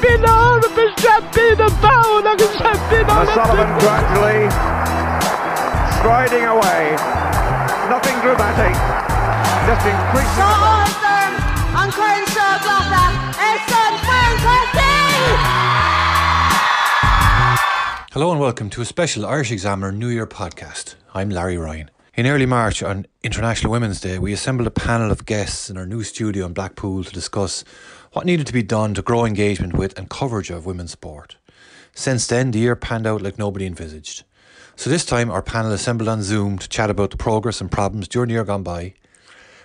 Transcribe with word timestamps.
Taylor 0.00 0.60
champion 0.60 0.74
per 0.74 0.94
champion 0.96 1.56
de 1.56 1.70
Paolo 1.80 2.34
che 2.36 2.48
champion 2.56 3.06
Sullivan 3.34 3.78
gradually 3.78 4.48
striding 5.98 6.44
away. 6.46 6.96
Nothing 7.90 8.18
dramatic. 8.22 8.74
Just 9.66 9.84
increasing. 9.84 10.40
Arthur 10.40 11.36
an 11.76 11.90
Crenshaw 11.92 12.56
gata 12.64 13.04
is 13.44 13.60
San 13.68 13.92
Hello 18.12 18.30
and 18.30 18.40
welcome 18.40 18.70
to 18.70 18.80
a 18.80 18.84
special 18.86 19.26
Irish 19.26 19.52
Examiner 19.52 19.92
New 19.92 20.08
Year 20.08 20.26
podcast. 20.26 20.94
I'm 21.14 21.28
Larry 21.28 21.58
Ryan. 21.58 21.90
In 22.14 22.26
early 22.26 22.46
March, 22.46 22.82
on 22.82 23.06
International 23.22 23.70
Women's 23.70 24.00
Day, 24.00 24.18
we 24.18 24.32
assembled 24.32 24.66
a 24.66 24.70
panel 24.70 25.10
of 25.10 25.26
guests 25.26 25.70
in 25.70 25.76
our 25.76 25.86
new 25.86 26.02
studio 26.02 26.44
in 26.46 26.52
Blackpool 26.52 27.04
to 27.04 27.10
discuss 27.10 27.64
what 28.12 28.26
needed 28.26 28.46
to 28.46 28.52
be 28.52 28.62
done 28.62 28.92
to 28.94 29.02
grow 29.02 29.24
engagement 29.24 29.74
with 29.74 29.96
and 29.96 30.10
coverage 30.10 30.50
of 30.50 30.66
women's 30.66 30.90
sport. 30.90 31.36
Since 31.94 32.26
then, 32.26 32.50
the 32.50 32.58
year 32.58 32.74
panned 32.74 33.06
out 33.06 33.22
like 33.22 33.38
nobody 33.38 33.66
envisaged. 33.66 34.24
So 34.74 34.90
this 34.90 35.04
time, 35.04 35.30
our 35.30 35.42
panel 35.42 35.72
assembled 35.72 36.08
on 36.08 36.22
Zoom 36.22 36.58
to 36.58 36.68
chat 36.68 36.90
about 36.90 37.10
the 37.10 37.16
progress 37.16 37.60
and 37.60 37.70
problems 37.70 38.08
during 38.08 38.28
the 38.28 38.34
year 38.34 38.44
gone 38.44 38.62
by, 38.62 38.94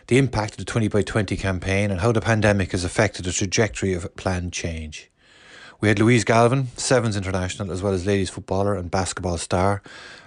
the 0.08 0.18
impact 0.18 0.54
of 0.54 0.58
the 0.58 0.66
20 0.66 0.90
by 0.90 1.02
20 1.02 1.36
campaign, 1.38 1.90
and 1.90 2.02
how 2.02 2.12
the 2.12 2.22
pandemic 2.22 2.72
has 2.72 2.84
affected 2.84 3.26
the 3.26 3.32
trajectory 3.32 3.94
of 3.94 4.16
planned 4.16 4.54
change. 4.54 5.10
We 5.82 5.88
had 5.88 6.00
Louise 6.00 6.24
Galvin, 6.24 6.68
Sevens 6.78 7.18
international, 7.18 7.72
as 7.72 7.82
well 7.82 7.94
as 7.94 8.06
ladies 8.06 8.30
footballer 8.30 8.76
and 8.76 8.92
basketball 8.92 9.38
star, 9.38 9.82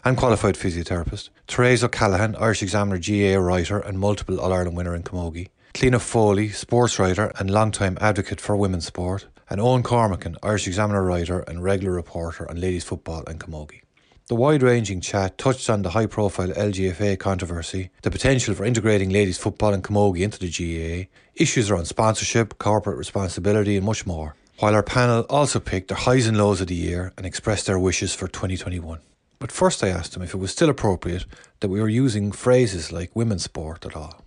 and 0.05 0.17
qualified 0.17 0.57
physiotherapist. 0.57 1.29
Therese 1.47 1.85
O'Callaghan, 1.85 2.37
Irish 2.37 2.63
Examiner 2.63 2.99
GA 2.99 3.37
writer 3.37 3.79
and 3.79 3.99
multiple 3.99 4.41
All 4.41 4.53
Ireland 4.53 4.77
winner 4.77 4.95
in 4.95 5.05
Camogie. 5.05 5.49
Cliona 5.75 6.01
Foley, 6.01 6.49
sports 6.51 6.99
writer 6.99 7.33
and 7.39 7.51
long-time 7.51 7.99
advocate 8.01 8.41
for 8.41 8.57
women's 8.57 8.87
sport. 8.87 9.27
And 9.51 9.61
Eoghan 9.61 9.83
Cormican, 9.83 10.37
Irish 10.43 10.67
Examiner 10.67 11.03
writer 11.03 11.41
and 11.41 11.63
regular 11.63 11.93
reporter 11.93 12.49
on 12.51 12.61
ladies 12.61 12.85
football 12.85 13.25
and 13.27 13.41
Camogie. 13.41 13.83
The 14.27 14.35
wide 14.35 14.63
ranging 14.63 15.01
chat 15.01 15.39
touched 15.39 15.71
on 15.71 15.83
the 15.83 15.91
high 15.91 16.07
profile 16.07 16.49
LGFA 16.49 17.19
controversy, 17.19 17.91
the 18.03 18.11
potential 18.11 18.55
for 18.55 18.65
integrating 18.65 19.09
ladies 19.09 19.39
football 19.39 19.73
and 19.73 19.83
Camogie 19.83 20.21
into 20.21 20.39
the 20.39 20.51
GAA, 20.51 21.09
issues 21.35 21.71
around 21.71 21.87
sponsorship, 21.87 22.59
corporate 22.59 22.99
responsibility, 22.99 23.77
and 23.77 23.87
much 23.87 24.07
more 24.07 24.35
while 24.59 24.75
our 24.75 24.83
panel 24.83 25.25
also 25.31 25.61
picked 25.61 25.89
their 25.89 25.97
highs 25.97 26.27
and 26.27 26.37
lows 26.37 26.61
of 26.61 26.67
the 26.67 26.75
year 26.75 27.13
and 27.17 27.25
expressed 27.25 27.67
their 27.67 27.79
wishes 27.79 28.15
for 28.15 28.27
2021. 28.27 28.99
But 29.39 29.53
first, 29.53 29.85
I 29.85 29.89
asked 29.89 30.15
them 30.15 30.23
if 30.23 30.35
it 30.35 30.39
was 30.39 30.51
still 30.51 30.69
appropriate 30.69 31.27
that 31.61 31.69
we 31.69 31.81
were 31.81 31.89
using 31.89 32.33
phrases 32.33 32.91
like 32.91 33.15
women's 33.15 33.45
sport 33.45 33.87
at 33.87 33.95
all. 33.95 34.25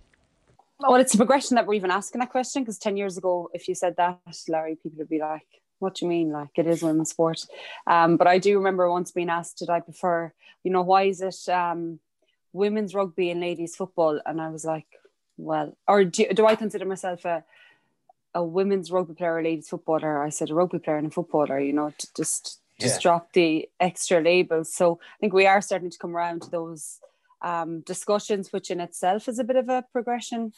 Well, 0.88 1.00
it's 1.00 1.14
a 1.14 1.16
progression 1.16 1.56
that 1.56 1.66
we're 1.66 1.74
even 1.74 1.90
asking 1.90 2.20
that 2.20 2.30
question 2.30 2.62
because 2.62 2.78
10 2.78 2.96
years 2.96 3.16
ago, 3.16 3.50
if 3.52 3.68
you 3.68 3.74
said 3.74 3.96
that, 3.96 4.18
Larry, 4.48 4.76
people 4.76 4.98
would 4.98 5.08
be 5.08 5.18
like, 5.18 5.46
what 5.78 5.96
do 5.96 6.04
you 6.04 6.08
mean? 6.08 6.30
Like 6.30 6.50
it 6.56 6.66
is 6.66 6.82
women's 6.82 7.10
sport. 7.10 7.44
Um, 7.86 8.16
but 8.16 8.26
I 8.26 8.38
do 8.38 8.56
remember 8.56 8.90
once 8.90 9.10
being 9.10 9.28
asked, 9.28 9.58
did 9.58 9.70
I 9.70 9.80
prefer, 9.80 10.32
you 10.62 10.70
know, 10.70 10.82
why 10.82 11.04
is 11.04 11.20
it 11.20 11.48
um, 11.48 11.98
women's 12.52 12.94
rugby 12.94 13.30
and 13.30 13.40
ladies 13.40 13.76
football? 13.76 14.20
And 14.24 14.40
I 14.40 14.48
was 14.48 14.64
like, 14.64 14.86
well, 15.36 15.76
or 15.88 16.04
do, 16.04 16.28
do 16.32 16.46
I 16.46 16.54
consider 16.54 16.84
myself 16.84 17.24
a, 17.24 17.44
a 18.34 18.44
women's 18.44 18.90
rugby 18.90 19.14
player, 19.14 19.38
a 19.38 19.44
ladies 19.44 19.68
footballer. 19.68 20.22
I 20.22 20.30
said 20.30 20.50
a 20.50 20.54
rugby 20.54 20.78
player 20.78 20.96
and 20.96 21.08
a 21.08 21.10
footballer. 21.10 21.58
You 21.58 21.72
know, 21.72 21.92
to 21.96 22.08
just 22.16 22.60
just 22.80 22.96
yeah. 22.96 23.02
drop 23.02 23.32
the 23.32 23.68
extra 23.78 24.20
labels. 24.20 24.72
So 24.72 24.98
I 25.02 25.18
think 25.20 25.32
we 25.32 25.46
are 25.46 25.60
starting 25.60 25.90
to 25.90 25.98
come 25.98 26.16
around 26.16 26.42
to 26.42 26.50
those 26.50 26.98
um, 27.42 27.80
discussions, 27.80 28.52
which 28.52 28.70
in 28.70 28.80
itself 28.80 29.28
is 29.28 29.38
a 29.38 29.44
bit 29.44 29.56
of 29.56 29.68
a 29.68 29.84
progression. 29.92 30.52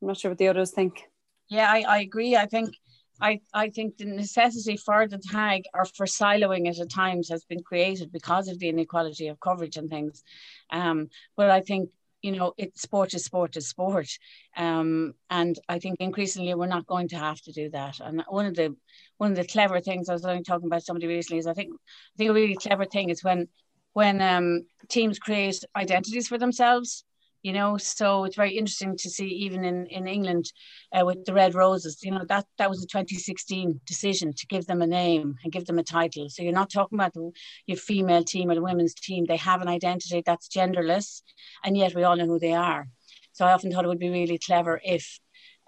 I'm 0.00 0.08
not 0.08 0.16
sure 0.16 0.30
what 0.30 0.38
the 0.38 0.48
others 0.48 0.70
think. 0.70 1.02
Yeah, 1.48 1.70
I, 1.70 1.80
I 1.82 1.98
agree. 2.00 2.36
I 2.36 2.46
think 2.46 2.74
I, 3.20 3.40
I 3.52 3.70
think 3.70 3.96
the 3.96 4.04
necessity 4.04 4.76
for 4.76 5.08
the 5.08 5.18
tag 5.18 5.64
or 5.74 5.84
for 5.84 6.06
siloing 6.06 6.68
it 6.68 6.78
at 6.78 6.90
times 6.90 7.28
has 7.30 7.44
been 7.44 7.62
created 7.62 8.12
because 8.12 8.48
of 8.48 8.58
the 8.58 8.68
inequality 8.68 9.26
of 9.28 9.40
coverage 9.40 9.76
and 9.76 9.90
things. 9.90 10.22
Um, 10.70 11.08
but 11.36 11.50
I 11.50 11.60
think 11.60 11.90
you 12.22 12.32
know, 12.32 12.52
it 12.56 12.76
sport 12.76 13.14
is 13.14 13.24
sport 13.24 13.56
is 13.56 13.68
sport, 13.68 14.08
um, 14.56 15.14
and 15.30 15.56
I 15.68 15.78
think 15.78 15.98
increasingly 16.00 16.54
we're 16.54 16.66
not 16.66 16.86
going 16.86 17.08
to 17.08 17.16
have 17.16 17.40
to 17.42 17.52
do 17.52 17.70
that. 17.70 18.00
And 18.00 18.24
one 18.28 18.46
of 18.46 18.54
the 18.54 18.74
one 19.18 19.30
of 19.30 19.36
the 19.36 19.46
clever 19.46 19.80
things 19.80 20.08
I 20.08 20.14
was 20.14 20.24
only 20.24 20.42
talking 20.42 20.66
about 20.66 20.82
somebody 20.82 21.06
recently 21.06 21.38
is 21.38 21.46
I 21.46 21.52
think 21.52 21.72
I 21.74 22.16
think 22.16 22.30
a 22.30 22.34
really 22.34 22.56
clever 22.56 22.86
thing 22.86 23.10
is 23.10 23.22
when 23.22 23.48
when 23.92 24.20
um, 24.20 24.66
teams 24.88 25.18
create 25.18 25.62
identities 25.76 26.28
for 26.28 26.38
themselves 26.38 27.04
you 27.42 27.52
know? 27.52 27.76
So 27.76 28.24
it's 28.24 28.36
very 28.36 28.56
interesting 28.56 28.96
to 28.96 29.10
see 29.10 29.26
even 29.26 29.64
in 29.64 29.86
in 29.86 30.06
england 30.06 30.52
uh, 30.92 31.04
with 31.04 31.24
the 31.24 31.34
red 31.34 31.54
roses 31.54 31.98
you 32.02 32.10
know 32.10 32.24
that 32.28 32.46
that 32.58 32.70
was 32.70 32.82
a 32.82 32.86
2016 32.86 33.80
decision 33.86 34.32
to 34.32 34.46
give 34.46 34.66
them 34.66 34.82
a 34.82 34.86
name 34.86 35.36
and 35.42 35.52
give 35.52 35.66
them 35.66 35.78
a 35.78 35.82
title. 35.82 36.28
So 36.28 36.42
you're 36.42 36.52
not 36.52 36.70
talking 36.70 36.98
about 36.98 37.14
the, 37.14 37.30
your 37.66 37.78
female 37.78 38.24
team 38.24 38.50
or 38.50 38.54
the 38.54 38.62
women's 38.62 38.94
team. 38.94 39.24
They 39.24 39.36
have 39.36 39.62
an 39.62 39.68
identity 39.68 40.22
that's 40.24 40.48
genderless 40.48 41.22
and 41.64 41.76
yet 41.76 41.94
we 41.94 42.04
all 42.04 42.16
know 42.16 42.26
who 42.26 42.38
they 42.38 42.54
are. 42.54 42.88
So 43.32 43.46
i 43.46 43.52
often 43.52 43.70
thought 43.70 43.84
it 43.84 43.88
would 43.88 43.98
be 43.98 44.10
really 44.10 44.38
clever 44.38 44.80
if 44.84 45.18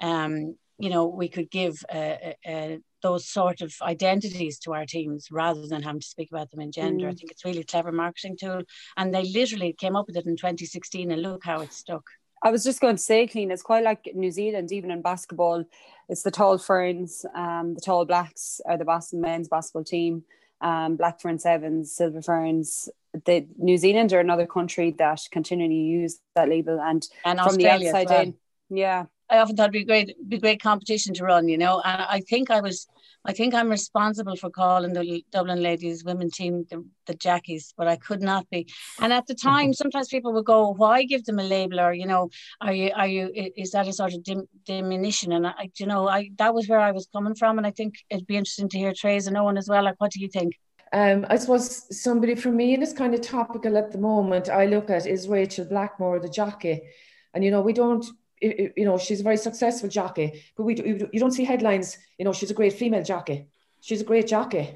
um, 0.03 0.56
you 0.78 0.91
know 0.91 1.06
we 1.06 1.28
could 1.28 1.50
give 1.50 1.84
a, 1.92 2.34
a, 2.47 2.80
those 3.03 3.27
sort 3.27 3.61
of 3.61 3.75
identities 3.83 4.59
to 4.61 4.75
our 4.75 4.87
teams 4.87 5.28
rather 5.31 5.66
than 5.66 5.83
having 5.83 6.00
to 6.00 6.06
speak 6.06 6.31
about 6.31 6.50
them 6.50 6.61
in 6.61 6.72
gender. 6.72 7.06
Mm. 7.06 7.11
I 7.11 7.15
think 7.15 7.31
it's 7.31 7.44
really 7.44 7.65
clever 7.65 7.93
marketing 7.93 8.37
tool. 8.38 8.62
And 8.97 9.15
they 9.15 9.25
literally 9.25 9.72
came 9.72 9.97
up 9.97 10.06
with 10.06 10.16
it 10.16 10.27
in 10.27 10.37
2016 10.37 11.10
and 11.10 11.22
look 11.22 11.44
how 11.44 11.60
it 11.60 11.72
stuck. 11.72 12.05
I 12.43 12.50
was 12.50 12.65
just 12.65 12.81
going 12.81 12.97
to 12.97 13.03
say, 13.03 13.27
clean. 13.27 13.50
It's 13.50 13.62
quite 13.62 13.84
like 13.84 14.09
New 14.15 14.31
Zealand, 14.31 14.72
even 14.72 14.91
in 14.91 15.03
basketball. 15.03 15.65
It's 16.09 16.22
the 16.22 16.31
tall 16.31 16.59
ferns, 16.59 17.25
um, 17.34 17.75
the 17.75 17.81
tall 17.81 18.05
blacks 18.05 18.60
are 18.66 18.78
the 18.78 18.84
Boston 18.84 19.21
men's 19.21 19.49
basketball 19.49 19.84
team. 19.84 20.25
Um, 20.62 20.97
black 20.97 21.21
fern 21.21 21.39
sevens, 21.39 21.93
silver 21.93 22.21
ferns. 22.21 22.89
The 23.25 23.47
New 23.56 23.78
Zealand 23.78 24.12
are 24.12 24.21
another 24.21 24.47
country 24.47 24.91
that 24.99 25.21
continually 25.31 25.75
use 25.75 26.19
that 26.34 26.49
label, 26.49 26.81
and, 26.81 27.06
and 27.25 27.39
from 27.39 27.49
Australia 27.49 27.78
the 27.93 27.99
outside 27.99 28.10
well. 28.10 28.22
in, 28.22 28.34
yeah, 28.69 29.06
I 29.30 29.38
often 29.38 29.56
thought 29.56 29.70
it'd 29.70 29.72
be 29.72 29.84
great, 29.84 30.14
be 30.28 30.38
great 30.38 30.60
competition 30.60 31.14
to 31.14 31.24
run, 31.24 31.48
you 31.48 31.56
know. 31.56 31.80
And 31.84 32.02
I 32.02 32.20
think 32.28 32.50
I 32.50 32.60
was, 32.60 32.88
I 33.24 33.32
think 33.32 33.54
I'm 33.54 33.68
responsible 33.68 34.34
for 34.34 34.50
calling 34.50 34.92
the 34.92 35.24
Dublin 35.30 35.62
ladies 35.62 36.04
women 36.04 36.30
team 36.30 36.66
the, 36.68 36.84
the 37.06 37.14
Jackies, 37.14 37.72
but 37.76 37.86
I 37.86 37.96
could 37.96 38.22
not 38.22 38.48
be. 38.50 38.66
And 38.98 39.12
at 39.12 39.26
the 39.26 39.34
time, 39.34 39.72
sometimes 39.72 40.08
people 40.08 40.32
would 40.32 40.46
go, 40.46 40.70
"Why 40.72 41.04
give 41.04 41.24
them 41.24 41.38
a 41.38 41.44
label?" 41.44 41.80
Or 41.80 41.92
you 41.92 42.06
know, 42.06 42.30
are 42.60 42.72
you, 42.72 42.91
are 42.94 43.06
you, 43.06 43.30
is 43.56 43.70
that 43.70 43.86
a 43.86 43.92
sort 43.92 44.14
of 44.14 44.24
dim, 44.24 44.48
diminution? 44.66 45.32
And 45.32 45.47
I, 45.47 45.70
you 45.78 45.86
know, 45.86 46.08
I 46.08 46.30
that 46.38 46.52
was 46.52 46.68
where 46.68 46.80
I 46.80 46.91
was 46.91 47.08
coming 47.12 47.36
from, 47.36 47.58
and 47.58 47.66
I 47.66 47.70
think 47.70 47.94
it'd 48.10 48.26
be 48.26 48.36
interesting 48.36 48.68
to 48.70 48.78
hear 48.78 48.92
Trey's 48.92 49.28
and 49.28 49.36
Eoghan 49.36 49.58
as 49.58 49.68
well. 49.68 49.84
Like, 49.84 50.00
what 50.00 50.10
do 50.10 50.20
you 50.20 50.28
think? 50.28 50.54
Um, 50.92 51.24
I 51.30 51.36
suppose 51.36 51.86
somebody 51.97 52.34
for 52.34 52.50
me, 52.50 52.74
and 52.74 52.82
it's 52.82 52.92
kind 52.92 53.14
of 53.14 53.20
topical 53.20 53.78
at 53.78 53.92
the 53.92 53.98
moment. 53.98 54.48
I 54.48 54.66
look 54.66 54.91
at 54.91 55.06
is 55.06 55.28
Rachel 55.28 55.66
Blackmore 55.66 56.18
the 56.18 56.28
jockey, 56.28 56.83
and 57.33 57.44
you 57.44 57.53
know 57.53 57.60
we 57.60 57.72
don't 57.72 58.04
you 58.41 58.84
know, 58.84 58.98
she's 58.98 59.21
a 59.21 59.25
very 59.25 59.37
successful 59.37 59.89
jockey, 59.89 60.45
but 60.57 60.65
we 60.65 60.77
you 60.77 61.21
don't 61.21 61.33
see 61.33 61.45
headlines. 61.45 61.98
You 62.19 62.25
know, 62.25 62.33
she's 62.33 62.51
a 62.51 62.54
great 62.54 62.72
female 62.72 63.03
jockey. 63.03 63.47
She's 63.81 64.01
a 64.01 64.04
great 64.04 64.27
jockey, 64.27 64.71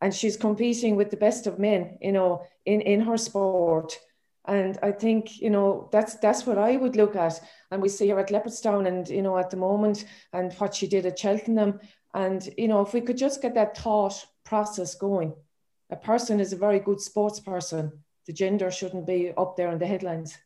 and 0.00 0.14
she's 0.14 0.36
competing 0.36 0.96
with 0.96 1.10
the 1.10 1.16
best 1.16 1.46
of 1.46 1.58
men. 1.58 1.98
You 2.00 2.12
know, 2.12 2.46
in 2.64 2.80
in 2.80 3.00
her 3.00 3.16
sport, 3.16 3.98
and 4.44 4.78
I 4.82 4.92
think 4.92 5.40
you 5.40 5.50
know 5.50 5.88
that's 5.92 6.14
that's 6.16 6.46
what 6.46 6.58
I 6.58 6.76
would 6.76 6.96
look 6.96 7.16
at. 7.16 7.40
And 7.70 7.82
we 7.82 7.88
see 7.88 8.08
her 8.08 8.20
at 8.20 8.30
Leopardstown, 8.30 8.86
and 8.86 9.08
you 9.08 9.22
know, 9.22 9.36
at 9.36 9.50
the 9.50 9.56
moment, 9.56 10.04
and 10.32 10.52
what 10.54 10.74
she 10.74 10.86
did 10.86 11.06
at 11.06 11.18
Cheltenham, 11.18 11.80
and 12.14 12.48
you 12.56 12.68
know, 12.68 12.82
if 12.82 12.92
we 12.92 13.00
could 13.00 13.18
just 13.18 13.42
get 13.42 13.54
that 13.54 13.76
thought 13.76 14.26
process 14.44 14.94
going, 14.94 15.34
a 15.90 15.96
person 15.96 16.40
is 16.40 16.52
a 16.52 16.56
very 16.56 16.78
good 16.78 17.00
sports 17.00 17.40
person. 17.40 17.92
The 18.26 18.32
gender 18.32 18.70
shouldn't 18.70 19.06
be 19.06 19.32
up 19.36 19.56
there 19.56 19.72
in 19.72 19.78
the 19.78 19.86
headlines. 19.86 20.38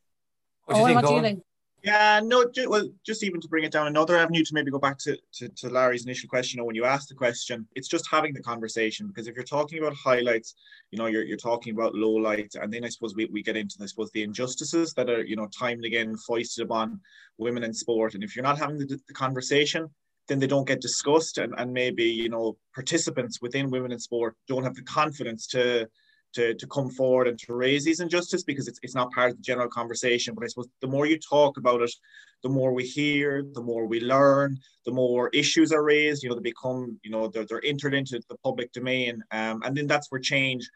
What 0.64 0.74
do 0.74 0.80
you 0.80 0.84
oh, 0.84 0.86
think, 0.86 0.96
what 0.96 1.08
do 1.08 1.14
you 1.14 1.22
think? 1.22 1.42
Yeah, 1.86 2.20
no, 2.24 2.50
ju- 2.50 2.68
well, 2.68 2.90
just 3.04 3.22
even 3.22 3.40
to 3.40 3.46
bring 3.46 3.62
it 3.62 3.70
down 3.70 3.86
another 3.86 4.16
avenue 4.16 4.42
to 4.42 4.54
maybe 4.54 4.72
go 4.72 4.78
back 4.80 4.98
to, 4.98 5.16
to, 5.34 5.48
to 5.50 5.68
Larry's 5.68 6.04
initial 6.04 6.28
question, 6.28 6.58
know, 6.58 6.64
when 6.64 6.74
you 6.74 6.84
asked 6.84 7.08
the 7.08 7.14
question, 7.14 7.64
it's 7.76 7.86
just 7.86 8.08
having 8.10 8.34
the 8.34 8.42
conversation 8.42 9.06
because 9.06 9.28
if 9.28 9.36
you're 9.36 9.44
talking 9.44 9.78
about 9.78 9.94
highlights, 9.94 10.56
you 10.90 10.98
know, 10.98 11.06
you're, 11.06 11.22
you're 11.22 11.36
talking 11.36 11.72
about 11.72 11.94
low 11.94 12.10
lights, 12.10 12.56
and 12.56 12.72
then 12.72 12.84
I 12.84 12.88
suppose 12.88 13.14
we, 13.14 13.26
we 13.26 13.40
get 13.40 13.56
into, 13.56 13.76
I 13.80 13.86
suppose, 13.86 14.10
the 14.10 14.24
injustices 14.24 14.94
that 14.94 15.08
are, 15.08 15.24
you 15.24 15.36
know, 15.36 15.46
time 15.46 15.74
and 15.74 15.84
again 15.84 16.16
foisted 16.16 16.64
upon 16.64 17.00
women 17.38 17.62
in 17.62 17.72
sport. 17.72 18.14
And 18.14 18.24
if 18.24 18.34
you're 18.34 18.42
not 18.42 18.58
having 18.58 18.78
the, 18.78 19.00
the 19.06 19.14
conversation, 19.14 19.88
then 20.26 20.40
they 20.40 20.48
don't 20.48 20.66
get 20.66 20.80
discussed 20.80 21.38
and, 21.38 21.54
and 21.56 21.72
maybe, 21.72 22.02
you 22.04 22.28
know, 22.28 22.56
participants 22.74 23.40
within 23.40 23.70
women 23.70 23.92
in 23.92 24.00
sport 24.00 24.34
don't 24.48 24.64
have 24.64 24.74
the 24.74 24.82
confidence 24.82 25.46
to 25.48 25.88
to, 26.34 26.54
to 26.54 26.66
come 26.66 26.90
forward 26.90 27.28
and 27.28 27.38
to 27.38 27.54
raise 27.54 27.84
these 27.84 28.00
injustices 28.00 28.44
because 28.44 28.68
it's, 28.68 28.78
it's 28.82 28.94
not 28.94 29.12
part 29.12 29.30
of 29.30 29.36
the 29.36 29.42
general 29.42 29.68
conversation. 29.68 30.34
But 30.34 30.44
I 30.44 30.48
suppose 30.48 30.68
the 30.80 30.86
more 30.86 31.06
you 31.06 31.18
talk 31.18 31.56
about 31.56 31.82
it, 31.82 31.92
the 32.42 32.48
more 32.48 32.72
we 32.72 32.84
hear, 32.84 33.44
the 33.54 33.62
more 33.62 33.86
we 33.86 34.00
learn, 34.00 34.58
the 34.84 34.92
more 34.92 35.30
issues 35.30 35.72
are 35.72 35.82
raised, 35.82 36.22
you 36.22 36.28
know, 36.28 36.34
they 36.34 36.42
become, 36.42 36.98
you 37.02 37.10
know, 37.10 37.28
they're, 37.28 37.46
they're 37.48 37.64
entered 37.64 37.94
into 37.94 38.20
the 38.28 38.36
public 38.44 38.72
domain. 38.72 39.22
Um, 39.30 39.62
and 39.64 39.76
then 39.76 39.86
that's 39.86 40.10
where 40.10 40.20
change 40.20 40.68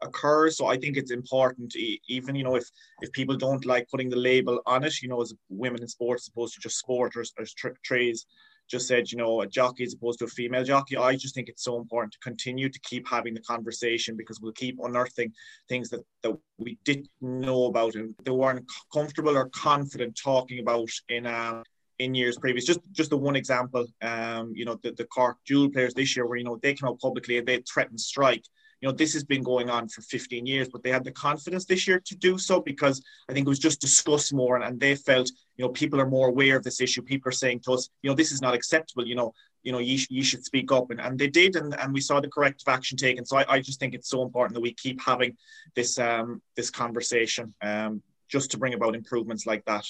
occurs. 0.00 0.56
So 0.56 0.66
I 0.66 0.76
think 0.76 0.96
it's 0.96 1.10
important, 1.10 1.74
even, 2.08 2.34
you 2.34 2.44
know, 2.44 2.56
if, 2.56 2.68
if 3.02 3.12
people 3.12 3.36
don't 3.36 3.64
like 3.64 3.88
putting 3.88 4.08
the 4.08 4.16
label 4.16 4.60
on 4.66 4.84
it, 4.84 5.00
you 5.02 5.08
know, 5.08 5.20
as 5.20 5.34
women 5.48 5.82
in 5.82 5.88
sports, 5.88 6.28
opposed 6.28 6.54
to 6.54 6.60
just 6.60 6.78
sport 6.78 7.14
or, 7.16 7.24
or 7.38 7.44
tra- 7.56 7.74
trades, 7.84 8.26
just 8.72 8.88
said, 8.88 9.12
you 9.12 9.18
know, 9.18 9.42
a 9.42 9.46
jockey 9.46 9.84
as 9.84 9.92
opposed 9.92 10.18
to 10.18 10.24
a 10.24 10.28
female 10.28 10.64
jockey. 10.64 10.96
I 10.96 11.14
just 11.14 11.34
think 11.34 11.48
it's 11.48 11.62
so 11.62 11.76
important 11.76 12.14
to 12.14 12.18
continue 12.20 12.70
to 12.70 12.80
keep 12.80 13.06
having 13.06 13.34
the 13.34 13.42
conversation 13.42 14.16
because 14.16 14.40
we'll 14.40 14.52
keep 14.52 14.78
unearthing 14.82 15.30
things 15.68 15.90
that, 15.90 16.00
that 16.22 16.34
we 16.58 16.78
didn't 16.82 17.08
know 17.20 17.66
about 17.66 17.94
and 17.94 18.14
they 18.24 18.30
weren't 18.30 18.64
comfortable 18.92 19.36
or 19.36 19.50
confident 19.50 20.18
talking 20.20 20.58
about 20.58 20.88
in 21.10 21.26
um, 21.26 21.62
in 21.98 22.14
years 22.14 22.38
previous. 22.38 22.64
Just 22.64 22.80
just 22.92 23.10
the 23.10 23.16
one 23.18 23.36
example, 23.36 23.86
um, 24.00 24.52
you 24.54 24.64
know, 24.64 24.78
the, 24.82 24.92
the 24.92 25.04
Cork 25.04 25.36
dual 25.46 25.70
players 25.70 25.92
this 25.94 26.16
year 26.16 26.26
where, 26.26 26.38
you 26.38 26.44
know, 26.44 26.58
they 26.62 26.72
came 26.72 26.88
out 26.88 26.98
publicly 26.98 27.36
and 27.36 27.46
they 27.46 27.62
threatened 27.70 28.00
strike 28.00 28.44
you 28.82 28.88
know, 28.88 28.92
this 28.92 29.12
has 29.12 29.22
been 29.22 29.44
going 29.44 29.70
on 29.70 29.88
for 29.88 30.02
15 30.02 30.44
years, 30.44 30.68
but 30.68 30.82
they 30.82 30.90
had 30.90 31.04
the 31.04 31.12
confidence 31.12 31.64
this 31.64 31.86
year 31.86 32.00
to 32.00 32.16
do 32.16 32.36
so 32.36 32.60
because 32.60 33.00
I 33.28 33.32
think 33.32 33.46
it 33.46 33.48
was 33.48 33.60
just 33.60 33.80
discussed 33.80 34.34
more 34.34 34.56
and, 34.56 34.64
and 34.64 34.80
they 34.80 34.96
felt, 34.96 35.30
you 35.56 35.64
know, 35.64 35.68
people 35.68 36.00
are 36.00 36.08
more 36.08 36.28
aware 36.28 36.56
of 36.56 36.64
this 36.64 36.80
issue. 36.80 37.00
People 37.00 37.28
are 37.28 37.32
saying 37.32 37.60
to 37.60 37.74
us, 37.74 37.88
you 38.02 38.10
know, 38.10 38.16
this 38.16 38.32
is 38.32 38.42
not 38.42 38.54
acceptable, 38.54 39.06
you 39.06 39.14
know, 39.14 39.32
you 39.62 39.70
know, 39.70 39.78
you, 39.78 39.98
you 40.10 40.24
should 40.24 40.44
speak 40.44 40.72
up. 40.72 40.90
And, 40.90 41.00
and 41.00 41.16
they 41.16 41.28
did, 41.28 41.54
and, 41.54 41.78
and 41.78 41.94
we 41.94 42.00
saw 42.00 42.20
the 42.20 42.28
corrective 42.28 42.66
action 42.66 42.98
taken. 42.98 43.24
So 43.24 43.36
I, 43.36 43.44
I 43.48 43.60
just 43.60 43.78
think 43.78 43.94
it's 43.94 44.10
so 44.10 44.22
important 44.22 44.54
that 44.54 44.60
we 44.60 44.74
keep 44.74 45.00
having 45.00 45.36
this 45.76 45.96
um, 46.00 46.42
this 46.56 46.68
conversation 46.68 47.54
um, 47.62 48.02
just 48.28 48.50
to 48.50 48.58
bring 48.58 48.74
about 48.74 48.96
improvements 48.96 49.46
like 49.46 49.64
that. 49.66 49.86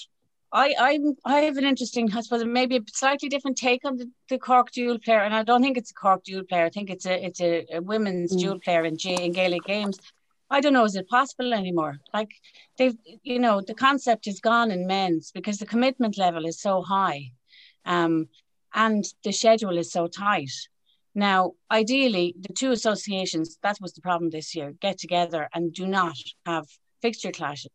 I 0.53 0.75
I'm, 0.79 1.15
I 1.25 1.39
have 1.41 1.57
an 1.57 1.65
interesting, 1.65 2.13
I 2.13 2.21
suppose, 2.21 2.45
maybe 2.45 2.77
a 2.77 2.81
slightly 2.93 3.27
different 3.27 3.57
take 3.57 3.83
on 3.85 3.97
the, 3.97 4.09
the 4.29 4.37
Cork 4.37 4.71
dual 4.71 4.99
player, 4.99 5.21
and 5.21 5.33
I 5.33 5.43
don't 5.43 5.63
think 5.63 5.77
it's 5.77 5.91
a 5.91 5.95
Cork 5.95 6.23
dual 6.23 6.43
player. 6.43 6.65
I 6.65 6.69
think 6.69 6.91
it's 6.91 7.07
a 7.07 7.25
it's 7.25 7.41
a, 7.41 7.65
a 7.73 7.81
women's 7.81 8.35
mm. 8.35 8.39
dual 8.39 8.59
player 8.59 8.85
in 8.85 8.95
G 8.97 9.15
in 9.15 9.31
Gaelic 9.31 9.63
games. 9.63 9.99
I 10.49 10.61
don't 10.61 10.73
know, 10.73 10.85
is 10.85 10.95
it 10.95 11.07
possible 11.09 11.51
anymore? 11.53 11.97
Like 12.13 12.29
they've, 12.77 12.95
you 13.23 13.39
know, 13.39 13.61
the 13.61 13.73
concept 13.73 14.27
is 14.27 14.39
gone 14.39 14.69
in 14.69 14.85
men's 14.85 15.31
because 15.31 15.57
the 15.57 15.65
commitment 15.65 16.15
level 16.17 16.45
is 16.45 16.61
so 16.61 16.83
high, 16.83 17.31
um, 17.85 18.27
and 18.75 19.03
the 19.23 19.31
schedule 19.31 19.77
is 19.79 19.91
so 19.91 20.05
tight. 20.07 20.51
Now, 21.15 21.53
ideally, 21.71 22.35
the 22.39 22.53
two 22.53 22.71
associations, 22.71 23.57
that 23.63 23.77
was 23.81 23.93
the 23.93 24.01
problem 24.01 24.29
this 24.29 24.55
year, 24.55 24.73
get 24.79 24.99
together 24.99 25.49
and 25.53 25.73
do 25.73 25.87
not 25.87 26.17
have 26.45 26.65
fixture 27.01 27.31
clashes. 27.31 27.71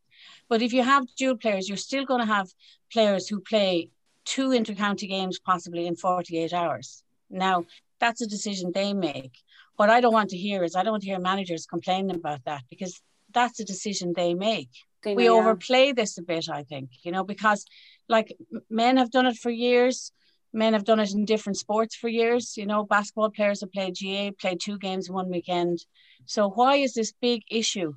But 0.49 0.63
if 0.63 0.73
you 0.73 0.83
have 0.83 1.07
dual 1.17 1.37
players, 1.37 1.69
you're 1.69 1.77
still 1.77 2.05
going 2.05 2.21
to 2.21 2.33
have 2.33 2.49
players 2.93 3.29
who 3.29 3.41
play 3.41 3.91
two 4.25 4.51
intercounty 4.51 5.09
games 5.09 5.39
possibly 5.39 5.87
in 5.87 5.97
48 5.97 6.53
hours. 6.53 7.03
Now, 7.31 7.65
that's 8.01 8.21
a 8.21 8.27
decision 8.27 8.73
they 8.75 8.93
make. 8.93 9.33
What 9.77 9.91
I 9.91 10.01
don't 10.01 10.13
want 10.13 10.31
to 10.31 10.37
hear 10.37 10.65
is 10.65 10.75
I 10.75 10.83
don't 10.83 10.93
want 10.93 11.03
to 11.05 11.09
hear 11.09 11.19
managers 11.19 11.67
complaining 11.67 12.17
about 12.17 12.45
that 12.45 12.63
because 12.69 13.01
that's 13.33 13.61
a 13.61 13.65
decision 13.65 14.13
they 14.15 14.35
make. 14.35 14.71
They 15.03 15.15
we 15.15 15.29
overplay 15.29 15.93
this 15.93 16.19
a 16.19 16.23
bit, 16.23 16.49
I 16.49 16.65
think, 16.65 16.91
you 17.03 17.13
know, 17.13 17.25
because 17.25 17.65
like 18.09 18.37
men 18.69 18.97
have 18.97 19.11
done 19.11 19.27
it 19.27 19.37
for 19.37 19.51
years. 19.51 20.13
Men 20.53 20.73
have 20.73 20.85
done 20.85 20.99
it 20.99 21.13
in 21.13 21.27
different 21.27 21.59
sports 21.59 21.95
for 21.95 22.09
years. 22.09 22.57
You 22.57 22.67
know, 22.67 22.83
basketball 22.83 23.31
players 23.31 23.61
have 23.61 23.71
played 23.71 23.95
GA, 23.95 24.31
played 24.31 24.61
two 24.61 24.79
games 24.79 25.09
in 25.09 25.15
one 25.15 25.29
weekend. 25.29 25.85
So 26.27 26.49
why 26.49 26.77
is 26.77 26.95
this 26.95 27.13
big 27.21 27.43
issue? 27.51 27.95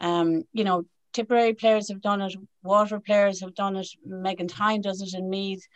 Um, 0.00 0.44
you 0.52 0.64
know, 0.64 0.84
Tipperary 1.18 1.52
players 1.52 1.88
have 1.88 2.00
done 2.00 2.20
it, 2.20 2.36
Water 2.62 3.00
players 3.00 3.40
have 3.40 3.52
done 3.56 3.74
it, 3.74 3.88
Megan 4.06 4.46
Thynne 4.46 4.82
does 4.82 5.02
it 5.02 5.18
in 5.18 5.28
Meath. 5.28 5.66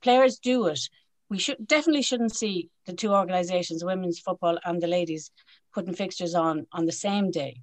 Players 0.00 0.38
do 0.38 0.68
it. 0.68 0.80
We 1.28 1.36
should 1.36 1.66
definitely 1.66 2.00
shouldn't 2.00 2.34
see 2.34 2.70
the 2.86 2.94
two 2.94 3.12
organisations, 3.12 3.84
women's 3.84 4.20
football 4.20 4.56
and 4.64 4.80
the 4.80 4.86
ladies, 4.86 5.30
putting 5.74 5.92
fixtures 5.92 6.34
on 6.34 6.66
on 6.72 6.86
the 6.86 6.92
same 6.92 7.30
day. 7.30 7.60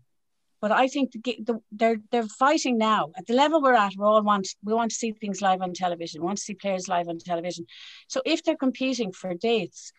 But 0.62 0.74
I 0.74 0.88
think 0.88 1.14
the, 1.14 1.38
the, 1.48 1.60
they're 1.72 1.98
they're 2.12 2.28
fighting 2.28 2.78
now 2.78 3.10
at 3.18 3.26
the 3.26 3.34
level 3.34 3.64
we're 3.64 3.74
at. 3.74 3.94
We 3.98 4.06
all 4.06 4.22
want 4.22 4.50
we 4.64 4.76
want 4.76 4.92
to 4.92 4.98
see 4.98 5.12
things 5.12 5.42
live 5.42 5.64
on 5.64 5.74
television. 5.74 6.22
We 6.22 6.28
want 6.28 6.38
to 6.38 6.44
see 6.44 6.54
players 6.54 6.88
live 6.88 7.08
on 7.08 7.18
television. 7.18 7.66
So 8.10 8.22
if 8.28 8.44
they're 8.44 8.66
competing 8.68 9.12
for 9.12 9.34
dates, 9.34 9.92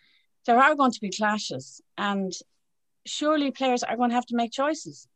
there 0.47 0.61
are 0.63 0.77
going 0.77 0.93
to 0.93 1.01
be 1.01 1.11
clashes, 1.11 1.81
and 1.99 2.33
surely 3.07 3.51
players 3.51 3.83
are 3.83 3.97
going 3.97 4.11
to 4.11 4.15
have 4.15 4.27
to 4.27 4.37
make 4.37 4.53
choices. 4.53 5.09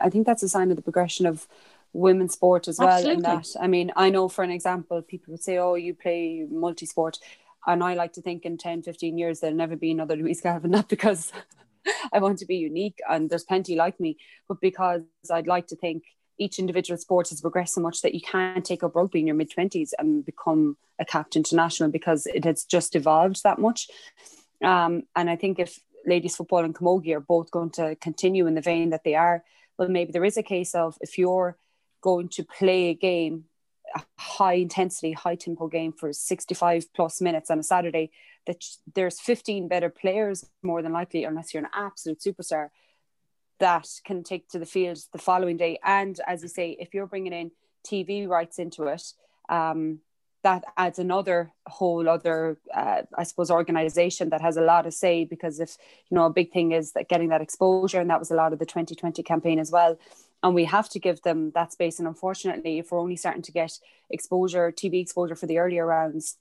I 0.00 0.10
think 0.10 0.26
that's 0.26 0.42
a 0.42 0.48
sign 0.48 0.70
of 0.70 0.76
the 0.76 0.82
progression 0.82 1.26
of 1.26 1.46
women's 1.92 2.34
sport 2.34 2.68
as 2.68 2.78
well. 2.78 2.88
Absolutely. 2.88 3.24
And 3.24 3.24
that, 3.24 3.46
I 3.60 3.66
mean, 3.66 3.92
I 3.96 4.10
know 4.10 4.28
for 4.28 4.44
an 4.44 4.50
example, 4.50 5.02
people 5.02 5.32
would 5.32 5.42
say, 5.42 5.58
oh, 5.58 5.74
you 5.74 5.94
play 5.94 6.46
multi 6.50 6.86
sport. 6.86 7.18
And 7.66 7.82
I 7.82 7.94
like 7.94 8.14
to 8.14 8.22
think 8.22 8.44
in 8.44 8.56
10, 8.56 8.82
15 8.82 9.18
years, 9.18 9.40
there'll 9.40 9.56
never 9.56 9.76
be 9.76 9.90
another 9.90 10.16
Louise 10.16 10.40
Galvin, 10.40 10.70
not 10.72 10.88
because 10.88 11.32
I 12.12 12.18
want 12.18 12.38
to 12.38 12.46
be 12.46 12.56
unique 12.56 13.00
and 13.08 13.28
there's 13.28 13.44
plenty 13.44 13.76
like 13.76 13.98
me, 14.00 14.18
but 14.48 14.60
because 14.60 15.02
I'd 15.30 15.46
like 15.46 15.66
to 15.68 15.76
think 15.76 16.04
each 16.38 16.58
individual 16.58 16.96
sport 16.96 17.28
has 17.28 17.42
progressed 17.42 17.74
so 17.74 17.82
much 17.82 18.00
that 18.00 18.14
you 18.14 18.20
can't 18.20 18.64
take 18.64 18.82
up 18.82 18.96
rugby 18.96 19.20
in 19.20 19.26
your 19.26 19.36
mid 19.36 19.50
20s 19.50 19.90
and 19.98 20.24
become 20.24 20.76
a 20.98 21.04
captain 21.04 21.40
international 21.40 21.90
because 21.90 22.26
it 22.26 22.44
has 22.44 22.64
just 22.64 22.96
evolved 22.96 23.42
that 23.42 23.58
much. 23.58 23.88
Um, 24.64 25.02
and 25.14 25.28
I 25.28 25.36
think 25.36 25.58
if 25.58 25.78
ladies 26.06 26.36
football 26.36 26.64
and 26.64 26.74
camogie 26.74 27.14
are 27.14 27.20
both 27.20 27.50
going 27.50 27.70
to 27.70 27.94
continue 27.96 28.46
in 28.46 28.54
the 28.54 28.62
vein 28.62 28.90
that 28.90 29.04
they 29.04 29.14
are, 29.14 29.44
well, 29.80 29.88
maybe 29.88 30.12
there 30.12 30.26
is 30.26 30.36
a 30.36 30.42
case 30.42 30.74
of 30.74 30.98
if 31.00 31.16
you're 31.16 31.56
going 32.02 32.28
to 32.28 32.44
play 32.44 32.90
a 32.90 32.94
game, 32.94 33.44
a 33.96 34.02
high 34.18 34.52
intensity, 34.52 35.12
high 35.12 35.36
tempo 35.36 35.68
game 35.68 35.90
for 35.90 36.12
65 36.12 36.92
plus 36.92 37.22
minutes 37.22 37.50
on 37.50 37.58
a 37.58 37.62
Saturday, 37.62 38.10
that 38.46 38.62
there's 38.94 39.18
15 39.18 39.68
better 39.68 39.88
players 39.88 40.44
more 40.62 40.82
than 40.82 40.92
likely, 40.92 41.24
unless 41.24 41.54
you're 41.54 41.62
an 41.62 41.70
absolute 41.74 42.20
superstar, 42.20 42.68
that 43.58 43.88
can 44.04 44.22
take 44.22 44.50
to 44.50 44.58
the 44.58 44.66
field 44.66 44.98
the 45.14 45.18
following 45.18 45.56
day. 45.56 45.78
And 45.82 46.20
as 46.26 46.42
you 46.42 46.48
say, 46.48 46.76
if 46.78 46.92
you're 46.92 47.06
bringing 47.06 47.32
in 47.32 47.50
TV 47.88 48.28
rights 48.28 48.58
into 48.58 48.84
it, 48.84 49.14
um, 49.48 50.00
that 50.42 50.64
adds 50.76 50.98
another 50.98 51.52
whole 51.66 52.08
other 52.08 52.58
uh, 52.74 53.02
i 53.16 53.22
suppose 53.22 53.50
organization 53.50 54.30
that 54.30 54.40
has 54.40 54.56
a 54.56 54.62
lot 54.62 54.82
to 54.82 54.90
say 54.90 55.24
because 55.24 55.60
if 55.60 55.76
you 56.08 56.14
know 56.14 56.26
a 56.26 56.30
big 56.30 56.52
thing 56.52 56.72
is 56.72 56.92
that 56.92 57.08
getting 57.08 57.28
that 57.28 57.40
exposure 57.40 58.00
and 58.00 58.10
that 58.10 58.18
was 58.18 58.30
a 58.30 58.34
lot 58.34 58.52
of 58.52 58.58
the 58.58 58.66
2020 58.66 59.22
campaign 59.22 59.58
as 59.58 59.70
well 59.70 59.98
and 60.42 60.54
we 60.54 60.64
have 60.64 60.88
to 60.88 60.98
give 60.98 61.20
them 61.20 61.50
that 61.54 61.70
space. 61.72 61.98
And 61.98 62.08
unfortunately 62.08 62.78
if 62.78 62.90
we're 62.90 62.98
only 62.98 63.16
starting 63.16 63.42
to 63.42 63.52
get 63.52 63.78
exposure 64.08 64.72
tv 64.72 65.00
exposure 65.00 65.36
for 65.36 65.46
the 65.46 65.58
earlier 65.58 65.86
rounds 65.86 66.36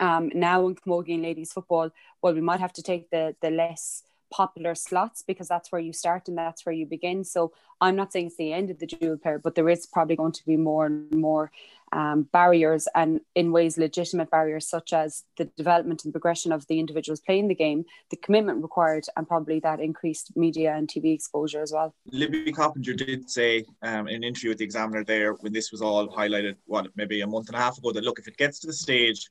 um, 0.00 0.30
now 0.34 0.66
in 0.66 0.74
camogie 0.74 1.14
and 1.14 1.22
ladies 1.22 1.52
football 1.52 1.90
well 2.22 2.34
we 2.34 2.40
might 2.40 2.60
have 2.60 2.72
to 2.72 2.82
take 2.82 3.10
the 3.10 3.34
the 3.40 3.50
less 3.50 4.02
popular 4.30 4.74
slots 4.74 5.22
because 5.26 5.48
that's 5.48 5.70
where 5.72 5.80
you 5.80 5.92
start 5.92 6.28
and 6.28 6.36
that's 6.36 6.64
where 6.66 6.74
you 6.74 6.86
begin. 6.86 7.24
So 7.24 7.52
I'm 7.80 7.96
not 7.96 8.12
saying 8.12 8.26
it's 8.26 8.36
the 8.36 8.52
end 8.52 8.70
of 8.70 8.78
the 8.78 8.86
dual 8.86 9.16
player, 9.18 9.38
but 9.38 9.54
there 9.54 9.68
is 9.68 9.86
probably 9.86 10.16
going 10.16 10.32
to 10.32 10.46
be 10.46 10.56
more 10.56 10.86
and 10.86 11.12
more 11.12 11.50
um, 11.92 12.22
barriers 12.32 12.88
and 12.94 13.20
in 13.34 13.52
ways 13.52 13.78
legitimate 13.78 14.30
barriers 14.30 14.66
such 14.66 14.92
as 14.92 15.24
the 15.36 15.44
development 15.56 16.04
and 16.04 16.12
progression 16.12 16.50
of 16.52 16.66
the 16.66 16.80
individuals 16.80 17.20
playing 17.20 17.48
the 17.48 17.54
game, 17.54 17.84
the 18.10 18.16
commitment 18.16 18.62
required, 18.62 19.06
and 19.16 19.28
probably 19.28 19.60
that 19.60 19.80
increased 19.80 20.36
media 20.36 20.74
and 20.74 20.88
TV 20.88 21.14
exposure 21.14 21.62
as 21.62 21.72
well. 21.72 21.94
Libby 22.10 22.52
Coppinger 22.52 22.94
did 22.94 23.30
say 23.30 23.64
um, 23.82 24.08
in 24.08 24.16
an 24.16 24.24
interview 24.24 24.50
with 24.50 24.58
the 24.58 24.64
Examiner 24.64 25.04
there 25.04 25.34
when 25.34 25.52
this 25.52 25.70
was 25.70 25.80
all 25.80 26.08
highlighted, 26.08 26.56
what 26.66 26.88
maybe 26.96 27.20
a 27.20 27.26
month 27.26 27.48
and 27.48 27.56
a 27.56 27.60
half 27.60 27.78
ago, 27.78 27.92
that 27.92 28.04
look, 28.04 28.18
if 28.18 28.26
it 28.26 28.36
gets 28.36 28.58
to 28.60 28.66
the 28.66 28.72
stage 28.72 29.30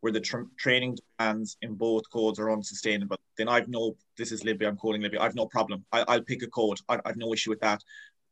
where 0.00 0.12
the 0.12 0.20
tra- 0.20 0.46
training 0.58 0.96
demands 1.18 1.56
in 1.62 1.74
both 1.74 2.02
codes 2.12 2.38
are 2.38 2.50
unsustainable, 2.50 3.16
then 3.38 3.48
I've 3.48 3.68
no, 3.68 3.96
this 4.16 4.32
is 4.32 4.44
Libby, 4.44 4.66
I'm 4.66 4.76
calling 4.76 5.02
Libby, 5.02 5.18
I've 5.18 5.34
no 5.34 5.46
problem. 5.46 5.84
I, 5.92 6.16
will 6.16 6.22
pick 6.22 6.42
a 6.42 6.48
code. 6.48 6.78
I, 6.88 7.00
I've 7.04 7.16
no 7.16 7.32
issue 7.32 7.50
with 7.50 7.60
that. 7.60 7.82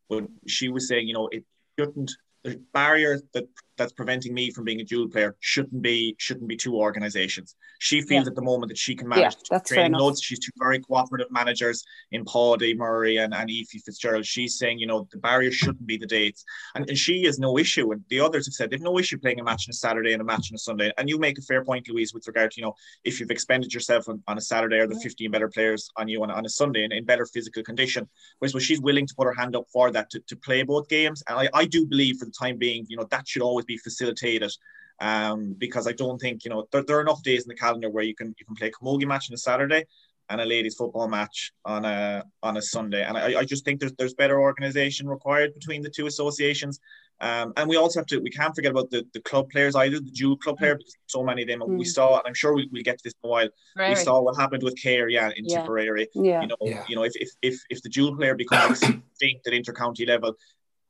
But 0.08 0.24
she 0.46 0.68
was 0.68 0.88
saying, 0.88 1.08
you 1.08 1.14
know, 1.14 1.28
it 1.28 1.44
shouldn't, 1.78 2.12
the 2.42 2.60
barrier 2.74 3.20
that 3.32 3.48
that's 3.76 3.92
preventing 3.92 4.34
me 4.34 4.50
from 4.50 4.64
being 4.64 4.80
a 4.80 4.84
dual 4.84 5.08
player 5.08 5.36
shouldn't 5.40 5.82
be 5.82 6.14
shouldn't 6.18 6.48
be 6.48 6.56
two 6.56 6.76
organizations. 6.76 7.56
She 7.80 8.00
feels 8.00 8.24
yeah. 8.24 8.30
at 8.30 8.34
the 8.34 8.42
moment 8.42 8.68
that 8.70 8.78
she 8.78 8.94
can 8.94 9.08
manage 9.08 9.36
yeah, 9.50 9.58
training 9.58 9.92
loads. 9.92 10.22
She's 10.22 10.38
two 10.38 10.52
very 10.56 10.80
cooperative 10.80 11.30
managers 11.30 11.84
in 12.12 12.24
Paudie 12.24 12.74
Murray 12.74 13.18
and, 13.18 13.34
and 13.34 13.50
Ephie 13.50 13.78
Fitzgerald. 13.78 14.24
She's 14.24 14.58
saying, 14.58 14.78
you 14.78 14.86
know, 14.86 15.06
the 15.10 15.18
barrier 15.18 15.50
shouldn't 15.50 15.86
be 15.86 15.96
the 15.96 16.06
dates. 16.06 16.44
And, 16.74 16.88
and 16.88 16.96
she 16.96 17.24
has 17.24 17.38
no 17.38 17.58
issue. 17.58 17.92
And 17.92 18.02
the 18.08 18.20
others 18.20 18.46
have 18.46 18.54
said 18.54 18.70
they've 18.70 18.80
no 18.80 18.98
issue 18.98 19.18
playing 19.18 19.40
a 19.40 19.44
match 19.44 19.66
on 19.68 19.70
a 19.70 19.74
Saturday 19.74 20.12
and 20.12 20.22
a 20.22 20.24
match 20.24 20.50
on 20.50 20.54
a 20.54 20.58
Sunday. 20.58 20.92
And 20.98 21.08
you 21.08 21.18
make 21.18 21.38
a 21.38 21.42
fair 21.42 21.64
point, 21.64 21.88
Louise, 21.88 22.14
with 22.14 22.26
regard 22.26 22.52
to, 22.52 22.60
you 22.60 22.66
know, 22.66 22.74
if 23.04 23.20
you've 23.20 23.30
expended 23.30 23.72
yourself 23.74 24.08
on, 24.08 24.22
on 24.28 24.38
a 24.38 24.40
Saturday 24.40 24.78
or 24.78 24.86
the 24.86 24.98
15 25.00 25.30
better 25.30 25.48
players 25.48 25.90
on 25.96 26.08
you 26.08 26.22
on, 26.22 26.30
on 26.30 26.46
a 26.46 26.48
Sunday 26.48 26.84
in, 26.84 26.92
in 26.92 27.04
better 27.04 27.26
physical 27.26 27.62
condition. 27.62 28.08
Whereas 28.38 28.54
well, 28.54 28.60
she's 28.60 28.80
willing 28.80 29.06
to 29.06 29.14
put 29.14 29.26
her 29.26 29.34
hand 29.34 29.56
up 29.56 29.64
for 29.72 29.90
that 29.90 30.10
to, 30.10 30.20
to 30.20 30.36
play 30.36 30.62
both 30.62 30.88
games. 30.88 31.22
And 31.28 31.38
I, 31.38 31.48
I 31.52 31.64
do 31.64 31.86
believe 31.86 32.16
for 32.18 32.24
the 32.24 32.30
time 32.30 32.56
being, 32.56 32.86
you 32.88 32.96
know, 32.96 33.06
that 33.10 33.28
should 33.28 33.42
always 33.42 33.63
be 33.66 33.76
facilitated 33.78 34.52
um, 35.00 35.54
because 35.58 35.86
I 35.86 35.92
don't 35.92 36.20
think 36.20 36.44
you 36.44 36.50
know 36.50 36.66
there, 36.70 36.82
there, 36.82 36.98
are 36.98 37.00
enough 37.00 37.22
days 37.22 37.42
in 37.42 37.48
the 37.48 37.54
calendar 37.54 37.90
where 37.90 38.04
you 38.04 38.14
can 38.14 38.34
you 38.38 38.46
can 38.46 38.54
play 38.54 38.68
a 38.68 38.70
camogie 38.70 39.06
match 39.06 39.30
on 39.30 39.34
a 39.34 39.38
Saturday 39.38 39.84
and 40.30 40.40
a 40.40 40.44
ladies 40.44 40.74
football 40.74 41.08
match 41.08 41.52
on 41.64 41.84
a 41.84 42.24
on 42.42 42.56
a 42.56 42.62
Sunday, 42.62 43.04
and 43.04 43.16
I, 43.16 43.40
I 43.40 43.44
just 43.44 43.64
think 43.64 43.80
there's 43.80 43.92
there's 43.94 44.14
better 44.14 44.40
organisation 44.40 45.08
required 45.08 45.54
between 45.54 45.82
the 45.82 45.90
two 45.90 46.06
associations, 46.06 46.80
um, 47.20 47.52
and 47.56 47.68
we 47.68 47.76
also 47.76 48.00
have 48.00 48.06
to 48.06 48.18
we 48.18 48.30
can't 48.30 48.54
forget 48.54 48.70
about 48.70 48.90
the, 48.90 49.06
the 49.12 49.20
club 49.20 49.50
players 49.50 49.74
either 49.74 49.98
the 49.98 50.10
dual 50.10 50.36
club 50.36 50.58
player 50.58 50.76
because 50.76 50.96
so 51.06 51.22
many 51.22 51.42
of 51.42 51.48
them 51.48 51.60
mm. 51.60 51.78
we 51.78 51.84
saw, 51.84 52.18
and 52.18 52.22
I'm 52.26 52.34
sure 52.34 52.54
we, 52.54 52.68
will 52.72 52.82
get 52.82 52.98
to 52.98 53.04
this 53.04 53.14
in 53.22 53.28
a 53.28 53.30
while. 53.30 53.48
Right. 53.76 53.90
We 53.90 53.96
saw 53.96 54.20
what 54.20 54.36
happened 54.36 54.62
with 54.62 54.80
Cahir, 54.80 55.08
yeah, 55.08 55.30
in 55.36 55.44
yeah. 55.44 55.60
Tipperary. 55.60 56.08
Yeah. 56.14 56.42
You 56.42 56.46
know, 56.46 56.56
yeah. 56.62 56.84
you 56.88 56.96
know 56.96 57.02
if, 57.02 57.12
if 57.16 57.30
if 57.42 57.60
if 57.68 57.82
the 57.82 57.88
dual 57.88 58.16
player 58.16 58.34
becomes 58.34 58.82
extinct 58.82 59.46
at 59.46 59.52
intercounty 59.52 60.06
level, 60.06 60.34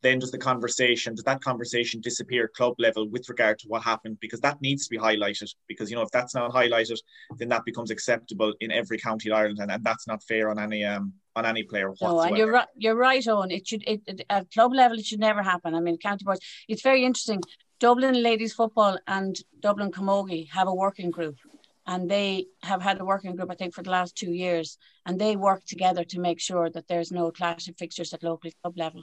then 0.05 0.19
does 0.19 0.31
the 0.31 0.39
conversation 0.39 1.15
does 1.15 1.25
that 1.25 1.43
conversation 1.43 2.01
disappear 2.01 2.47
club 2.47 2.75
level 2.79 3.09
with 3.09 3.29
regard 3.29 3.59
to 3.59 3.67
what 3.69 3.83
happened? 3.83 4.19
Because 4.21 4.41
that 4.41 4.61
needs 4.61 4.85
to 4.85 4.91
be 4.91 4.99
highlighted 4.99 5.49
because 5.67 5.91
you 5.91 5.97
know 5.97 6.03
if 6.03 6.11
that's 6.11 6.35
not 6.35 6.53
highlighted 6.53 6.99
then 7.39 7.49
that 7.49 7.65
becomes 7.65 7.91
acceptable 7.91 8.53
in 8.61 8.71
every 8.71 8.99
county 8.99 9.31
in 9.31 9.35
Ireland 9.35 9.59
and, 9.61 9.71
and 9.73 9.83
that's 9.83 10.07
not 10.07 10.23
fair 10.23 10.51
on 10.51 10.59
any 10.59 10.85
um 10.85 11.15
on 11.35 11.47
any 11.47 11.63
player 11.65 11.89
whatsoever. 11.89 12.17
No, 12.17 12.23
and 12.23 12.37
you're 12.37 12.53
right 12.53 12.69
you're 12.77 13.01
right 13.09 13.27
on 13.27 13.51
it 13.51 13.67
should 13.67 13.83
it, 13.89 14.03
it, 14.07 14.27
at 14.29 14.51
club 14.53 14.73
level 14.75 14.99
it 14.99 15.07
should 15.07 15.21
never 15.21 15.43
happen. 15.43 15.75
I 15.75 15.81
mean 15.81 15.97
county 15.97 16.25
boards 16.25 16.45
it's 16.69 16.83
very 16.83 17.05
interesting. 17.05 17.41
Dublin 17.81 18.23
ladies 18.23 18.53
football 18.53 18.99
and 19.07 19.35
Dublin 19.61 19.91
Camogie 19.91 20.51
have 20.51 20.69
a 20.69 20.75
working 20.85 21.11
group 21.11 21.37
and 21.87 22.11
they 22.11 22.47
have 22.63 22.83
had 22.83 23.01
a 23.01 23.05
working 23.05 23.35
group 23.37 23.51
I 23.51 23.55
think 23.55 23.75
for 23.75 23.83
the 23.83 23.91
last 23.99 24.15
two 24.17 24.33
years 24.33 24.79
and 25.07 25.19
they 25.19 25.35
work 25.37 25.65
together 25.65 26.05
to 26.05 26.21
make 26.21 26.41
sure 26.41 26.69
that 26.71 26.89
there's 26.89 27.11
no 27.11 27.31
clash 27.31 27.69
of 27.69 27.77
fixtures 27.77 28.13
at 28.13 28.23
local 28.23 28.51
club 28.63 28.77
level 28.77 29.03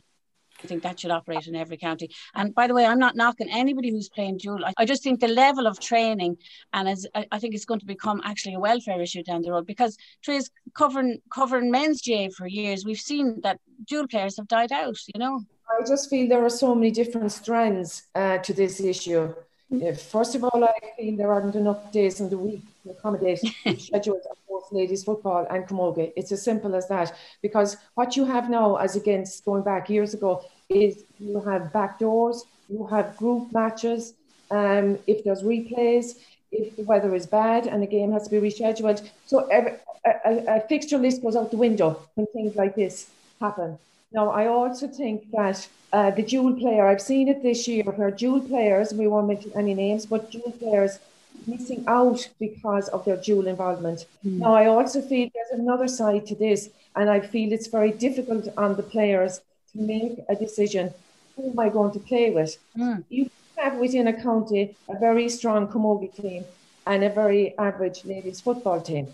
I 0.64 0.68
think 0.68 0.84
that 0.84 1.00
should 1.00 1.12
operate 1.12 1.48
in 1.48 1.56
every 1.56 1.78
county. 1.78 2.10
And 2.36 2.54
by 2.54 2.68
the 2.68 2.74
way, 2.74 2.86
I'm 2.86 3.00
not 3.00 3.16
knocking 3.16 3.50
anybody 3.50 3.90
who's 3.90 4.10
playing 4.10 4.38
dual. 4.38 4.60
I, 4.78 4.86
just 4.86 5.04
think 5.04 5.20
the 5.20 5.28
level 5.28 5.68
of 5.68 5.80
training, 5.80 6.38
and 6.74 6.88
as 6.88 7.08
I, 7.16 7.26
I, 7.32 7.40
think 7.40 7.56
it's 7.56 7.66
going 7.66 7.80
to 7.80 7.86
become 7.86 8.22
actually 8.24 8.56
a 8.56 8.60
welfare 8.60 9.02
issue 9.02 9.24
down 9.24 9.42
the 9.42 9.52
road 9.52 9.66
because 9.66 9.98
Trace 10.24 10.50
covering 10.74 11.20
covering 11.34 11.72
men's 11.72 12.02
GAA 12.02 12.28
for 12.36 12.48
years, 12.48 12.86
we've 12.86 13.00
seen 13.00 13.40
that 13.42 13.60
dual 13.88 14.08
players 14.08 14.38
have 14.38 14.48
died 14.48 14.72
out. 14.72 14.98
You 15.14 15.20
know. 15.20 15.42
I 15.70 15.88
just 15.88 16.10
feel 16.10 16.28
there 16.28 16.44
are 16.44 16.50
so 16.50 16.76
many 16.76 16.92
different 16.92 17.32
strands 17.32 18.04
uh, 18.14 18.38
to 18.40 18.54
this 18.54 18.82
issue. 18.82 19.34
First 19.72 20.36
of 20.36 20.44
all, 20.44 20.66
I 20.66 20.74
feel 20.98 21.16
there 21.16 21.32
aren't 21.32 21.56
enough 21.56 21.92
days 21.94 22.20
in 22.20 22.30
the 22.30 22.38
week 22.38 22.62
to 22.84 22.92
accommodate 22.92 23.40
schedules 23.80 24.26
of 24.30 24.38
both 24.50 24.70
ladies 24.72 25.06
football 25.06 25.48
and 25.50 25.66
camogie. 25.66 26.12
It's 26.18 26.34
as 26.34 26.44
simple 26.44 26.76
as 26.76 26.90
that. 26.90 27.16
Because 27.42 27.78
what 27.96 28.18
you 28.18 28.26
have 28.26 28.50
now, 28.50 28.76
as 28.76 28.98
against 28.98 29.46
going 29.46 29.64
back 29.64 29.90
years 29.90 30.14
ago, 30.14 30.44
is 30.68 31.06
you 31.20 31.40
have 31.40 31.72
back 31.72 32.00
doors, 32.00 32.44
you 32.68 32.86
have 32.88 33.16
group 33.16 33.54
matches. 33.54 34.14
Um, 34.50 35.00
if 35.08 35.24
there's 35.24 35.42
replays, 35.42 36.18
if 36.52 36.76
the 36.76 36.84
weather 36.84 37.16
is 37.16 37.26
bad 37.26 37.66
and 37.66 37.82
the 37.82 37.88
game 37.88 38.12
has 38.12 38.28
to 38.28 38.30
be 38.30 38.46
rescheduled, 38.50 39.08
so 39.26 39.50
a, 39.50 39.80
a, 40.06 40.58
a 40.58 40.62
fixture 40.68 40.98
list 40.98 41.22
goes 41.22 41.38
out 41.38 41.50
the 41.50 41.56
window 41.56 41.98
when 42.16 42.28
things 42.28 42.58
like 42.58 42.76
this 42.76 43.10
happen. 43.40 43.80
Now, 44.14 44.30
I 44.30 44.48
also 44.48 44.88
think 44.88 45.32
that 45.32 45.68
uh, 45.94 46.12
the 46.12 46.24
dual 46.24 46.54
player, 46.54 46.88
I've 46.88 47.02
seen 47.02 47.28
it 47.28 47.44
this 47.44 47.68
year 47.68 47.84
where 47.84 48.12
dual 48.12 48.42
players, 48.42 48.94
we 48.94 49.08
won't 49.08 49.28
mention 49.28 49.52
any 49.56 49.74
names, 49.74 50.06
but 50.06 50.32
dual 50.32 50.52
players 50.52 51.00
missing 51.48 51.84
out 51.88 52.30
because 52.40 52.90
of 52.90 53.06
their 53.06 53.18
dual 53.18 53.48
involvement. 53.48 54.06
Mm. 54.26 54.40
Now, 54.40 54.54
I 54.54 54.68
also 54.68 55.02
feel 55.02 55.30
there's 55.34 55.60
another 55.60 55.88
side 55.88 56.26
to 56.28 56.36
this, 56.36 56.70
and 56.96 57.10
I 57.10 57.20
feel 57.20 57.52
it's 57.52 57.68
very 57.68 57.92
difficult 57.92 58.48
on 58.58 58.76
the 58.76 58.84
players 58.84 59.42
to 59.74 59.82
make 59.82 60.20
a 60.30 60.36
decision 60.36 60.94
who 61.36 61.52
am 61.52 61.60
I 61.60 61.70
going 61.70 61.92
to 61.94 62.00
play 62.00 62.30
with? 62.32 62.58
Mm. 62.78 63.04
You 63.10 63.30
have 63.58 63.78
within 63.78 64.08
a 64.08 64.14
county 64.22 64.76
a 64.90 64.98
very 65.00 65.30
strong 65.30 65.68
camogie 65.68 66.14
team 66.16 66.44
and 66.86 67.04
a 67.04 67.10
very 67.10 67.58
average 67.58 68.04
ladies 68.06 68.42
football 68.42 68.82
team. 68.82 69.08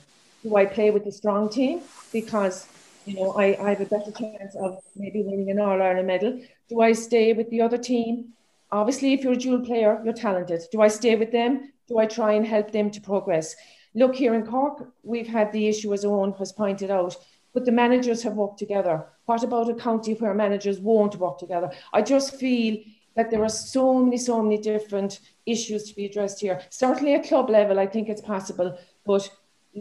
Do 0.44 0.56
I 0.56 0.66
play 0.66 0.92
with 0.92 1.04
the 1.06 1.12
strong 1.12 1.50
team 1.50 1.82
because 2.12 2.68
you 3.08 3.16
know, 3.16 3.32
I, 3.32 3.58
I 3.66 3.70
have 3.70 3.82
a 3.82 3.86
better 3.86 4.12
chance 4.12 4.56
of 4.56 4.84
maybe 4.96 5.24
winning 5.24 5.50
an 5.50 5.60
All 5.60 5.82
Ireland 5.82 6.08
medal. 6.08 6.42
Do 6.68 6.82
I 6.82 6.92
stay 6.92 7.32
with 7.32 7.50
the 7.50 7.62
other 7.62 7.78
team? 7.78 8.34
Obviously, 8.72 9.14
if 9.14 9.24
you're 9.24 9.34
a 9.34 9.38
dual 9.38 9.62
player, 9.62 10.02
you're 10.04 10.14
talented. 10.14 10.64
Do 10.72 10.82
I 10.82 10.90
stay 10.90 11.16
with 11.16 11.32
them? 11.32 11.72
Do 11.88 12.00
I 12.00 12.06
try 12.06 12.34
and 12.34 12.46
help 12.46 12.72
them 12.72 12.92
to 12.92 13.00
progress? 13.00 13.56
Look, 13.96 14.14
here 14.14 14.34
in 14.34 14.46
Cork, 14.46 14.90
we've 15.04 15.28
had 15.28 15.54
the 15.54 15.68
issue, 15.68 15.94
as 15.94 16.04
Eoghan 16.04 16.38
has 16.38 16.52
pointed 16.52 16.92
out, 16.92 17.16
but 17.54 17.64
the 17.64 17.72
managers 17.72 18.24
have 18.24 18.34
worked 18.34 18.60
together. 18.60 19.06
What 19.26 19.44
about 19.44 19.70
a 19.70 19.74
county 19.74 20.14
where 20.14 20.34
managers 20.34 20.80
won't 20.80 21.16
work 21.16 21.40
together? 21.40 21.72
I 21.94 22.02
just 22.02 22.36
feel 22.36 22.78
that 23.16 23.32
there 23.32 23.44
are 23.44 23.50
so 23.50 24.04
many, 24.04 24.18
so 24.18 24.44
many 24.44 24.58
different 24.58 25.22
issues 25.46 25.86
to 25.86 25.96
be 25.96 26.06
addressed 26.06 26.42
here. 26.42 26.62
Certainly 26.70 27.16
at 27.16 27.28
club 27.28 27.50
level, 27.50 27.80
I 27.80 27.88
think 27.88 28.10
it's 28.10 28.22
possible, 28.22 28.78
but 29.06 29.30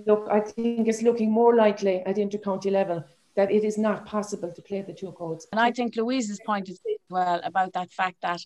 look, 0.06 0.28
I 0.30 0.40
think 0.40 0.88
it's 0.88 1.02
looking 1.02 1.30
more 1.30 1.54
likely 1.54 2.00
at 2.00 2.16
intercounty 2.16 2.70
level 2.70 3.04
that 3.36 3.52
it 3.52 3.64
is 3.64 3.78
not 3.78 4.06
possible 4.06 4.50
to 4.52 4.62
play 4.62 4.82
the 4.82 4.92
two 4.92 5.12
codes. 5.12 5.46
And 5.52 5.60
I 5.60 5.70
think 5.70 5.96
Louise's 5.96 6.40
point 6.44 6.68
is 6.68 6.80
well 7.10 7.40
about 7.44 7.74
that 7.74 7.92
fact 7.92 8.16
that 8.22 8.40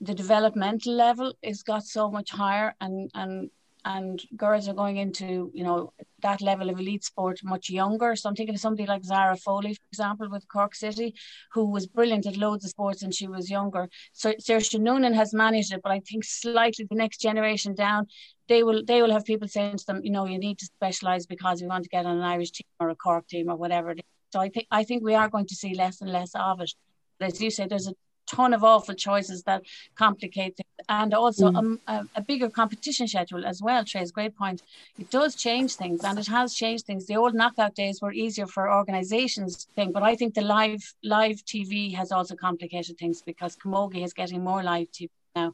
the 0.00 0.14
developmental 0.14 0.94
level 0.94 1.34
is 1.42 1.62
got 1.62 1.84
so 1.84 2.10
much 2.10 2.30
higher 2.30 2.74
and 2.80 3.10
and 3.14 3.50
and 3.84 4.22
girls 4.36 4.68
are 4.68 4.74
going 4.74 4.96
into 4.96 5.50
you 5.54 5.64
know 5.64 5.92
that 6.22 6.40
level 6.40 6.68
of 6.70 6.78
elite 6.78 7.04
sport 7.04 7.40
much 7.42 7.70
younger. 7.70 8.14
So 8.14 8.28
I'm 8.28 8.34
thinking 8.34 8.54
of 8.54 8.60
somebody 8.60 8.86
like 8.86 9.04
Zara 9.04 9.36
Foley, 9.36 9.74
for 9.74 9.86
example, 9.92 10.28
with 10.28 10.46
Cork 10.48 10.74
City, 10.74 11.14
who 11.52 11.64
was 11.66 11.86
brilliant 11.86 12.26
at 12.26 12.36
loads 12.36 12.64
of 12.64 12.70
sports 12.70 13.02
and 13.02 13.14
she 13.14 13.26
was 13.26 13.50
younger. 13.50 13.88
So 14.12 14.32
Saoirse 14.32 14.78
Noonan 14.78 15.14
has 15.14 15.32
managed 15.32 15.72
it, 15.72 15.80
but 15.82 15.92
I 15.92 16.00
think 16.00 16.24
slightly 16.24 16.86
the 16.88 16.96
next 16.96 17.18
generation 17.18 17.74
down, 17.74 18.06
they 18.48 18.62
will 18.62 18.84
they 18.84 19.02
will 19.02 19.12
have 19.12 19.24
people 19.24 19.48
saying 19.48 19.78
to 19.78 19.86
them, 19.86 20.00
you 20.02 20.10
know, 20.10 20.26
you 20.26 20.38
need 20.38 20.58
to 20.58 20.66
specialise 20.66 21.26
because 21.26 21.62
we 21.62 21.68
want 21.68 21.84
to 21.84 21.90
get 21.90 22.06
on 22.06 22.18
an 22.18 22.22
Irish 22.22 22.50
team 22.50 22.66
or 22.78 22.90
a 22.90 22.96
Cork 22.96 23.26
team 23.28 23.48
or 23.50 23.56
whatever. 23.56 23.94
So 24.32 24.40
I 24.40 24.48
think 24.48 24.66
I 24.70 24.84
think 24.84 25.02
we 25.02 25.14
are 25.14 25.28
going 25.28 25.46
to 25.46 25.54
see 25.54 25.74
less 25.74 26.00
and 26.00 26.12
less 26.12 26.32
of 26.34 26.60
it. 26.60 26.72
But 27.18 27.32
as 27.32 27.40
you 27.40 27.50
say, 27.50 27.66
there's 27.66 27.88
a 27.88 27.94
ton 28.30 28.54
of 28.54 28.62
awful 28.62 28.94
choices 28.94 29.42
that 29.44 29.62
complicate 29.94 30.56
things. 30.56 30.86
And 30.88 31.12
also 31.14 31.50
mm. 31.50 31.78
a, 31.86 32.06
a, 32.16 32.22
bigger 32.22 32.48
competition 32.48 33.06
schedule 33.06 33.44
as 33.44 33.60
well, 33.62 33.84
Trey's 33.84 34.12
great 34.12 34.36
point. 34.36 34.62
It 34.98 35.10
does 35.10 35.34
change 35.34 35.74
things 35.74 36.04
and 36.04 36.18
it 36.18 36.26
has 36.26 36.54
changed 36.54 36.86
things. 36.86 37.06
The 37.06 37.16
old 37.16 37.34
knockout 37.34 37.74
days 37.74 38.00
were 38.00 38.12
easier 38.12 38.46
for 38.46 38.72
organizations 38.72 39.66
thing, 39.76 39.92
but 39.92 40.02
I 40.02 40.16
think 40.16 40.34
the 40.34 40.42
live 40.42 40.82
live 41.02 41.38
TV 41.44 41.94
has 41.94 42.12
also 42.12 42.34
complicated 42.34 42.98
things 42.98 43.22
because 43.22 43.56
Camogie 43.56 44.04
is 44.04 44.12
getting 44.12 44.42
more 44.42 44.62
live 44.62 44.88
TV 44.92 45.10
now 45.36 45.52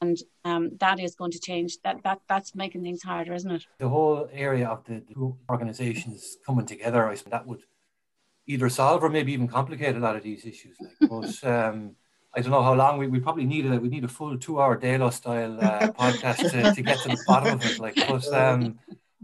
and 0.00 0.18
um, 0.44 0.70
that 0.80 0.98
is 0.98 1.14
going 1.14 1.30
to 1.30 1.38
change. 1.38 1.78
That 1.84 2.02
that 2.02 2.20
that's 2.28 2.54
making 2.54 2.82
things 2.82 3.02
harder, 3.02 3.34
isn't 3.34 3.50
it? 3.50 3.64
The 3.78 3.88
whole 3.88 4.28
area 4.32 4.66
of 4.68 4.84
the, 4.84 4.94
the 4.94 5.14
two 5.14 5.36
organisations 5.48 6.38
coming 6.44 6.66
together, 6.66 7.08
I 7.08 7.14
think 7.14 7.30
that 7.30 7.46
would 7.46 7.62
either 8.46 8.68
solve 8.68 9.04
or 9.04 9.08
maybe 9.08 9.32
even 9.32 9.48
complicate 9.48 9.96
a 9.96 10.00
lot 10.00 10.16
of 10.16 10.22
these 10.22 10.44
issues. 10.44 10.76
Like, 10.80 11.10
but 11.10 11.44
um, 11.54 11.96
I 12.34 12.40
don't 12.40 12.50
know 12.50 12.62
how 12.62 12.74
long 12.74 12.98
we, 12.98 13.06
we 13.06 13.20
probably 13.20 13.44
need 13.44 13.66
it. 13.66 13.82
We 13.82 13.88
need 13.88 14.04
a 14.04 14.08
full 14.08 14.38
two 14.38 14.60
hour 14.60 14.78
Dalo 14.78 15.12
style 15.12 15.58
uh, 15.60 15.88
podcast 16.00 16.50
to, 16.50 16.74
to 16.74 16.82
get 16.82 16.98
to 17.00 17.08
the 17.08 17.22
bottom 17.26 17.54
of 17.54 17.64
it. 17.64 17.78
Like, 17.78 17.96
but 17.96 18.26
um, 18.32 18.78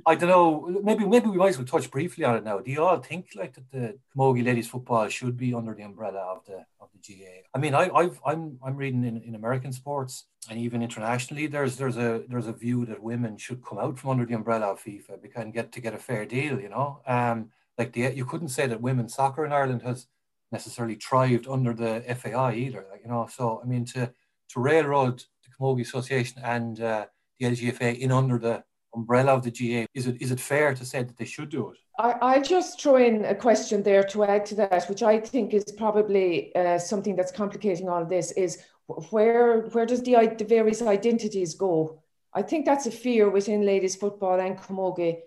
I 0.06 0.14
don't 0.14 0.28
know. 0.28 0.80
Maybe 0.82 1.06
maybe 1.06 1.28
we 1.28 1.38
might 1.38 1.50
as 1.50 1.58
well 1.58 1.66
touch 1.66 1.90
briefly 1.90 2.24
on 2.24 2.36
it 2.36 2.44
now. 2.44 2.58
Do 2.58 2.70
you 2.70 2.84
all 2.84 2.98
think 2.98 3.30
like 3.34 3.54
that 3.54 3.70
the 3.70 3.98
Camogie 4.14 4.44
ladies 4.44 4.68
football 4.68 5.08
should 5.08 5.36
be 5.36 5.54
under 5.54 5.74
the 5.74 5.82
umbrella 5.82 6.20
of 6.20 6.44
the 6.46 6.64
of 6.80 6.88
the 6.92 6.98
GAA? 6.98 7.42
I 7.54 7.58
mean, 7.58 7.74
I, 7.74 7.88
I've 7.88 8.20
I'm 8.24 8.58
I'm 8.64 8.76
reading 8.76 9.04
in, 9.04 9.22
in 9.22 9.34
American 9.34 9.72
sports 9.72 10.24
and 10.50 10.58
even 10.58 10.82
internationally. 10.82 11.46
There's 11.46 11.76
there's 11.76 11.96
a 11.96 12.24
there's 12.28 12.46
a 12.46 12.52
view 12.52 12.84
that 12.86 13.02
women 13.02 13.38
should 13.38 13.64
come 13.64 13.78
out 13.78 13.98
from 13.98 14.10
under 14.10 14.26
the 14.26 14.34
umbrella 14.34 14.66
of 14.66 14.82
FIFA 14.82 15.22
because 15.22 15.46
get 15.52 15.72
to 15.72 15.80
get 15.80 15.94
a 15.94 15.98
fair 15.98 16.26
deal. 16.26 16.60
You 16.60 16.68
know, 16.68 17.00
um, 17.06 17.50
like 17.78 17.92
the 17.92 18.12
you 18.14 18.24
couldn't 18.24 18.48
say 18.48 18.66
that 18.66 18.80
women's 18.80 19.14
soccer 19.14 19.44
in 19.44 19.52
Ireland 19.52 19.82
has 19.82 20.06
necessarily 20.52 20.96
thrived 20.96 21.46
under 21.46 21.74
the 21.74 22.02
FAI 22.20 22.54
either. 22.54 22.86
Like, 22.90 23.02
you 23.02 23.08
know, 23.08 23.28
so 23.30 23.60
I 23.62 23.66
mean 23.66 23.84
to 23.86 24.12
to 24.50 24.60
railroad 24.60 25.22
the 25.44 25.50
Camogie 25.58 25.82
Association 25.82 26.40
and 26.42 26.80
uh, 26.80 27.06
the 27.38 27.46
LGFA 27.46 27.98
in 27.98 28.12
under 28.12 28.38
the 28.38 28.64
umbrella 28.94 29.34
of 29.34 29.42
the 29.42 29.50
GA, 29.50 29.86
is 29.94 30.06
it 30.06 30.20
is 30.20 30.30
it 30.30 30.40
fair 30.40 30.74
to 30.74 30.84
say 30.84 31.02
that 31.02 31.16
they 31.16 31.24
should 31.24 31.50
do 31.50 31.70
it? 31.70 31.78
I, 31.98 32.14
I 32.34 32.40
just 32.40 32.80
throw 32.80 32.96
in 32.96 33.24
a 33.24 33.34
question 33.34 33.82
there 33.82 34.04
to 34.04 34.24
add 34.24 34.46
to 34.46 34.54
that, 34.56 34.88
which 34.88 35.02
I 35.02 35.18
think 35.18 35.52
is 35.52 35.72
probably 35.76 36.54
uh, 36.54 36.78
something 36.78 37.16
that's 37.16 37.32
complicating 37.32 37.88
all 37.88 38.04
this. 38.04 38.32
Is 38.32 38.62
where 39.10 39.62
where 39.72 39.86
does 39.86 40.02
the, 40.02 40.34
the 40.38 40.44
various 40.44 40.80
identities 40.82 41.54
go? 41.54 42.02
I 42.32 42.42
think 42.42 42.64
that's 42.64 42.86
a 42.86 42.90
fear 42.90 43.30
within 43.30 43.66
ladies 43.66 43.96
football 43.96 44.38
and 44.40 44.58
Camogie. 44.58 45.18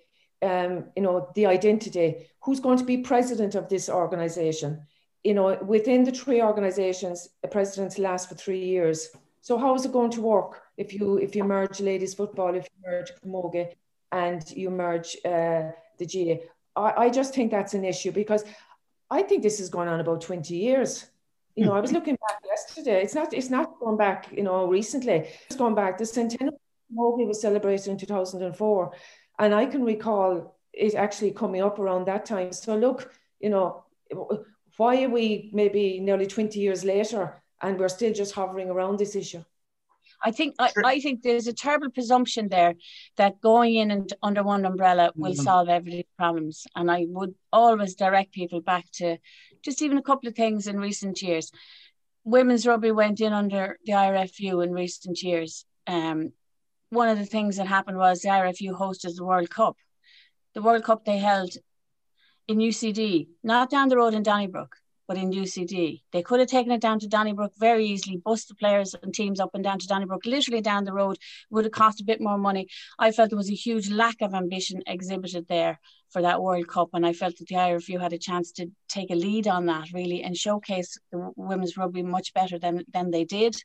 Um, 0.42 0.86
you 0.96 1.04
know, 1.04 1.30
the 1.36 1.46
identity. 1.46 2.28
Who's 2.44 2.60
going 2.60 2.80
to 2.80 2.84
be 2.84 2.98
president 3.00 3.54
of 3.54 3.70
this 3.70 3.90
organization? 3.90 4.88
You 5.24 5.34
know, 5.36 5.58
within 5.64 6.04
the 6.04 6.12
three 6.12 6.42
organizations, 6.42 7.30
a 7.44 7.48
president 7.48 8.00
lasts 8.00 8.28
for 8.28 8.36
three 8.36 8.66
years. 8.66 9.10
So 9.42 9.58
how 9.58 9.76
is 9.76 9.86
it 9.86 9.92
going 9.92 10.12
to 10.12 10.22
work 10.22 10.62
if 10.78 10.94
you 10.94 11.18
if 11.18 11.36
you 11.36 11.44
merge 11.44 11.80
ladies 11.80 12.14
football, 12.14 12.56
if 12.56 12.66
you 12.66 12.92
merge 12.92 13.12
Camogie, 13.24 13.74
and 14.12 14.50
you 14.52 14.70
merge 14.70 15.18
uh, 15.26 15.72
the 15.98 16.06
GA? 16.06 16.44
I, 16.76 16.94
I 17.06 17.10
just 17.10 17.34
think 17.34 17.52
that's 17.52 17.74
an 17.74 17.86
issue 17.86 18.12
because 18.12 18.44
I 19.10 19.22
think 19.24 19.44
this 19.44 19.60
has 19.60 19.70
gone 19.70 19.88
on 19.88 20.00
about 20.00 20.22
20 20.22 20.56
years. 20.56 21.08
You 21.56 21.66
know, 21.66 21.74
I 21.74 21.82
was 21.82 21.92
looking 21.92 22.16
back 22.16 22.40
yesterday. 22.46 23.04
It's 23.04 23.14
not. 23.14 23.34
It's 23.34 23.50
not 23.50 23.80
going 23.80 23.98
back. 23.98 24.32
You 24.32 24.44
know, 24.44 24.68
recently. 24.68 25.28
It's 25.48 25.58
gone 25.58 25.76
back. 25.76 25.98
The 25.98 26.06
centennial 26.06 26.60
Mogi 26.96 27.28
was 27.28 27.42
celebrated 27.42 27.88
in 27.88 27.98
2004, 27.98 28.92
and 29.40 29.54
I 29.54 29.66
can 29.66 29.84
recall 29.84 30.56
it 30.74 30.96
actually 30.96 31.32
coming 31.32 31.62
up 31.62 31.78
around 31.80 32.06
that 32.06 32.26
time. 32.26 32.54
So 32.54 32.76
look, 32.76 33.14
you 33.40 33.50
know, 33.50 33.84
why 34.78 35.04
are 35.04 35.10
we 35.10 35.50
maybe 35.54 36.00
nearly 36.00 36.28
20 36.28 36.60
years 36.60 36.84
later 36.84 37.42
and 37.62 37.80
we're 37.80 37.90
still 37.90 38.14
just 38.14 38.34
hovering 38.34 38.70
around 38.70 38.98
this 38.98 39.16
issue? 39.16 39.44
I 40.24 40.32
think 40.32 40.56
I, 40.60 40.72
I, 40.86 41.00
think 41.00 41.24
there's 41.24 41.48
a 41.48 41.54
terrible 41.54 41.90
presumption 41.90 42.48
there 42.48 42.76
that 43.18 43.42
going 43.42 43.76
in 43.76 43.92
and 43.92 44.12
under 44.22 44.44
one 44.44 44.66
umbrella 44.66 45.12
will 45.16 45.32
mm-hmm. 45.32 45.42
solve 45.42 45.68
every 45.68 46.08
problems. 46.18 46.68
And 46.76 46.92
I 46.92 47.06
would 47.08 47.34
always 47.52 47.96
direct 47.96 48.32
people 48.32 48.62
back 48.62 48.86
to 48.94 49.18
just 49.64 49.82
even 49.82 49.98
a 49.98 50.04
couple 50.04 50.30
of 50.30 50.36
things 50.36 50.68
in 50.68 50.80
recent 50.80 51.22
years. 51.22 51.52
Women's 52.24 52.68
rugby 52.68 52.92
went 52.92 53.20
in 53.20 53.34
under 53.34 53.80
the 53.86 53.94
IRFU 53.94 54.64
in 54.64 54.74
recent 54.74 55.22
years. 55.24 55.66
Um, 55.88 56.34
one 56.90 57.10
of 57.10 57.18
the 57.18 57.26
things 57.26 57.58
that 57.58 57.68
happened 57.68 57.98
was 57.98 58.22
the 58.22 58.30
IRFU 58.30 58.78
hosted 58.78 59.16
the 59.16 59.26
World 59.26 59.50
Cup. 59.50 59.76
The 60.54 60.62
World 60.62 60.84
Cup 60.84 61.04
they 61.04 61.18
held 61.18 61.52
in 62.52 62.60
UCD, 62.60 63.28
not 63.44 63.70
down 63.70 63.90
the 63.90 63.98
road 63.98 64.14
in 64.14 64.24
Donnybrook 64.24 64.76
but 65.12 65.18
in 65.18 65.32
UCD. 65.32 66.04
They 66.14 66.24
could 66.24 66.40
have 66.40 66.48
taken 66.48 66.72
it 66.72 66.80
down 66.80 67.00
to 67.00 67.08
Donnybrook 67.08 67.52
very 67.58 67.86
easily, 67.86 68.16
bus 68.16 68.46
the 68.46 68.56
players 68.56 68.96
and 69.04 69.14
teams 69.14 69.42
up 69.42 69.50
and 69.54 69.62
down 69.62 69.78
to 69.80 69.86
Donnybrook, 69.86 70.26
literally 70.26 70.62
down 70.62 70.86
the 70.86 70.94
road, 70.94 71.18
would 71.50 71.66
have 71.66 71.74
cost 71.74 72.00
a 72.00 72.06
bit 72.06 72.22
more 72.22 72.38
money. 72.38 72.70
I 72.98 73.12
felt 73.12 73.30
there 73.30 73.36
was 73.36 73.52
a 73.52 73.54
huge 73.54 73.90
lack 73.90 74.22
of 74.22 74.34
ambition 74.34 74.82
exhibited 74.88 75.48
there 75.50 75.82
for 76.12 76.22
that 76.22 76.42
World 76.42 76.70
Cup, 76.70 76.92
and 76.94 77.06
I 77.06 77.12
felt 77.12 77.38
that 77.40 77.50
the 77.50 77.56
IRFU 77.56 78.00
had 78.00 78.14
a 78.14 78.18
chance 78.18 78.54
to 78.54 78.68
take 78.88 79.12
a 79.12 79.16
lead 79.16 79.50
on 79.50 79.66
that 79.66 79.92
really 79.94 80.24
and 80.24 80.38
showcase 80.38 80.98
the 81.12 81.34
women's 81.36 81.76
rugby 81.76 82.04
much 82.04 82.34
better 82.34 82.58
than, 82.58 82.86
than 82.94 83.12
they 83.12 83.26
did. 83.26 83.58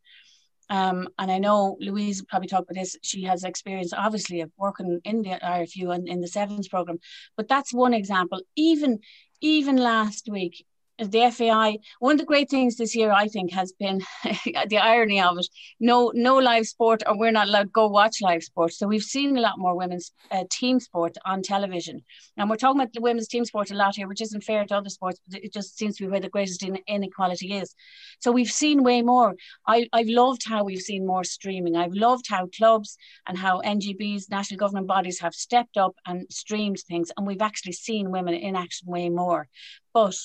Um, 0.69 1.09
and 1.19 1.31
I 1.31 1.39
know 1.39 1.77
Louise 1.81 2.23
probably 2.23 2.49
talked 2.49 2.71
about 2.71 2.81
this. 2.81 2.97
She 3.03 3.23
has 3.25 3.45
experience, 3.45 3.93
obviously, 3.93 4.41
of 4.41 4.51
working 4.57 5.01
in 5.05 5.23
the 5.23 5.31
IRFU 5.31 5.95
and 5.95 6.09
in 6.09 6.21
the 6.21 6.29
sevens 6.29 6.69
program. 6.69 6.99
But 7.37 7.49
that's 7.49 7.73
one 7.73 7.95
example. 7.95 8.43
Even 8.57 9.01
even 9.41 9.77
last 9.77 10.29
week, 10.31 10.65
the 10.99 11.31
FAI, 11.31 11.79
one 11.99 12.13
of 12.13 12.19
the 12.19 12.25
great 12.25 12.49
things 12.49 12.77
this 12.77 12.97
year, 12.97 13.13
I 13.13 13.29
think, 13.29 13.53
has 13.53 13.73
been 13.73 14.01
the 14.69 14.79
irony 14.79 15.21
of 15.21 15.39
it. 15.39 15.47
No, 15.79 16.11
no 16.15 16.37
live 16.37 16.67
sport, 16.67 17.03
or 17.07 17.19
we're 17.19 17.33
not 17.33 17.49
allowed 17.49 17.65
to 17.65 17.69
go 17.69 17.87
watch 17.87 18.23
live 18.23 18.43
sport. 18.43 18.73
So 18.73 18.87
we've 18.87 19.03
seen 19.03 19.37
a 19.37 19.41
lot 19.41 19.59
more 19.59 19.77
women's 19.77 20.13
uh, 20.31 20.45
team 20.51 20.81
sport 20.81 21.17
on 21.25 21.43
television, 21.43 22.03
and 22.37 22.49
we're 22.49 22.57
talking 22.57 22.81
about 22.81 22.93
the 22.93 23.03
women's 23.03 23.29
team 23.29 23.45
sport 23.45 23.71
a 23.71 23.75
lot 23.75 23.97
here, 23.97 24.09
which 24.09 24.23
isn't 24.23 24.45
fair 24.45 24.65
to 24.65 24.77
other 24.77 24.89
sports, 24.89 25.21
but 25.29 25.43
it 25.43 25.53
just 25.53 25.77
seems 25.77 25.97
to 25.97 26.05
be 26.05 26.11
where 26.11 26.21
the 26.21 26.29
greatest 26.29 26.65
inequality 26.87 27.53
is. 27.53 27.75
So 28.21 28.33
we've 28.33 28.51
seen 28.51 28.83
way 28.83 29.03
more. 29.03 29.35
I, 29.67 29.89
I've 29.93 30.09
loved 30.09 30.43
how 30.49 30.65
we've 30.65 30.81
seen 30.81 31.07
more 31.07 31.25
streaming. 31.25 31.77
I've 31.77 31.95
loved 31.95 32.27
how 32.29 32.49
clubs 32.57 32.97
and 33.27 33.37
how 33.37 33.61
NGBs, 33.61 34.31
national 34.31 34.59
government 34.59 34.87
bodies, 34.87 35.21
have 35.21 35.35
stepped 35.35 35.77
up 35.77 35.95
and 36.07 36.27
streamed 36.31 36.79
things, 36.89 37.13
and 37.17 37.27
we've 37.27 37.43
actually 37.43 37.73
seen 37.73 38.11
women 38.11 38.35
in 38.35 38.57
action 38.57 38.89
way 38.91 39.11
more. 39.11 39.49
But 39.93 40.17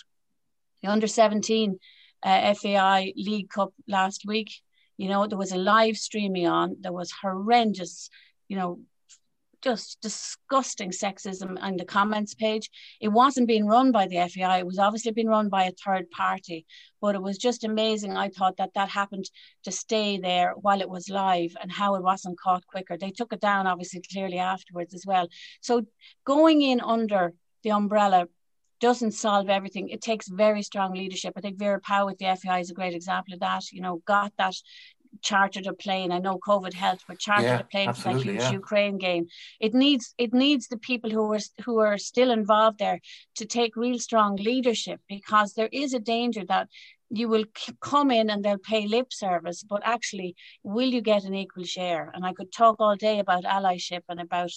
the 0.81 0.89
under 0.89 1.07
17 1.07 1.79
uh, 2.23 2.53
FAI 2.53 3.13
League 3.15 3.49
Cup 3.49 3.73
last 3.87 4.23
week. 4.25 4.51
You 4.97 5.09
know, 5.09 5.25
there 5.25 5.37
was 5.37 5.51
a 5.51 5.57
live 5.57 5.97
streaming 5.97 6.47
on, 6.47 6.77
there 6.81 6.93
was 6.93 7.11
horrendous, 7.11 8.09
you 8.47 8.57
know, 8.57 8.79
just 9.61 10.01
disgusting 10.01 10.91
sexism 10.91 11.57
on 11.61 11.77
the 11.77 11.85
comments 11.85 12.33
page. 12.33 12.69
It 12.99 13.09
wasn't 13.09 13.47
being 13.47 13.67
run 13.67 13.91
by 13.91 14.07
the 14.07 14.27
FAI, 14.27 14.59
it 14.59 14.65
was 14.65 14.79
obviously 14.79 15.11
being 15.11 15.27
run 15.27 15.49
by 15.49 15.65
a 15.65 15.71
third 15.71 16.09
party, 16.11 16.65
but 16.99 17.15
it 17.15 17.21
was 17.21 17.37
just 17.37 17.63
amazing. 17.63 18.17
I 18.17 18.29
thought 18.29 18.57
that 18.57 18.73
that 18.73 18.89
happened 18.89 19.29
to 19.63 19.71
stay 19.71 20.17
there 20.17 20.53
while 20.59 20.81
it 20.81 20.89
was 20.89 21.09
live 21.09 21.55
and 21.61 21.71
how 21.71 21.95
it 21.95 22.03
wasn't 22.03 22.39
caught 22.39 22.65
quicker. 22.67 22.97
They 22.97 23.11
took 23.11 23.33
it 23.33 23.39
down, 23.39 23.67
obviously, 23.67 24.03
clearly 24.11 24.39
afterwards 24.39 24.93
as 24.93 25.05
well. 25.05 25.27
So 25.61 25.85
going 26.25 26.61
in 26.61 26.81
under 26.81 27.33
the 27.63 27.71
umbrella 27.71 28.27
doesn't 28.81 29.11
solve 29.11 29.49
everything. 29.49 29.89
It 29.89 30.01
takes 30.01 30.27
very 30.27 30.63
strong 30.63 30.93
leadership. 30.93 31.33
I 31.37 31.41
think 31.41 31.57
Vera 31.57 31.79
Pauw 31.79 32.05
with 32.05 32.17
the 32.17 32.35
FAI 32.35 32.59
is 32.59 32.71
a 32.71 32.73
great 32.73 32.93
example 32.93 33.33
of 33.33 33.39
that. 33.39 33.71
You 33.71 33.81
know, 33.81 34.01
got 34.05 34.33
that 34.37 34.55
chartered 35.21 35.67
a 35.67 35.73
plane. 35.73 36.11
I 36.11 36.19
know 36.19 36.39
COVID 36.39 36.73
helped, 36.73 37.03
but 37.07 37.19
chartered 37.19 37.45
yeah, 37.45 37.59
a 37.59 37.63
plane 37.63 37.93
for 37.93 38.13
that 38.13 38.21
huge 38.21 38.41
yeah. 38.41 38.51
Ukraine 38.51 38.97
game. 38.97 39.27
It 39.59 39.73
needs 39.73 40.13
it 40.17 40.33
needs 40.33 40.67
the 40.67 40.77
people 40.77 41.09
who 41.09 41.31
are 41.33 41.39
who 41.65 41.79
are 41.79 41.97
still 41.97 42.31
involved 42.31 42.79
there 42.79 42.99
to 43.35 43.45
take 43.45 43.75
real 43.75 43.99
strong 43.99 44.35
leadership 44.35 44.99
because 45.07 45.53
there 45.53 45.69
is 45.71 45.93
a 45.93 45.99
danger 45.99 46.43
that 46.45 46.67
you 47.09 47.27
will 47.27 47.43
come 47.81 48.09
in 48.09 48.29
and 48.29 48.43
they'll 48.43 48.57
pay 48.57 48.87
lip 48.87 49.11
service, 49.11 49.63
but 49.63 49.81
actually, 49.83 50.33
will 50.63 50.87
you 50.87 51.01
get 51.01 51.25
an 51.25 51.35
equal 51.35 51.65
share? 51.65 52.09
And 52.13 52.25
I 52.25 52.31
could 52.33 52.51
talk 52.53 52.77
all 52.79 52.95
day 52.95 53.19
about 53.19 53.43
allyship 53.43 54.03
and 54.07 54.21
about 54.21 54.51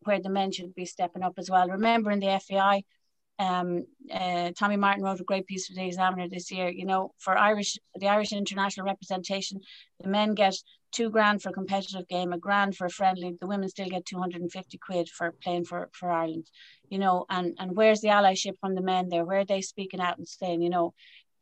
where 0.00 0.20
the 0.20 0.28
men 0.28 0.50
should 0.50 0.74
be 0.74 0.86
stepping 0.86 1.22
up 1.22 1.34
as 1.38 1.48
well. 1.48 1.68
Remember 1.68 2.10
in 2.10 2.18
the 2.18 2.40
FAI, 2.48 2.82
um, 3.40 3.86
uh, 4.12 4.50
Tommy 4.56 4.76
Martin 4.76 5.02
wrote 5.02 5.20
a 5.20 5.24
great 5.24 5.46
piece 5.46 5.66
for 5.66 5.74
the 5.74 5.86
Examiner 5.86 6.28
this 6.28 6.50
year. 6.50 6.68
You 6.68 6.84
know, 6.84 7.14
for 7.18 7.36
Irish, 7.38 7.78
the 7.94 8.08
Irish 8.08 8.32
international 8.32 8.86
representation, 8.86 9.60
the 9.98 10.08
men 10.08 10.34
get 10.34 10.54
two 10.92 11.08
grand 11.08 11.40
for 11.40 11.48
a 11.48 11.52
competitive 11.52 12.06
game, 12.08 12.34
a 12.34 12.38
grand 12.38 12.76
for 12.76 12.84
a 12.84 12.90
friendly. 12.90 13.34
The 13.40 13.46
women 13.46 13.70
still 13.70 13.88
get 13.88 14.04
250 14.04 14.78
quid 14.78 15.08
for 15.08 15.32
playing 15.42 15.64
for, 15.64 15.88
for 15.92 16.10
Ireland. 16.10 16.50
You 16.90 16.98
know, 16.98 17.24
and 17.30 17.56
and 17.58 17.74
where's 17.74 18.02
the 18.02 18.08
allyship 18.08 18.58
from 18.60 18.74
the 18.74 18.82
men 18.82 19.08
there? 19.08 19.24
Where 19.24 19.40
are 19.40 19.44
they 19.46 19.62
speaking 19.62 20.00
out 20.00 20.18
and 20.18 20.28
saying, 20.28 20.60
you 20.60 20.70
know, 20.70 20.92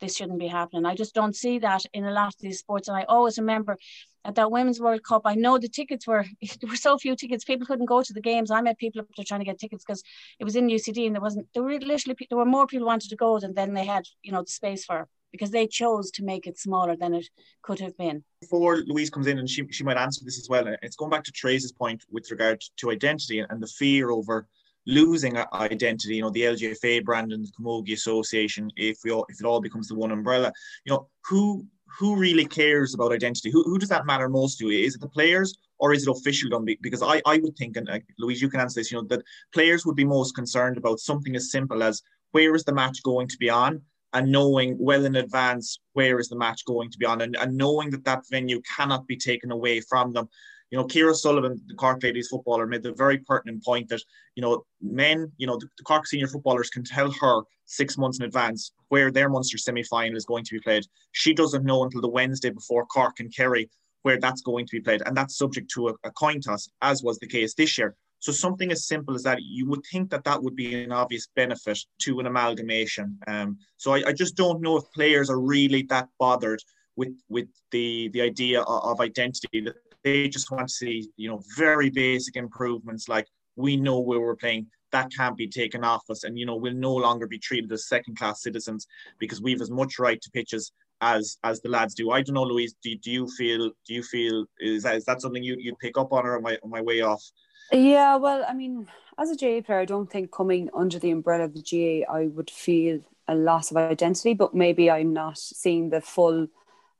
this 0.00 0.16
shouldn't 0.16 0.38
be 0.38 0.46
happening? 0.46 0.86
I 0.86 0.94
just 0.94 1.14
don't 1.14 1.36
see 1.36 1.58
that 1.60 1.84
in 1.92 2.04
a 2.04 2.12
lot 2.12 2.28
of 2.28 2.40
these 2.40 2.58
sports. 2.58 2.88
And 2.88 2.96
I 2.96 3.04
always 3.04 3.38
remember 3.38 3.76
at 4.24 4.34
that 4.34 4.50
Women's 4.50 4.80
World 4.80 5.02
Cup, 5.02 5.22
I 5.24 5.34
know 5.34 5.58
the 5.58 5.68
tickets 5.68 6.06
were 6.06 6.24
there 6.60 6.70
were 6.70 6.76
so 6.76 6.98
few 6.98 7.16
tickets, 7.16 7.44
people 7.44 7.66
couldn't 7.66 7.86
go 7.86 8.02
to 8.02 8.12
the 8.12 8.20
games. 8.20 8.50
I 8.50 8.60
met 8.60 8.78
people 8.78 9.00
up 9.00 9.08
there 9.16 9.24
trying 9.26 9.40
to 9.40 9.46
get 9.46 9.58
tickets 9.58 9.84
because 9.84 10.02
it 10.38 10.44
was 10.44 10.56
in 10.56 10.68
UCD 10.68 11.06
and 11.06 11.14
there 11.14 11.22
wasn't 11.22 11.46
there 11.54 11.62
were 11.62 11.78
literally 11.78 12.16
there 12.28 12.38
were 12.38 12.44
more 12.44 12.66
people 12.66 12.86
wanted 12.86 13.10
to 13.10 13.16
go 13.16 13.38
than 13.38 13.54
then 13.54 13.74
they 13.74 13.84
had 13.84 14.04
you 14.22 14.32
know 14.32 14.42
the 14.42 14.50
space 14.50 14.84
for 14.84 15.08
because 15.32 15.50
they 15.50 15.66
chose 15.66 16.10
to 16.10 16.24
make 16.24 16.46
it 16.46 16.58
smaller 16.58 16.96
than 16.96 17.14
it 17.14 17.28
could 17.62 17.80
have 17.80 17.96
been. 17.96 18.24
Before 18.40 18.78
Louise 18.86 19.10
comes 19.10 19.26
in 19.26 19.38
and 19.38 19.48
she, 19.48 19.66
she 19.70 19.84
might 19.84 19.96
answer 19.96 20.24
this 20.24 20.38
as 20.38 20.48
well, 20.48 20.64
it's 20.82 20.96
going 20.96 21.10
back 21.10 21.24
to 21.24 21.32
Trace's 21.32 21.72
point 21.72 22.04
with 22.10 22.30
regard 22.30 22.62
to 22.78 22.90
identity 22.90 23.40
and 23.40 23.62
the 23.62 23.66
fear 23.66 24.10
over 24.10 24.46
losing 24.88 25.36
identity, 25.52 26.16
you 26.16 26.22
know, 26.22 26.30
the 26.30 26.40
LGFA 26.40 27.04
brand 27.04 27.32
and 27.32 27.46
the 27.46 27.52
Camogie 27.52 27.92
Association, 27.92 28.70
if 28.76 28.98
we 29.04 29.12
all, 29.12 29.26
if 29.28 29.38
it 29.38 29.46
all 29.46 29.60
becomes 29.60 29.86
the 29.86 29.94
one 29.94 30.10
umbrella, 30.10 30.50
you 30.84 30.92
know, 30.92 31.08
who 31.24 31.64
who 31.98 32.16
really 32.16 32.44
cares 32.44 32.94
about 32.94 33.12
identity? 33.12 33.50
Who, 33.50 33.62
who 33.64 33.78
does 33.78 33.88
that 33.88 34.06
matter 34.06 34.28
most 34.28 34.58
to? 34.58 34.68
Is 34.68 34.94
it 34.94 35.00
the 35.00 35.08
players 35.08 35.56
or 35.78 35.92
is 35.92 36.06
it 36.06 36.10
officialdom? 36.10 36.66
Because 36.80 37.02
I, 37.02 37.20
I 37.26 37.38
would 37.38 37.56
think, 37.56 37.76
and 37.76 37.88
uh, 37.88 37.98
Louise, 38.18 38.42
you 38.42 38.50
can 38.50 38.60
answer 38.60 38.80
this, 38.80 38.92
you 38.92 38.98
know, 38.98 39.06
that 39.08 39.22
players 39.54 39.86
would 39.86 39.96
be 39.96 40.04
most 40.04 40.34
concerned 40.34 40.76
about 40.76 41.00
something 41.00 41.34
as 41.34 41.50
simple 41.50 41.82
as 41.82 42.02
where 42.32 42.54
is 42.54 42.64
the 42.64 42.74
match 42.74 43.02
going 43.02 43.26
to 43.28 43.36
be 43.38 43.48
on 43.48 43.80
and 44.12 44.30
knowing 44.30 44.76
well 44.78 45.04
in 45.04 45.16
advance 45.16 45.80
where 45.92 46.18
is 46.18 46.28
the 46.28 46.36
match 46.36 46.64
going 46.66 46.90
to 46.90 46.98
be 46.98 47.06
on 47.06 47.20
and, 47.22 47.36
and 47.36 47.56
knowing 47.56 47.90
that 47.90 48.04
that 48.04 48.22
venue 48.30 48.60
cannot 48.76 49.06
be 49.06 49.16
taken 49.16 49.50
away 49.50 49.80
from 49.80 50.12
them 50.12 50.28
you 50.70 50.78
know, 50.78 50.86
Ciara 50.86 51.14
Sullivan, 51.14 51.60
the 51.66 51.74
Cork 51.74 52.02
ladies 52.02 52.28
footballer, 52.28 52.66
made 52.66 52.82
the 52.82 52.92
very 52.92 53.18
pertinent 53.18 53.64
point 53.64 53.88
that, 53.88 54.02
you 54.34 54.42
know, 54.42 54.64
men, 54.82 55.32
you 55.38 55.46
know, 55.46 55.56
the, 55.56 55.66
the 55.78 55.84
Cork 55.84 56.06
senior 56.06 56.26
footballers 56.26 56.70
can 56.70 56.84
tell 56.84 57.10
her 57.10 57.42
six 57.64 57.96
months 57.96 58.18
in 58.18 58.24
advance 58.24 58.72
where 58.88 59.10
their 59.10 59.28
Munster 59.28 59.58
semi 59.58 59.82
final 59.82 60.16
is 60.16 60.24
going 60.24 60.44
to 60.44 60.54
be 60.54 60.60
played. 60.60 60.84
She 61.12 61.32
doesn't 61.32 61.64
know 61.64 61.84
until 61.84 62.00
the 62.00 62.08
Wednesday 62.08 62.50
before 62.50 62.86
Cork 62.86 63.20
and 63.20 63.34
Kerry 63.34 63.70
where 64.02 64.18
that's 64.18 64.42
going 64.42 64.66
to 64.66 64.72
be 64.72 64.80
played. 64.80 65.02
And 65.04 65.16
that's 65.16 65.36
subject 65.36 65.70
to 65.72 65.88
a, 65.88 65.94
a 66.04 66.10
coin 66.10 66.40
toss, 66.40 66.68
as 66.82 67.02
was 67.02 67.18
the 67.18 67.26
case 67.26 67.54
this 67.54 67.76
year. 67.76 67.96
So 68.20 68.32
something 68.32 68.72
as 68.72 68.86
simple 68.86 69.14
as 69.14 69.22
that, 69.24 69.42
you 69.42 69.66
would 69.68 69.84
think 69.90 70.10
that 70.10 70.24
that 70.24 70.42
would 70.42 70.56
be 70.56 70.82
an 70.82 70.92
obvious 70.92 71.28
benefit 71.36 71.78
to 72.02 72.18
an 72.20 72.26
amalgamation. 72.26 73.18
Um, 73.26 73.58
so 73.76 73.94
I, 73.94 74.02
I, 74.08 74.12
just 74.12 74.34
don't 74.34 74.60
know 74.60 74.76
if 74.76 74.84
players 74.92 75.30
are 75.30 75.38
really 75.38 75.82
that 75.84 76.08
bothered 76.18 76.60
with 76.96 77.14
with 77.28 77.46
the 77.70 78.08
the 78.08 78.22
idea 78.22 78.62
of, 78.62 78.82
of 78.84 79.00
identity 79.00 79.60
that 79.60 79.76
they 80.04 80.28
just 80.28 80.50
want 80.50 80.68
to 80.68 80.74
see, 80.74 81.08
you 81.16 81.28
know, 81.28 81.42
very 81.56 81.90
basic 81.90 82.36
improvements 82.36 83.08
like 83.08 83.26
we 83.56 83.76
know 83.76 84.00
where 84.00 84.20
we're 84.20 84.36
playing. 84.36 84.66
That 84.92 85.10
can't 85.14 85.36
be 85.36 85.48
taken 85.48 85.84
off 85.84 86.02
us, 86.08 86.24
and 86.24 86.38
you 86.38 86.46
know 86.46 86.56
we'll 86.56 86.72
no 86.72 86.94
longer 86.94 87.26
be 87.26 87.38
treated 87.38 87.70
as 87.72 87.88
second-class 87.88 88.42
citizens 88.42 88.86
because 89.18 89.42
we've 89.42 89.60
as 89.60 89.70
much 89.70 89.98
right 89.98 90.20
to 90.20 90.30
pitches 90.30 90.72
as 91.00 91.36
as 91.44 91.60
the 91.60 91.68
lads 91.68 91.94
do. 91.94 92.10
I 92.10 92.22
don't 92.22 92.34
know, 92.34 92.42
Louise. 92.44 92.74
Do, 92.82 92.96
do 92.96 93.10
you 93.10 93.28
feel 93.28 93.70
do 93.86 93.94
you 93.94 94.02
feel 94.02 94.46
is 94.60 94.84
that 94.84 94.96
is 94.96 95.04
that 95.04 95.20
something 95.20 95.42
you 95.42 95.56
you 95.58 95.74
pick 95.76 95.98
up 95.98 96.12
on, 96.12 96.24
or 96.24 96.38
am 96.38 96.46
I 96.46 96.58
on 96.62 96.70
my 96.70 96.80
way 96.80 97.02
off? 97.02 97.22
Yeah, 97.70 98.16
well, 98.16 98.46
I 98.48 98.54
mean, 98.54 98.88
as 99.18 99.30
a 99.30 99.36
GA 99.36 99.60
player, 99.60 99.80
I 99.80 99.84
don't 99.84 100.10
think 100.10 100.32
coming 100.32 100.70
under 100.72 100.98
the 100.98 101.10
umbrella 101.10 101.44
of 101.44 101.54
the 101.54 101.60
GA, 101.60 102.06
I 102.06 102.28
would 102.28 102.50
feel 102.50 103.00
a 103.26 103.34
loss 103.34 103.70
of 103.70 103.76
identity, 103.76 104.32
but 104.32 104.54
maybe 104.54 104.90
I'm 104.90 105.12
not 105.12 105.36
seeing 105.36 105.90
the 105.90 106.00
full 106.00 106.48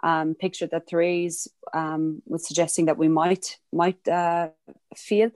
um, 0.03 0.35
picture 0.35 0.67
that 0.67 0.89
Therese 0.89 1.49
um, 1.75 2.23
was 2.27 2.47
suggesting 2.47 2.87
that 2.87 2.99
we 2.99 3.09
might 3.09 3.59
might 3.73 4.07
uh, 4.09 4.49
feel. 4.97 5.31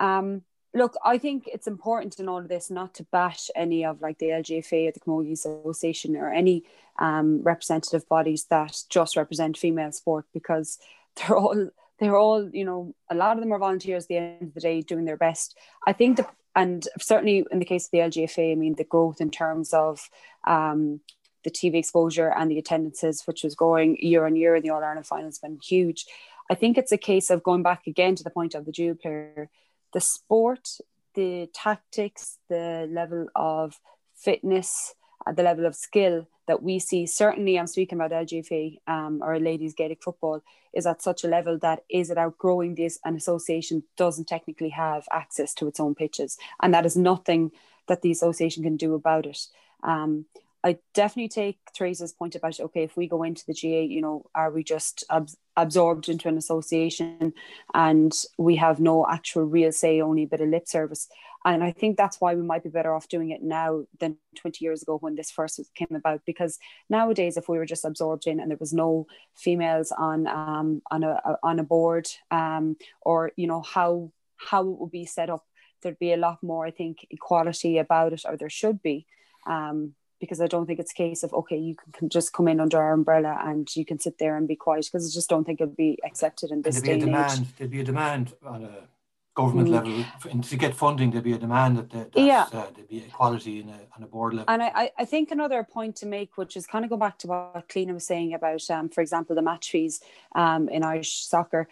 Um, 0.00 0.42
look, 0.74 0.94
I 1.04 1.18
think 1.18 1.48
it's 1.52 1.66
important 1.66 2.18
in 2.18 2.28
all 2.28 2.38
of 2.38 2.48
this 2.48 2.70
not 2.70 2.94
to 2.94 3.04
bash 3.04 3.50
any 3.54 3.84
of 3.84 4.00
like 4.00 4.18
the 4.18 4.26
LGFA 4.26 4.88
or 4.88 4.92
the 4.92 5.00
Camogie 5.00 5.32
Association 5.32 6.16
or 6.16 6.32
any 6.32 6.64
um, 6.98 7.42
representative 7.42 8.08
bodies 8.08 8.44
that 8.50 8.82
just 8.88 9.16
represent 9.16 9.58
female 9.58 9.92
sport 9.92 10.26
because 10.32 10.78
they're 11.16 11.36
all 11.36 11.70
they're 11.98 12.16
all 12.16 12.48
you 12.50 12.64
know 12.64 12.94
a 13.10 13.14
lot 13.14 13.36
of 13.36 13.40
them 13.40 13.52
are 13.52 13.58
volunteers 13.58 14.04
at 14.04 14.08
the 14.08 14.16
end 14.16 14.42
of 14.42 14.54
the 14.54 14.60
day 14.60 14.80
doing 14.80 15.04
their 15.04 15.16
best. 15.16 15.56
I 15.86 15.92
think 15.92 16.16
the 16.16 16.26
and 16.56 16.86
certainly 16.98 17.44
in 17.50 17.58
the 17.60 17.64
case 17.64 17.86
of 17.86 17.90
the 17.92 17.98
LGFA, 17.98 18.52
I 18.52 18.54
mean 18.54 18.74
the 18.76 18.84
growth 18.84 19.20
in 19.20 19.30
terms 19.30 19.72
of 19.72 20.08
um, 20.46 21.00
the 21.44 21.50
TV 21.50 21.76
exposure 21.76 22.32
and 22.32 22.50
the 22.50 22.58
attendances, 22.58 23.22
which 23.26 23.42
was 23.42 23.54
growing 23.54 23.96
year 24.00 24.26
on 24.26 24.36
year 24.36 24.54
in 24.54 24.62
the 24.62 24.70
All 24.70 24.82
Ireland 24.82 25.06
final, 25.06 25.26
has 25.26 25.38
been 25.38 25.58
huge. 25.62 26.06
I 26.50 26.54
think 26.54 26.76
it's 26.76 26.92
a 26.92 26.98
case 26.98 27.30
of 27.30 27.42
going 27.42 27.62
back 27.62 27.86
again 27.86 28.16
to 28.16 28.24
the 28.24 28.30
point 28.30 28.54
of 28.54 28.64
the 28.64 28.72
dual 28.72 28.96
player, 28.96 29.48
the 29.92 30.00
sport, 30.00 30.68
the 31.14 31.48
tactics, 31.54 32.38
the 32.48 32.88
level 32.90 33.28
of 33.34 33.80
fitness, 34.14 34.94
uh, 35.26 35.32
the 35.32 35.42
level 35.42 35.66
of 35.66 35.74
skill 35.74 36.26
that 36.46 36.62
we 36.62 36.78
see. 36.78 37.06
Certainly, 37.06 37.58
I'm 37.58 37.66
speaking 37.66 37.98
about 38.00 38.10
LGFA 38.10 38.78
um, 38.88 39.20
or 39.22 39.38
ladies 39.38 39.74
Gaelic 39.74 40.02
football 40.02 40.42
is 40.72 40.86
at 40.86 41.02
such 41.02 41.24
a 41.24 41.28
level 41.28 41.58
that 41.58 41.84
is 41.88 42.10
it 42.10 42.18
outgrowing 42.18 42.74
this? 42.74 42.98
An 43.04 43.16
association 43.16 43.84
doesn't 43.96 44.28
technically 44.28 44.70
have 44.70 45.06
access 45.12 45.54
to 45.54 45.68
its 45.68 45.80
own 45.80 45.94
pitches, 45.94 46.36
and 46.62 46.74
that 46.74 46.86
is 46.86 46.96
nothing 46.96 47.52
that 47.86 48.02
the 48.02 48.10
association 48.10 48.62
can 48.62 48.76
do 48.76 48.94
about 48.94 49.26
it. 49.26 49.46
Um, 49.82 50.26
I 50.62 50.78
definitely 50.92 51.28
take 51.28 51.58
Theresa's 51.78 52.12
point 52.12 52.34
about 52.34 52.60
okay, 52.60 52.82
if 52.82 52.96
we 52.96 53.08
go 53.08 53.22
into 53.22 53.44
the 53.46 53.54
GA, 53.54 53.84
you 53.84 54.02
know, 54.02 54.26
are 54.34 54.50
we 54.50 54.62
just 54.62 55.04
ab- 55.10 55.30
absorbed 55.56 56.08
into 56.08 56.28
an 56.28 56.36
association 56.36 57.32
and 57.72 58.12
we 58.36 58.56
have 58.56 58.78
no 58.78 59.06
actual 59.08 59.44
real 59.44 59.72
say, 59.72 60.00
only 60.02 60.24
a 60.24 60.26
bit 60.26 60.42
of 60.42 60.48
lip 60.48 60.68
service? 60.68 61.08
And 61.46 61.64
I 61.64 61.72
think 61.72 61.96
that's 61.96 62.20
why 62.20 62.34
we 62.34 62.42
might 62.42 62.62
be 62.62 62.68
better 62.68 62.94
off 62.94 63.08
doing 63.08 63.30
it 63.30 63.42
now 63.42 63.84
than 63.98 64.18
20 64.36 64.62
years 64.62 64.82
ago 64.82 64.98
when 64.98 65.14
this 65.14 65.30
first 65.30 65.58
came 65.74 65.96
about. 65.96 66.20
Because 66.26 66.58
nowadays, 66.90 67.38
if 67.38 67.48
we 67.48 67.56
were 67.56 67.64
just 67.64 67.86
absorbed 67.86 68.26
in 68.26 68.40
and 68.40 68.50
there 68.50 68.58
was 68.60 68.74
no 68.74 69.06
females 69.36 69.92
on 69.96 70.26
um, 70.26 70.82
on 70.90 71.02
a 71.04 71.38
on 71.42 71.58
a 71.58 71.64
board, 71.64 72.08
um, 72.30 72.76
or 73.00 73.32
you 73.36 73.46
know 73.46 73.62
how 73.62 74.12
how 74.36 74.62
it 74.62 74.78
would 74.78 74.90
be 74.90 75.06
set 75.06 75.30
up, 75.30 75.46
there'd 75.80 75.98
be 75.98 76.12
a 76.12 76.18
lot 76.18 76.42
more, 76.42 76.66
I 76.66 76.70
think, 76.70 77.06
equality 77.10 77.78
about 77.78 78.12
it, 78.12 78.24
or 78.26 78.36
there 78.36 78.50
should 78.50 78.82
be. 78.82 79.06
Um, 79.46 79.94
because 80.20 80.40
I 80.40 80.46
don't 80.46 80.66
think 80.66 80.78
it's 80.78 80.92
a 80.92 80.94
case 80.94 81.22
of 81.22 81.32
okay, 81.32 81.56
you 81.56 81.74
can, 81.74 81.92
can, 81.92 82.08
just 82.08 82.32
come 82.32 82.46
in 82.46 82.60
under 82.60 82.78
our 82.78 82.92
umbrella 82.92 83.38
and 83.42 83.68
you 83.74 83.84
can 83.84 83.98
sit 83.98 84.18
there 84.18 84.36
and 84.36 84.46
be 84.46 84.56
quiet 84.56 84.86
because 84.86 85.10
I 85.10 85.10
just 85.12 85.28
don't 85.28 85.44
think 85.44 85.60
it'll 85.60 85.74
be 85.74 85.98
accepted 86.04 86.50
in 86.50 86.62
this 86.62 86.80
day 86.80 86.92
and 86.92 87.00
demand, 87.02 87.40
age. 87.40 87.48
There'd 87.56 87.70
be 87.70 87.80
a 87.80 87.84
demand 87.84 88.34
on 88.44 88.64
a 88.64 88.88
government 89.34 89.68
mm. 89.68 89.72
level 89.72 90.04
and 90.30 90.44
to 90.44 90.56
get 90.56 90.74
funding. 90.74 91.10
There'd 91.10 91.24
be 91.24 91.32
a 91.32 91.38
demand 91.38 91.78
that, 91.78 91.90
that 91.90 92.10
yeah. 92.14 92.46
Uh, 92.52 92.66
there'd 92.74 92.88
be 92.88 92.98
equality 92.98 93.60
in 93.60 93.68
a, 93.68 93.80
on 93.96 94.02
a 94.02 94.06
board 94.06 94.34
level. 94.34 94.52
And 94.52 94.62
I, 94.62 94.90
I 94.98 95.04
think 95.04 95.30
another 95.30 95.64
point 95.64 95.96
to 95.96 96.06
make, 96.06 96.36
which 96.36 96.56
is 96.56 96.66
kind 96.66 96.84
of 96.84 96.90
go 96.90 96.96
back 96.96 97.18
to 97.18 97.28
what 97.28 97.68
Cliona 97.68 97.94
was 97.94 98.06
saying 98.06 98.34
about, 98.34 98.68
um, 98.70 98.88
for 98.88 99.00
example, 99.00 99.34
the 99.34 99.42
match 99.42 99.70
fees 99.70 100.00
um, 100.34 100.68
in 100.68 100.82
Irish 100.82 101.24
soccer, 101.24 101.68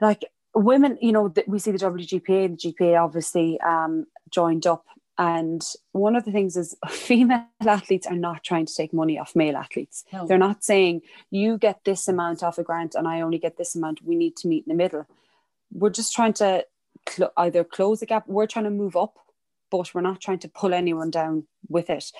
like 0.00 0.24
women, 0.54 0.98
you 1.00 1.12
know, 1.12 1.32
we 1.46 1.58
see 1.58 1.70
the 1.70 1.78
WGPA 1.78 2.44
and 2.46 2.58
the 2.58 2.72
GPA 2.72 3.02
obviously 3.02 3.60
um, 3.60 4.06
joined 4.30 4.66
up 4.66 4.86
and 5.20 5.62
one 5.92 6.16
of 6.16 6.24
the 6.24 6.32
things 6.32 6.56
is 6.56 6.74
female 6.88 7.44
athletes 7.60 8.06
are 8.06 8.16
not 8.16 8.42
trying 8.42 8.64
to 8.64 8.74
take 8.74 8.94
money 8.94 9.18
off 9.18 9.36
male 9.36 9.54
athletes. 9.54 10.02
No. 10.14 10.26
They're 10.26 10.38
not 10.38 10.64
saying 10.64 11.02
you 11.30 11.58
get 11.58 11.84
this 11.84 12.08
amount 12.08 12.42
off 12.42 12.56
a 12.56 12.62
grant 12.62 12.94
and 12.94 13.06
I 13.06 13.20
only 13.20 13.36
get 13.36 13.58
this 13.58 13.74
amount. 13.74 14.02
We 14.02 14.16
need 14.16 14.34
to 14.36 14.48
meet 14.48 14.64
in 14.66 14.70
the 14.70 14.82
middle. 14.82 15.06
We're 15.70 15.90
just 15.90 16.14
trying 16.14 16.32
to 16.34 16.64
cl- 17.06 17.34
either 17.36 17.64
close 17.64 18.00
the 18.00 18.06
gap. 18.06 18.28
We're 18.28 18.46
trying 18.46 18.64
to 18.64 18.70
move 18.70 18.96
up, 18.96 19.18
but 19.70 19.94
we're 19.94 20.00
not 20.00 20.22
trying 20.22 20.38
to 20.38 20.48
pull 20.48 20.72
anyone 20.72 21.10
down 21.10 21.46
with 21.68 21.90
it. 21.90 22.10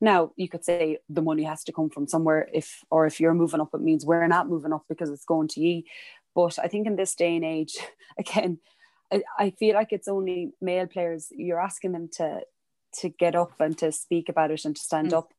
Now 0.00 0.32
you 0.34 0.48
could 0.48 0.64
say 0.64 0.98
the 1.08 1.22
money 1.22 1.44
has 1.44 1.62
to 1.62 1.72
come 1.72 1.90
from 1.90 2.08
somewhere. 2.08 2.48
If 2.52 2.84
or 2.90 3.06
if 3.06 3.20
you're 3.20 3.34
moving 3.34 3.60
up, 3.60 3.72
it 3.72 3.82
means 3.82 4.04
we're 4.04 4.26
not 4.26 4.48
moving 4.48 4.72
up 4.72 4.82
because 4.88 5.10
it's 5.10 5.24
going 5.24 5.46
to 5.48 5.60
ye. 5.60 5.86
But 6.34 6.58
I 6.58 6.66
think 6.66 6.88
in 6.88 6.96
this 6.96 7.14
day 7.14 7.36
and 7.36 7.44
age, 7.44 7.76
again, 8.18 8.58
I, 9.38 9.50
feel 9.58 9.74
like 9.74 9.92
it's 9.92 10.08
only 10.08 10.52
male 10.60 10.86
players. 10.86 11.28
You're 11.30 11.60
asking 11.60 11.92
them 11.92 12.08
to 12.14 12.42
to 13.00 13.08
get 13.08 13.34
up 13.34 13.60
and 13.60 13.76
to 13.78 13.92
speak 13.92 14.28
about 14.28 14.50
it 14.50 14.64
and 14.64 14.74
to 14.74 14.80
stand 14.80 15.10
mm. 15.10 15.18
up. 15.18 15.32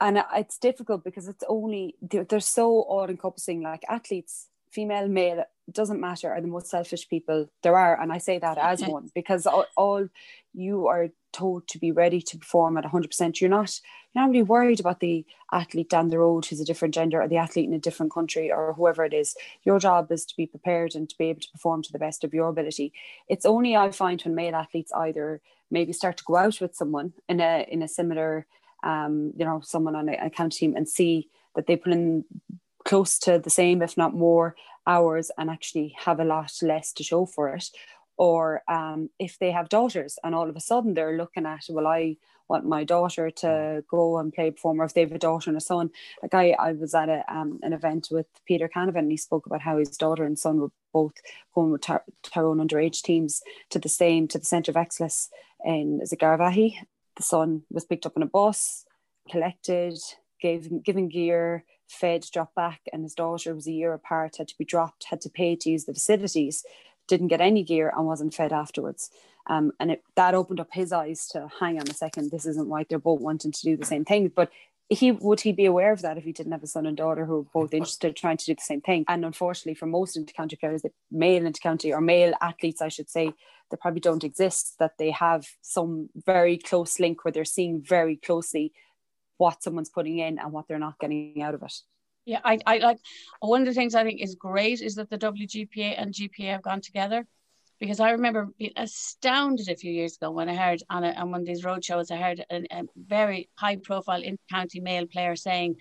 And 0.00 0.22
it's 0.34 0.58
difficult 0.58 1.04
because 1.04 1.28
it's 1.28 1.44
only 1.48 1.96
they're, 2.00 2.24
they're 2.24 2.40
so 2.40 2.82
all 2.82 3.08
encompassing. 3.08 3.62
Like 3.62 3.82
athletes, 3.88 4.48
female, 4.72 5.08
male, 5.08 5.44
doesn't 5.74 6.00
matter. 6.00 6.32
Are 6.32 6.40
the 6.40 6.48
most 6.48 6.68
selfish 6.68 7.08
people 7.08 7.48
there 7.62 7.76
are, 7.76 8.00
and 8.00 8.12
I 8.12 8.18
say 8.18 8.38
that 8.38 8.58
as 8.58 8.82
one 8.82 9.10
because 9.14 9.46
all, 9.46 9.66
all 9.76 10.08
you 10.54 10.86
are 10.86 11.08
told 11.32 11.66
to 11.66 11.78
be 11.78 11.92
ready 11.92 12.20
to 12.20 12.38
perform 12.38 12.76
at 12.76 12.84
100%. 12.84 13.40
You're 13.40 13.50
not 13.50 13.80
you're 14.14 14.22
not 14.22 14.30
really 14.30 14.42
worried 14.42 14.80
about 14.80 15.00
the 15.00 15.24
athlete 15.50 15.88
down 15.88 16.08
the 16.08 16.18
road 16.18 16.44
who's 16.44 16.60
a 16.60 16.66
different 16.66 16.92
gender 16.92 17.22
or 17.22 17.28
the 17.28 17.38
athlete 17.38 17.66
in 17.66 17.74
a 17.74 17.78
different 17.78 18.12
country 18.12 18.52
or 18.52 18.74
whoever 18.74 19.04
it 19.04 19.14
is. 19.14 19.34
Your 19.64 19.78
job 19.78 20.12
is 20.12 20.26
to 20.26 20.36
be 20.36 20.46
prepared 20.46 20.94
and 20.94 21.08
to 21.08 21.16
be 21.16 21.30
able 21.30 21.40
to 21.40 21.50
perform 21.50 21.82
to 21.82 21.92
the 21.92 21.98
best 21.98 22.22
of 22.22 22.34
your 22.34 22.48
ability. 22.48 22.92
It's 23.28 23.46
only 23.46 23.74
I 23.74 23.90
find 23.90 24.20
when 24.20 24.34
male 24.34 24.54
athletes 24.54 24.92
either 24.92 25.40
maybe 25.70 25.94
start 25.94 26.18
to 26.18 26.24
go 26.24 26.36
out 26.36 26.60
with 26.60 26.74
someone 26.74 27.14
in 27.28 27.40
a 27.40 27.66
in 27.68 27.82
a 27.82 27.88
similar 27.88 28.46
um, 28.84 29.32
you 29.36 29.44
know 29.44 29.60
someone 29.64 29.96
on 29.96 30.08
a, 30.08 30.26
a 30.26 30.30
county 30.30 30.58
team 30.58 30.76
and 30.76 30.88
see 30.88 31.28
that 31.54 31.66
they 31.66 31.76
put 31.76 31.92
in 31.92 32.24
close 32.84 33.18
to 33.20 33.38
the 33.38 33.50
same 33.50 33.82
if 33.82 33.96
not 33.96 34.14
more 34.14 34.54
hours 34.86 35.30
and 35.38 35.50
actually 35.50 35.94
have 35.98 36.20
a 36.20 36.24
lot 36.24 36.52
less 36.62 36.92
to 36.92 37.02
show 37.02 37.26
for 37.26 37.54
it. 37.54 37.70
Or 38.16 38.62
um, 38.68 39.10
if 39.18 39.38
they 39.38 39.50
have 39.50 39.68
daughters 39.68 40.18
and 40.22 40.34
all 40.34 40.48
of 40.48 40.56
a 40.56 40.60
sudden 40.60 40.94
they're 40.94 41.16
looking 41.16 41.46
at 41.46 41.64
well 41.68 41.86
i 41.86 42.16
want 42.48 42.66
my 42.66 42.84
daughter 42.84 43.30
to 43.30 43.82
go 43.88 44.18
and 44.18 44.32
play 44.32 44.50
performer 44.50 44.84
if 44.84 44.92
they 44.92 45.00
have 45.00 45.12
a 45.12 45.18
daughter 45.18 45.48
and 45.48 45.56
a 45.56 45.60
son. 45.60 45.90
Like 46.22 46.34
i, 46.34 46.50
I 46.50 46.72
was 46.72 46.94
at 46.94 47.08
a, 47.08 47.24
um, 47.32 47.60
an 47.62 47.72
event 47.72 48.08
with 48.10 48.26
peter 48.46 48.68
canavan 48.68 48.98
and 48.98 49.10
he 49.10 49.16
spoke 49.16 49.46
about 49.46 49.62
how 49.62 49.78
his 49.78 49.96
daughter 49.96 50.24
and 50.24 50.38
son 50.38 50.60
were 50.60 50.72
both 50.92 51.14
going 51.54 51.70
with 51.70 51.80
Tar- 51.80 52.04
Tyrone 52.22 52.58
underage 52.58 53.02
teams 53.02 53.42
to 53.70 53.78
the 53.78 53.88
same 53.88 54.28
to 54.28 54.38
the 54.38 54.44
centre 54.44 54.70
of 54.70 54.76
excellence 54.76 55.30
in 55.64 56.00
Garvaghey. 56.00 56.74
The 57.16 57.22
son 57.22 57.62
was 57.70 57.84
picked 57.84 58.06
up 58.06 58.16
on 58.16 58.22
a 58.22 58.26
bus 58.26 58.84
collected 59.30 59.98
gave 60.42 60.84
given 60.84 61.08
gear 61.08 61.64
fed 61.88 62.26
dropped 62.32 62.54
back 62.54 62.80
and 62.92 63.02
his 63.02 63.14
daughter 63.14 63.54
was 63.54 63.66
a 63.66 63.72
year 63.72 63.92
apart 63.92 64.36
had 64.36 64.48
to 64.48 64.58
be 64.58 64.64
dropped 64.64 65.04
had 65.04 65.20
to 65.20 65.30
pay 65.30 65.54
to 65.56 65.70
use 65.70 65.84
the 65.84 65.94
facilities 65.94 66.64
didn't 67.08 67.28
get 67.28 67.40
any 67.40 67.62
gear 67.62 67.92
and 67.94 68.06
wasn't 68.06 68.34
fed 68.34 68.52
afterwards. 68.52 69.10
Um, 69.48 69.72
and 69.80 69.90
it, 69.90 70.02
that 70.14 70.34
opened 70.34 70.60
up 70.60 70.68
his 70.72 70.92
eyes 70.92 71.26
to 71.28 71.48
hang 71.60 71.78
on 71.78 71.88
a 71.88 71.94
second, 71.94 72.30
this 72.30 72.46
isn't 72.46 72.68
right. 72.68 72.88
They're 72.88 72.98
both 72.98 73.20
wanting 73.20 73.52
to 73.52 73.62
do 73.62 73.76
the 73.76 73.84
same 73.84 74.04
thing. 74.04 74.30
But 74.34 74.50
he 74.88 75.10
would 75.10 75.40
he 75.40 75.52
be 75.52 75.64
aware 75.64 75.92
of 75.92 76.02
that 76.02 76.18
if 76.18 76.24
he 76.24 76.32
didn't 76.32 76.52
have 76.52 76.62
a 76.62 76.66
son 76.66 76.86
and 76.86 76.96
daughter 76.96 77.24
who 77.24 77.36
were 77.36 77.42
both 77.62 77.74
interested 77.78 78.14
trying 78.14 78.36
to 78.36 78.44
do 78.44 78.54
the 78.54 78.60
same 78.60 78.82
thing 78.82 79.06
and 79.08 79.24
unfortunately 79.24 79.74
for 79.74 79.86
most 79.86 80.18
intercounty 80.18 80.58
players 80.58 80.82
the 80.82 80.90
male 81.10 81.44
intercounty 81.44 81.92
or 81.92 82.00
male 82.02 82.34
athletes 82.42 82.82
I 82.82 82.88
should 82.88 83.08
say 83.08 83.32
they 83.70 83.76
probably 83.80 84.00
don't 84.00 84.24
exist 84.24 84.74
that 84.80 84.98
they 84.98 85.10
have 85.12 85.46
some 85.62 86.10
very 86.26 86.58
close 86.58 87.00
link 87.00 87.24
where 87.24 87.32
they're 87.32 87.46
seeing 87.46 87.80
very 87.80 88.16
closely 88.16 88.74
what 89.42 89.62
someone's 89.62 89.94
putting 89.98 90.18
in 90.26 90.38
and 90.38 90.52
what 90.52 90.64
they're 90.66 90.86
not 90.88 90.98
getting 91.02 91.42
out 91.42 91.54
of 91.54 91.62
it 91.62 91.76
yeah, 92.24 92.40
I, 92.44 92.58
I 92.66 92.78
like 92.78 92.98
one 93.40 93.62
of 93.62 93.66
the 93.66 93.74
things 93.74 93.94
I 93.94 94.04
think 94.04 94.20
is 94.20 94.36
great 94.36 94.80
is 94.80 94.94
that 94.94 95.10
the 95.10 95.18
WGPA 95.18 95.94
and 96.00 96.14
GPA 96.14 96.52
have 96.52 96.62
gone 96.62 96.80
together 96.80 97.26
because 97.80 97.98
I 97.98 98.10
remember 98.10 98.48
being 98.58 98.72
astounded 98.76 99.68
a 99.68 99.74
few 99.74 99.90
years 99.90 100.16
ago 100.16 100.30
when 100.30 100.48
I 100.48 100.54
heard 100.54 100.82
on, 100.88 101.02
a, 101.02 101.10
on 101.14 101.32
one 101.32 101.40
of 101.40 101.46
these 101.46 101.64
road 101.64 101.84
shows, 101.84 102.12
I 102.12 102.16
heard 102.16 102.44
a, 102.48 102.62
a 102.70 102.82
very 102.96 103.48
high 103.56 103.76
profile 103.76 104.22
in-county 104.22 104.78
male 104.78 105.06
player 105.06 105.34
saying, 105.34 105.76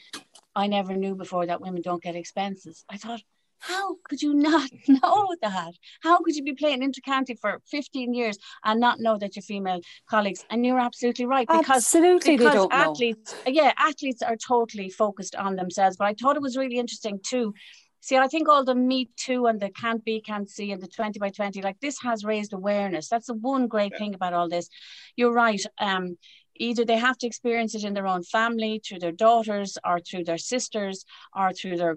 I 0.55 0.65
never 0.65 0.95
knew 0.95 1.13
before 1.13 1.45
that 1.45 1.61
women 1.61 1.83
don't 1.83 2.01
get 2.01 2.15
expenses. 2.15 2.83
I 2.89 2.97
thought, 2.97 3.21
how 3.61 3.95
could 4.09 4.21
you 4.21 4.33
not 4.33 4.69
know 4.87 5.27
that? 5.41 5.73
How 6.01 6.17
could 6.19 6.35
you 6.35 6.43
be 6.43 6.53
playing 6.53 6.81
intercounty 6.81 7.37
for 7.39 7.61
15 7.69 8.13
years 8.13 8.37
and 8.63 8.79
not 8.79 8.99
know 8.99 9.17
that 9.17 9.35
your 9.35 9.43
female 9.43 9.81
colleagues? 10.09 10.43
And 10.49 10.65
you're 10.65 10.79
absolutely 10.79 11.25
right. 11.25 11.47
Because, 11.47 11.77
absolutely, 11.77 12.37
because 12.37 12.67
athletes, 12.71 13.35
know. 13.45 13.51
yeah, 13.51 13.73
athletes 13.77 14.21
are 14.21 14.35
totally 14.35 14.89
focused 14.89 15.35
on 15.35 15.55
themselves. 15.55 15.97
But 15.97 16.07
I 16.07 16.13
thought 16.13 16.35
it 16.35 16.41
was 16.41 16.57
really 16.57 16.77
interesting 16.77 17.19
too. 17.23 17.53
See, 18.03 18.17
I 18.17 18.27
think 18.27 18.49
all 18.49 18.65
the 18.65 18.73
Me 18.73 19.11
Too 19.15 19.45
and 19.45 19.59
the 19.59 19.69
can't 19.69 20.03
be, 20.03 20.21
can't 20.21 20.49
see, 20.49 20.71
and 20.71 20.81
the 20.81 20.87
20 20.87 21.19
by 21.19 21.29
20, 21.29 21.61
like 21.61 21.79
this 21.81 22.01
has 22.01 22.25
raised 22.25 22.51
awareness. 22.51 23.07
That's 23.07 23.27
the 23.27 23.35
one 23.35 23.67
great 23.67 23.91
yeah. 23.91 23.99
thing 23.99 24.15
about 24.15 24.33
all 24.33 24.49
this. 24.49 24.69
You're 25.15 25.33
right. 25.33 25.61
Um, 25.77 26.17
either 26.55 26.85
they 26.85 26.97
have 26.97 27.17
to 27.19 27.27
experience 27.27 27.75
it 27.75 27.83
in 27.83 27.93
their 27.93 28.07
own 28.07 28.23
family, 28.23 28.81
through 28.85 28.99
their 28.99 29.11
daughters, 29.11 29.77
or 29.85 29.99
through 29.99 30.23
their 30.23 30.37
sisters, 30.37 31.05
or 31.35 31.53
through 31.53 31.77
their 31.77 31.95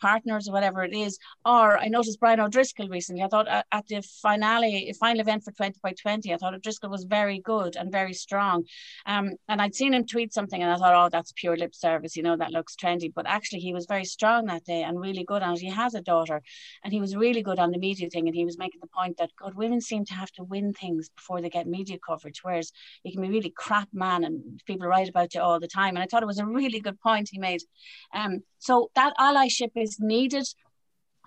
partners, 0.00 0.48
or 0.48 0.52
whatever 0.52 0.82
it 0.82 0.94
is. 0.94 1.18
Or 1.44 1.78
I 1.78 1.88
noticed 1.88 2.20
Brian 2.20 2.40
O'Driscoll 2.40 2.88
recently. 2.88 3.22
I 3.22 3.28
thought 3.28 3.48
at, 3.48 3.66
at 3.72 3.86
the 3.86 4.02
finale, 4.02 4.92
final 4.98 5.20
event 5.20 5.44
for 5.44 5.52
20 5.52 5.78
by 5.82 5.92
20, 5.92 6.32
I 6.32 6.36
thought 6.36 6.54
O'Driscoll 6.54 6.90
was 6.90 7.04
very 7.04 7.40
good 7.40 7.76
and 7.76 7.90
very 7.90 8.14
strong. 8.14 8.64
Um, 9.06 9.32
and 9.48 9.60
I'd 9.60 9.74
seen 9.74 9.94
him 9.94 10.06
tweet 10.06 10.32
something, 10.32 10.62
and 10.62 10.70
I 10.70 10.76
thought, 10.76 10.94
oh, 10.94 11.08
that's 11.10 11.32
pure 11.32 11.56
lip 11.56 11.74
service. 11.74 12.16
You 12.16 12.22
know, 12.22 12.36
that 12.36 12.52
looks 12.52 12.76
trendy. 12.76 13.12
But 13.14 13.26
actually, 13.26 13.60
he 13.60 13.72
was 13.72 13.86
very 13.86 14.04
strong 14.04 14.46
that 14.46 14.64
day 14.64 14.82
and 14.82 15.00
really 15.00 15.24
good. 15.24 15.42
And 15.42 15.58
he 15.58 15.70
has 15.70 15.94
a 15.94 16.02
daughter, 16.02 16.42
and 16.84 16.92
he 16.92 17.00
was 17.00 17.16
really 17.16 17.42
good 17.42 17.58
on 17.58 17.70
the 17.70 17.78
media 17.78 18.08
thing. 18.08 18.28
And 18.28 18.36
he 18.36 18.44
was 18.44 18.58
making 18.58 18.80
the 18.80 18.88
point 18.88 19.16
that 19.18 19.30
good 19.36 19.54
women 19.54 19.80
seem 19.80 20.04
to 20.06 20.14
have 20.14 20.30
to 20.32 20.44
win 20.44 20.72
things 20.72 21.08
before 21.08 21.40
they 21.40 21.50
get 21.50 21.66
media 21.66 21.98
coverage, 22.04 22.40
whereas 22.42 22.72
you 23.04 23.12
can 23.12 23.22
be 23.22 23.28
really 23.28 23.52
crap 23.56 23.88
man 23.92 24.24
and 24.24 24.60
people 24.66 24.86
write 24.86 25.08
about 25.08 25.34
you 25.34 25.40
all 25.40 25.60
the 25.60 25.68
time. 25.68 25.96
And 25.96 26.02
I 26.02 26.06
thought 26.06 26.22
it 26.22 26.26
was 26.26 26.38
a 26.38 26.46
really 26.46 26.80
good 26.80 27.00
point 27.00 27.28
he 27.30 27.38
made. 27.38 27.60
Um, 28.14 28.42
so 28.58 28.90
that 28.94 29.14
allyship 29.18 29.70
is 29.76 29.98
needed 30.00 30.46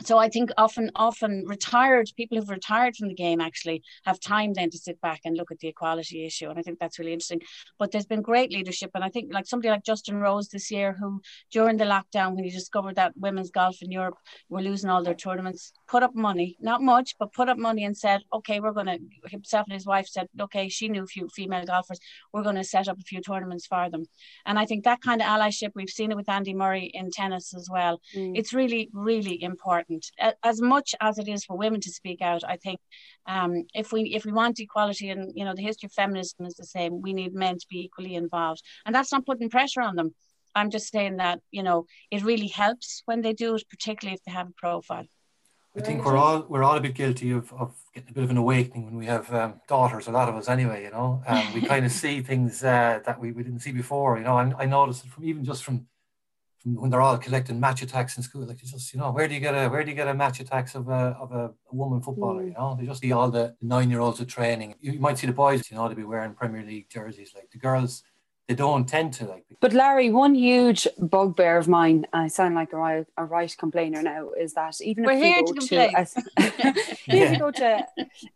so 0.03 0.17
I 0.17 0.29
think 0.29 0.51
often 0.57 0.91
often 0.95 1.45
retired 1.47 2.09
people 2.17 2.37
who've 2.37 2.49
retired 2.49 2.95
from 2.95 3.07
the 3.07 3.13
game 3.13 3.39
actually 3.39 3.81
have 4.03 4.19
time 4.19 4.53
then 4.53 4.69
to 4.71 4.77
sit 4.77 4.99
back 5.01 5.21
and 5.23 5.37
look 5.37 5.51
at 5.51 5.59
the 5.59 5.69
equality 5.69 6.25
issue 6.25 6.49
and 6.49 6.59
I 6.59 6.61
think 6.61 6.79
that's 6.79 6.99
really 6.99 7.13
interesting. 7.13 7.41
But 7.79 7.91
there's 7.91 8.05
been 8.05 8.21
great 8.21 8.51
leadership 8.51 8.91
and 8.93 9.03
I 9.03 9.09
think 9.09 9.33
like 9.33 9.47
somebody 9.47 9.69
like 9.69 9.83
Justin 9.83 10.17
Rose 10.17 10.49
this 10.49 10.69
year 10.69 10.95
who 10.99 11.21
during 11.51 11.77
the 11.77 11.85
lockdown 11.85 12.35
when 12.35 12.43
he 12.43 12.49
discovered 12.49 12.95
that 12.95 13.13
women's 13.15 13.51
golf 13.51 13.77
in 13.81 13.91
Europe 13.91 14.17
were 14.49 14.61
losing 14.61 14.89
all 14.89 15.03
their 15.03 15.13
tournaments 15.13 15.71
put 15.87 16.03
up 16.03 16.15
money 16.15 16.57
not 16.59 16.81
much 16.81 17.15
but 17.17 17.33
put 17.33 17.49
up 17.49 17.57
money 17.57 17.85
and 17.85 17.97
said 17.97 18.21
okay 18.33 18.59
we're 18.59 18.71
going 18.71 18.87
to 18.87 18.99
himself 19.29 19.65
and 19.67 19.73
his 19.73 19.85
wife 19.85 20.07
said 20.07 20.27
okay 20.39 20.67
she 20.67 20.89
knew 20.89 21.03
a 21.03 21.07
few 21.07 21.27
female 21.29 21.65
golfers 21.65 21.99
we're 22.33 22.43
going 22.43 22.55
to 22.55 22.63
set 22.63 22.87
up 22.87 22.99
a 22.99 23.03
few 23.03 23.21
tournaments 23.21 23.65
for 23.65 23.89
them. 23.89 24.03
And 24.45 24.59
I 24.59 24.65
think 24.65 24.83
that 24.83 25.01
kind 25.01 25.21
of 25.21 25.27
allyship 25.27 25.71
we've 25.73 25.89
seen 25.89 26.11
it 26.11 26.17
with 26.17 26.29
Andy 26.29 26.53
Murray 26.53 26.91
in 26.93 27.11
tennis 27.11 27.53
as 27.55 27.69
well. 27.71 28.01
Mm. 28.15 28.37
it's 28.37 28.53
really 28.53 28.89
really 28.93 29.41
important 29.41 29.84
important 29.89 30.35
as 30.43 30.61
much 30.61 30.95
as 31.01 31.17
it 31.17 31.27
is 31.27 31.45
for 31.45 31.57
women 31.57 31.79
to 31.81 31.91
speak 31.91 32.21
out 32.21 32.43
i 32.47 32.57
think 32.57 32.79
um, 33.27 33.63
if 33.73 33.91
we 33.91 34.03
if 34.15 34.25
we 34.25 34.31
want 34.31 34.59
equality 34.59 35.09
and 35.09 35.31
you 35.35 35.45
know 35.45 35.53
the 35.55 35.61
history 35.61 35.87
of 35.87 35.93
feminism 35.93 36.45
is 36.45 36.55
the 36.55 36.65
same 36.65 37.01
we 37.01 37.13
need 37.13 37.33
men 37.33 37.57
to 37.57 37.65
be 37.69 37.83
equally 37.83 38.15
involved 38.15 38.61
and 38.85 38.93
that's 38.93 39.11
not 39.11 39.25
putting 39.25 39.49
pressure 39.49 39.81
on 39.81 39.95
them 39.95 40.13
i'm 40.55 40.69
just 40.69 40.91
saying 40.91 41.17
that 41.17 41.39
you 41.51 41.63
know 41.63 41.85
it 42.11 42.23
really 42.23 42.47
helps 42.47 43.01
when 43.05 43.21
they 43.21 43.33
do 43.33 43.55
it 43.55 43.63
particularly 43.69 44.15
if 44.15 44.23
they 44.23 44.31
have 44.31 44.49
a 44.49 44.53
profile 44.57 45.05
I 45.77 45.81
think 45.81 46.05
we're 46.05 46.15
all 46.15 46.45
we're 46.47 46.63
all 46.63 46.77
a 46.77 46.79
bit 46.79 46.93
guilty 46.93 47.31
of, 47.31 47.51
of 47.51 47.75
getting 47.93 48.11
a 48.11 48.13
bit 48.13 48.23
of 48.23 48.29
an 48.29 48.37
awakening 48.37 48.85
when 48.85 48.95
we 48.95 49.07
have 49.07 49.29
um, 49.33 49.59
daughters. 49.67 50.07
A 50.07 50.11
lot 50.11 50.29
of 50.29 50.35
us, 50.35 50.47
anyway. 50.47 50.83
You 50.83 50.91
know, 50.91 51.21
um, 51.27 51.53
we 51.53 51.61
kind 51.73 51.85
of 51.85 51.91
see 51.91 52.21
things 52.21 52.63
uh, 52.63 53.01
that 53.05 53.19
we, 53.19 53.33
we 53.33 53.43
didn't 53.43 53.59
see 53.59 53.73
before. 53.73 54.17
You 54.17 54.23
know, 54.23 54.37
I, 54.37 54.53
I 54.57 54.65
noticed 54.67 55.03
it 55.03 55.11
from 55.11 55.25
even 55.25 55.43
just 55.43 55.65
from 55.65 55.85
when 56.65 56.89
they're 56.89 57.01
all 57.01 57.17
collecting 57.17 57.59
Match 57.59 57.85
Attax 57.85 58.17
in 58.17 58.23
school, 58.23 58.45
like 58.45 58.61
you 58.61 58.67
just, 58.67 58.91
you 58.91 58.99
know, 58.99 59.11
where 59.11 59.27
do 59.27 59.35
you 59.35 59.39
get 59.39 59.53
a 59.53 59.69
where 59.69 59.83
do 59.83 59.91
you 59.91 59.95
get 59.95 60.07
a 60.07 60.13
Match 60.13 60.39
Attax 60.39 60.73
of 60.73 60.89
a 60.89 61.15
of 61.19 61.31
a, 61.31 61.45
a 61.71 61.75
woman 61.75 62.01
footballer? 62.01 62.41
Mm. 62.41 62.47
You 62.47 62.53
know, 62.53 62.77
they 62.79 62.85
just 62.87 63.01
see 63.01 63.11
all 63.11 63.29
the 63.29 63.55
nine 63.61 63.91
year 63.91 63.99
olds 63.99 64.19
at 64.19 64.27
training. 64.27 64.73
You, 64.81 64.93
you, 64.93 64.99
might 64.99 65.19
see 65.19 65.27
the 65.27 65.33
boys, 65.33 65.69
you 65.69 65.77
know, 65.77 65.87
to 65.87 65.95
be 65.95 66.03
wearing 66.03 66.33
Premier 66.33 66.63
League 66.63 66.89
jerseys. 66.89 67.33
Like 67.35 67.51
the 67.51 67.59
girls, 67.59 68.01
they 68.47 68.55
don't 68.55 68.89
tend 68.89 69.13
to 69.13 69.25
like. 69.25 69.45
But 69.59 69.73
Larry, 69.73 70.09
one 70.09 70.33
huge 70.33 70.87
bugbear 70.97 71.57
of 71.57 71.67
mine, 71.67 72.07
I 72.13 72.29
sound 72.29 72.55
like 72.55 72.73
a 72.73 72.77
right, 72.77 73.05
a 73.15 73.25
right 73.25 73.55
complainer 73.55 74.01
now, 74.01 74.31
is 74.31 74.53
that 74.53 74.81
even 74.81 75.03
We're 75.03 75.13
if 75.13 75.23
you 75.23 75.53
go 75.53 75.61
to, 75.61 75.67
to 75.67 75.75
a, 75.77 76.73
yeah. 77.07 77.31
you 77.31 77.39
go 77.39 77.51
to 77.51 77.85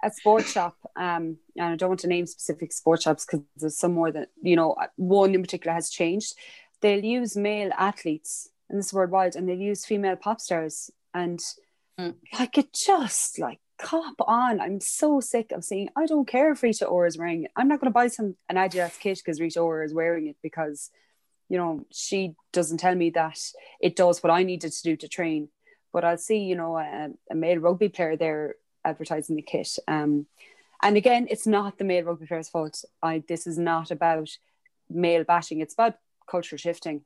a 0.04 0.12
sports 0.12 0.52
shop, 0.52 0.78
um, 0.96 1.38
and 1.58 1.74
I 1.74 1.76
don't 1.76 1.90
want 1.90 2.02
to 2.02 2.08
name 2.08 2.28
specific 2.28 2.74
sports 2.74 3.06
shops 3.06 3.26
because 3.26 3.44
there's 3.58 3.78
some 3.78 3.94
more 3.94 4.12
that 4.12 4.30
you 4.44 4.56
know, 4.56 4.76
one 4.98 5.34
in 5.34 5.42
particular 5.42 5.74
has 5.74 5.90
changed 5.90 6.36
they'll 6.82 7.04
use 7.04 7.36
male 7.36 7.72
athletes, 7.78 8.50
and 8.70 8.80
this 8.80 8.88
is 8.88 8.94
worldwide, 8.94 9.36
and 9.36 9.48
they'll 9.48 9.58
use 9.58 9.86
female 9.86 10.16
pop 10.16 10.40
stars, 10.42 10.92
and 11.14 11.40
mm. 12.00 12.16
like 12.38 12.58
it 12.58 12.74
just 12.74 13.40
like 13.40 13.60
cop 13.78 14.16
on. 14.28 14.60
I'm 14.60 14.80
so 14.80 15.20
sick 15.20 15.52
of 15.52 15.64
seeing. 15.64 15.90
I 15.96 16.06
don't 16.06 16.28
care 16.28 16.52
if 16.52 16.62
Rita 16.62 16.86
Ora 16.86 17.08
is 17.08 17.18
wearing 17.18 17.46
it. 17.46 17.52
I'm 17.56 17.68
not 17.68 17.80
going 17.80 17.92
to 17.92 17.94
buy 17.94 18.08
some 18.08 18.36
an 18.50 18.58
Adidas 18.58 19.00
kit 19.00 19.18
because 19.18 19.40
Rita 19.40 19.60
Ora 19.60 19.86
is 19.86 19.94
wearing 19.94 20.28
it 20.28 20.38
because 20.44 20.92
you 21.50 21.58
know 21.58 21.86
she 21.92 22.36
doesn't 22.54 22.78
tell 22.78 22.96
me 22.96 23.10
that 23.12 23.40
it 23.82 23.96
does 23.96 24.22
what 24.22 24.32
I 24.32 24.44
needed 24.44 24.72
to 24.72 24.84
do 24.84 24.96
to 24.98 25.08
train. 25.08 25.50
But 25.92 26.06
I'll 26.06 26.20
see, 26.20 26.40
you 26.44 26.56
know, 26.56 26.78
a, 26.78 27.10
a 27.32 27.36
male 27.36 27.58
rugby 27.58 27.90
player 27.90 28.16
there 28.16 28.56
advertising 28.86 29.36
the 29.36 29.42
kit. 29.42 29.70
Um, 29.88 30.28
and 30.84 30.98
again, 30.98 31.28
it's 31.30 31.48
not 31.48 31.78
the 31.78 31.84
male 31.84 32.06
rugby 32.06 32.28
player's 32.28 32.50
fault. 32.50 32.84
I 33.02 33.24
this 33.28 33.48
is 33.48 33.58
not 33.58 33.92
about 33.92 34.30
male 34.90 35.24
bashing. 35.24 35.62
It's 35.62 35.74
about 35.74 35.96
culture 36.30 36.58
shifting 36.58 37.02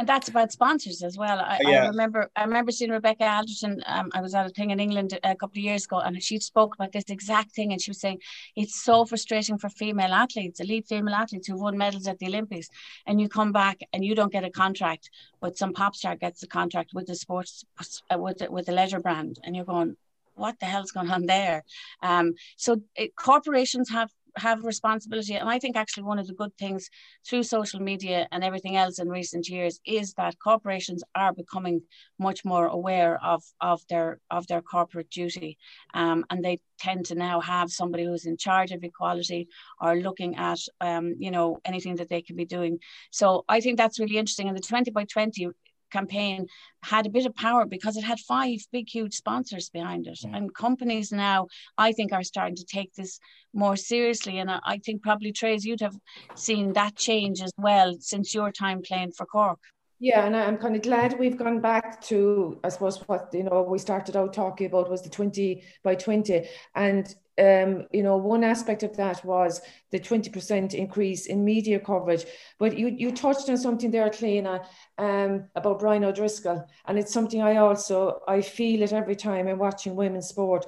and 0.00 0.08
that's 0.08 0.28
about 0.28 0.50
sponsors 0.50 1.02
as 1.02 1.18
well. 1.18 1.38
I, 1.40 1.58
yeah. 1.60 1.84
I, 1.84 1.88
remember 1.88 2.30
I 2.34 2.44
remember 2.44 2.72
seeing 2.72 2.90
Rebecca 2.90 3.24
Adlington. 3.24 3.82
Um, 3.84 4.08
I 4.14 4.22
was 4.22 4.34
at 4.34 4.46
a 4.46 4.48
thing 4.48 4.70
in 4.70 4.80
England 4.80 5.18
a 5.22 5.36
couple 5.36 5.58
of 5.58 5.64
years 5.64 5.84
ago, 5.84 5.98
and 5.98 6.22
she 6.22 6.38
spoke 6.38 6.74
about 6.74 6.92
this 6.92 7.04
exact 7.10 7.52
thing. 7.52 7.72
And 7.72 7.82
she 7.82 7.90
was 7.90 8.00
saying 8.00 8.18
it's 8.56 8.82
so 8.82 9.04
frustrating 9.04 9.58
for 9.58 9.68
female 9.68 10.14
athletes, 10.14 10.58
elite 10.58 10.86
female 10.88 11.14
athletes 11.14 11.48
who 11.48 11.58
won 11.58 11.76
medals 11.76 12.06
at 12.06 12.18
the 12.18 12.28
Olympics, 12.28 12.70
and 13.06 13.20
you 13.20 13.28
come 13.28 13.52
back 13.52 13.80
and 13.92 14.02
you 14.02 14.14
don't 14.14 14.32
get 14.32 14.42
a 14.42 14.50
contract, 14.50 15.10
but 15.38 15.58
some 15.58 15.74
pop 15.74 15.94
star 15.94 16.16
gets 16.16 16.42
a 16.42 16.46
contract 16.46 16.92
with 16.94 17.06
the 17.06 17.14
sports 17.14 17.62
uh, 18.10 18.18
with 18.18 18.38
the, 18.38 18.50
with 18.50 18.64
the 18.64 18.72
leisure 18.72 19.00
brand, 19.00 19.38
and 19.44 19.54
you're 19.54 19.66
going, 19.66 19.96
what 20.34 20.58
the 20.58 20.66
hell's 20.66 20.92
going 20.92 21.10
on 21.10 21.26
there? 21.26 21.62
Um, 22.02 22.32
so 22.56 22.80
it, 22.96 23.14
corporations 23.16 23.90
have 23.90 24.10
have 24.36 24.64
responsibility. 24.64 25.34
And 25.34 25.48
I 25.48 25.58
think 25.58 25.76
actually 25.76 26.04
one 26.04 26.18
of 26.18 26.26
the 26.26 26.34
good 26.34 26.56
things 26.58 26.88
through 27.26 27.42
social 27.42 27.80
media 27.80 28.26
and 28.32 28.42
everything 28.44 28.76
else 28.76 28.98
in 28.98 29.08
recent 29.08 29.48
years 29.48 29.80
is 29.86 30.12
that 30.14 30.38
corporations 30.38 31.02
are 31.14 31.32
becoming 31.32 31.82
much 32.18 32.44
more 32.44 32.66
aware 32.66 33.22
of, 33.24 33.42
of 33.60 33.80
their 33.88 34.20
of 34.30 34.46
their 34.46 34.62
corporate 34.62 35.10
duty. 35.10 35.58
Um, 35.94 36.24
and 36.30 36.44
they 36.44 36.58
tend 36.78 37.06
to 37.06 37.14
now 37.14 37.40
have 37.40 37.70
somebody 37.70 38.04
who's 38.04 38.26
in 38.26 38.36
charge 38.36 38.72
of 38.72 38.82
equality 38.82 39.48
or 39.80 39.96
looking 39.96 40.36
at 40.36 40.60
um, 40.80 41.14
you 41.18 41.30
know 41.30 41.58
anything 41.64 41.96
that 41.96 42.08
they 42.08 42.22
can 42.22 42.36
be 42.36 42.44
doing. 42.44 42.78
So 43.10 43.44
I 43.48 43.60
think 43.60 43.76
that's 43.76 44.00
really 44.00 44.16
interesting. 44.16 44.48
And 44.48 44.56
the 44.56 44.62
20 44.62 44.90
by 44.90 45.04
20 45.04 45.48
campaign 45.90 46.46
had 46.82 47.06
a 47.06 47.10
bit 47.10 47.26
of 47.26 47.34
power 47.34 47.66
because 47.66 47.96
it 47.96 48.04
had 48.04 48.18
five 48.20 48.58
big, 48.72 48.88
huge 48.88 49.14
sponsors 49.14 49.68
behind 49.70 50.06
it. 50.06 50.20
And 50.24 50.54
companies 50.54 51.12
now, 51.12 51.48
I 51.76 51.92
think, 51.92 52.12
are 52.12 52.22
starting 52.22 52.56
to 52.56 52.64
take 52.64 52.94
this 52.94 53.18
more 53.52 53.76
seriously. 53.76 54.38
And 54.38 54.50
I, 54.50 54.60
I 54.64 54.78
think 54.78 55.02
probably, 55.02 55.32
Trace, 55.32 55.64
you'd 55.64 55.80
have 55.80 55.96
seen 56.34 56.72
that 56.74 56.96
change 56.96 57.42
as 57.42 57.52
well 57.58 57.96
since 58.00 58.34
your 58.34 58.50
time 58.52 58.82
playing 58.82 59.12
for 59.12 59.26
Cork. 59.26 59.60
Yeah, 60.02 60.24
and 60.24 60.34
I'm 60.34 60.56
kind 60.56 60.74
of 60.76 60.82
glad 60.82 61.18
we've 61.18 61.36
gone 61.36 61.60
back 61.60 62.00
to, 62.04 62.58
I 62.64 62.70
suppose, 62.70 62.96
what 63.06 63.28
you 63.34 63.42
know 63.42 63.62
we 63.62 63.78
started 63.78 64.16
out 64.16 64.32
talking 64.32 64.66
about 64.66 64.90
was 64.90 65.02
the 65.02 65.10
20 65.10 65.62
by 65.84 65.94
20, 65.94 66.48
and 66.74 67.14
um, 67.38 67.86
you 67.92 68.02
know, 68.02 68.16
one 68.16 68.42
aspect 68.42 68.82
of 68.82 68.96
that 68.96 69.22
was 69.26 69.60
the 69.90 70.00
20% 70.00 70.72
increase 70.74 71.26
in 71.26 71.44
media 71.44 71.78
coverage. 71.78 72.24
But 72.58 72.78
you, 72.78 72.88
you 72.88 73.12
touched 73.12 73.48
on 73.48 73.56
something 73.58 73.90
there, 73.90 74.08
Cliona, 74.10 74.64
um, 74.98 75.48
about 75.54 75.78
Brian 75.80 76.04
O'Driscoll. 76.04 76.66
And 76.86 76.98
it's 76.98 77.12
something 77.14 77.40
I 77.40 77.56
also, 77.56 78.20
I 78.28 78.42
feel 78.42 78.82
it 78.82 78.92
every 78.92 79.16
time 79.16 79.48
I'm 79.48 79.58
watching 79.58 79.96
women's 79.96 80.28
sport. 80.28 80.66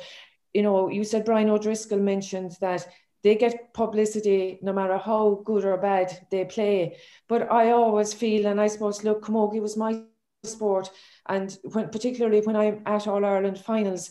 You 0.54 0.62
know, 0.62 0.88
you 0.88 1.04
said 1.04 1.26
Brian 1.26 1.50
O'Driscoll 1.50 1.98
mentioned 1.98 2.56
that 2.62 2.86
they 3.22 3.36
get 3.36 3.72
publicity 3.72 4.58
no 4.62 4.72
matter 4.72 4.98
how 4.98 5.42
good 5.44 5.64
or 5.64 5.76
bad 5.76 6.26
they 6.30 6.44
play. 6.44 6.96
But 7.28 7.50
I 7.50 7.70
always 7.70 8.12
feel, 8.12 8.46
and 8.46 8.60
I 8.60 8.66
suppose, 8.66 9.04
look, 9.04 9.24
Camogie 9.24 9.62
was 9.62 9.76
my 9.76 10.02
sport. 10.44 10.90
And 11.28 11.56
when, 11.62 11.88
particularly 11.88 12.40
when 12.40 12.56
I'm 12.56 12.82
at 12.86 13.06
All 13.06 13.24
Ireland 13.24 13.58
finals, 13.58 14.10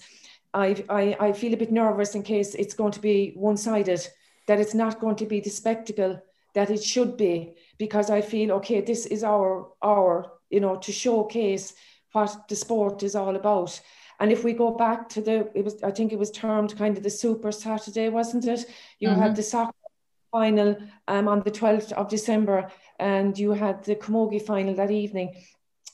I, 0.54 0.84
I, 0.90 1.18
I 1.20 1.34
feel 1.34 1.54
a 1.54 1.58
bit 1.58 1.72
nervous 1.72 2.16
in 2.16 2.24
case 2.24 2.56
it's 2.56 2.74
going 2.74 2.94
to 2.94 3.02
be 3.02 3.34
one 3.36 3.58
sided, 3.58 4.06
that 4.48 4.60
it's 4.60 4.74
not 4.74 5.00
going 5.00 5.16
to 5.18 5.26
be 5.26 5.40
the 5.40 5.50
spectacle 5.50 6.22
that 6.54 6.70
it 6.70 6.84
should 6.84 7.16
be, 7.16 7.56
because 7.78 8.10
I 8.10 8.22
feel, 8.22 8.52
okay, 8.54 8.82
this 8.82 9.06
is 9.06 9.24
our, 9.24 9.72
our, 9.82 10.32
you 10.50 10.60
know, 10.60 10.76
to 10.78 10.92
showcase 10.92 11.74
what 12.12 12.48
the 12.50 12.56
sport 12.56 13.04
is 13.04 13.16
all 13.16 13.38
about. 13.38 13.80
And 14.22 14.32
if 14.32 14.44
we 14.44 14.54
go 14.54 14.70
back 14.72 15.10
to 15.10 15.22
the, 15.22 15.50
it 15.56 15.66
was, 15.66 15.82
I 15.82 15.90
think 15.90 16.14
it 16.14 16.20
was 16.20 16.30
termed 16.30 16.78
kind 16.78 16.96
of 16.96 17.02
the 17.02 17.10
Super 17.10 17.52
Saturday, 17.52 18.08
wasn't 18.08 18.46
it? 18.46 18.66
You 19.00 19.10
mm-hmm. 19.10 19.20
had 19.20 19.36
the 19.36 19.42
soccer 19.42 19.74
final 20.32 20.78
um, 21.08 21.28
on 21.28 21.42
the 21.42 21.50
12th 21.50 21.92
of 21.94 22.08
December, 22.08 22.70
and 23.00 23.36
you 23.36 23.52
had 23.52 23.84
the 23.84 23.96
Camogie 23.96 24.46
final 24.46 24.76
that 24.76 24.92
evening. 24.92 25.34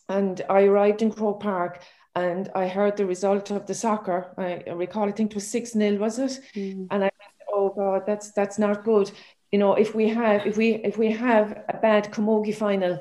And 0.10 0.42
I 0.50 0.64
arrived 0.64 1.02
in 1.02 1.12
Croke 1.12 1.40
Park 1.40 1.82
and 2.16 2.50
I 2.54 2.68
heard 2.68 2.98
the 2.98 3.06
result 3.06 3.50
of 3.50 3.66
the 3.66 3.74
soccer. 3.74 4.34
I 4.38 4.72
recall, 4.72 5.08
I 5.08 5.14
think 5.14 5.32
it 5.32 5.36
was 5.36 5.48
6 5.48 5.72
0, 5.72 5.98
was 5.98 6.20
it? 6.20 6.40
Mm. 6.54 6.88
And 6.92 7.04
I 7.06 7.12
went, 7.20 7.34
oh 7.54 7.70
God, 7.70 8.04
that's 8.06 8.32
that's 8.32 8.60
not 8.60 8.84
good. 8.84 9.10
You 9.52 9.60
know, 9.60 9.76
if 9.76 9.96
we 9.96 10.10
have 10.10 10.46
if 10.46 10.58
we 10.58 10.76
if 10.84 10.98
we 10.98 11.12
have 11.12 11.64
a 11.70 11.78
bad 11.78 12.12
Camogie 12.12 12.56
final, 12.56 13.00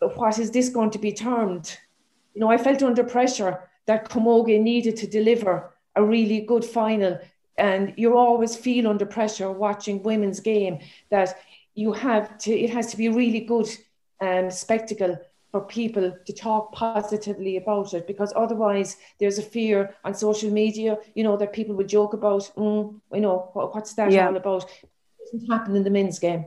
what 0.00 0.38
is 0.38 0.52
this 0.52 0.68
going 0.68 0.90
to 0.90 0.98
be 0.98 1.12
termed? 1.12 1.76
You 2.34 2.40
know, 2.42 2.50
I 2.50 2.58
felt 2.58 2.82
under 2.82 3.02
pressure 3.02 3.67
that 3.88 4.10
Camogie 4.10 4.60
needed 4.60 4.96
to 4.98 5.06
deliver 5.06 5.72
a 5.96 6.04
really 6.04 6.42
good 6.42 6.64
final. 6.64 7.18
And 7.56 7.94
you 7.96 8.16
always 8.16 8.54
feel 8.54 8.86
under 8.86 9.06
pressure 9.06 9.50
watching 9.50 10.02
women's 10.02 10.40
game 10.40 10.78
that 11.10 11.38
you 11.74 11.92
have 11.92 12.38
to, 12.38 12.52
it 12.52 12.70
has 12.70 12.90
to 12.92 12.96
be 12.96 13.06
a 13.06 13.12
really 13.12 13.40
good 13.40 13.68
um, 14.20 14.50
spectacle 14.50 15.18
for 15.50 15.62
people 15.62 16.14
to 16.26 16.32
talk 16.34 16.72
positively 16.72 17.56
about 17.56 17.94
it 17.94 18.06
because 18.06 18.32
otherwise 18.36 18.98
there's 19.18 19.38
a 19.38 19.42
fear 19.42 19.96
on 20.04 20.14
social 20.14 20.50
media, 20.50 20.98
you 21.14 21.24
know, 21.24 21.38
that 21.38 21.54
people 21.54 21.74
would 21.74 21.88
joke 21.88 22.12
about, 22.12 22.42
mm, 22.56 23.00
you 23.14 23.20
know, 23.20 23.48
what, 23.54 23.74
what's 23.74 23.94
that 23.94 24.12
yeah. 24.12 24.26
all 24.26 24.36
about? 24.36 24.64
It 24.64 25.32
doesn't 25.32 25.50
happen 25.50 25.74
in 25.74 25.82
the 25.82 25.90
men's 25.90 26.18
game. 26.18 26.44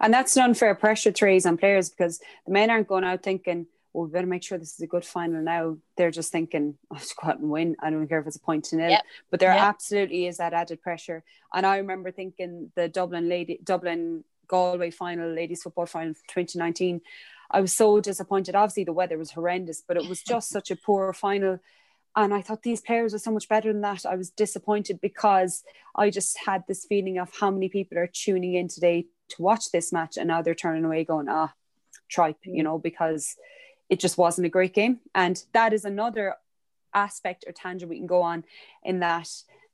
And 0.00 0.14
that's 0.14 0.36
an 0.36 0.44
unfair 0.44 0.76
pressure 0.76 1.10
to 1.10 1.24
raise 1.24 1.44
on 1.44 1.56
players 1.56 1.90
because 1.90 2.20
the 2.46 2.52
men 2.52 2.70
aren't 2.70 2.86
going 2.86 3.04
out 3.04 3.24
thinking, 3.24 3.66
well, 3.92 4.06
we 4.06 4.12
better 4.12 4.26
make 4.26 4.42
sure 4.42 4.58
this 4.58 4.74
is 4.74 4.80
a 4.80 4.86
good 4.86 5.04
final 5.04 5.42
now. 5.42 5.76
They're 5.96 6.10
just 6.10 6.32
thinking, 6.32 6.76
oh, 6.90 6.96
to 6.96 7.14
go 7.20 7.28
out 7.28 7.40
and 7.40 7.50
win. 7.50 7.76
I 7.80 7.90
don't 7.90 8.08
care 8.08 8.20
if 8.20 8.26
it's 8.26 8.36
a 8.36 8.40
point 8.40 8.64
to 8.66 8.76
nil. 8.76 8.90
Yep. 8.90 9.02
But 9.30 9.40
there 9.40 9.52
yep. 9.52 9.62
absolutely 9.62 10.26
is 10.26 10.38
that 10.38 10.54
added 10.54 10.80
pressure. 10.80 11.22
And 11.52 11.66
I 11.66 11.76
remember 11.78 12.10
thinking 12.10 12.72
the 12.74 12.88
Dublin 12.88 13.28
lady 13.28 13.60
Dublin 13.62 14.24
Galway 14.48 14.90
final, 14.90 15.30
ladies 15.30 15.62
football 15.62 15.86
final 15.86 16.14
2019. 16.14 17.00
I 17.50 17.60
was 17.60 17.72
so 17.74 18.00
disappointed. 18.00 18.54
Obviously, 18.54 18.84
the 18.84 18.94
weather 18.94 19.18
was 19.18 19.32
horrendous, 19.32 19.82
but 19.86 19.98
it 19.98 20.08
was 20.08 20.22
just 20.26 20.48
such 20.48 20.70
a 20.70 20.76
poor 20.76 21.12
final. 21.12 21.58
And 22.14 22.34
I 22.34 22.42
thought 22.42 22.62
these 22.62 22.80
players 22.80 23.12
were 23.12 23.18
so 23.18 23.30
much 23.30 23.48
better 23.48 23.72
than 23.72 23.82
that. 23.82 24.04
I 24.04 24.16
was 24.16 24.30
disappointed 24.30 25.00
because 25.00 25.64
I 25.96 26.10
just 26.10 26.38
had 26.46 26.64
this 26.66 26.84
feeling 26.86 27.18
of 27.18 27.30
how 27.40 27.50
many 27.50 27.68
people 27.68 27.98
are 27.98 28.06
tuning 28.06 28.54
in 28.54 28.68
today 28.68 29.06
to 29.30 29.42
watch 29.42 29.70
this 29.72 29.92
match, 29.92 30.16
and 30.16 30.28
now 30.28 30.42
they're 30.42 30.54
turning 30.54 30.84
away, 30.84 31.04
going, 31.04 31.28
ah, 31.28 31.52
tripe, 32.10 32.36
you 32.44 32.62
know, 32.62 32.78
because 32.78 33.36
it 33.88 34.00
just 34.00 34.18
wasn't 34.18 34.46
a 34.46 34.50
great 34.50 34.74
game. 34.74 35.00
And 35.14 35.42
that 35.52 35.72
is 35.72 35.84
another 35.84 36.36
aspect 36.94 37.44
or 37.46 37.52
tangent 37.52 37.90
we 37.90 37.98
can 37.98 38.06
go 38.06 38.22
on 38.22 38.44
in 38.82 39.00
that, 39.00 39.28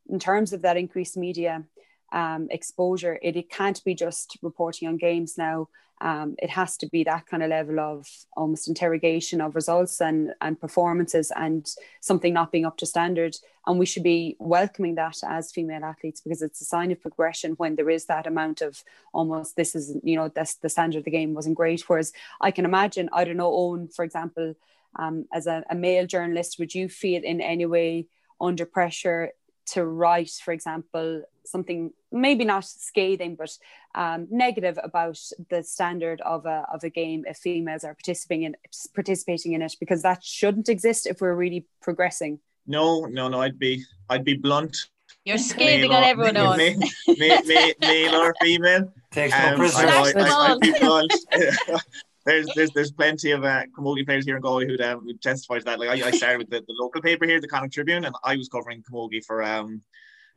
in 0.09 0.18
terms 0.18 0.53
of 0.53 0.62
that 0.62 0.77
increased 0.77 1.16
media 1.16 1.64
um, 2.12 2.49
exposure. 2.51 3.18
It, 3.23 3.37
it 3.37 3.51
can't 3.51 3.83
be 3.85 3.94
just 3.94 4.38
reporting 4.42 4.88
on 4.88 4.97
games 4.97 5.37
now. 5.37 5.68
Um, 6.01 6.37
it 6.38 6.51
has 6.51 6.77
to 6.77 6.87
be 6.87 7.03
that 7.05 7.27
kind 7.27 7.42
of 7.42 7.51
level 7.51 7.81
of 7.81 8.07
almost 8.37 8.68
interrogation 8.68 9.40
of 9.40 9.57
results 9.57 10.01
and, 10.01 10.33
and 10.40 10.61
performances 10.61 11.33
and 11.35 11.68
something 12.01 12.33
not 12.33 12.53
being 12.53 12.64
up 12.64 12.77
to 12.79 12.87
standard. 12.87 13.35
And 13.66 13.79
we 13.79 13.87
should 13.87 14.05
be 14.05 14.37
welcoming 14.38 14.94
that 14.94 15.16
as 15.25 15.51
female 15.51 15.85
athletes 15.85 16.21
because 16.21 16.40
it's 16.40 16.61
a 16.61 16.64
sign 16.64 16.92
of 16.92 17.01
progression 17.01 17.53
when 17.53 17.75
there 17.75 17.90
is 17.90 18.07
that 18.07 18.29
amount 18.29 18.61
of 18.61 18.83
almost 19.12 19.57
this 19.57 19.75
is, 19.75 19.97
you 20.05 20.16
know, 20.16 20.29
this, 20.29 20.55
the 20.55 20.68
standard 20.68 20.99
of 20.99 21.05
the 21.05 21.11
game 21.11 21.35
wasn't 21.35 21.57
great. 21.57 21.88
Whereas 21.88 22.12
I 22.40 22.53
can 22.53 22.64
imagine, 22.64 23.09
I 23.12 23.25
don't 23.25 23.37
know, 23.37 23.53
Owen, 23.53 23.88
for 23.88 24.05
example, 24.05 24.55
um, 24.97 25.27
as 25.33 25.49
a, 25.49 25.64
a 25.68 25.75
male 25.75 26.07
journalist, 26.07 26.61
would 26.61 26.75
you 26.75 26.88
feel 26.88 27.23
in 27.25 27.40
any 27.40 27.66
way 27.66 28.07
under 28.40 28.64
pressure 28.64 29.33
to 29.73 29.85
write, 29.85 30.31
for 30.43 30.53
example, 30.53 31.23
something 31.45 31.93
maybe 32.13 32.45
not 32.45 32.65
scathing 32.65 33.35
but 33.35 33.57
um, 33.95 34.27
negative 34.31 34.79
about 34.83 35.19
the 35.51 35.63
standard 35.63 36.21
of 36.23 36.47
a, 36.47 36.67
of 36.73 36.85
a 36.85 36.91
game 36.91 37.25
if 37.27 37.39
females 37.39 37.85
are 37.85 37.95
participating 37.95 38.45
in 38.45 38.57
participating 38.95 39.53
in 39.53 39.63
it 39.63 39.75
because 39.81 40.03
that 40.03 40.23
shouldn't 40.23 40.69
exist 40.69 41.07
if 41.07 41.21
we're 41.21 41.35
really 41.35 41.67
progressing. 41.81 42.39
No 42.67 43.07
no 43.07 43.29
no 43.29 43.41
i'd 43.41 43.59
be 43.59 43.85
i'd 44.11 44.25
be 44.25 44.35
blunt. 44.35 44.77
You're 45.25 45.39
scathing 45.39 45.91
on 45.91 46.05
everyone 46.05 46.37
else. 46.37 46.59
male, 46.59 47.43
male, 47.45 47.73
male, 47.81 48.15
or 48.15 48.35
female. 48.43 48.93
Takes 49.11 49.35
um, 49.35 49.59
no 49.59 49.65
I, 49.75 50.13
I, 50.17 50.53
I'd 50.53 50.61
be 50.61 50.73
blunt 50.79 51.13
there's 52.29 52.47
there's 52.55 52.71
there's 52.73 52.93
plenty 52.93 53.31
of 53.31 53.45
uh, 53.45 53.64
camogie 53.77 54.05
players 54.05 54.27
here 54.27 54.37
in 54.37 54.43
Galway 54.43 54.67
who'd, 54.67 54.81
um, 54.83 55.01
who'd 55.01 55.23
testify 55.23 55.59
to 55.59 55.64
that. 55.64 55.81
Like 55.81 55.88
I, 55.88 56.09
I 56.09 56.11
started 56.11 56.38
with 56.38 56.51
the, 56.51 56.61
the 56.61 56.75
local 56.79 57.01
paper 57.01 57.25
here, 57.25 57.41
the 57.41 57.49
Connacht 57.49 57.73
Tribune, 57.73 58.05
and 58.05 58.14
I 58.23 58.37
was 58.37 58.49
covering 58.49 58.83
camogie 58.83 59.25
for 59.25 59.43
um 59.43 59.81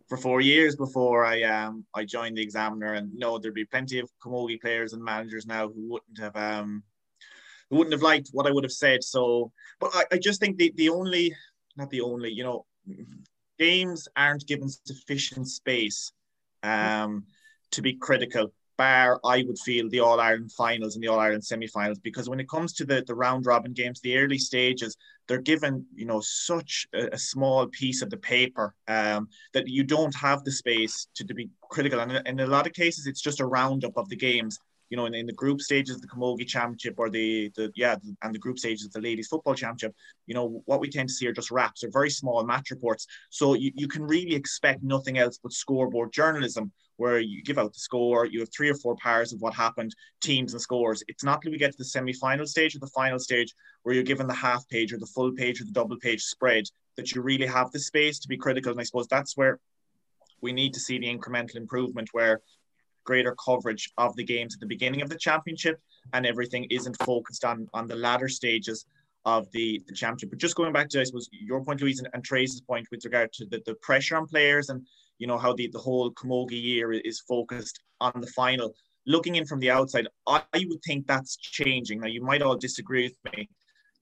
for 0.08 0.18
four 0.18 0.42
years 0.42 0.76
before 0.76 1.26
I 1.26 1.44
um 1.44 1.86
I 1.94 2.06
joined 2.06 2.38
the 2.38 2.42
Examiner, 2.42 2.94
and 2.94 3.14
no, 3.14 3.38
there'd 3.38 3.54
be 3.54 3.66
plenty 3.66 4.00
of 4.00 4.10
camogie 4.24 4.62
players 4.62 4.94
and 4.94 5.04
managers 5.04 5.46
now 5.46 5.68
who 5.68 5.90
wouldn't 5.90 6.20
have 6.20 6.36
um 6.36 6.84
who 7.70 7.78
wouldn't 7.78 7.94
have 7.94 8.02
liked 8.02 8.30
what 8.32 8.48
I 8.48 8.52
would 8.52 8.64
have 8.64 8.72
said. 8.72 9.04
So, 9.04 9.52
but 9.80 9.92
I, 9.94 10.04
I 10.14 10.18
just 10.18 10.40
think 10.40 10.58
the 10.58 10.72
the 10.76 10.90
only 10.90 11.36
not 11.76 11.90
the 11.90 12.02
only 12.02 12.32
you 12.32 12.44
know 12.44 12.66
games 13.60 14.08
aren't 14.16 14.48
given 14.48 14.70
sufficient 14.70 15.48
space 15.48 16.14
um 16.64 17.26
to 17.72 17.82
be 17.82 17.94
critical 17.94 18.52
bar 18.82 19.20
I 19.36 19.38
would 19.48 19.60
feel 19.60 19.86
the 19.88 20.04
All 20.06 20.20
Ireland 20.20 20.52
finals 20.64 20.94
and 20.96 21.04
the 21.04 21.12
All 21.12 21.20
Ireland 21.26 21.46
semi-finals 21.46 22.00
because 22.00 22.28
when 22.30 22.42
it 22.44 22.50
comes 22.50 22.70
to 22.74 22.84
the 22.90 22.98
the 23.10 23.20
round 23.26 23.46
robin 23.52 23.74
games, 23.82 24.00
the 24.00 24.18
early 24.22 24.40
stages, 24.50 24.92
they're 25.28 25.50
given 25.54 25.74
you 26.02 26.08
know 26.10 26.22
such 26.50 26.74
a, 27.00 27.02
a 27.18 27.20
small 27.32 27.68
piece 27.82 28.02
of 28.02 28.10
the 28.10 28.22
paper 28.36 28.68
um, 28.98 29.22
that 29.54 29.68
you 29.76 29.84
don't 29.96 30.16
have 30.28 30.40
the 30.44 30.56
space 30.64 30.96
to, 31.16 31.22
to 31.30 31.34
be 31.40 31.46
critical. 31.76 32.00
And 32.00 32.12
in 32.28 32.40
a 32.40 32.54
lot 32.58 32.68
of 32.68 32.74
cases, 32.84 33.08
it's 33.08 33.26
just 33.30 33.44
a 33.44 33.52
roundup 33.60 33.96
of 33.98 34.10
the 34.10 34.22
games. 34.30 34.58
You 34.92 34.98
know, 34.98 35.06
in, 35.10 35.16
in 35.22 35.26
the 35.32 35.42
group 35.44 35.60
stages, 35.62 35.96
the 36.02 36.12
Camogie 36.14 36.52
Championship, 36.56 36.96
or 36.98 37.10
the 37.18 37.28
the 37.58 37.66
yeah, 37.84 37.96
and 38.24 38.34
the 38.36 38.44
group 38.46 38.58
stages, 38.64 38.86
of 38.88 38.94
the 38.94 39.08
Ladies 39.10 39.30
Football 39.32 39.56
Championship. 39.62 39.94
You 40.30 40.36
know, 40.36 40.46
what 40.70 40.82
we 40.82 40.90
tend 40.90 41.08
to 41.10 41.16
see 41.18 41.28
are 41.28 41.40
just 41.42 41.52
wraps, 41.58 41.84
or 41.84 41.90
very 42.00 42.10
small 42.10 42.44
match 42.52 42.72
reports. 42.76 43.04
So 43.30 43.46
you, 43.64 43.72
you 43.82 43.88
can 43.88 44.04
really 44.16 44.36
expect 44.42 44.80
nothing 44.84 45.16
else 45.24 45.38
but 45.44 45.54
scoreboard 45.54 46.12
journalism 46.12 46.66
where 47.02 47.20
you 47.20 47.42
give 47.42 47.58
out 47.58 47.74
the 47.74 47.80
score, 47.80 48.28
you 48.28 48.40
have 48.42 48.54
three 48.54 48.70
or 48.70 48.76
four 48.76 48.96
pairs 48.96 49.34
of 49.34 49.42
what 49.42 49.56
happened, 49.56 49.92
teams 50.22 50.54
and 50.54 50.62
scores. 50.62 51.04
It's 51.08 51.24
not 51.24 51.42
till 51.42 51.52
we 51.52 51.58
get 51.58 51.72
to 51.72 51.78
the 51.80 51.86
semi-final 51.96 52.46
stage 52.46 52.76
or 52.76 52.80
the 52.80 52.96
final 53.02 53.18
stage 53.18 53.56
where 53.82 53.96
you're 53.96 54.04
given 54.04 54.28
the 54.28 54.36
half 54.36 54.70
page 54.70 54.94
or 54.94 55.00
the 55.00 55.08
full 55.16 55.32
page 55.32 55.60
or 55.60 55.66
the 55.66 55.72
double 55.72 55.98
page 55.98 56.22
spread 56.22 56.66
that 56.98 57.12
you 57.12 57.24
really 57.24 57.48
have 57.48 57.72
the 57.72 57.80
space 57.80 58.20
to 58.20 58.28
be 58.28 58.38
critical. 58.38 58.72
And 58.72 58.80
I 58.80 58.84
suppose 58.84 59.08
that's 59.08 59.36
where 59.36 59.60
we 60.42 60.54
need 60.54 60.76
to 60.76 60.80
see 60.80 61.00
the 61.00 61.08
incremental 61.08 61.56
improvement 61.56 62.10
where 62.12 62.42
greater 63.04 63.36
coverage 63.44 63.92
of 63.98 64.16
the 64.16 64.24
games 64.24 64.54
at 64.54 64.60
the 64.60 64.68
beginning 64.68 65.02
of 65.02 65.10
the 65.10 65.18
championship 65.18 65.82
and 66.14 66.24
everything 66.26 66.66
isn't 66.70 67.02
focused 67.04 67.44
on 67.44 67.68
on 67.74 67.88
the 67.88 67.96
latter 67.96 68.30
stages 68.30 68.86
of 69.26 69.52
the, 69.52 69.82
the 69.88 69.96
championship. 69.96 70.30
But 70.30 70.40
just 70.40 70.56
going 70.56 70.74
back 70.74 70.90
to 70.90 71.02
I 71.02 71.04
suppose 71.04 71.28
your 71.32 71.64
point, 71.64 71.82
Louise, 71.82 72.00
and, 72.00 72.10
and 72.14 72.24
Trace's 72.24 72.62
point 72.62 72.88
with 72.92 73.06
regard 73.06 73.34
to 73.34 73.46
the, 73.46 73.60
the 73.66 73.76
pressure 73.76 74.18
on 74.18 74.28
players 74.28 74.70
and 74.70 74.86
you 75.22 75.28
know 75.28 75.38
how 75.38 75.54
the, 75.54 75.68
the 75.68 75.78
whole 75.78 76.12
camogie 76.12 76.62
year 76.62 76.92
is 76.92 77.20
focused 77.20 77.80
on 78.02 78.14
the 78.20 78.28
final. 78.28 78.74
Looking 79.06 79.36
in 79.36 79.46
from 79.46 79.60
the 79.60 79.70
outside 79.70 80.08
i 80.28 80.42
would 80.54 80.82
think 80.86 81.06
that's 81.06 81.38
changing. 81.38 82.00
Now 82.00 82.08
you 82.08 82.24
might 82.24 82.42
all 82.42 82.58
disagree 82.58 83.04
with 83.04 83.34
me. 83.34 83.48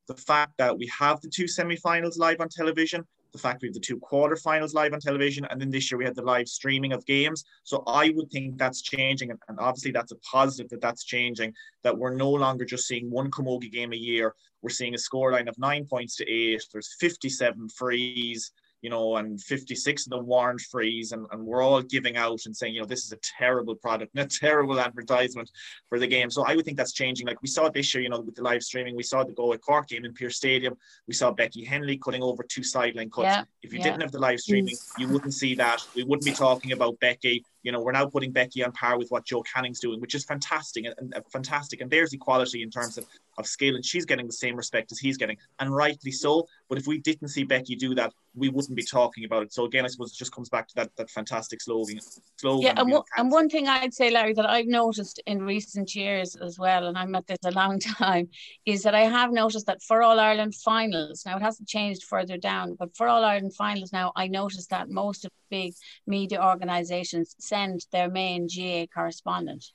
The 0.07 0.15
fact 0.15 0.53
that 0.57 0.77
we 0.77 0.89
have 0.97 1.19
the 1.19 1.29
two 1.29 1.47
semi-finals 1.47 2.17
live 2.17 2.39
on 2.39 2.47
television 2.49 3.05
the 3.31 3.37
fact 3.37 3.61
we 3.61 3.67
have 3.67 3.75
the 3.75 3.79
two 3.79 3.99
quarterfinals 3.99 4.73
live 4.73 4.91
on 4.91 4.99
television 4.99 5.45
and 5.45 5.61
then 5.61 5.69
this 5.69 5.91
year 5.91 5.99
we 5.99 6.05
had 6.05 6.15
the 6.15 6.21
live 6.23 6.47
streaming 6.47 6.93
of 6.93 7.05
games. 7.05 7.43
So 7.63 7.83
i 7.85 8.09
would 8.15 8.31
think 8.31 8.57
that's 8.57 8.81
changing 8.81 9.29
and, 9.31 9.39
and 9.49 9.59
obviously 9.59 9.91
that's 9.91 10.13
a 10.13 10.19
positive 10.19 10.69
that 10.69 10.81
that's 10.81 11.03
changing 11.03 11.53
that 11.83 11.97
we're 11.97 12.15
no 12.15 12.31
longer 12.31 12.65
just 12.65 12.87
seeing 12.87 13.11
one 13.11 13.29
camogie 13.29 13.71
game 13.71 13.93
a 13.93 13.97
year. 13.97 14.33
We're 14.61 14.69
seeing 14.69 14.95
a 14.95 14.97
scoreline 14.97 15.49
of 15.49 15.59
nine 15.59 15.85
points 15.85 16.15
to 16.17 16.29
eight. 16.29 16.63
There's 16.71 16.95
57 16.99 17.69
frees 17.69 18.51
you 18.81 18.89
know, 18.89 19.17
and 19.17 19.41
56 19.41 20.05
of 20.05 20.11
them 20.11 20.25
warrant 20.25 20.61
freeze, 20.61 21.11
and, 21.11 21.25
and 21.31 21.45
we're 21.45 21.61
all 21.61 21.81
giving 21.81 22.17
out 22.17 22.39
and 22.45 22.55
saying, 22.55 22.73
you 22.73 22.81
know, 22.81 22.85
this 22.85 23.05
is 23.05 23.11
a 23.11 23.17
terrible 23.37 23.75
product 23.75 24.11
and 24.15 24.25
a 24.25 24.27
terrible 24.27 24.79
advertisement 24.79 25.49
for 25.87 25.99
the 25.99 26.07
game. 26.07 26.29
So 26.29 26.45
I 26.45 26.55
would 26.55 26.65
think 26.65 26.77
that's 26.77 26.93
changing. 26.93 27.27
Like 27.27 27.41
we 27.41 27.47
saw 27.47 27.69
this 27.69 27.93
year, 27.93 28.03
you 28.03 28.09
know, 28.09 28.21
with 28.21 28.35
the 28.35 28.43
live 28.43 28.63
streaming, 28.63 28.95
we 28.95 29.03
saw 29.03 29.23
the 29.23 29.33
Galway 29.33 29.57
Cork 29.57 29.87
game 29.87 30.05
in 30.05 30.13
Pearse 30.13 30.37
Stadium. 30.37 30.75
We 31.07 31.13
saw 31.13 31.31
Becky 31.31 31.63
Henley 31.63 31.97
cutting 31.97 32.23
over 32.23 32.43
two 32.43 32.63
sideline 32.63 33.09
cuts. 33.09 33.25
Yeah, 33.25 33.43
if 33.61 33.73
you 33.73 33.79
yeah. 33.79 33.85
didn't 33.85 34.01
have 34.01 34.11
the 34.11 34.19
live 34.19 34.39
streaming, 34.39 34.75
you 34.97 35.07
wouldn't 35.09 35.33
see 35.33 35.55
that. 35.55 35.85
We 35.95 36.03
wouldn't 36.03 36.25
be 36.25 36.31
talking 36.31 36.71
about 36.71 36.99
Becky 36.99 37.43
you 37.63 37.71
know, 37.71 37.81
we're 37.81 37.91
now 37.91 38.05
putting 38.05 38.31
Becky 38.31 38.63
on 38.63 38.71
par 38.71 38.97
with 38.97 39.09
what 39.09 39.25
Joe 39.25 39.43
Canning's 39.43 39.79
doing, 39.79 39.99
which 39.99 40.15
is 40.15 40.23
fantastic 40.23 40.85
and, 40.85 40.95
and, 40.97 41.23
fantastic. 41.31 41.81
And 41.81 41.89
there's 41.91 42.13
equality 42.13 42.63
in 42.63 42.69
terms 42.69 42.97
of, 42.97 43.05
of 43.37 43.47
skill, 43.47 43.75
and 43.75 43.85
she's 43.85 44.05
getting 44.05 44.27
the 44.27 44.33
same 44.33 44.55
respect 44.55 44.91
as 44.91 44.99
he's 44.99 45.17
getting, 45.17 45.37
and 45.59 45.73
rightly 45.73 46.11
so. 46.11 46.47
But 46.69 46.77
if 46.77 46.87
we 46.87 46.99
didn't 46.99 47.29
see 47.29 47.43
Becky 47.43 47.75
do 47.75 47.93
that, 47.95 48.13
we 48.35 48.49
wouldn't 48.49 48.75
be 48.75 48.83
talking 48.83 49.25
about 49.25 49.43
it. 49.43 49.53
So 49.53 49.65
again, 49.65 49.85
I 49.85 49.87
suppose 49.87 50.11
it 50.11 50.17
just 50.17 50.33
comes 50.33 50.49
back 50.49 50.67
to 50.69 50.75
that 50.75 50.95
that 50.97 51.09
fantastic 51.09 51.61
slogan. 51.61 51.99
slogan 52.37 52.61
yeah, 52.61 52.73
and, 52.77 52.93
and 53.17 53.31
one 53.31 53.49
thing 53.49 53.67
I'd 53.67 53.93
say, 53.93 54.09
Larry, 54.09 54.33
that 54.33 54.49
I've 54.49 54.67
noticed 54.67 55.21
in 55.25 55.41
recent 55.41 55.95
years 55.95 56.35
as 56.35 56.57
well, 56.57 56.87
and 56.87 56.97
I'm 56.97 57.13
at 57.15 57.27
this 57.27 57.37
a 57.43 57.51
long 57.51 57.79
time, 57.99 58.29
is 58.65 58.83
that 58.83 58.95
I 58.95 59.01
have 59.01 59.31
noticed 59.31 59.65
that 59.65 59.81
for 59.83 60.01
All 60.01 60.19
Ireland 60.19 60.55
finals, 60.55 61.23
now 61.25 61.37
it 61.37 61.41
hasn't 61.41 61.67
changed 61.67 62.03
further 62.03 62.37
down, 62.37 62.75
but 62.79 62.95
for 62.95 63.07
All 63.07 63.25
Ireland 63.25 63.55
finals 63.55 63.91
now, 63.91 64.11
I 64.15 64.27
noticed 64.27 64.69
that 64.69 64.89
most 64.89 65.25
of 65.25 65.31
the 65.31 65.57
big 65.57 65.73
media 66.07 66.43
organisations 66.43 67.35
send 67.39 67.58
their 67.91 68.09
main 68.09 68.47
GA 68.47 68.87
correspondent. 68.87 69.65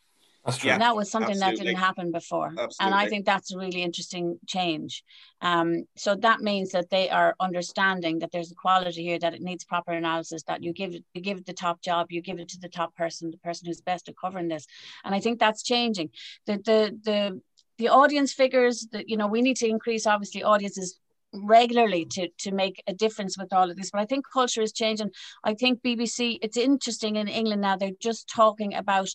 That's 0.44 0.58
true. 0.58 0.70
And 0.70 0.82
that 0.82 0.94
was 0.94 1.10
something 1.10 1.30
Absolutely. 1.30 1.56
that 1.56 1.64
didn't 1.64 1.78
happen 1.78 2.12
before. 2.12 2.48
Absolutely. 2.48 2.76
And 2.80 2.94
I 2.94 3.08
think 3.08 3.24
that's 3.24 3.54
a 3.54 3.58
really 3.58 3.82
interesting 3.82 4.38
change. 4.46 5.02
Um, 5.40 5.84
so 5.96 6.14
that 6.16 6.40
means 6.40 6.70
that 6.72 6.90
they 6.90 7.08
are 7.08 7.34
understanding 7.40 8.18
that 8.18 8.30
there's 8.30 8.52
a 8.52 8.54
quality 8.54 9.02
here, 9.02 9.18
that 9.20 9.32
it 9.32 9.40
needs 9.40 9.64
proper 9.64 9.92
analysis, 9.92 10.42
that 10.44 10.62
you 10.62 10.74
give 10.74 10.94
it, 10.94 11.04
you 11.14 11.22
give 11.22 11.38
it 11.38 11.46
the 11.46 11.54
top 11.54 11.80
job, 11.80 12.12
you 12.12 12.20
give 12.20 12.38
it 12.40 12.48
to 12.50 12.58
the 12.58 12.68
top 12.68 12.94
person, 12.94 13.30
the 13.30 13.38
person 13.38 13.66
who's 13.66 13.80
best 13.80 14.08
at 14.08 14.16
covering 14.18 14.48
this. 14.48 14.66
And 15.02 15.14
I 15.14 15.20
think 15.20 15.40
that's 15.40 15.62
changing. 15.62 16.10
The 16.46 16.56
the 16.58 16.98
the 17.02 17.40
the 17.78 17.88
audience 17.88 18.32
figures 18.32 18.86
that 18.92 19.08
you 19.08 19.16
know 19.16 19.26
we 19.26 19.40
need 19.40 19.56
to 19.56 19.68
increase 19.68 20.06
obviously 20.06 20.42
audiences 20.42 21.00
regularly 21.34 22.04
to 22.04 22.28
to 22.38 22.52
make 22.52 22.82
a 22.86 22.94
difference 22.94 23.36
with 23.36 23.52
all 23.52 23.70
of 23.70 23.76
this 23.76 23.90
but 23.90 24.00
i 24.00 24.04
think 24.04 24.24
culture 24.32 24.62
is 24.62 24.72
changing 24.72 25.10
i 25.44 25.52
think 25.54 25.82
bbc 25.82 26.38
it's 26.42 26.56
interesting 26.56 27.16
in 27.16 27.28
england 27.28 27.60
now 27.60 27.76
they're 27.76 27.90
just 28.00 28.28
talking 28.28 28.74
about 28.74 29.08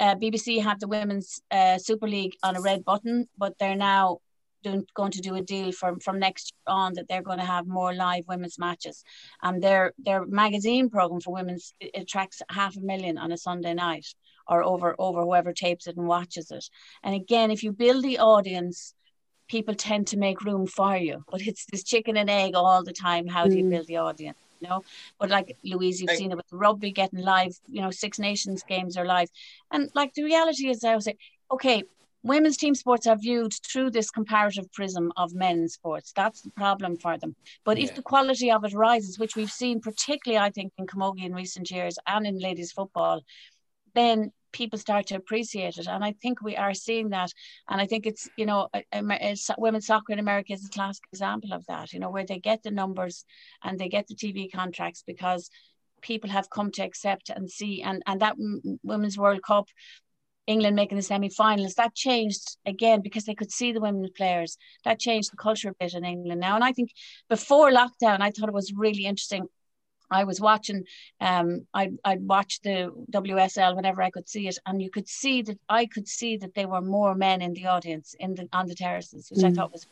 uh, 0.00 0.14
BBC 0.14 0.62
had 0.62 0.80
the 0.80 0.88
Women's 0.88 1.40
uh, 1.50 1.78
Super 1.78 2.06
League 2.06 2.36
on 2.42 2.56
a 2.56 2.60
red 2.60 2.84
button, 2.84 3.26
but 3.36 3.58
they're 3.58 3.74
now 3.74 4.18
doing, 4.62 4.84
going 4.94 5.12
to 5.12 5.20
do 5.20 5.34
a 5.34 5.42
deal 5.42 5.72
from 5.72 6.00
from 6.00 6.18
next 6.18 6.52
on 6.66 6.94
that 6.94 7.08
they're 7.08 7.22
going 7.22 7.38
to 7.38 7.44
have 7.44 7.66
more 7.66 7.94
live 7.94 8.24
women's 8.28 8.58
matches. 8.58 9.04
And 9.42 9.62
their 9.62 9.92
their 9.98 10.24
magazine 10.26 10.88
program 10.90 11.20
for 11.20 11.32
women's 11.32 11.74
attracts 11.94 12.42
half 12.50 12.76
a 12.76 12.80
million 12.80 13.18
on 13.18 13.32
a 13.32 13.36
Sunday 13.36 13.74
night 13.74 14.06
or 14.46 14.62
over 14.62 14.94
over 14.98 15.22
whoever 15.22 15.52
tapes 15.52 15.86
it 15.86 15.96
and 15.96 16.06
watches 16.06 16.50
it. 16.50 16.64
And 17.02 17.14
again, 17.14 17.50
if 17.50 17.62
you 17.62 17.72
build 17.72 18.04
the 18.04 18.18
audience, 18.18 18.94
people 19.48 19.74
tend 19.74 20.06
to 20.08 20.16
make 20.16 20.42
room 20.42 20.66
for 20.66 20.96
you. 20.96 21.24
But 21.30 21.42
it's 21.42 21.66
this 21.66 21.82
chicken 21.82 22.16
and 22.16 22.30
egg 22.30 22.54
all 22.54 22.84
the 22.84 22.92
time. 22.92 23.26
How 23.26 23.46
do 23.46 23.56
you 23.56 23.64
mm. 23.64 23.70
build 23.70 23.86
the 23.86 23.96
audience? 23.96 24.38
you 24.60 24.68
know. 24.68 24.82
But 25.18 25.30
like 25.30 25.56
Louise, 25.64 26.00
you've 26.00 26.16
seen 26.16 26.32
it 26.32 26.36
with 26.36 26.46
rugby 26.52 26.90
getting 26.90 27.20
live, 27.20 27.58
you 27.66 27.80
know, 27.80 27.90
Six 27.90 28.18
Nations 28.18 28.62
games 28.62 28.96
are 28.96 29.04
live. 29.04 29.28
And 29.70 29.90
like 29.94 30.14
the 30.14 30.24
reality 30.24 30.68
is 30.68 30.84
I 30.84 30.94
was 30.94 31.06
like, 31.06 31.18
okay, 31.50 31.84
women's 32.22 32.56
team 32.56 32.74
sports 32.74 33.06
are 33.06 33.16
viewed 33.16 33.54
through 33.64 33.90
this 33.90 34.10
comparative 34.10 34.70
prism 34.72 35.12
of 35.16 35.34
men's 35.34 35.74
sports. 35.74 36.12
That's 36.14 36.42
the 36.42 36.50
problem 36.50 36.96
for 36.96 37.16
them. 37.18 37.36
But 37.64 37.78
yeah. 37.78 37.84
if 37.84 37.94
the 37.94 38.02
quality 38.02 38.50
of 38.50 38.64
it 38.64 38.74
rises, 38.74 39.18
which 39.18 39.36
we've 39.36 39.50
seen 39.50 39.80
particularly, 39.80 40.44
I 40.44 40.50
think, 40.50 40.72
in 40.78 40.86
camogie 40.86 41.24
in 41.24 41.34
recent 41.34 41.70
years 41.70 41.98
and 42.06 42.26
in 42.26 42.38
ladies 42.38 42.72
football, 42.72 43.22
then 43.94 44.32
people 44.52 44.78
start 44.78 45.06
to 45.06 45.16
appreciate 45.16 45.78
it. 45.78 45.86
And 45.86 46.04
I 46.04 46.14
think 46.22 46.42
we 46.42 46.56
are 46.56 46.74
seeing 46.74 47.10
that. 47.10 47.32
And 47.68 47.80
I 47.80 47.86
think 47.86 48.06
it's, 48.06 48.28
you 48.36 48.46
know, 48.46 48.68
women's 49.58 49.86
soccer 49.86 50.12
in 50.12 50.18
America 50.18 50.52
is 50.52 50.64
a 50.64 50.70
classic 50.70 51.04
example 51.12 51.52
of 51.52 51.66
that, 51.66 51.92
you 51.92 52.00
know, 52.00 52.10
where 52.10 52.26
they 52.26 52.38
get 52.38 52.62
the 52.62 52.70
numbers 52.70 53.24
and 53.62 53.78
they 53.78 53.88
get 53.88 54.06
the 54.06 54.14
TV 54.14 54.50
contracts 54.50 55.02
because 55.06 55.50
people 56.00 56.30
have 56.30 56.50
come 56.50 56.70
to 56.72 56.82
accept 56.82 57.30
and 57.30 57.50
see. 57.50 57.82
And, 57.82 58.02
and 58.06 58.20
that 58.20 58.36
Women's 58.82 59.18
World 59.18 59.42
Cup, 59.42 59.68
England 60.46 60.76
making 60.76 60.96
the 60.96 61.02
semi-finals, 61.02 61.74
that 61.74 61.94
changed 61.94 62.56
again 62.64 63.02
because 63.02 63.24
they 63.24 63.34
could 63.34 63.52
see 63.52 63.72
the 63.72 63.80
women 63.80 64.08
players. 64.16 64.56
That 64.84 64.98
changed 64.98 65.32
the 65.32 65.36
culture 65.36 65.68
a 65.68 65.74
bit 65.78 65.94
in 65.94 66.04
England 66.04 66.40
now. 66.40 66.54
And 66.54 66.64
I 66.64 66.72
think 66.72 66.90
before 67.28 67.70
lockdown, 67.70 68.20
I 68.20 68.30
thought 68.30 68.48
it 68.48 68.54
was 68.54 68.72
really 68.74 69.04
interesting 69.04 69.46
I 70.10 70.24
was 70.24 70.40
watching, 70.40 70.84
um, 71.20 71.66
I'd, 71.74 71.96
I'd 72.04 72.22
watch 72.22 72.60
the 72.62 72.92
WSL 73.10 73.76
whenever 73.76 74.02
I 74.02 74.10
could 74.10 74.28
see 74.28 74.48
it, 74.48 74.58
and 74.66 74.80
you 74.80 74.90
could 74.90 75.08
see 75.08 75.42
that 75.42 75.58
I 75.68 75.86
could 75.86 76.08
see 76.08 76.36
that 76.38 76.54
there 76.54 76.68
were 76.68 76.80
more 76.80 77.14
men 77.14 77.42
in 77.42 77.52
the 77.52 77.66
audience 77.66 78.14
in 78.18 78.34
the 78.34 78.48
on 78.52 78.66
the 78.66 78.74
terraces, 78.74 79.30
which 79.30 79.40
mm. 79.40 79.50
I 79.50 79.52
thought 79.52 79.72
was. 79.72 79.86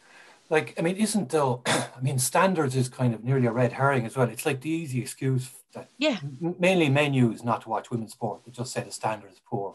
Like, 0.48 0.74
I 0.78 0.82
mean, 0.82 0.96
isn't 0.96 1.30
though? 1.30 1.62
I 1.66 2.00
mean, 2.00 2.18
standards 2.18 2.76
is 2.76 2.88
kind 2.88 3.14
of 3.14 3.24
nearly 3.24 3.46
a 3.46 3.52
red 3.52 3.72
herring 3.72 4.06
as 4.06 4.16
well. 4.16 4.28
It's 4.28 4.46
like 4.46 4.60
the 4.60 4.70
easy 4.70 5.00
excuse 5.00 5.50
that 5.72 5.88
yeah, 5.98 6.18
mainly 6.40 6.88
men 6.88 7.14
use 7.14 7.42
not 7.42 7.62
to 7.62 7.68
watch 7.68 7.90
women's 7.90 8.12
sport. 8.12 8.44
They 8.44 8.52
just 8.52 8.72
say 8.72 8.82
the 8.82 8.92
standard 8.92 9.32
is 9.32 9.40
poor, 9.44 9.74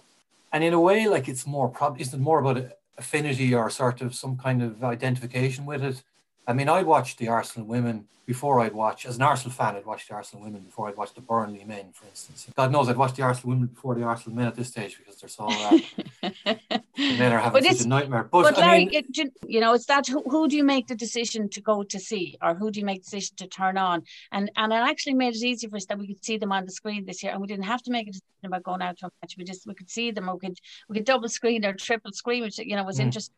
and 0.51 0.63
in 0.63 0.73
a 0.73 0.79
way, 0.79 1.07
like 1.07 1.27
it's 1.27 1.45
more 1.45 1.69
probably 1.69 2.01
isn't 2.01 2.19
it 2.19 2.23
more 2.23 2.39
about 2.39 2.71
affinity 2.97 3.53
or 3.53 3.69
sort 3.69 4.01
of 4.01 4.13
some 4.13 4.37
kind 4.37 4.61
of 4.61 4.83
identification 4.83 5.65
with 5.65 5.83
it 5.83 6.03
I 6.51 6.53
mean, 6.53 6.67
I'd 6.67 6.85
watch 6.85 7.15
the 7.15 7.29
Arsenal 7.29 7.65
women 7.65 8.07
before 8.25 8.59
I'd 8.59 8.73
watch, 8.73 9.05
as 9.05 9.15
an 9.15 9.21
Arsenal 9.21 9.51
fan, 9.51 9.77
I'd 9.77 9.85
watch 9.85 10.07
the 10.09 10.13
Arsenal 10.13 10.43
women 10.43 10.61
before 10.63 10.89
I'd 10.89 10.97
watch 10.97 11.13
the 11.13 11.21
Burnley 11.21 11.63
men, 11.63 11.91
for 11.93 12.05
instance. 12.07 12.49
God 12.57 12.69
knows 12.69 12.89
I'd 12.89 12.97
watch 12.97 13.13
the 13.13 13.23
Arsenal 13.23 13.55
women 13.55 13.67
before 13.67 13.95
the 13.95 14.03
Arsenal 14.03 14.35
men 14.35 14.47
at 14.47 14.55
this 14.55 14.67
stage 14.67 14.97
because 14.97 15.15
they're 15.19 15.29
so 15.29 15.47
uh, 15.49 15.79
the 16.21 17.17
men 17.17 17.31
are 17.31 17.39
having 17.39 17.63
such 17.63 17.85
a 17.85 17.87
nightmare. 17.87 18.23
But, 18.23 18.43
but 18.43 18.57
Larry, 18.57 18.85
mean, 18.85 18.89
it, 18.93 19.33
you 19.47 19.61
know, 19.61 19.73
it's 19.73 19.85
that 19.85 20.07
who, 20.07 20.23
who, 20.23 20.49
do 20.49 20.57
you 20.57 20.63
make 20.65 20.87
the 20.87 20.95
decision 20.95 21.47
to 21.49 21.61
go 21.61 21.83
to 21.83 21.99
see, 21.99 22.37
or 22.41 22.53
who 22.53 22.69
do 22.69 22.81
you 22.81 22.85
make 22.85 22.99
the 22.99 23.05
decision 23.05 23.37
to 23.37 23.47
turn 23.47 23.77
on? 23.77 24.03
And 24.33 24.51
and 24.57 24.73
it 24.73 24.75
actually 24.75 25.15
made 25.15 25.35
it 25.35 25.43
easy 25.43 25.67
for 25.67 25.77
us 25.77 25.85
that 25.85 25.97
we 25.97 26.07
could 26.07 26.23
see 26.23 26.37
them 26.37 26.51
on 26.51 26.65
the 26.65 26.71
screen 26.71 27.05
this 27.05 27.23
year, 27.23 27.31
and 27.31 27.41
we 27.41 27.47
didn't 27.47 27.65
have 27.65 27.81
to 27.83 27.91
make 27.91 28.07
a 28.07 28.11
decision 28.11 28.45
about 28.45 28.63
going 28.63 28.81
out 28.81 28.97
to 28.99 29.07
a 29.07 29.09
match. 29.21 29.35
We 29.37 29.45
just 29.45 29.65
we 29.65 29.73
could 29.73 29.89
see 29.89 30.11
them, 30.11 30.29
we 30.31 30.39
could 30.39 30.59
we 30.89 30.95
could 30.95 31.05
double 31.05 31.29
screen 31.29 31.65
or 31.65 31.73
triple 31.73 32.11
screen, 32.11 32.43
which 32.43 32.59
you 32.59 32.75
know 32.75 32.83
was 32.83 32.99
mm. 32.99 33.05
interesting 33.05 33.35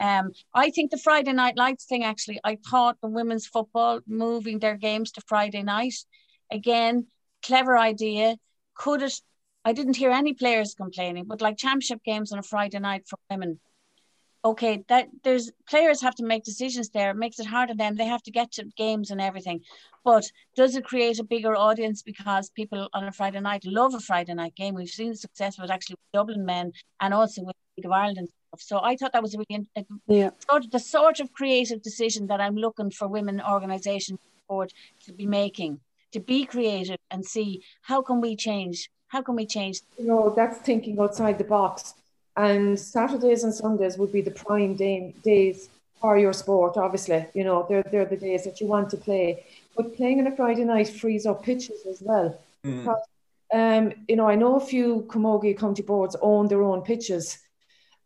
um, 0.00 0.32
I 0.54 0.70
think 0.70 0.90
the 0.90 0.98
Friday 0.98 1.32
night 1.32 1.56
lights 1.56 1.84
thing 1.84 2.04
actually, 2.04 2.40
I 2.44 2.58
thought 2.70 2.98
the 3.00 3.08
women's 3.08 3.46
football 3.46 4.00
moving 4.06 4.58
their 4.58 4.76
games 4.76 5.12
to 5.12 5.22
Friday 5.26 5.62
night, 5.62 5.94
again, 6.50 7.06
clever 7.42 7.78
idea. 7.78 8.36
Could 8.74 9.02
it? 9.02 9.20
I 9.64 9.72
didn't 9.72 9.96
hear 9.96 10.10
any 10.10 10.34
players 10.34 10.74
complaining, 10.74 11.24
but 11.24 11.40
like 11.40 11.56
championship 11.56 12.02
games 12.04 12.32
on 12.32 12.38
a 12.38 12.42
Friday 12.42 12.78
night 12.80 13.06
for 13.08 13.18
women, 13.30 13.60
okay, 14.44 14.84
that 14.88 15.08
there's 15.22 15.50
players 15.68 16.02
have 16.02 16.14
to 16.16 16.24
make 16.24 16.44
decisions 16.44 16.90
there. 16.90 17.10
It 17.10 17.16
makes 17.16 17.38
it 17.38 17.46
hard 17.46 17.70
on 17.70 17.78
them. 17.78 17.96
They 17.96 18.04
have 18.04 18.22
to 18.24 18.30
get 18.30 18.52
to 18.52 18.64
games 18.76 19.10
and 19.10 19.20
everything. 19.20 19.60
But 20.04 20.30
does 20.54 20.76
it 20.76 20.84
create 20.84 21.18
a 21.18 21.24
bigger 21.24 21.56
audience 21.56 22.02
because 22.02 22.50
people 22.50 22.88
on 22.92 23.04
a 23.04 23.12
Friday 23.12 23.40
night 23.40 23.64
love 23.64 23.94
a 23.94 24.00
Friday 24.00 24.34
night 24.34 24.54
game? 24.54 24.74
We've 24.74 24.88
seen 24.88 25.10
the 25.10 25.16
success 25.16 25.58
with 25.58 25.70
actually 25.70 25.96
Dublin 26.12 26.44
men 26.44 26.72
and 27.00 27.14
also 27.14 27.42
with 27.42 27.56
League 27.76 27.86
of 27.86 27.92
Ireland 27.92 28.28
so 28.60 28.80
I 28.82 28.96
thought 28.96 29.12
that 29.12 29.22
was 29.22 29.34
a 29.34 29.38
really 29.38 29.66
a, 29.76 29.84
yeah. 30.06 30.30
sort 30.48 30.64
of 30.64 30.70
the 30.70 30.78
sort 30.78 31.20
of 31.20 31.32
creative 31.32 31.82
decision 31.82 32.26
that 32.28 32.40
I'm 32.40 32.56
looking 32.56 32.90
for 32.90 33.08
women 33.08 33.40
organisations 33.40 34.18
board 34.48 34.72
to 35.04 35.12
be 35.12 35.26
making, 35.26 35.80
to 36.12 36.20
be 36.20 36.44
creative 36.44 36.98
and 37.10 37.24
see 37.24 37.62
how 37.82 38.02
can 38.02 38.20
we 38.20 38.36
change. 38.36 38.90
How 39.08 39.22
can 39.22 39.36
we 39.36 39.46
change? 39.46 39.80
You 39.98 40.06
know, 40.06 40.32
that's 40.34 40.58
thinking 40.58 40.98
outside 40.98 41.38
the 41.38 41.44
box. 41.44 41.94
And 42.36 42.78
Saturdays 42.78 43.44
and 43.44 43.54
Sundays 43.54 43.96
would 43.96 44.12
be 44.12 44.20
the 44.20 44.32
prime 44.32 44.74
day, 44.74 45.14
days 45.22 45.68
for 46.00 46.18
your 46.18 46.32
sport. 46.32 46.76
Obviously, 46.76 47.26
you 47.32 47.44
know 47.44 47.64
they're 47.68 47.84
they're 47.90 48.04
the 48.04 48.16
days 48.16 48.42
that 48.44 48.60
you 48.60 48.66
want 48.66 48.90
to 48.90 48.96
play. 48.96 49.44
But 49.76 49.96
playing 49.96 50.20
on 50.20 50.26
a 50.26 50.36
Friday 50.36 50.64
night 50.64 50.88
frees 50.88 51.26
up 51.26 51.44
pitches 51.44 51.86
as 51.86 52.02
well. 52.02 52.38
Mm. 52.64 52.80
Because, 52.80 53.04
um, 53.52 53.92
you 54.08 54.16
know, 54.16 54.28
I 54.28 54.34
know 54.34 54.56
a 54.56 54.60
few 54.60 55.06
Camogie 55.08 55.56
county 55.56 55.82
boards 55.82 56.16
own 56.20 56.48
their 56.48 56.62
own 56.62 56.82
pitches 56.82 57.38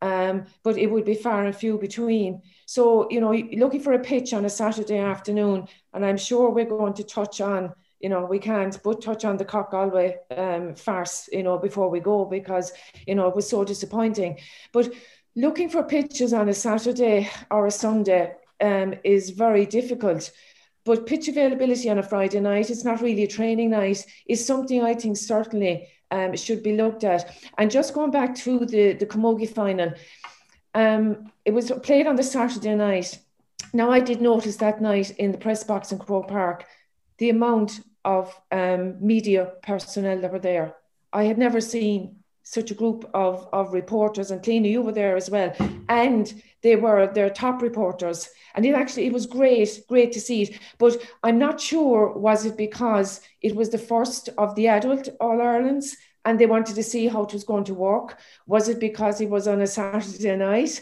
um, 0.01 0.47
but 0.63 0.79
it 0.79 0.87
would 0.91 1.05
be 1.05 1.15
far 1.15 1.45
and 1.45 1.55
few 1.55 1.79
between. 1.79 2.43
So, 2.67 3.09
you 3.11 3.21
know, 3.21 3.33
looking 3.33 3.81
for 3.81 3.93
a 3.93 3.99
pitch 3.99 4.33
on 4.33 4.45
a 4.45 4.51
Saturday 4.51 4.99
afternoon, 4.99 5.67
and 5.93 6.05
I'm 6.05 6.17
sure 6.17 6.51
we're 6.51 6.65
going 6.65 6.95
to 6.95 7.05
touch 7.05 7.41
on, 7.41 7.73
you 8.01 8.09
know, 8.09 8.25
we 8.25 8.39
can't 8.39 8.79
but 8.85 9.03
touch 9.03 9.25
on 9.25 9.37
the 9.37 9.45
Cork 9.45 9.73
Galway 9.73 10.17
um, 10.37 10.75
farce, 10.75 11.29
you 11.33 11.43
know, 11.43 11.59
before 11.59 11.91
we 11.91 12.01
go 12.01 12.25
because, 12.25 12.73
you 13.07 13.15
know, 13.15 13.29
it 13.29 13.35
was 13.35 13.49
so 13.49 13.65
disappointing. 13.65 14.39
But 14.73 14.93
looking 15.35 15.69
for 15.69 15.83
pitches 15.83 16.33
on 16.33 16.49
a 16.49 16.55
Saturday 16.55 17.29
or 17.51 17.67
a 17.67 17.71
Sunday 17.71 18.35
um, 18.61 18.95
is 19.05 19.31
very 19.31 19.67
difficult. 19.67 20.31
But 20.85 21.07
pitch 21.07 21.29
availability 21.29 21.91
on 21.91 21.99
a 21.99 22.03
Friday 22.03 22.41
night, 22.41 22.71
it's 22.71 22.85
not 22.85 23.03
really 23.03 23.25
a 23.25 23.29
training 23.29 23.71
night, 23.71 24.07
is 24.27 24.47
something 24.47 24.83
I 24.83 24.95
think 24.95 25.17
certainly 25.17 25.89
um, 26.11 26.37
should 26.37 26.63
be 26.63 26.77
looked 26.77 27.05
at. 27.05 27.31
And 27.57 27.71
just 27.71 27.95
going 27.95 28.11
back 28.11 28.35
to 28.37 28.61
the, 28.61 28.93
the 28.95 29.07
Camogie 29.07 29.49
final, 29.49 29.93
um, 30.75 31.31
it 31.45 31.53
was 31.53 31.71
played 31.83 32.07
on 32.07 32.17
the 32.17 32.23
Saturday 32.23 32.75
night. 32.75 33.19
Now, 33.73 33.91
I 33.91 34.01
did 34.01 34.21
notice 34.21 34.57
that 34.57 34.81
night 34.81 35.11
in 35.19 35.33
the 35.33 35.39
press 35.39 35.65
box 35.65 35.93
in 35.93 35.99
Croke 35.99 36.29
Park 36.29 36.65
the 37.19 37.31
amount 37.31 37.81
of 38.05 38.35
um, 38.51 38.97
media 39.05 39.53
personnel 39.63 40.21
that 40.21 40.33
were 40.33 40.39
there. 40.39 40.75
I 41.13 41.25
had 41.25 41.37
never 41.37 41.61
seen 41.61 42.18
such 42.51 42.71
a 42.71 42.75
group 42.75 43.09
of, 43.13 43.47
of 43.53 43.75
reporters, 43.75 44.31
and 44.31 44.41
Cliona, 44.41 44.71
you 44.71 44.81
were 44.81 44.93
there 44.93 45.17
as 45.17 45.29
well. 45.29 45.55
And 45.91 46.43
they 46.63 46.77
were 46.77 47.07
their 47.07 47.29
top 47.29 47.61
reporters. 47.61 48.31
And 48.55 48.65
it 48.65 48.75
actually 48.75 49.07
it 49.07 49.13
was 49.13 49.27
great, 49.27 49.81
great 49.87 50.13
to 50.13 50.21
see 50.21 50.43
it. 50.43 50.59
But 50.79 50.97
I'm 51.23 51.39
not 51.39 51.61
sure 51.61 52.17
was 52.17 52.47
it 52.47 52.57
because 52.57 53.21
it 53.43 53.55
was 53.55 53.69
the 53.69 53.79
first 53.79 54.31
of 54.39 54.55
the 54.55 54.69
adult 54.69 55.11
All 55.21 55.43
Irelands 55.43 55.95
and 56.25 56.39
they 56.39 56.47
wanted 56.47 56.75
to 56.77 56.83
see 56.83 57.07
how 57.07 57.25
it 57.25 57.35
was 57.35 57.45
going 57.45 57.65
to 57.65 57.75
work. 57.75 58.19
Was 58.47 58.69
it 58.69 58.81
because 58.81 59.21
it 59.21 59.29
was 59.29 59.47
on 59.47 59.61
a 59.61 59.67
Saturday 59.67 60.37
night? 60.37 60.81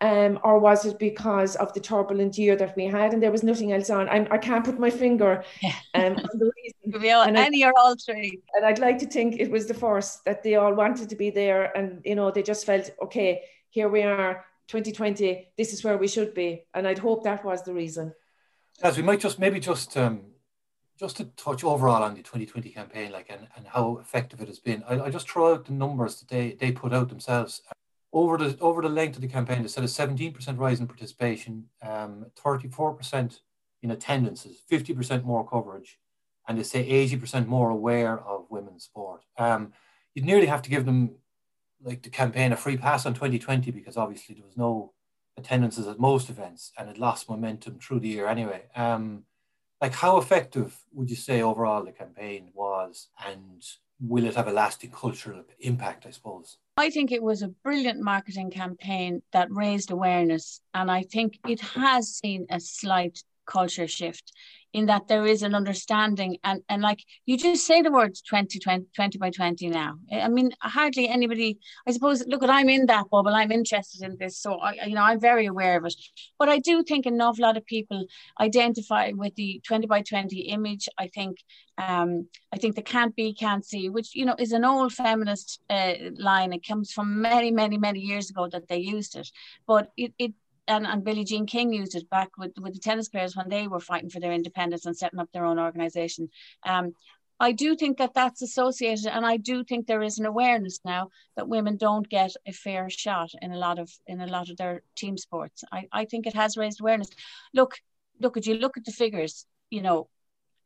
Um, 0.00 0.38
or 0.42 0.58
was 0.58 0.84
it 0.84 0.98
because 0.98 1.56
of 1.56 1.72
the 1.72 1.80
turbulent 1.80 2.36
year 2.36 2.56
that 2.56 2.76
we 2.76 2.86
had 2.86 3.14
and 3.14 3.22
there 3.22 3.30
was 3.30 3.44
nothing 3.44 3.72
else 3.72 3.88
on? 3.88 4.08
I'm, 4.08 4.26
I 4.30 4.38
can 4.38 4.54
not 4.54 4.64
put 4.64 4.78
my 4.78 4.90
finger 4.90 5.44
um, 5.94 6.16
on 6.16 6.38
the 6.38 6.50
reason. 6.56 6.83
And 6.94 7.36
any 7.36 7.64
I, 7.64 7.68
or 7.68 7.72
all 7.78 7.96
three. 7.96 8.40
And 8.54 8.64
I'd 8.64 8.78
like 8.78 8.98
to 8.98 9.06
think 9.06 9.36
it 9.38 9.50
was 9.50 9.66
the 9.66 9.74
first 9.74 10.24
that 10.24 10.42
they 10.42 10.54
all 10.54 10.74
wanted 10.74 11.08
to 11.08 11.16
be 11.16 11.30
there 11.30 11.76
and, 11.76 12.00
you 12.04 12.14
know, 12.14 12.30
they 12.30 12.42
just 12.42 12.66
felt, 12.66 12.90
okay, 13.02 13.42
here 13.70 13.88
we 13.88 14.02
are, 14.02 14.44
2020, 14.68 15.48
this 15.56 15.72
is 15.72 15.84
where 15.84 15.96
we 15.96 16.08
should 16.08 16.34
be. 16.34 16.64
And 16.74 16.86
I'd 16.86 16.98
hope 16.98 17.24
that 17.24 17.44
was 17.44 17.62
the 17.62 17.74
reason. 17.74 18.14
As 18.82 18.96
we 18.96 19.02
might 19.02 19.20
just, 19.20 19.38
maybe 19.38 19.60
just, 19.60 19.96
um, 19.96 20.22
just 20.98 21.16
to 21.16 21.24
touch 21.24 21.64
overall 21.64 22.02
on 22.02 22.14
the 22.14 22.22
2020 22.22 22.70
campaign, 22.70 23.12
like, 23.12 23.26
and, 23.30 23.48
and 23.56 23.66
how 23.66 23.98
effective 23.98 24.40
it 24.40 24.48
has 24.48 24.58
been. 24.58 24.84
I, 24.88 25.00
I 25.00 25.10
just 25.10 25.28
throw 25.28 25.52
out 25.52 25.66
the 25.66 25.72
numbers 25.72 26.20
that 26.20 26.28
they, 26.28 26.52
they 26.52 26.72
put 26.72 26.92
out 26.92 27.08
themselves 27.08 27.62
over 28.14 28.38
the 28.38 28.56
over 28.60 28.80
the 28.80 28.88
length 28.88 29.16
of 29.16 29.22
the 29.22 29.28
campaign, 29.28 29.60
they 29.60 29.68
said 29.68 29.82
a 29.82 29.88
17% 29.88 30.56
rise 30.56 30.78
in 30.80 30.86
participation, 30.86 31.64
um, 31.82 32.26
34% 32.42 33.40
in 33.82 33.90
attendances, 33.90 34.62
50% 34.70 35.24
more 35.24 35.46
coverage, 35.46 35.98
and 36.46 36.58
they 36.58 36.62
say 36.62 36.88
80% 36.88 37.46
more 37.46 37.70
aware 37.70 38.18
of 38.18 38.46
women's 38.50 38.84
sport. 38.84 39.22
Um, 39.38 39.72
you'd 40.14 40.24
nearly 40.24 40.46
have 40.46 40.62
to 40.62 40.70
give 40.70 40.84
them 40.84 41.16
like 41.82 42.02
the 42.02 42.10
campaign 42.10 42.52
a 42.52 42.56
free 42.56 42.76
pass 42.76 43.06
on 43.06 43.14
2020 43.14 43.70
because 43.70 43.96
obviously 43.96 44.34
there 44.34 44.44
was 44.44 44.56
no 44.56 44.92
attendances 45.36 45.86
at 45.86 45.98
most 45.98 46.30
events 46.30 46.72
and 46.78 46.88
it 46.88 46.98
lost 46.98 47.28
momentum 47.28 47.78
through 47.78 48.00
the 48.00 48.08
year 48.08 48.26
anyway. 48.26 48.62
Um, 48.76 49.24
like 49.80 49.92
how 49.92 50.18
effective 50.18 50.76
would 50.92 51.10
you 51.10 51.16
say 51.16 51.42
overall 51.42 51.84
the 51.84 51.92
campaign 51.92 52.50
was 52.54 53.08
and 53.26 53.62
will 54.00 54.24
it 54.24 54.34
have 54.34 54.48
a 54.48 54.52
lasting 54.52 54.90
cultural 54.90 55.42
impact, 55.60 56.06
I 56.06 56.10
suppose? 56.10 56.58
I 56.76 56.90
think 56.90 57.12
it 57.12 57.22
was 57.22 57.42
a 57.42 57.48
brilliant 57.48 58.00
marketing 58.00 58.50
campaign 58.50 59.22
that 59.32 59.50
raised 59.50 59.90
awareness. 59.90 60.60
And 60.72 60.90
I 60.90 61.02
think 61.02 61.38
it 61.46 61.60
has 61.60 62.08
seen 62.14 62.46
a 62.50 62.60
slight 62.60 63.22
culture 63.46 63.88
shift 63.88 64.32
in 64.74 64.86
that 64.86 65.06
there 65.06 65.24
is 65.24 65.42
an 65.42 65.54
understanding 65.54 66.36
and 66.42 66.60
and 66.68 66.82
like 66.82 66.98
you 67.26 67.38
just 67.38 67.64
say 67.64 67.80
the 67.80 67.92
words 67.92 68.20
20, 68.22 68.58
20, 68.58 68.86
20 68.94 69.18
by 69.18 69.30
20 69.30 69.68
now. 69.68 69.94
I 70.12 70.28
mean 70.28 70.50
hardly 70.60 71.08
anybody 71.08 71.58
i 71.86 71.92
suppose 71.92 72.26
look 72.26 72.42
at 72.42 72.50
i'm 72.50 72.68
in 72.68 72.86
that 72.86 73.08
bubble 73.10 73.34
i'm 73.34 73.52
interested 73.52 74.02
in 74.02 74.16
this 74.18 74.36
so 74.36 74.54
i 74.54 74.72
you 74.86 74.94
know 74.94 75.02
i'm 75.02 75.20
very 75.20 75.46
aware 75.46 75.78
of 75.78 75.86
it. 75.86 75.94
But 76.38 76.48
i 76.48 76.58
do 76.58 76.82
think 76.82 77.06
an 77.06 77.20
awful 77.20 77.42
lot 77.42 77.56
of 77.56 77.64
people 77.64 78.04
identify 78.40 79.12
with 79.14 79.34
the 79.36 79.60
20 79.66 79.86
by 79.86 80.02
20 80.02 80.40
image 80.40 80.88
i 80.98 81.06
think 81.06 81.38
um 81.78 82.26
i 82.52 82.56
think 82.56 82.74
the 82.74 82.82
can't 82.82 83.14
be 83.16 83.32
can't 83.32 83.64
see 83.64 83.88
which 83.88 84.14
you 84.14 84.24
know 84.24 84.36
is 84.38 84.52
an 84.52 84.64
old 84.64 84.92
feminist 84.92 85.60
uh, 85.70 85.94
line. 86.16 86.52
It 86.52 86.66
comes 86.66 86.92
from 86.92 87.20
many 87.20 87.50
many 87.50 87.78
many 87.78 88.00
years 88.00 88.30
ago 88.30 88.48
that 88.48 88.68
they 88.68 88.78
used 88.78 89.16
it. 89.16 89.28
But 89.66 89.90
it, 89.96 90.12
it 90.18 90.32
and, 90.66 90.86
and 90.86 91.04
Billie 91.04 91.24
Jean 91.24 91.46
King 91.46 91.72
used 91.72 91.94
it 91.94 92.08
back 92.10 92.30
with, 92.38 92.52
with 92.60 92.74
the 92.74 92.80
tennis 92.80 93.08
players 93.08 93.36
when 93.36 93.48
they 93.48 93.68
were 93.68 93.80
fighting 93.80 94.10
for 94.10 94.20
their 94.20 94.32
independence 94.32 94.86
and 94.86 94.96
setting 94.96 95.18
up 95.18 95.28
their 95.32 95.44
own 95.44 95.58
organization. 95.58 96.28
Um, 96.64 96.94
I 97.40 97.52
do 97.52 97.74
think 97.74 97.98
that 97.98 98.14
that's 98.14 98.42
associated, 98.42 99.06
and 99.06 99.26
I 99.26 99.36
do 99.36 99.64
think 99.64 99.86
there 99.86 100.02
is 100.02 100.18
an 100.18 100.26
awareness 100.26 100.78
now 100.84 101.10
that 101.36 101.48
women 101.48 101.76
don't 101.76 102.08
get 102.08 102.32
a 102.46 102.52
fair 102.52 102.88
shot 102.88 103.30
in 103.42 103.52
a 103.52 103.58
lot 103.58 103.78
of 103.78 103.90
in 104.06 104.20
a 104.20 104.26
lot 104.26 104.50
of 104.50 104.56
their 104.56 104.82
team 104.96 105.18
sports. 105.18 105.64
I, 105.72 105.88
I 105.92 106.04
think 106.04 106.26
it 106.26 106.34
has 106.34 106.56
raised 106.56 106.80
awareness. 106.80 107.10
Look, 107.52 107.80
look 108.20 108.36
at 108.36 108.46
you 108.46 108.54
look 108.54 108.76
at 108.76 108.84
the 108.84 108.92
figures. 108.92 109.46
You 109.70 109.82
know, 109.82 110.08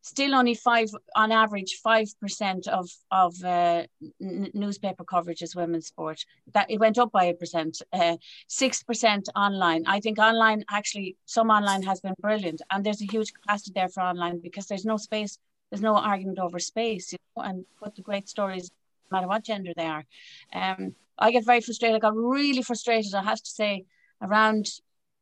still 0.08 0.34
only 0.34 0.54
five 0.54 0.88
on 1.14 1.30
average 1.32 1.72
five 1.82 2.08
percent 2.20 2.66
of 2.66 2.88
of 3.10 3.34
uh, 3.44 3.82
n- 4.20 4.50
newspaper 4.54 5.04
coverage 5.04 5.42
is 5.42 5.54
women's 5.54 5.86
sport. 5.86 6.24
That 6.54 6.70
it 6.70 6.80
went 6.80 6.98
up 6.98 7.12
by 7.12 7.24
a 7.24 7.34
percent 7.34 7.82
uh, 7.92 8.16
six 8.46 8.82
uh, 8.82 8.86
percent 8.86 9.28
online. 9.36 9.84
I 9.86 10.00
think 10.00 10.18
online 10.18 10.64
actually 10.70 11.16
some 11.26 11.50
online 11.50 11.82
has 11.82 12.00
been 12.00 12.14
brilliant 12.20 12.62
and 12.70 12.84
there's 12.84 13.02
a 13.02 13.12
huge 13.12 13.32
capacity 13.32 13.72
there 13.74 13.88
for 13.88 14.02
online 14.02 14.40
because 14.40 14.66
there's 14.66 14.84
no 14.84 14.96
space 14.96 15.38
there's 15.70 15.82
no 15.82 15.96
argument 15.96 16.38
over 16.38 16.58
space 16.58 17.12
you 17.12 17.18
know, 17.36 17.42
and 17.42 17.64
put 17.80 17.94
the 17.94 18.02
great 18.02 18.28
stories 18.28 18.70
no 19.10 19.16
matter 19.16 19.28
what 19.28 19.44
gender 19.44 19.72
they 19.76 19.86
are. 19.86 20.04
Um, 20.52 20.94
i 21.18 21.30
get 21.30 21.44
very 21.44 21.60
frustrated. 21.60 21.96
I 21.96 21.98
got 21.98 22.16
really 22.16 22.62
frustrated 22.62 23.14
i 23.14 23.22
have 23.22 23.42
to 23.42 23.50
say 23.50 23.84
around 24.22 24.66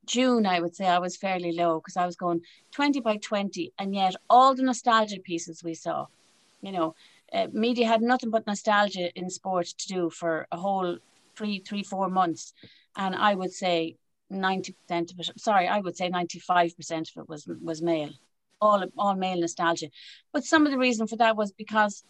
June, 0.07 0.47
I 0.47 0.61
would 0.61 0.75
say 0.75 0.87
I 0.87 0.99
was 0.99 1.17
fairly 1.17 1.53
low 1.53 1.81
because 1.81 1.97
I 1.97 2.07
was 2.07 2.17
going 2.17 2.41
20 2.73 3.01
by 3.01 3.17
20. 3.17 3.73
And 3.79 3.95
yet, 3.95 4.15
all 4.31 4.55
the 4.55 4.63
nostalgia 4.63 5.21
pieces 5.21 5.63
we 5.63 5.75
saw, 5.75 6.07
you 6.63 6.73
know, 6.73 6.95
uh, 7.33 7.49
media 7.53 7.87
had 7.87 8.03
nothing 8.03 8.31
but 8.31 8.47
nostalgia 8.47 9.13
in 9.19 9.29
sport 9.31 9.67
to 9.67 9.89
do 9.89 10.11
for 10.11 10.47
a 10.53 10.57
whole 10.57 10.99
three, 11.37 11.59
three, 11.59 11.83
four 11.83 12.09
months. 12.09 12.55
And 12.97 13.15
I 13.15 13.35
would 13.35 13.53
say 13.53 13.97
90% 14.33 14.75
of 14.91 15.19
it, 15.19 15.41
sorry, 15.41 15.69
I 15.69 15.81
would 15.81 15.97
say 15.97 16.09
95% 16.09 17.17
of 17.17 17.23
it 17.23 17.29
was, 17.29 17.49
was 17.63 17.83
male, 17.83 18.11
all, 18.61 18.85
all 18.97 19.15
male 19.15 19.41
nostalgia. 19.41 19.89
But 20.33 20.45
some 20.45 20.67
of 20.67 20.73
the 20.73 20.79
reason 20.79 21.07
for 21.07 21.17
that 21.17 21.37
was 21.37 21.53
because 21.53 22.05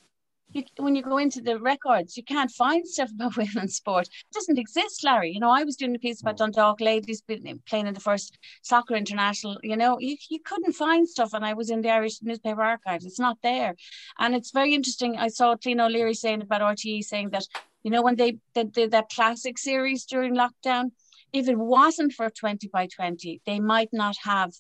you, 0.53 0.63
when 0.79 0.95
you 0.95 1.03
go 1.03 1.19
into 1.19 1.41
the 1.41 1.59
records, 1.59 2.17
you 2.17 2.23
can't 2.23 2.51
find 2.51 2.87
stuff 2.87 3.11
about 3.11 3.37
women's 3.37 3.77
sport. 3.77 4.07
It 4.07 4.33
doesn't 4.33 4.59
exist, 4.59 5.05
Larry. 5.05 5.33
You 5.33 5.41
know, 5.41 5.51
I 5.51 5.65
was 5.65 5.77
doing 5.77 5.95
a 5.95 5.99
piece 5.99 6.21
about 6.21 6.37
mm. 6.37 6.39
Dundalk 6.39 6.81
ladies 6.81 7.21
playing 7.21 7.87
in 7.87 7.95
the 7.95 8.01
first 8.01 8.39
soccer 8.63 8.95
international. 8.95 9.59
You 9.63 9.77
know, 9.77 9.99
you, 9.99 10.17
you 10.31 10.41
couldn't 10.41 10.73
find 10.73 11.09
stuff, 11.09 11.35
and 11.35 11.45
I 11.45 11.55
was 11.55 11.71
in 11.71 11.83
the 11.83 11.91
Irish 11.91 12.23
newspaper 12.23 12.63
archives. 12.63 13.05
It's 13.05 13.21
not 13.21 13.39
there, 13.43 13.75
and 14.19 14.35
it's 14.35 14.51
very 14.51 14.75
interesting. 14.75 15.17
I 15.17 15.29
saw 15.29 15.55
Tino 15.55 15.87
O'Leary 15.87 16.15
saying 16.15 16.43
about 16.43 16.63
RTE 16.63 17.05
saying 17.05 17.31
that 17.31 17.45
you 17.83 17.91
know 17.91 18.03
when 18.03 18.17
they 18.17 18.39
did 18.55 18.91
that 18.93 19.11
classic 19.11 19.59
series 19.59 20.05
during 20.05 20.35
lockdown, 20.35 20.91
if 21.33 21.49
it 21.49 21.59
wasn't 21.59 22.13
for 22.13 22.31
20 22.31 22.69
by 22.69 22.87
20, 22.87 23.43
they 23.47 23.61
might 23.61 23.91
not 23.93 24.17
have 24.25 24.53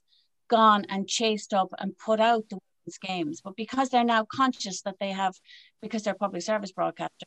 gone 0.48 0.84
and 0.88 1.08
chased 1.08 1.52
up 1.52 1.68
and 1.78 1.98
put 1.98 2.20
out 2.20 2.48
the 2.50 2.58
games. 2.98 3.40
But 3.42 3.56
because 3.56 3.88
they're 3.88 4.04
now 4.04 4.24
conscious 4.24 4.82
that 4.82 4.98
they 5.00 5.10
have, 5.10 5.34
because 5.82 6.02
they're 6.02 6.14
public 6.14 6.42
service 6.42 6.72
broadcaster, 6.72 7.26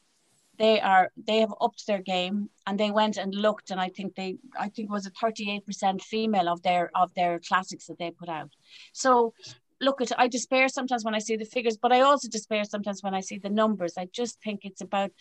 they 0.58 0.80
are 0.82 1.10
they 1.16 1.40
have 1.40 1.54
upped 1.62 1.88
their 1.88 2.02
game 2.02 2.50
and 2.68 2.80
they 2.80 2.92
went 2.92 3.18
and 3.18 3.34
looked 3.34 3.72
and 3.72 3.80
I 3.80 3.90
think 3.90 4.16
they 4.16 4.38
I 4.58 4.70
think 4.70 4.90
it 4.90 4.92
was 4.92 5.08
a 5.08 5.12
38% 5.12 6.02
female 6.02 6.50
of 6.50 6.62
their 6.62 6.92
of 6.96 7.14
their 7.14 7.40
classics 7.40 7.88
that 7.88 7.98
they 7.98 8.12
put 8.12 8.30
out. 8.30 8.52
So 8.94 9.34
look 9.82 10.02
at 10.02 10.12
I 10.20 10.28
despair 10.28 10.68
sometimes 10.68 11.06
when 11.06 11.16
I 11.16 11.20
see 11.20 11.38
the 11.38 11.46
figures, 11.46 11.78
but 11.78 11.94
I 11.94 12.02
also 12.02 12.28
despair 12.28 12.66
sometimes 12.66 13.02
when 13.02 13.14
I 13.14 13.22
see 13.22 13.38
the 13.38 13.50
numbers. 13.50 13.94
I 13.98 14.08
just 14.12 14.42
think 14.44 14.62
it's 14.64 14.82
about 14.82 15.12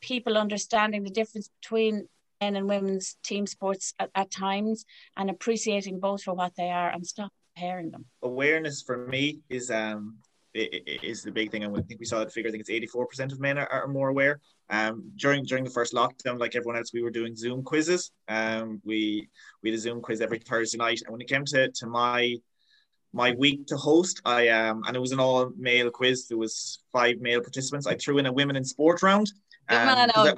people 0.00 0.38
understanding 0.38 1.02
the 1.02 1.10
difference 1.10 1.50
between 1.60 2.08
men 2.40 2.54
and 2.54 2.68
women's 2.68 3.16
team 3.24 3.46
sports 3.46 3.94
at, 3.98 4.10
at 4.14 4.30
times 4.30 4.84
and 5.16 5.28
appreciating 5.28 5.98
both 5.98 6.22
for 6.22 6.34
what 6.34 6.54
they 6.56 6.70
are 6.70 6.90
and 6.90 7.04
stop 7.04 7.32
them. 7.92 8.04
Awareness 8.22 8.82
for 8.82 9.06
me 9.06 9.40
is 9.48 9.70
um 9.70 10.18
is 10.54 11.22
the 11.22 11.30
big 11.30 11.50
thing. 11.50 11.64
I 11.64 11.80
think 11.82 12.00
we 12.00 12.06
saw 12.06 12.18
that 12.20 12.32
figure. 12.32 12.48
I 12.48 12.52
think 12.52 12.62
it's 12.62 12.70
eighty 12.70 12.86
four 12.86 13.06
percent 13.06 13.32
of 13.32 13.40
men 13.40 13.58
are, 13.58 13.68
are, 13.68 13.86
more 13.86 14.08
aware. 14.08 14.40
Um, 14.70 15.12
during 15.16 15.44
during 15.44 15.64
the 15.64 15.70
first 15.70 15.94
lockdown, 15.94 16.38
like 16.38 16.56
everyone 16.56 16.76
else, 16.76 16.92
we 16.92 17.02
were 17.02 17.10
doing 17.10 17.36
Zoom 17.36 17.62
quizzes. 17.62 18.10
Um, 18.28 18.80
we 18.84 19.28
we 19.62 19.70
had 19.70 19.78
a 19.78 19.80
Zoom 19.80 20.00
quiz 20.00 20.20
every 20.20 20.38
Thursday 20.38 20.78
night, 20.78 21.02
and 21.04 21.12
when 21.12 21.20
it 21.20 21.28
came 21.28 21.44
to 21.46 21.70
to 21.70 21.86
my 21.86 22.36
my 23.12 23.32
week 23.32 23.66
to 23.66 23.76
host, 23.76 24.20
I 24.24 24.48
um 24.48 24.82
and 24.86 24.96
it 24.96 25.00
was 25.00 25.12
an 25.12 25.20
all 25.20 25.50
male 25.56 25.90
quiz. 25.90 26.28
There 26.28 26.38
was 26.38 26.82
five 26.92 27.20
male 27.20 27.40
participants. 27.40 27.86
I 27.86 27.94
threw 27.94 28.18
in 28.18 28.26
a 28.26 28.32
women 28.32 28.56
in 28.56 28.64
sport 28.64 29.02
round, 29.02 29.30
um, 29.70 29.88
I, 30.14 30.34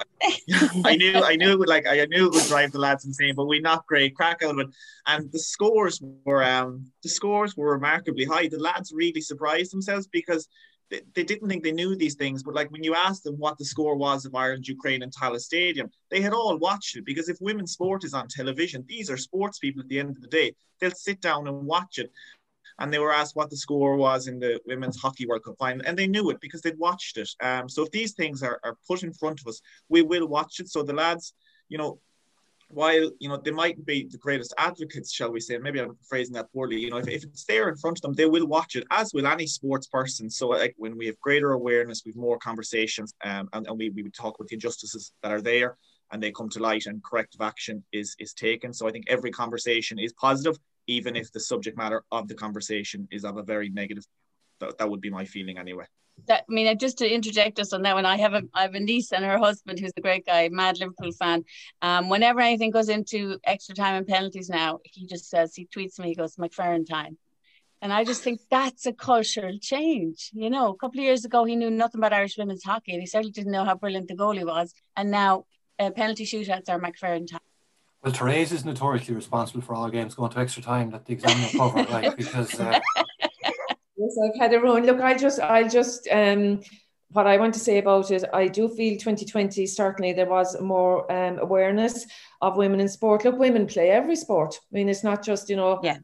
I, 0.85 0.95
knew, 0.95 1.15
I 1.15 1.35
knew 1.35 1.51
it 1.51 1.59
would 1.59 1.69
like, 1.69 1.87
I 1.87 2.05
knew 2.05 2.27
it 2.27 2.33
would 2.33 2.47
drive 2.47 2.71
the 2.71 2.79
lads 2.79 3.05
insane, 3.05 3.35
but 3.35 3.45
we 3.45 3.59
knocked 3.59 3.87
great 3.87 4.15
crack 4.15 4.43
out 4.43 4.51
of 4.51 4.59
it. 4.59 4.67
And 5.07 5.31
the 5.31 5.39
scores 5.39 6.01
were, 6.25 6.43
um, 6.43 6.91
the 7.03 7.09
scores 7.09 7.55
were 7.55 7.71
remarkably 7.71 8.25
high. 8.25 8.47
The 8.47 8.59
lads 8.59 8.91
really 8.93 9.21
surprised 9.21 9.71
themselves 9.71 10.07
because 10.07 10.47
they, 10.89 11.01
they 11.15 11.23
didn't 11.23 11.47
think 11.47 11.63
they 11.63 11.71
knew 11.71 11.95
these 11.95 12.15
things. 12.15 12.43
But 12.43 12.53
like 12.55 12.69
when 12.71 12.83
you 12.83 12.93
asked 12.93 13.23
them 13.23 13.35
what 13.35 13.57
the 13.57 13.65
score 13.65 13.95
was 13.95 14.25
of 14.25 14.35
Ireland, 14.35 14.67
Ukraine, 14.67 15.01
and 15.01 15.13
Tallaght 15.13 15.41
Stadium, 15.41 15.89
they 16.09 16.21
had 16.21 16.33
all 16.33 16.57
watched 16.57 16.97
it 16.97 17.05
because 17.05 17.29
if 17.29 17.37
women's 17.39 17.71
sport 17.71 18.03
is 18.03 18.13
on 18.13 18.27
television, 18.27 18.85
these 18.87 19.09
are 19.09 19.17
sports 19.17 19.59
people 19.59 19.81
at 19.81 19.87
the 19.87 19.99
end 19.99 20.09
of 20.09 20.21
the 20.21 20.27
day. 20.27 20.53
They'll 20.79 20.91
sit 20.91 21.21
down 21.21 21.47
and 21.47 21.65
watch 21.65 21.97
it 21.97 22.11
and 22.81 22.91
they 22.91 22.97
were 22.97 23.13
asked 23.13 23.35
what 23.35 23.51
the 23.51 23.55
score 23.55 23.95
was 23.95 24.27
in 24.27 24.39
the 24.39 24.59
Women's 24.65 24.99
Hockey 24.99 25.27
World 25.27 25.43
Cup 25.43 25.55
final, 25.59 25.85
and 25.85 25.97
they 25.97 26.07
knew 26.07 26.31
it 26.31 26.41
because 26.41 26.61
they'd 26.61 26.77
watched 26.79 27.17
it. 27.17 27.29
Um, 27.39 27.69
so 27.69 27.83
if 27.83 27.91
these 27.91 28.13
things 28.13 28.41
are, 28.41 28.59
are 28.63 28.75
put 28.87 29.03
in 29.03 29.13
front 29.13 29.39
of 29.39 29.47
us, 29.47 29.61
we 29.87 30.01
will 30.01 30.27
watch 30.27 30.59
it. 30.59 30.67
So 30.67 30.81
the 30.81 30.93
lads, 30.93 31.33
you 31.69 31.77
know, 31.77 31.99
while 32.69 33.11
you 33.19 33.29
know 33.29 33.37
they 33.37 33.51
might 33.51 33.85
be 33.85 34.07
the 34.09 34.17
greatest 34.17 34.55
advocates, 34.57 35.13
shall 35.13 35.31
we 35.31 35.39
say? 35.39 35.59
Maybe 35.59 35.79
I'm 35.79 35.95
phrasing 36.09 36.33
that 36.33 36.51
poorly. 36.51 36.79
You 36.79 36.89
know, 36.89 36.97
if, 36.97 37.07
if 37.07 37.23
it's 37.23 37.45
there 37.45 37.69
in 37.69 37.75
front 37.75 37.99
of 37.99 38.01
them, 38.01 38.13
they 38.13 38.25
will 38.25 38.47
watch 38.47 38.75
it, 38.75 38.87
as 38.89 39.13
will 39.13 39.27
any 39.27 39.45
sports 39.45 39.85
person. 39.87 40.29
So, 40.29 40.47
like 40.47 40.73
when 40.77 40.97
we 40.97 41.05
have 41.05 41.19
greater 41.19 41.51
awareness, 41.51 42.01
we've 42.03 42.15
more 42.15 42.39
conversations, 42.39 43.13
um, 43.23 43.47
and, 43.53 43.67
and 43.67 43.77
we 43.77 43.89
we 43.91 44.01
would 44.01 44.15
talk 44.15 44.39
with 44.39 44.47
the 44.47 44.55
injustices 44.55 45.11
that 45.21 45.31
are 45.31 45.41
there, 45.41 45.77
and 46.11 46.23
they 46.23 46.31
come 46.31 46.49
to 46.49 46.59
light, 46.59 46.87
and 46.87 47.03
corrective 47.03 47.41
action 47.41 47.83
is 47.91 48.15
is 48.17 48.33
taken. 48.33 48.73
So, 48.73 48.87
I 48.87 48.91
think 48.91 49.05
every 49.07 49.31
conversation 49.31 49.99
is 49.99 50.13
positive, 50.13 50.57
even 50.87 51.15
if 51.15 51.31
the 51.31 51.39
subject 51.39 51.77
matter 51.77 52.03
of 52.11 52.27
the 52.27 52.35
conversation 52.35 53.07
is 53.11 53.25
of 53.25 53.37
a 53.37 53.43
very 53.43 53.69
negative. 53.69 54.05
That, 54.59 54.77
that 54.77 54.89
would 54.89 55.01
be 55.01 55.09
my 55.09 55.25
feeling 55.25 55.57
anyway. 55.57 55.85
That, 56.27 56.45
I 56.47 56.53
mean, 56.53 56.77
just 56.77 56.99
to 56.99 57.11
interject 57.11 57.59
us 57.59 57.73
on 57.73 57.81
that 57.81 57.95
one, 57.95 58.05
I 58.05 58.17
have 58.17 58.33
a 58.33 58.43
I 58.53 58.61
have 58.63 58.75
a 58.75 58.79
niece 58.79 59.11
and 59.11 59.25
her 59.25 59.39
husband 59.39 59.79
who's 59.79 59.93
a 59.97 60.01
great 60.01 60.25
guy, 60.25 60.49
mad 60.49 60.77
Liverpool 60.77 61.11
fan. 61.13 61.43
Um, 61.81 62.09
whenever 62.09 62.41
anything 62.41 62.69
goes 62.69 62.89
into 62.89 63.39
extra 63.43 63.73
time 63.73 63.95
and 63.95 64.07
penalties 64.07 64.49
now, 64.49 64.79
he 64.83 65.07
just 65.07 65.29
says 65.29 65.55
he 65.55 65.65
tweets 65.65 65.97
me, 65.99 66.09
he 66.09 66.15
goes 66.15 66.35
McFerran 66.35 66.87
time. 66.87 67.17
And 67.81 67.91
I 67.91 68.03
just 68.03 68.21
think 68.21 68.41
that's 68.51 68.85
a 68.85 68.93
cultural 68.93 69.57
change. 69.57 70.29
You 70.33 70.51
know, 70.51 70.69
a 70.69 70.75
couple 70.75 70.99
of 70.99 71.05
years 71.05 71.25
ago, 71.25 71.45
he 71.45 71.55
knew 71.55 71.71
nothing 71.71 71.99
about 71.99 72.13
Irish 72.13 72.37
women's 72.37 72.63
hockey, 72.63 72.91
and 72.91 73.01
he 73.01 73.07
certainly 73.07 73.31
didn't 73.31 73.51
know 73.51 73.65
how 73.65 73.75
brilliant 73.75 74.07
the 74.07 74.15
goalie 74.15 74.45
was. 74.45 74.73
And 74.95 75.09
now, 75.09 75.45
uh, 75.79 75.89
penalty 75.89 76.25
shootouts 76.25 76.69
are 76.69 76.79
McFerran 76.79 77.27
time. 77.27 77.39
Well, 78.03 78.13
Therese 78.13 78.51
is 78.51 78.65
notoriously 78.65 79.13
responsible 79.13 79.61
for 79.61 79.75
all 79.75 79.89
games 79.89 80.15
going 80.15 80.31
to 80.31 80.39
extra 80.39 80.63
time 80.63 80.89
that 80.91 81.05
the 81.05 81.13
examiner 81.13 81.49
cover, 81.55 81.83
like 81.83 82.17
because. 82.17 82.59
Uh... 82.59 82.79
Yes, 83.97 84.17
I've 84.25 84.39
had 84.39 84.53
a 84.55 84.59
run. 84.59 84.83
Look, 84.87 84.99
I 84.99 85.15
just, 85.15 85.39
I 85.39 85.67
just, 85.67 86.07
um, 86.11 86.61
what 87.09 87.27
I 87.27 87.37
want 87.37 87.53
to 87.53 87.59
say 87.59 87.77
about 87.77 88.09
it, 88.09 88.23
I 88.33 88.47
do 88.47 88.67
feel 88.67 88.93
2020 88.93 89.67
certainly 89.67 90.11
there 90.11 90.29
was 90.29 90.59
more 90.59 91.11
um, 91.11 91.37
awareness 91.37 92.07
of 92.41 92.57
women 92.57 92.79
in 92.79 92.89
sport. 92.89 93.25
Look, 93.25 93.37
women 93.37 93.67
play 93.67 93.91
every 93.91 94.15
sport. 94.15 94.55
I 94.55 94.73
mean, 94.73 94.89
it's 94.89 95.03
not 95.03 95.23
just 95.23 95.49
you 95.49 95.55
know 95.55 95.79
yeah. 95.83 95.97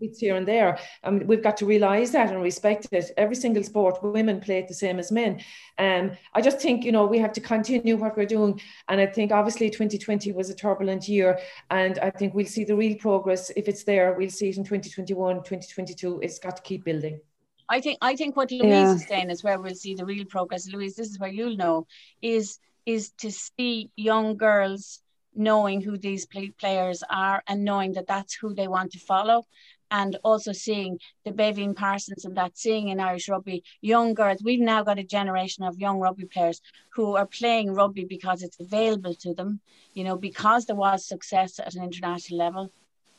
Bits 0.00 0.18
here 0.18 0.36
and 0.36 0.46
there. 0.46 0.78
Um, 1.04 1.26
we've 1.26 1.42
got 1.42 1.56
to 1.58 1.66
realise 1.66 2.10
that 2.10 2.30
and 2.30 2.42
respect 2.42 2.86
it. 2.92 3.10
Every 3.16 3.36
single 3.36 3.62
sport, 3.62 4.02
women 4.02 4.40
play 4.40 4.58
it 4.58 4.68
the 4.68 4.74
same 4.74 4.98
as 4.98 5.12
men. 5.12 5.40
Um, 5.78 6.12
I 6.34 6.40
just 6.40 6.60
think 6.60 6.84
you 6.84 6.92
know 6.92 7.06
we 7.06 7.18
have 7.18 7.32
to 7.34 7.40
continue 7.40 7.96
what 7.96 8.16
we're 8.16 8.26
doing, 8.26 8.60
and 8.88 9.00
I 9.00 9.06
think 9.06 9.32
obviously 9.32 9.70
2020 9.70 10.32
was 10.32 10.50
a 10.50 10.54
turbulent 10.54 11.08
year, 11.08 11.38
and 11.70 11.98
I 11.98 12.10
think 12.10 12.34
we'll 12.34 12.46
see 12.46 12.64
the 12.64 12.76
real 12.76 12.96
progress 12.96 13.50
if 13.56 13.68
it's 13.68 13.84
there. 13.84 14.14
We'll 14.14 14.30
see 14.30 14.48
it 14.48 14.56
in 14.56 14.64
2021, 14.64 15.36
2022. 15.36 16.20
It's 16.22 16.38
got 16.38 16.56
to 16.56 16.62
keep 16.62 16.84
building. 16.84 17.20
I 17.68 17.80
think 17.80 17.98
I 18.02 18.16
think 18.16 18.36
what 18.36 18.50
Louise 18.50 18.64
yeah. 18.64 18.94
is 18.94 19.06
saying 19.06 19.30
is 19.30 19.42
where 19.42 19.58
we'll 19.60 19.74
see 19.74 19.94
the 19.94 20.04
real 20.04 20.24
progress. 20.26 20.68
Louise, 20.68 20.96
this 20.96 21.08
is 21.08 21.18
where 21.18 21.30
you'll 21.30 21.56
know 21.56 21.86
is 22.20 22.58
is 22.84 23.10
to 23.18 23.30
see 23.30 23.90
young 23.96 24.36
girls 24.36 25.01
knowing 25.34 25.80
who 25.80 25.96
these 25.96 26.26
play 26.26 26.50
players 26.50 27.02
are 27.10 27.42
and 27.46 27.64
knowing 27.64 27.92
that 27.92 28.06
that's 28.06 28.34
who 28.34 28.54
they 28.54 28.68
want 28.68 28.92
to 28.92 28.98
follow 28.98 29.44
and 29.90 30.16
also 30.24 30.52
seeing 30.52 30.98
the 31.24 31.30
Beibhinn 31.30 31.76
Parsons 31.76 32.24
and 32.24 32.36
that 32.36 32.56
seeing 32.56 32.88
in 32.88 32.98
Irish 32.98 33.28
rugby 33.28 33.62
young 33.82 34.14
girls. 34.14 34.42
We've 34.42 34.60
now 34.60 34.82
got 34.82 34.98
a 34.98 35.04
generation 35.04 35.64
of 35.64 35.78
young 35.78 35.98
rugby 36.00 36.24
players 36.24 36.62
who 36.94 37.16
are 37.16 37.26
playing 37.26 37.74
rugby 37.74 38.04
because 38.04 38.42
it's 38.42 38.58
available 38.58 39.14
to 39.16 39.34
them, 39.34 39.60
you 39.92 40.02
know, 40.04 40.16
because 40.16 40.64
there 40.64 40.76
was 40.76 41.06
success 41.06 41.58
at 41.58 41.74
an 41.74 41.84
international 41.84 42.38
level 42.38 42.72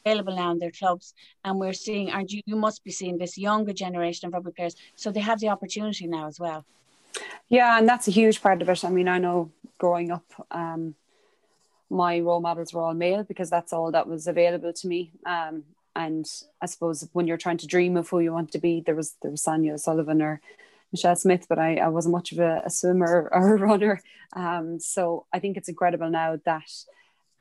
available 0.05 0.35
now 0.35 0.51
in 0.51 0.59
their 0.59 0.71
clubs. 0.71 1.13
And 1.45 1.59
we're 1.59 1.73
seeing, 1.73 2.11
aren't 2.11 2.31
you, 2.31 2.41
you 2.45 2.55
must 2.55 2.83
be 2.83 2.91
seeing 2.91 3.17
this 3.17 3.37
younger 3.37 3.73
generation 3.73 4.27
of 4.27 4.33
rugby 4.33 4.51
players. 4.51 4.75
So 4.95 5.11
they 5.11 5.21
have 5.21 5.39
the 5.39 5.49
opportunity 5.49 6.07
now 6.07 6.27
as 6.27 6.39
well. 6.39 6.65
Yeah, 7.49 7.77
and 7.77 7.87
that's 7.87 8.07
a 8.07 8.11
huge 8.11 8.41
part 8.41 8.61
of 8.61 8.69
it. 8.69 8.83
I 8.83 8.89
mean, 8.89 9.07
I 9.07 9.19
know 9.19 9.51
growing 9.77 10.11
up, 10.11 10.25
um, 10.51 10.95
my 11.93 12.19
role 12.19 12.41
models 12.41 12.73
were 12.73 12.81
all 12.81 12.93
male 12.93 13.23
because 13.23 13.49
that's 13.49 13.71
all 13.71 13.91
that 13.91 14.07
was 14.07 14.27
available 14.27 14.73
to 14.73 14.87
me. 14.87 15.11
Um, 15.25 15.63
and 15.95 16.25
I 16.61 16.65
suppose 16.65 17.07
when 17.13 17.27
you're 17.27 17.37
trying 17.37 17.57
to 17.57 17.67
dream 17.67 17.97
of 17.97 18.09
who 18.09 18.19
you 18.19 18.33
want 18.33 18.51
to 18.53 18.59
be, 18.59 18.81
there 18.81 18.95
was 18.95 19.15
there 19.21 19.31
was 19.31 19.43
Sonia 19.43 19.73
O'Sullivan 19.73 20.21
or 20.21 20.41
Michelle 20.91 21.15
Smith, 21.15 21.45
but 21.47 21.59
I, 21.59 21.77
I 21.77 21.87
wasn't 21.89 22.13
much 22.13 22.31
of 22.31 22.39
a, 22.39 22.63
a 22.65 22.69
swimmer 22.69 23.29
or 23.31 23.55
a 23.55 23.59
runner. 23.59 24.01
Um, 24.35 24.79
so 24.79 25.25
I 25.31 25.39
think 25.39 25.55
it's 25.55 25.69
incredible 25.69 26.09
now 26.09 26.39
that 26.45 26.69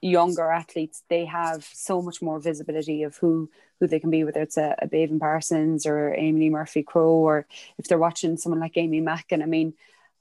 younger 0.02 0.50
athletes 0.50 1.04
they 1.08 1.24
have 1.24 1.64
so 1.72 2.02
much 2.02 2.20
more 2.20 2.40
visibility 2.40 3.04
of 3.04 3.16
who 3.18 3.48
who 3.78 3.86
they 3.86 4.00
can 4.00 4.10
be 4.10 4.24
whether 4.24 4.42
it's 4.42 4.56
a, 4.56 4.74
a 4.80 4.88
Beibhinn 4.88 5.20
Parsons 5.20 5.86
or 5.86 6.12
Amy 6.14 6.50
Murphy 6.50 6.82
Crowe 6.82 7.22
or 7.30 7.46
if 7.78 7.86
they're 7.86 7.98
watching 7.98 8.36
someone 8.36 8.60
like 8.60 8.76
Aimee 8.76 9.00
Mackin 9.00 9.42
I 9.42 9.46
mean 9.46 9.74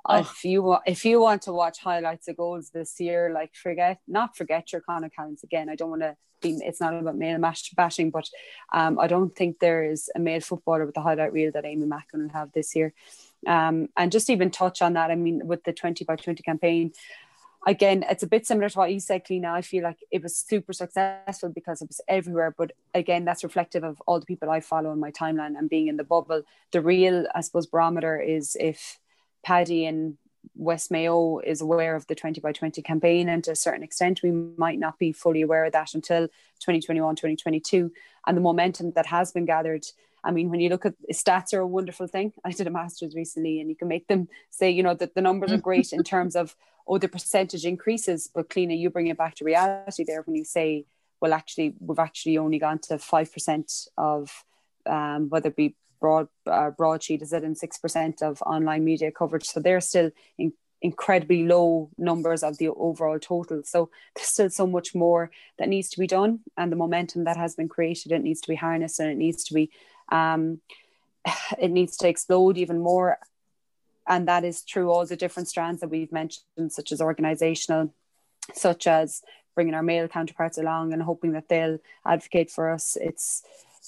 if 0.10 0.44
you 0.44 0.78
if 0.86 1.06
you 1.06 1.22
want 1.22 1.44
to 1.44 1.54
watch 1.54 1.80
highlights 1.80 2.28
of 2.28 2.38
goals 2.38 2.70
this 2.72 3.00
year 3.00 3.32
like 3.34 3.54
forget 3.54 4.00
not 4.08 4.36
forget 4.36 4.72
your 4.72 4.82
Con 4.82 5.04
O'Callaghans 5.06 5.44
again 5.44 5.70
I 5.70 5.76
don't 5.76 5.90
want 5.90 6.02
to 6.02 6.16
be 6.42 6.58
it's 6.64 6.82
not 6.82 6.96
about 6.96 7.18
male 7.18 7.38
mash 7.38 7.70
bashing 7.72 8.10
but 8.10 8.28
um, 8.74 9.00
I 9.00 9.08
don't 9.08 9.36
think 9.36 9.60
there 9.60 9.84
is 9.84 10.10
a 10.16 10.20
male 10.20 10.42
footballer 10.42 10.86
with 10.86 10.96
the 10.96 11.02
highlight 11.02 11.34
reel 11.34 11.52
that 11.52 11.66
Aimee 11.66 11.86
Mackin 11.86 12.24
will 12.24 12.30
have 12.30 12.52
this 12.52 12.76
year 12.76 12.94
um, 13.46 13.90
and 13.96 14.12
just 14.12 14.30
even 14.30 14.50
touch 14.50 14.82
on 14.82 14.94
that 14.94 15.12
I 15.12 15.16
mean 15.16 15.46
with 15.46 15.64
the 15.64 15.74
20 15.74 16.04
by 16.06 16.16
20 16.16 16.42
campaign 16.42 16.94
again, 17.68 18.04
it's 18.10 18.24
a 18.24 18.28
bit 18.28 18.46
similar 18.46 18.70
to 18.70 18.78
what 18.78 18.92
you 18.92 19.00
said, 19.00 19.26
Cliona. 19.26 19.52
I 19.52 19.62
feel 19.62 19.84
like 19.84 20.00
it 20.12 20.24
was 20.24 20.36
super 20.36 20.74
successful 20.74 21.50
because 21.50 21.82
it 21.82 21.88
was 21.88 22.02
everywhere. 22.08 22.54
But 22.58 22.72
again, 22.94 23.26
that's 23.26 23.44
reflective 23.44 23.84
of 23.84 24.02
all 24.08 24.20
the 24.20 24.26
people 24.26 24.50
I 24.50 24.62
follow 24.62 24.92
in 24.92 25.00
my 25.00 25.12
timeline 25.12 25.58
and 25.58 25.70
being 25.70 25.88
in 25.88 25.98
the 25.98 26.04
bubble. 26.04 26.44
The 26.72 26.82
real, 26.82 27.28
I 27.36 27.42
suppose, 27.42 27.68
barometer 27.68 28.20
is 28.20 28.58
if 28.60 29.00
Paddy 29.44 29.86
in 29.86 30.18
West 30.56 30.92
Mayo 30.92 31.40
is 31.40 31.62
aware 31.62 31.96
of 31.96 32.08
the 32.08 32.16
20 32.16 32.42
by 32.42 32.52
20 32.52 32.82
campaign, 32.82 33.30
and 33.30 33.44
to 33.44 33.52
a 33.52 33.56
certain 33.56 33.84
extent, 33.84 34.22
we 34.24 34.32
might 34.32 34.80
not 34.80 35.00
be 35.00 35.12
fully 35.12 35.42
aware 35.42 35.66
of 35.66 35.74
that 35.74 35.94
until 35.94 36.28
2021, 36.60 37.16
2022. 37.16 37.92
And 38.28 38.38
the 38.38 38.42
momentum 38.42 38.92
that 38.94 39.08
has 39.08 39.32
been 39.32 39.46
gathered. 39.46 39.86
I 40.24 40.30
mean, 40.30 40.52
when 40.52 40.60
you 40.60 40.70
look 40.70 40.86
at 40.86 40.94
stats 41.12 41.52
are 41.54 41.62
a 41.62 41.68
wonderful 41.68 42.06
thing. 42.06 42.34
I 42.46 42.52
did 42.52 42.68
a 42.68 42.72
master's 42.72 43.16
recently, 43.16 43.60
and 43.60 43.70
you 43.70 43.76
can 43.76 43.88
make 43.88 44.08
them 44.08 44.28
say, 44.50 44.70
you 44.70 44.84
know, 44.84 44.94
that 44.96 45.16
the 45.16 45.22
numbers 45.22 45.52
are 45.52 45.58
great 45.58 45.94
in 45.94 46.04
terms 46.04 46.36
of 46.36 46.56
oh, 46.88 46.98
the 46.98 47.08
percentage 47.08 47.66
increases, 47.66 48.30
but 48.34 48.50
Cliona, 48.50 48.78
you 48.78 48.90
bring 48.90 49.08
it 49.08 49.18
back 49.18 49.36
to 49.36 49.46
reality 49.46 50.04
there 50.04 50.22
when 50.24 50.36
you 50.36 50.44
say, 50.44 50.86
well, 51.22 51.34
actually, 51.34 51.76
we've 51.80 52.00
actually 52.00 52.38
only 52.38 52.60
gone 52.60 52.80
to 52.80 52.96
5% 52.96 53.88
of 53.98 54.44
um, 54.86 55.30
whether 55.30 55.50
it 55.50 55.56
be 55.56 55.76
broad 56.02 56.28
uh, 56.48 56.72
broadsheet, 56.72 57.22
is 57.22 57.32
it, 57.32 57.44
in 57.44 57.56
6% 57.56 58.22
of 58.22 58.42
online 58.42 58.84
media 58.84 59.12
coverage. 59.12 59.46
So 59.46 59.60
they're 59.60 59.82
still 59.82 60.12
in, 60.38 60.52
incredibly 60.82 61.46
low 61.46 61.92
numbers 61.98 62.44
of 62.44 62.58
the 62.58 62.70
overall 62.70 63.20
total. 63.20 63.62
So 63.64 63.90
there's 64.16 64.28
still 64.28 64.50
so 64.50 64.68
much 64.68 64.94
more 64.94 65.32
that 65.60 65.70
needs 65.70 65.90
to 65.92 66.00
be 66.00 66.08
done. 66.08 66.40
And 66.58 66.72
the 66.72 66.76
momentum 66.76 67.24
that 67.26 67.38
has 67.38 67.56
been 67.56 67.70
created, 67.70 68.12
it 68.12 68.24
needs 68.24 68.42
to 68.42 68.50
be 68.50 68.56
harnessed 68.56 69.00
and 69.00 69.10
it 69.10 69.18
needs 69.18 69.44
to 69.46 69.54
be, 69.54 69.70
um, 70.12 70.60
it 71.60 71.72
needs 71.72 71.96
to 71.98 72.10
explode 72.10 72.58
even 72.58 72.80
more 72.80 73.20
and 74.08 74.28
that 74.28 74.44
is 74.44 74.62
through 74.62 74.90
all 74.90 75.06
the 75.06 75.16
different 75.16 75.48
strands 75.48 75.82
that 75.82 75.90
we've 75.90 76.12
mentioned, 76.12 76.72
such 76.72 76.92
as 76.92 77.02
organizational, 77.02 77.94
such 78.54 78.88
as 78.88 79.22
bringing 79.56 79.74
our 79.74 79.84
male 79.84 80.08
counterparts 80.08 80.58
along 80.58 80.94
and 80.94 81.02
hoping 81.02 81.34
that 81.34 81.50
they'll 81.50 81.78
advocate 82.06 82.50
for 82.50 82.70
us. 82.70 82.98
It's 83.00 83.44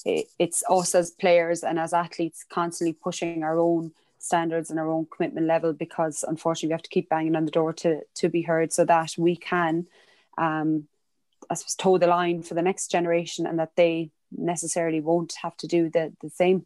it's 0.05 0.63
us 0.69 0.95
as 0.95 1.11
players 1.11 1.63
and 1.63 1.79
as 1.79 1.93
athletes 1.93 2.45
constantly 2.49 2.93
pushing 2.93 3.43
our 3.43 3.59
own 3.59 3.91
standards 4.17 4.69
and 4.69 4.79
our 4.79 4.89
own 4.89 5.05
commitment 5.15 5.47
level 5.47 5.73
because 5.73 6.23
unfortunately 6.27 6.69
we 6.69 6.73
have 6.73 6.81
to 6.81 6.89
keep 6.89 7.09
banging 7.09 7.35
on 7.35 7.45
the 7.45 7.51
door 7.51 7.73
to 7.73 8.01
to 8.15 8.29
be 8.29 8.41
heard 8.41 8.71
so 8.71 8.85
that 8.85 9.13
we 9.17 9.35
can 9.35 9.85
um 10.37 10.87
I 11.49 11.55
suppose 11.55 11.75
toe 11.75 11.97
the 11.97 12.07
line 12.07 12.41
for 12.43 12.53
the 12.53 12.61
next 12.61 12.89
generation 12.89 13.45
and 13.45 13.59
that 13.59 13.75
they 13.75 14.11
necessarily 14.31 15.01
won't 15.01 15.33
have 15.41 15.55
to 15.57 15.67
do 15.67 15.89
the 15.89 16.13
the 16.21 16.29
same. 16.29 16.65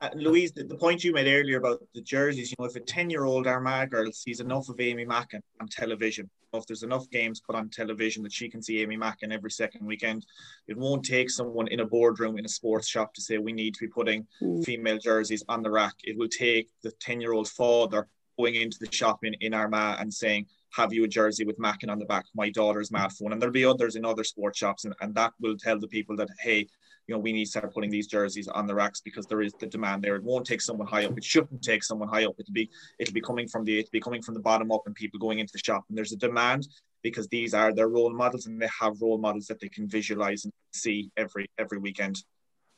Uh, 0.00 0.10
Louise, 0.14 0.52
the, 0.52 0.64
the, 0.64 0.76
point 0.76 1.02
you 1.02 1.12
made 1.12 1.26
earlier 1.26 1.56
about 1.56 1.80
the 1.94 2.02
jerseys, 2.02 2.50
you 2.50 2.56
know, 2.58 2.66
if 2.66 2.76
a 2.76 2.80
10 2.80 3.08
year 3.08 3.24
old 3.24 3.46
Armagh 3.46 3.90
girl 3.90 4.12
sees 4.12 4.40
enough 4.40 4.68
of 4.68 4.78
Aimee 4.78 5.06
Mackin 5.06 5.40
on 5.58 5.68
television, 5.68 6.28
if 6.52 6.66
there's 6.66 6.82
enough 6.82 7.08
games 7.10 7.40
put 7.40 7.56
on 7.56 7.70
television 7.70 8.22
that 8.22 8.32
she 8.32 8.48
can 8.48 8.62
see 8.62 8.82
Aimee 8.82 8.98
Mackin 8.98 9.32
every 9.32 9.50
second 9.50 9.86
weekend, 9.86 10.26
it 10.68 10.76
won't 10.76 11.04
take 11.04 11.30
someone 11.30 11.68
in 11.68 11.80
a 11.80 11.86
boardroom 11.86 12.38
in 12.38 12.44
a 12.44 12.48
sports 12.48 12.88
shop 12.88 13.14
to 13.14 13.22
say 13.22 13.38
we 13.38 13.52
need 13.52 13.74
to 13.74 13.80
be 13.80 13.88
putting 13.88 14.26
mm. 14.42 14.64
female 14.64 14.98
jerseys 14.98 15.42
on 15.48 15.62
the 15.62 15.70
rack. 15.70 15.94
It 16.04 16.16
will 16.18 16.28
take 16.28 16.68
the 16.82 16.90
10 16.92 17.20
year 17.20 17.32
old 17.32 17.48
father 17.48 18.06
going 18.38 18.56
into 18.56 18.78
the 18.78 18.92
shop 18.92 19.24
in, 19.24 19.34
in 19.40 19.54
Armagh 19.54 20.00
and 20.00 20.12
saying, 20.12 20.46
have 20.76 20.92
you 20.92 21.04
a 21.04 21.08
jersey 21.08 21.44
with 21.44 21.58
Mackin 21.58 21.88
on 21.88 21.98
the 21.98 22.04
back? 22.04 22.26
My 22.34 22.50
daughter's 22.50 22.90
mad 22.90 23.12
phone. 23.12 23.32
And 23.32 23.40
there'll 23.40 23.52
be 23.52 23.64
others 23.64 23.96
in 23.96 24.04
other 24.04 24.24
sports 24.24 24.58
shops. 24.58 24.84
And, 24.84 24.94
and 25.00 25.14
that 25.14 25.32
will 25.40 25.56
tell 25.56 25.78
the 25.78 25.88
people 25.88 26.16
that, 26.16 26.28
hey, 26.40 26.68
you 27.06 27.14
know, 27.14 27.20
we 27.20 27.32
need 27.32 27.44
to 27.44 27.50
start 27.50 27.72
putting 27.72 27.90
these 27.90 28.06
jerseys 28.06 28.48
on 28.48 28.66
the 28.66 28.74
racks 28.74 29.00
because 29.00 29.26
there 29.26 29.40
is 29.40 29.52
the 29.60 29.66
demand 29.66 30.02
there. 30.02 30.16
It 30.16 30.24
won't 30.24 30.46
take 30.46 30.60
someone 30.60 30.86
high 30.88 31.04
up. 31.04 31.16
It 31.16 31.24
shouldn't 31.24 31.62
take 31.62 31.84
someone 31.84 32.08
high 32.08 32.24
up. 32.24 32.34
It'll 32.38 32.52
be 32.52 32.68
it'll 32.98 33.14
be 33.14 33.20
coming 33.20 33.46
from 33.48 33.64
the 33.64 33.78
it'll 33.78 33.90
be 33.90 34.00
coming 34.00 34.22
from 34.22 34.34
the 34.34 34.40
bottom 34.40 34.72
up 34.72 34.82
and 34.86 34.94
people 34.94 35.20
going 35.20 35.38
into 35.38 35.52
the 35.52 35.58
shop. 35.58 35.84
And 35.88 35.96
there's 35.96 36.12
a 36.12 36.16
demand 36.16 36.66
because 37.02 37.28
these 37.28 37.54
are 37.54 37.72
their 37.72 37.88
role 37.88 38.12
models 38.12 38.46
and 38.46 38.60
they 38.60 38.68
have 38.80 39.00
role 39.00 39.18
models 39.18 39.46
that 39.46 39.60
they 39.60 39.68
can 39.68 39.88
visualize 39.88 40.44
and 40.44 40.52
see 40.72 41.10
every 41.16 41.46
every 41.58 41.78
weekend. 41.78 42.22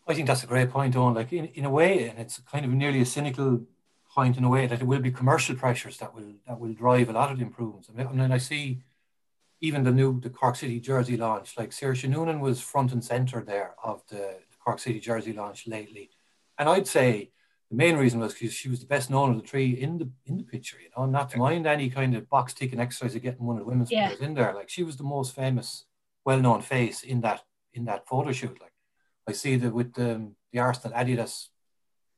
I 0.07 0.15
think 0.15 0.27
that's 0.27 0.45
a 0.45 0.47
great 0.47 0.71
point, 0.71 0.97
on 0.97 1.15
like 1.15 1.33
in, 1.33 1.47
in 1.47 1.65
a 1.65 1.71
way, 1.71 2.09
and 2.09 2.19
it's 2.19 2.41
kind 2.41 2.65
of 2.65 2.71
nearly 2.73 3.01
a 3.03 3.07
cynical 3.07 3.63
point 4.15 4.39
in 4.39 4.45
a 4.45 4.49
way 4.49 4.67
that 4.67 4.81
it 4.81 4.87
will 4.87 5.01
be 5.01 5.11
commercial 5.11 5.55
pressures 5.55 5.99
that 5.99 6.15
will 6.15 6.33
that 6.47 6.59
will 6.59 6.73
drive 6.73 7.09
a 7.09 7.13
lot 7.13 7.31
of 7.31 7.39
the 7.39 7.45
improvements. 7.45 7.89
I 7.91 7.93
mean, 7.97 8.21
and 8.21 8.33
I 8.33 8.39
see 8.39 8.83
even 9.61 9.83
the 9.85 9.91
new 9.93 10.21
the 10.21 10.31
Cork 10.31 10.57
City 10.57 10.81
jersey 10.81 11.17
launch, 11.17 11.57
like 11.57 11.71
Saoirse 11.71 12.09
Noonan 12.09 12.41
was 12.41 12.61
front 12.61 12.93
and 12.93 13.05
center 13.05 13.43
there 13.43 13.75
of 13.83 14.03
the, 14.09 14.37
Cork 14.65 14.81
City 14.81 15.01
jersey 15.01 15.33
launch 15.33 15.67
lately, 15.67 16.11
and 16.59 16.69
I'd 16.69 16.87
say 16.87 17.31
the 17.71 17.77
main 17.77 17.97
reason 17.97 18.21
was 18.21 18.35
because 18.35 18.53
she 18.53 18.69
was 18.69 18.81
the 18.81 18.87
best 18.87 19.09
known 19.09 19.31
of 19.31 19.41
the 19.41 19.49
three 19.49 19.71
in 19.71 19.97
the 19.97 20.11
in 20.27 20.37
the 20.37 20.45
picture. 20.45 20.77
You 20.79 20.91
know, 20.95 21.07
not 21.07 21.31
to 21.31 21.39
mind 21.39 21.67
any 21.67 21.89
kind 21.89 22.15
of 22.15 22.29
box 22.29 22.53
ticking 22.53 22.81
exercise 22.81 23.15
of 23.15 23.23
getting 23.23 23.47
one 23.47 23.57
of 23.57 23.61
the 23.61 23.69
women's 23.69 23.91
yeah. 23.91 24.09
players 24.09 24.21
in 24.21 24.35
there. 24.35 24.53
Like 24.55 24.69
she 24.69 24.83
was 24.83 24.97
the 24.97 25.05
most 25.05 25.35
famous, 25.35 25.87
well 26.25 26.39
known 26.39 26.61
face 26.61 27.03
in 27.03 27.23
that 27.23 27.45
in 27.73 27.87
that 27.87 28.07
photo 28.07 28.31
shoot. 28.33 28.61
Like 28.61 28.75
I 29.27 29.33
see 29.33 29.57
that 29.57 29.73
with 29.73 29.95
the 29.95 30.33
the 30.53 30.59
Arsenal 30.59 30.99
Adidas 30.99 31.49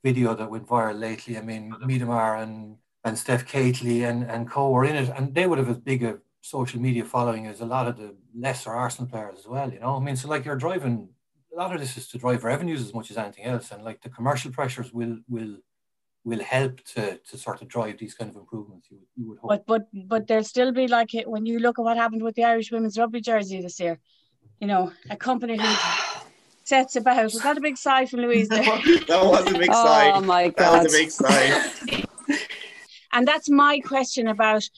video 0.03 0.35
that 0.35 0.51
went 0.51 0.67
viral 0.67 0.99
lately. 0.99 1.37
I 1.37 1.43
mean, 1.43 1.73
Miedema 1.85 2.43
and 2.43 2.77
and 3.05 3.19
Steph 3.19 3.47
Catley 3.47 4.09
and 4.09 4.25
and 4.25 4.51
co 4.51 4.71
were 4.71 4.85
in 4.85 4.97
it, 4.97 5.13
and 5.17 5.35
they 5.35 5.47
would 5.47 5.59
have 5.59 5.69
as 5.69 5.79
big 5.79 6.03
a 6.03 6.19
social 6.41 6.81
media 6.81 7.05
following 7.05 7.47
is 7.47 7.61
a 7.61 7.67
lot 7.67 7.87
of 7.87 7.97
the 7.97 8.15
lesser 8.35 8.71
Arsenal 8.71 9.11
players 9.11 9.39
as 9.39 9.47
well. 9.47 9.73
You 9.73 9.81
know, 9.81 9.97
I 9.97 10.01
mean, 10.01 10.17
so 10.17 10.29
like 10.29 10.45
you're 10.45 10.57
driving 10.57 11.09
a 11.53 11.57
lot 11.57 11.75
of 11.75 11.81
this 11.81 11.97
is 11.97 12.09
to 12.09 12.19
drive 12.19 12.45
revenues 12.45 12.81
as 12.81 12.95
much 12.95 13.11
as 13.11 13.17
anything 13.17 13.45
else, 13.45 13.71
and 13.71 13.85
like 13.85 14.01
the 14.03 14.09
commercial 14.09 14.51
pressures 14.51 14.93
will 14.93 15.19
will 15.29 15.57
will 16.25 16.41
help 16.41 16.83
to 16.85 17.19
to 17.19 17.39
sort 17.39 17.63
of 17.63 17.69
drive 17.69 17.99
these 17.99 18.15
kind 18.15 18.31
of 18.31 18.37
improvements. 18.37 18.89
You, 18.91 18.99
you 19.17 19.29
would 19.29 19.39
hope. 19.39 19.51
But 19.51 19.67
but 19.67 19.89
but 19.93 20.27
there'll 20.27 20.45
still 20.45 20.73
be 20.73 20.89
like 20.89 21.11
when 21.27 21.47
you 21.47 21.59
look 21.59 21.79
at 21.79 21.83
what 21.83 21.97
happened 21.97 22.23
with 22.23 22.35
the 22.35 22.45
Irish 22.45 22.71
women's 22.71 22.99
rugby 22.99 23.21
jersey 23.21 23.61
this 23.61 23.81
year. 23.81 23.99
You 24.61 24.67
know, 24.67 24.93
a 25.09 25.17
company 25.17 25.57
who 25.57 25.75
sets 26.65 26.97
about. 26.97 27.25
Was 27.25 27.43
that 27.43 27.59
a 27.59 27.61
big 27.61 27.77
sigh 27.77 28.07
from 28.07 28.21
Louise? 28.21 28.49
There? 28.49 28.63
that 29.09 29.25
was 29.25 29.51
a 29.51 29.59
big 29.59 29.73
sigh. 29.73 30.13
Oh 30.13 30.21
my 30.21 30.49
god, 30.49 30.57
that 30.57 30.83
was 30.83 30.95
a 30.95 30.99
big 30.99 31.11
sigh. 31.11 32.05
and 33.13 33.27
that's 33.27 33.49
my 33.49 33.81
question 33.81 34.29
about 34.29 34.69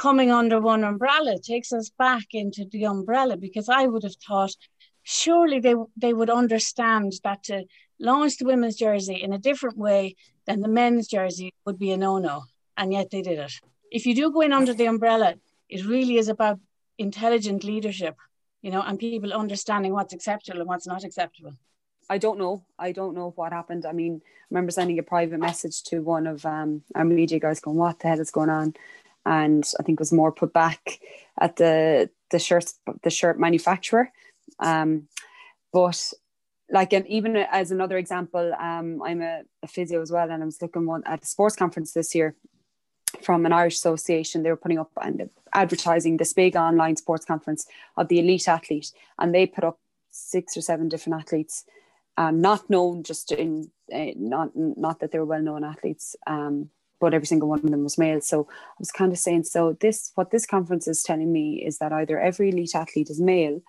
coming 0.00 0.32
under 0.32 0.58
one 0.58 0.82
umbrella 0.82 1.38
takes 1.38 1.74
us 1.74 1.90
back 1.98 2.28
into 2.32 2.64
the 2.72 2.84
umbrella 2.86 3.36
because 3.36 3.68
I 3.68 3.84
would 3.86 4.02
have 4.02 4.16
thought 4.26 4.56
surely 5.02 5.60
they 5.60 5.74
they 5.94 6.14
would 6.14 6.30
understand 6.30 7.12
that 7.22 7.42
to 7.48 7.64
launch 7.98 8.38
the 8.38 8.46
women's 8.46 8.76
jersey 8.76 9.16
in 9.22 9.34
a 9.34 9.44
different 9.48 9.76
way 9.76 10.16
than 10.46 10.60
the 10.60 10.74
men's 10.80 11.06
jersey 11.06 11.52
would 11.66 11.78
be 11.78 11.90
a 11.92 11.98
no-no 11.98 12.44
and 12.78 12.94
yet 12.94 13.10
they 13.10 13.20
did 13.20 13.38
it 13.38 13.52
if 13.92 14.06
you 14.06 14.14
do 14.14 14.32
go 14.32 14.40
in 14.40 14.54
under 14.54 14.72
the 14.72 14.86
umbrella 14.86 15.34
it 15.68 15.84
really 15.84 16.16
is 16.16 16.28
about 16.28 16.58
intelligent 16.96 17.62
leadership 17.62 18.16
you 18.62 18.70
know 18.70 18.80
and 18.80 18.98
people 18.98 19.34
understanding 19.34 19.92
what's 19.92 20.14
acceptable 20.14 20.60
and 20.60 20.68
what's 20.68 20.86
not 20.86 21.04
acceptable 21.04 21.54
I 22.12 22.18
don't 22.18 22.38
know. 22.38 22.64
I 22.76 22.90
don't 22.90 23.14
know 23.14 23.32
what 23.36 23.52
happened. 23.52 23.86
I 23.86 23.92
mean, 23.92 24.20
I 24.24 24.46
remember 24.50 24.72
sending 24.72 24.98
a 24.98 25.04
private 25.04 25.38
message 25.38 25.84
to 25.84 26.00
one 26.00 26.26
of 26.26 26.44
um, 26.44 26.82
our 26.96 27.04
media 27.04 27.38
guys, 27.38 27.60
going, 27.60 27.76
"What 27.76 28.00
the 28.00 28.08
hell 28.08 28.18
is 28.18 28.32
going 28.32 28.50
on?" 28.50 28.74
And 29.26 29.64
I 29.78 29.82
think 29.82 29.98
was 29.98 30.12
more 30.12 30.32
put 30.32 30.52
back 30.52 31.00
at 31.40 31.56
the 31.56 32.10
the 32.30 32.38
shirt 32.38 32.72
the 33.02 33.10
shirt 33.10 33.38
manufacturer. 33.38 34.12
Um, 34.58 35.08
but 35.72 36.12
like 36.70 36.92
and 36.92 37.06
even 37.06 37.36
as 37.36 37.70
another 37.70 37.98
example, 37.98 38.54
um, 38.58 39.02
I'm 39.02 39.22
a, 39.22 39.42
a, 39.62 39.66
physio 39.66 40.00
as 40.00 40.10
well, 40.10 40.30
and 40.30 40.42
I 40.42 40.46
was 40.46 40.62
looking 40.62 40.86
one 40.86 41.02
at 41.06 41.22
a 41.22 41.26
sports 41.26 41.56
conference 41.56 41.92
this 41.92 42.14
year 42.14 42.36
from 43.22 43.44
an 43.44 43.52
Irish 43.52 43.74
association. 43.74 44.42
They 44.42 44.50
were 44.50 44.56
putting 44.56 44.78
up 44.78 44.90
and 45.02 45.28
advertising 45.52 46.16
this 46.16 46.32
big 46.32 46.56
online 46.56 46.96
sports 46.96 47.24
conference 47.24 47.66
of 47.96 48.08
the 48.08 48.20
elite 48.20 48.48
athlete, 48.48 48.92
and 49.18 49.34
they 49.34 49.46
put 49.46 49.64
up 49.64 49.78
six 50.10 50.56
or 50.56 50.60
seven 50.60 50.88
different 50.88 51.20
athletes, 51.20 51.64
um, 52.16 52.40
not 52.40 52.68
known 52.70 53.02
just 53.02 53.32
in 53.32 53.70
uh, 53.92 54.12
not 54.16 54.50
not 54.54 55.00
that 55.00 55.10
they 55.10 55.18
were 55.18 55.24
well 55.24 55.42
known 55.42 55.64
athletes, 55.64 56.14
um, 56.26 56.70
but 57.00 57.14
every 57.14 57.26
single 57.26 57.48
one 57.48 57.60
of 57.60 57.70
them 57.70 57.82
was 57.82 57.98
male. 57.98 58.20
So 58.20 58.46
I 58.50 58.74
was 58.78 58.92
kind 58.92 59.12
of 59.12 59.18
saying, 59.18 59.44
so 59.44 59.76
this 59.80 60.12
what 60.14 60.30
this 60.30 60.46
conference 60.46 60.86
is 60.86 61.02
telling 61.02 61.32
me 61.32 61.64
is 61.64 61.78
that 61.78 61.92
either 61.92 62.20
every 62.20 62.50
elite 62.50 62.74
athlete 62.74 63.10
is 63.10 63.20
male 63.20 63.60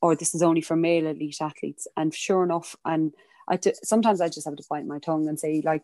or 0.00 0.14
this 0.14 0.34
is 0.34 0.42
only 0.42 0.60
for 0.60 0.76
male 0.76 1.06
elite 1.06 1.38
athletes. 1.40 1.88
And 1.96 2.14
sure 2.14 2.44
enough, 2.44 2.76
and 2.84 3.12
I 3.48 3.56
t- 3.56 3.74
sometimes 3.82 4.20
I 4.20 4.28
just 4.28 4.46
have 4.46 4.56
to 4.56 4.64
bite 4.68 4.86
my 4.86 4.98
tongue 4.98 5.28
and 5.28 5.38
say, 5.38 5.62
like, 5.64 5.82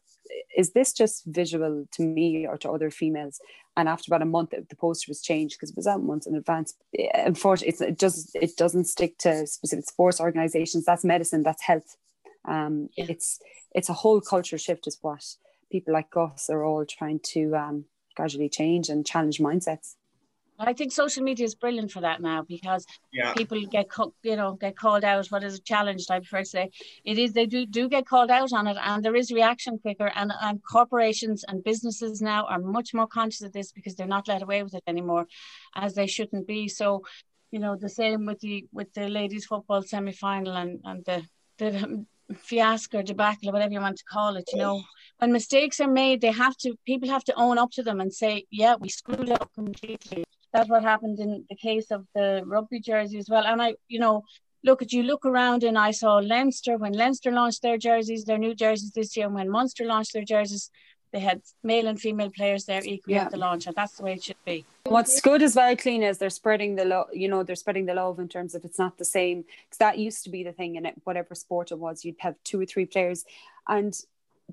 is 0.57 0.73
this 0.73 0.93
just 0.93 1.25
visual 1.27 1.87
to 1.93 2.03
me 2.03 2.47
or 2.47 2.57
to 2.59 2.71
other 2.71 2.91
females? 2.91 3.41
And 3.77 3.89
after 3.89 4.09
about 4.09 4.23
a 4.23 4.27
month, 4.27 4.51
the 4.51 4.77
poster 4.77 5.09
was 5.09 5.23
changed 5.23 5.57
because 5.57 5.71
it 5.71 5.77
was 5.77 5.87
out 5.87 6.03
months 6.03 6.27
in 6.27 6.35
advance. 6.35 6.75
Unfortunately, 7.15 7.87
it 7.87 7.99
does 7.99 8.31
it 8.35 8.57
doesn't 8.57 8.85
stick 8.85 9.19
to 9.19 9.47
specific 9.47 9.87
sports 9.87 10.21
organizations. 10.21 10.85
That's 10.85 11.05
medicine. 11.05 11.43
That's 11.43 11.63
health. 11.63 11.97
Um, 12.45 12.89
yeah. 12.97 13.07
It's 13.09 13.41
it's 13.75 13.89
a 13.89 13.95
whole 13.95 14.21
culture 14.21 14.59
shift, 14.59 14.87
is 14.87 14.99
what 15.01 15.25
people 15.73 15.93
like 15.93 16.17
us 16.17 16.49
are 16.51 16.65
all 16.65 16.85
trying 16.87 17.21
to 17.35 17.57
um, 17.57 17.85
gradually 18.15 18.49
change 18.49 18.89
and 18.89 19.05
challenge 19.05 19.39
mindsets. 19.39 19.97
I 20.59 20.73
think 20.73 20.93
social 20.93 21.25
media 21.25 21.45
is 21.45 21.55
brilliant 21.55 21.91
for 21.91 22.01
that 22.03 22.21
now 22.21 22.45
because 22.49 22.87
yeah. 23.13 23.33
people 23.33 23.61
get 23.67 23.87
you 24.23 24.37
know 24.37 24.55
get 24.55 24.77
called 24.77 25.05
out. 25.05 25.27
What 25.29 25.45
is 25.45 25.57
a 25.57 25.61
challenge? 25.61 26.07
I 26.09 26.21
prefer 26.21 26.41
to 26.41 26.45
say 26.45 26.71
it 27.05 27.19
is. 27.19 27.33
They 27.33 27.47
do 27.47 27.67
do 27.67 27.89
get 27.89 28.07
called 28.07 28.31
out 28.31 28.53
on 28.53 28.67
it, 28.67 28.77
and 28.81 29.05
there 29.05 29.17
is 29.17 29.33
reaction 29.33 29.79
quicker. 29.79 30.13
And 30.15 30.33
and 30.41 30.61
corporations 30.63 31.45
and 31.49 31.65
businesses 31.65 32.23
now 32.23 32.45
are 32.47 32.61
much 32.61 32.95
more 32.95 33.07
conscious 33.07 33.43
of 33.43 33.53
this 33.53 33.73
because 33.73 33.95
they're 33.95 34.07
not 34.07 34.29
let 34.29 34.43
away 34.43 34.63
with 34.63 34.75
it 34.75 34.85
anymore, 34.87 35.27
as 35.75 35.95
they 35.95 36.07
shouldn't 36.07 36.47
be. 36.47 36.69
So, 36.69 37.03
you 37.51 37.59
know, 37.59 37.75
the 37.77 37.89
same 37.89 38.27
with 38.27 38.41
the 38.41 38.67
with 38.73 38.93
the 38.95 39.09
ladies 39.09 39.47
football 39.47 39.83
semi 39.83 40.13
final 40.13 40.55
and 40.57 40.81
and 40.85 41.05
the 41.05 41.23
the 41.59 42.07
fiasco 42.35 42.99
or 42.99 43.03
debacle 43.03 43.49
or 43.49 43.53
whatever 43.53 43.73
you 43.73 43.81
want 43.81 43.97
to 43.99 44.05
call 44.05 44.37
it. 44.37 44.49
You 44.53 44.59
know, 44.59 44.83
when 45.19 45.33
mistakes 45.33 45.81
are 45.81 45.89
made, 45.89 46.21
they 46.21 46.33
have 46.33 46.57
to 46.59 46.75
people 46.87 47.09
have 47.09 47.25
to 47.25 47.35
own 47.35 47.59
up 47.59 47.71
to 47.73 47.83
them 47.83 48.01
and 48.01 48.13
say, 48.13 48.45
yeah, 48.51 48.77
we 48.79 48.89
screwed 48.89 49.31
up 49.31 49.51
completely 49.55 50.25
that's 50.53 50.69
what 50.69 50.83
happened 50.83 51.19
in 51.19 51.45
the 51.49 51.57
case 51.57 51.91
of 51.91 52.07
the 52.15 52.43
rugby 52.45 52.81
jersey 52.81 53.19
as 53.19 53.29
well. 53.29 53.45
And 53.45 53.61
I, 53.61 53.75
you 53.89 53.99
know, 53.99 54.23
look 54.65 54.83
at 54.83 54.93
you 54.93 55.03
look 55.03 55.25
around 55.25 55.65
and 55.65 55.79
I 55.79 55.91
saw 55.91 56.17
Leinster 56.17 56.77
when 56.77 56.93
Leinster 56.93 57.33
launched 57.33 57.63
their 57.63 57.79
jerseys, 57.79 58.25
their 58.25 58.39
new 58.39 58.55
jerseys 58.55 58.93
this 58.93 59.17
year, 59.17 59.27
and 59.27 59.35
when 59.35 59.51
Munster 59.51 59.85
launched 59.85 60.13
their 60.13 60.25
jerseys, 60.25 60.71
they 61.13 61.21
had 61.21 61.43
male 61.63 61.87
and 61.87 62.01
female 62.01 62.31
players 62.31 62.65
there 62.65 62.83
equally 62.83 63.17
yeah. 63.17 63.25
at 63.25 63.31
the 63.31 63.37
launch, 63.37 63.67
and 63.67 63.77
that's 63.77 63.97
the 63.97 64.03
way 64.03 64.15
it 64.15 64.25
should 64.25 64.43
be. 64.45 64.65
What's 64.85 65.21
good 65.21 65.43
as 65.43 65.55
well, 65.55 65.77
clean 65.77 66.03
is 66.03 66.19
they're 66.19 66.31
spreading 66.31 66.75
the 66.75 66.87
love. 66.87 67.09
You 67.13 67.29
know, 67.29 67.43
they're 67.43 67.55
spreading 67.57 67.87
the 67.87 67.95
love 67.95 68.19
in 68.19 68.29
terms 68.29 68.55
of 68.55 68.65
it's 68.65 68.79
not 68.79 68.99
the 68.99 69.05
same 69.05 69.43
because 69.43 69.79
that 69.79 69.99
used 69.99 70.25
to 70.25 70.31
be 70.31 70.43
the 70.43 70.53
thing 70.53 70.77
in 70.77 70.87
it. 70.87 70.95
Whatever 71.05 71.35
sport 71.35 71.71
it 71.71 71.79
was, 71.79 72.05
you'd 72.05 72.17
have 72.19 72.37
two 72.45 72.61
or 72.61 72.67
three 72.67 72.87
players, 72.87 73.25
and 73.69 73.95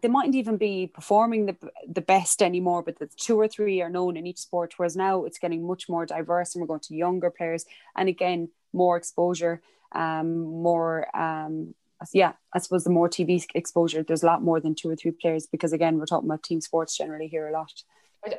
they 0.02 0.10
mightn't 0.10 0.36
even 0.36 0.58
be 0.58 0.88
performing 0.88 1.46
the 1.46 1.56
the 1.88 2.02
best 2.02 2.42
anymore, 2.42 2.84
but 2.84 3.00
the 3.00 3.08
two 3.08 3.40
or 3.40 3.48
three 3.48 3.82
are 3.82 3.90
known 3.90 4.18
in 4.18 4.28
each 4.28 4.40
sport. 4.40 4.74
Whereas 4.78 4.98
now 4.98 5.24
it's 5.24 5.40
getting 5.40 5.66
much 5.66 5.88
more 5.88 6.06
diverse, 6.06 6.54
and 6.54 6.62
we're 6.62 6.68
going 6.68 6.82
to 6.82 6.96
younger 6.96 7.30
players, 7.30 7.66
and 7.96 8.10
again 8.10 8.50
more 8.74 8.98
exposure, 8.98 9.62
um, 9.94 10.42
more 10.42 11.08
um, 11.18 11.74
yeah, 12.14 12.34
I 12.54 12.60
suppose 12.60 12.84
the 12.84 12.90
more 12.90 13.10
TV 13.10 13.46
exposure, 13.56 14.04
there's 14.04 14.24
a 14.24 14.28
lot 14.28 14.42
more 14.42 14.60
than 14.60 14.76
two 14.76 14.90
or 14.90 14.96
three 14.96 15.12
players 15.12 15.48
because 15.48 15.74
again 15.74 15.98
we're 15.98 16.06
talking 16.06 16.30
about 16.30 16.44
team 16.44 16.62
sports 16.62 16.98
generally 16.98 17.28
here 17.28 17.48
a 17.48 17.52
lot. 17.52 17.72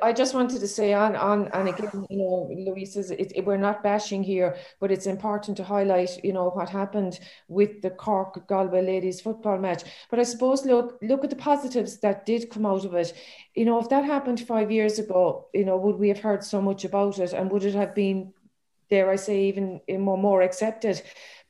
I 0.01 0.13
just 0.13 0.35
wanted 0.35 0.59
to 0.59 0.67
say 0.67 0.93
on 0.93 1.15
on 1.15 1.47
and 1.53 1.69
again, 1.69 2.05
you 2.09 2.17
know, 2.17 2.49
Louise 2.55 2.93
says 2.93 3.09
it, 3.09 3.31
it, 3.35 3.45
we're 3.45 3.57
not 3.57 3.81
bashing 3.81 4.21
here, 4.23 4.55
but 4.79 4.91
it's 4.91 5.07
important 5.07 5.57
to 5.57 5.63
highlight, 5.63 6.23
you 6.23 6.33
know, 6.33 6.49
what 6.49 6.69
happened 6.69 7.19
with 7.47 7.81
the 7.81 7.89
Cork 7.89 8.47
Galway 8.47 8.83
ladies 8.85 9.21
football 9.21 9.57
match. 9.57 9.83
But 10.11 10.19
I 10.19 10.23
suppose 10.23 10.65
look 10.65 10.99
look 11.01 11.23
at 11.23 11.31
the 11.31 11.35
positives 11.35 11.99
that 12.01 12.27
did 12.27 12.51
come 12.51 12.65
out 12.65 12.85
of 12.85 12.93
it. 12.93 13.13
You 13.55 13.65
know, 13.65 13.79
if 13.79 13.89
that 13.89 14.05
happened 14.05 14.41
five 14.41 14.69
years 14.69 14.99
ago, 14.99 15.47
you 15.51 15.65
know, 15.65 15.77
would 15.77 15.97
we 15.97 16.09
have 16.09 16.19
heard 16.19 16.43
so 16.43 16.61
much 16.61 16.85
about 16.85 17.17
it, 17.17 17.33
and 17.33 17.49
would 17.49 17.63
it 17.63 17.73
have 17.73 17.95
been, 17.95 18.33
dare 18.91 19.09
I 19.09 19.15
say, 19.15 19.45
even 19.45 19.81
eh, 19.87 19.97
more 19.97 20.17
more 20.17 20.43
accepted? 20.43 21.01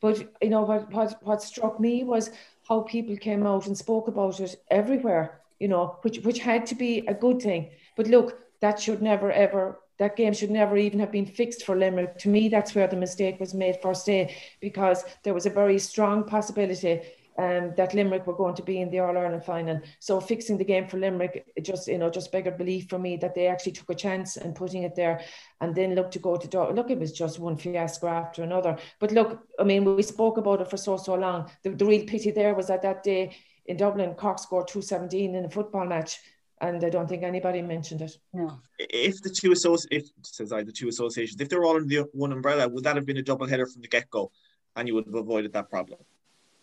But 0.02 0.18
you 0.42 0.50
know, 0.50 0.62
what 0.62 0.92
what 0.92 1.22
what 1.22 1.42
struck 1.42 1.80
me 1.80 2.04
was 2.04 2.30
how 2.68 2.82
people 2.82 3.16
came 3.16 3.46
out 3.46 3.66
and 3.66 3.78
spoke 3.78 4.08
about 4.08 4.40
it 4.40 4.56
everywhere. 4.70 5.40
You 5.58 5.68
know, 5.68 5.96
which 6.02 6.18
which 6.18 6.40
had 6.40 6.66
to 6.66 6.74
be 6.74 7.06
a 7.06 7.14
good 7.14 7.40
thing 7.40 7.70
but 7.96 8.06
look, 8.06 8.38
that 8.60 8.80
should 8.80 9.02
never 9.02 9.30
ever 9.32 9.78
that 9.98 10.16
game 10.16 10.32
should 10.32 10.50
never 10.50 10.76
even 10.76 10.98
have 10.98 11.12
been 11.12 11.26
fixed 11.26 11.64
for 11.64 11.76
Limerick. 11.76 12.18
To 12.18 12.28
me, 12.28 12.48
that's 12.48 12.74
where 12.74 12.88
the 12.88 12.96
mistake 12.96 13.38
was 13.38 13.54
made 13.54 13.80
first 13.80 14.06
day 14.06 14.34
because 14.60 15.04
there 15.22 15.34
was 15.34 15.46
a 15.46 15.50
very 15.50 15.78
strong 15.78 16.24
possibility 16.24 17.02
um, 17.38 17.72
that 17.76 17.94
Limerick 17.94 18.26
were 18.26 18.34
going 18.34 18.54
to 18.54 18.62
be 18.62 18.80
in 18.80 18.90
the 18.90 19.00
All 19.00 19.16
Ireland 19.16 19.44
final. 19.44 19.80
So 19.98 20.20
fixing 20.20 20.58
the 20.58 20.64
game 20.64 20.86
for 20.86 20.98
Limerick, 20.98 21.50
just 21.62 21.88
you 21.88 21.98
know 21.98 22.10
just 22.10 22.32
beggared 22.32 22.58
belief 22.58 22.88
for 22.88 22.98
me 22.98 23.16
that 23.18 23.34
they 23.34 23.46
actually 23.46 23.72
took 23.72 23.90
a 23.90 23.94
chance 23.94 24.36
and 24.36 24.54
putting 24.54 24.82
it 24.82 24.94
there, 24.94 25.20
and 25.60 25.74
then 25.74 25.94
look 25.94 26.10
to 26.12 26.18
go 26.18 26.36
to 26.36 26.48
Dublin. 26.48 26.76
Look, 26.76 26.90
it 26.90 26.98
was 26.98 27.12
just 27.12 27.38
one 27.38 27.56
fiasco 27.56 28.08
after 28.08 28.42
another. 28.42 28.78
But 29.00 29.12
look, 29.12 29.46
I 29.58 29.64
mean, 29.64 29.84
we 29.84 30.02
spoke 30.02 30.36
about 30.36 30.60
it 30.60 30.70
for 30.70 30.76
so 30.76 30.96
so 30.96 31.14
long. 31.14 31.50
The, 31.62 31.70
the 31.70 31.86
real 31.86 32.06
pity 32.06 32.30
there 32.30 32.54
was 32.54 32.68
that 32.68 32.82
that 32.82 33.02
day 33.02 33.36
in 33.66 33.76
Dublin, 33.76 34.14
Cork 34.14 34.38
scored 34.38 34.68
two 34.68 34.82
seventeen 34.82 35.34
in 35.34 35.44
a 35.44 35.50
football 35.50 35.86
match 35.86 36.18
and 36.62 36.82
I 36.84 36.90
don't 36.90 37.08
think 37.08 37.24
anybody 37.24 37.60
mentioned 37.60 38.02
it. 38.02 38.16
No. 38.32 38.60
If 38.78 39.20
the 39.20 39.30
two 39.30 39.50
associations, 39.50 40.12
if 40.16 40.26
says 40.26 40.52
I, 40.52 40.62
the 40.62 40.72
two 40.72 40.88
associations, 40.88 41.40
if 41.40 41.48
they're 41.48 41.64
all 41.64 41.74
under 41.74 41.88
the 41.88 42.08
one 42.12 42.32
umbrella, 42.32 42.68
would 42.68 42.84
that 42.84 42.94
have 42.94 43.04
been 43.04 43.16
a 43.16 43.22
double 43.22 43.46
header 43.46 43.66
from 43.66 43.82
the 43.82 43.88
get 43.88 44.08
go, 44.10 44.30
and 44.76 44.86
you 44.86 44.94
would 44.94 45.06
have 45.06 45.14
avoided 45.14 45.52
that 45.54 45.68
problem? 45.68 45.98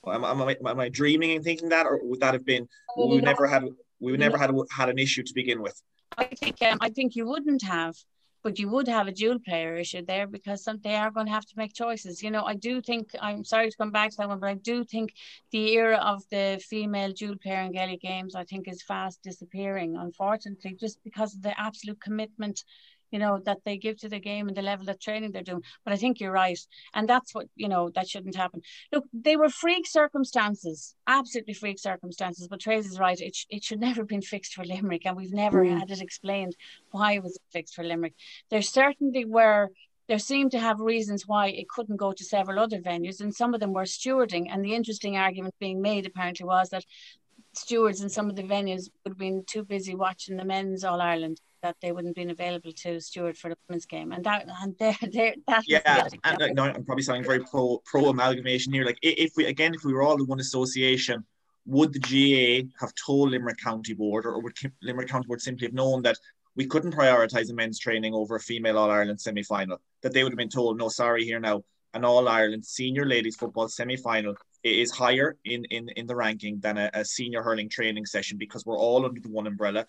Am, 0.07 0.23
am, 0.23 0.41
I, 0.41 0.55
am 0.65 0.79
I 0.79 0.89
dreaming 0.89 1.31
and 1.31 1.43
thinking 1.43 1.69
that, 1.69 1.85
or 1.85 1.99
would 2.03 2.21
that 2.21 2.33
have 2.33 2.45
been 2.45 2.67
we 2.97 3.05
would 3.07 3.23
never 3.23 3.47
had 3.47 3.63
we 3.99 4.11
would 4.11 4.19
never 4.19 4.37
had 4.37 4.51
had 4.71 4.89
an 4.89 4.97
issue 4.97 5.23
to 5.23 5.33
begin 5.33 5.61
with? 5.61 5.81
I 6.17 6.25
think 6.25 6.61
um, 6.61 6.77
I 6.81 6.89
think 6.89 7.15
you 7.15 7.27
wouldn't 7.27 7.63
have 7.63 7.95
but 8.43 8.57
you 8.57 8.69
would 8.69 8.87
have 8.87 9.07
a 9.07 9.11
dual 9.11 9.39
player 9.39 9.75
issue 9.75 10.03
there 10.05 10.27
because 10.27 10.63
some, 10.63 10.79
they 10.83 10.95
are 10.95 11.11
going 11.11 11.25
to 11.25 11.31
have 11.31 11.45
to 11.45 11.53
make 11.57 11.73
choices. 11.73 12.23
You 12.23 12.31
know, 12.31 12.43
I 12.43 12.55
do 12.55 12.81
think 12.81 13.09
I'm 13.21 13.43
sorry 13.43 13.69
to 13.69 13.77
come 13.77 13.91
back 13.91 14.11
to 14.11 14.17
that 14.17 14.29
one, 14.29 14.39
but 14.39 14.49
I 14.49 14.53
do 14.55 14.83
think 14.83 15.13
the 15.51 15.73
era 15.73 15.97
of 15.97 16.23
the 16.31 16.63
female 16.65 17.11
dual 17.11 17.35
player 17.37 17.61
in 17.61 17.71
Gaelic 17.71 18.01
games, 18.01 18.35
I 18.35 18.45
think, 18.45 18.67
is 18.67 18.81
fast 18.81 19.21
disappearing, 19.23 19.97
unfortunately, 19.97 20.77
just 20.79 21.03
because 21.03 21.35
of 21.35 21.41
the 21.41 21.59
absolute 21.59 22.01
commitment 22.01 22.63
you 23.11 23.19
know, 23.19 23.39
that 23.45 23.59
they 23.65 23.77
give 23.77 23.97
to 23.99 24.09
the 24.09 24.19
game 24.19 24.47
and 24.47 24.55
the 24.55 24.61
level 24.61 24.89
of 24.89 24.99
training 24.99 25.31
they're 25.31 25.41
doing. 25.41 25.63
But 25.83 25.93
I 25.93 25.97
think 25.97 26.19
you're 26.19 26.31
right. 26.31 26.59
And 26.93 27.07
that's 27.07 27.33
what, 27.33 27.47
you 27.55 27.67
know, 27.67 27.89
that 27.95 28.07
shouldn't 28.07 28.35
happen. 28.35 28.61
Look, 28.91 29.05
they 29.13 29.35
were 29.35 29.49
freak 29.49 29.87
circumstances, 29.87 30.95
absolutely 31.07 31.53
freak 31.53 31.79
circumstances. 31.79 32.47
But 32.47 32.59
Tracy's 32.59 32.99
right. 32.99 33.19
It, 33.19 33.37
it 33.49 33.63
should 33.63 33.79
never 33.79 34.01
have 34.01 34.07
been 34.07 34.21
fixed 34.21 34.53
for 34.53 34.63
Limerick. 34.63 35.05
And 35.05 35.17
we've 35.17 35.33
never 35.33 35.63
mm. 35.63 35.79
had 35.79 35.91
it 35.91 36.01
explained 36.01 36.55
why 36.91 37.13
it 37.13 37.23
was 37.23 37.39
fixed 37.51 37.75
for 37.75 37.83
Limerick. 37.83 38.13
There 38.49 38.61
certainly 38.61 39.25
were 39.25 39.69
there 40.09 40.17
seemed 40.17 40.49
to 40.51 40.59
have 40.59 40.79
reasons 40.79 41.27
why 41.27 41.49
it 41.49 41.69
couldn't 41.69 41.97
go 41.97 42.11
to 42.11 42.23
several 42.25 42.57
other 42.57 42.79
venues, 42.79 43.21
and 43.21 43.33
some 43.33 43.53
of 43.53 43.59
them 43.59 43.73
were 43.73 43.83
stewarding. 43.83 44.47
And 44.51 44.65
the 44.65 44.73
interesting 44.73 45.17
argument 45.17 45.53
being 45.59 45.83
made 45.83 46.07
apparently 46.07 46.47
was 46.47 46.69
that 46.69 46.83
stewards 47.59 48.01
in 48.01 48.09
some 48.09 48.29
of 48.29 48.35
the 48.35 48.43
venues 48.43 48.89
would 49.03 49.11
have 49.11 49.17
been 49.17 49.43
too 49.45 49.63
busy 49.63 49.95
watching 49.95 50.37
the 50.37 50.45
men's 50.45 50.83
All 50.83 51.01
Ireland 51.01 51.41
that 51.61 51.75
they 51.81 51.91
wouldn't 51.91 52.15
been 52.15 52.29
available 52.29 52.71
to 52.71 52.99
steward 53.01 53.37
for 53.37 53.49
the 53.49 53.57
women's 53.67 53.85
game, 53.85 54.11
and 54.11 54.23
that 54.23 54.47
and 54.61 54.75
there, 54.79 54.97
there 55.11 55.35
that 55.47 55.63
yeah, 55.67 56.07
and 56.23 56.39
like, 56.39 56.53
no, 56.53 56.63
I'm 56.63 56.85
probably 56.85 57.03
sounding 57.03 57.25
very 57.25 57.43
pro 57.43 57.81
pro 57.85 58.05
amalgamation 58.05 58.73
here. 58.73 58.85
Like 58.85 58.99
if 59.01 59.33
we 59.35 59.45
again, 59.45 59.73
if 59.73 59.83
we 59.83 59.93
were 59.93 60.01
all 60.01 60.19
in 60.19 60.27
one 60.27 60.39
association, 60.39 61.23
would 61.65 61.93
the 61.93 61.99
GA 61.99 62.67
have 62.79 62.93
told 62.95 63.31
Limerick 63.31 63.57
County 63.57 63.93
Board, 63.93 64.25
or 64.25 64.39
would 64.41 64.55
Limerick 64.81 65.09
County 65.09 65.27
Board 65.27 65.41
simply 65.41 65.67
have 65.67 65.73
known 65.73 66.01
that 66.03 66.17
we 66.55 66.65
couldn't 66.65 66.95
prioritise 66.95 67.49
a 67.49 67.53
men's 67.53 67.79
training 67.79 68.13
over 68.13 68.35
a 68.35 68.39
female 68.39 68.77
All 68.77 68.89
Ireland 68.89 69.21
semi 69.21 69.43
final? 69.43 69.79
That 70.01 70.13
they 70.13 70.23
would 70.23 70.31
have 70.31 70.37
been 70.37 70.49
told, 70.49 70.77
no, 70.77 70.89
sorry, 70.89 71.25
here 71.25 71.39
now, 71.39 71.63
an 71.93 72.05
All 72.05 72.27
Ireland 72.27 72.65
senior 72.65 73.05
ladies 73.05 73.35
football 73.35 73.67
semi 73.67 73.97
final 73.97 74.35
is 74.63 74.91
higher 74.91 75.37
in, 75.45 75.65
in, 75.65 75.89
in 75.89 76.05
the 76.07 76.15
ranking 76.15 76.59
than 76.59 76.77
a, 76.77 76.89
a, 76.93 77.05
senior 77.05 77.41
hurling 77.41 77.69
training 77.69 78.05
session 78.05 78.37
because 78.37 78.65
we're 78.65 78.77
all 78.77 79.05
under 79.05 79.21
the 79.21 79.29
one 79.29 79.47
umbrella. 79.47 79.85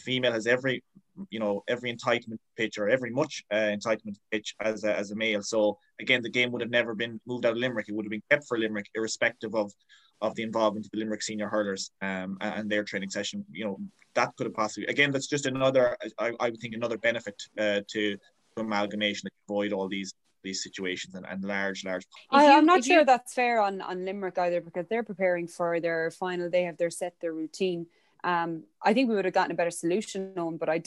Female 0.00 0.32
has 0.32 0.46
every 0.46 0.82
you 1.30 1.38
know 1.38 1.62
every 1.68 1.94
entitlement 1.94 2.38
pitch 2.56 2.78
or 2.78 2.88
every 2.88 3.10
much 3.10 3.44
uh, 3.52 3.56
entitlement 3.76 4.16
pitch 4.30 4.54
as 4.60 4.84
a, 4.84 4.96
as 4.96 5.10
a 5.10 5.14
male. 5.14 5.42
So 5.42 5.78
again, 6.00 6.22
the 6.22 6.30
game 6.30 6.50
would 6.52 6.62
have 6.62 6.70
never 6.70 6.94
been 6.94 7.20
moved 7.26 7.46
out 7.46 7.52
of 7.52 7.58
Limerick. 7.58 7.88
It 7.88 7.94
would 7.94 8.04
have 8.04 8.10
been 8.10 8.22
kept 8.30 8.46
for 8.48 8.58
Limerick, 8.58 8.90
irrespective 8.94 9.54
of 9.54 9.72
of 10.20 10.34
the 10.34 10.42
involvement 10.42 10.86
of 10.86 10.92
the 10.92 10.98
Limerick 10.98 11.22
senior 11.22 11.48
hurlers 11.48 11.90
um, 12.00 12.38
and 12.40 12.70
their 12.70 12.84
training 12.84 13.10
session. 13.10 13.44
You 13.52 13.64
know, 13.64 13.78
that 14.14 14.34
could 14.36 14.46
have 14.46 14.54
possibly 14.54 14.86
again 14.86 15.10
that's 15.10 15.26
just 15.26 15.46
another 15.46 15.96
I, 16.18 16.32
I 16.40 16.50
would 16.50 16.60
think 16.60 16.74
another 16.74 16.98
benefit 16.98 17.40
uh, 17.58 17.80
to 17.88 18.16
amalgamation 18.56 19.26
that 19.26 19.52
avoid 19.52 19.72
all 19.72 19.88
these 19.88 20.12
these 20.42 20.62
situations 20.62 21.14
and, 21.14 21.26
and 21.28 21.44
large 21.44 21.84
large 21.84 22.04
I, 22.30 22.44
am 22.44 22.66
not 22.66 22.84
sure 22.84 23.00
you... 23.00 23.04
that's 23.04 23.34
fair 23.34 23.60
on 23.60 23.80
on 23.80 24.04
limerick 24.04 24.38
either 24.38 24.60
because 24.60 24.86
they're 24.88 25.02
preparing 25.02 25.46
for 25.48 25.80
their 25.80 26.10
final 26.10 26.50
they 26.50 26.64
have 26.64 26.78
their 26.78 26.90
set 26.90 27.14
their 27.20 27.32
routine 27.32 27.86
um, 28.24 28.62
I 28.80 28.94
think 28.94 29.08
we 29.08 29.16
would 29.16 29.24
have 29.24 29.34
gotten 29.34 29.50
a 29.50 29.56
better 29.56 29.70
solution 29.70 30.32
on, 30.36 30.56
but 30.56 30.68
I, 30.68 30.82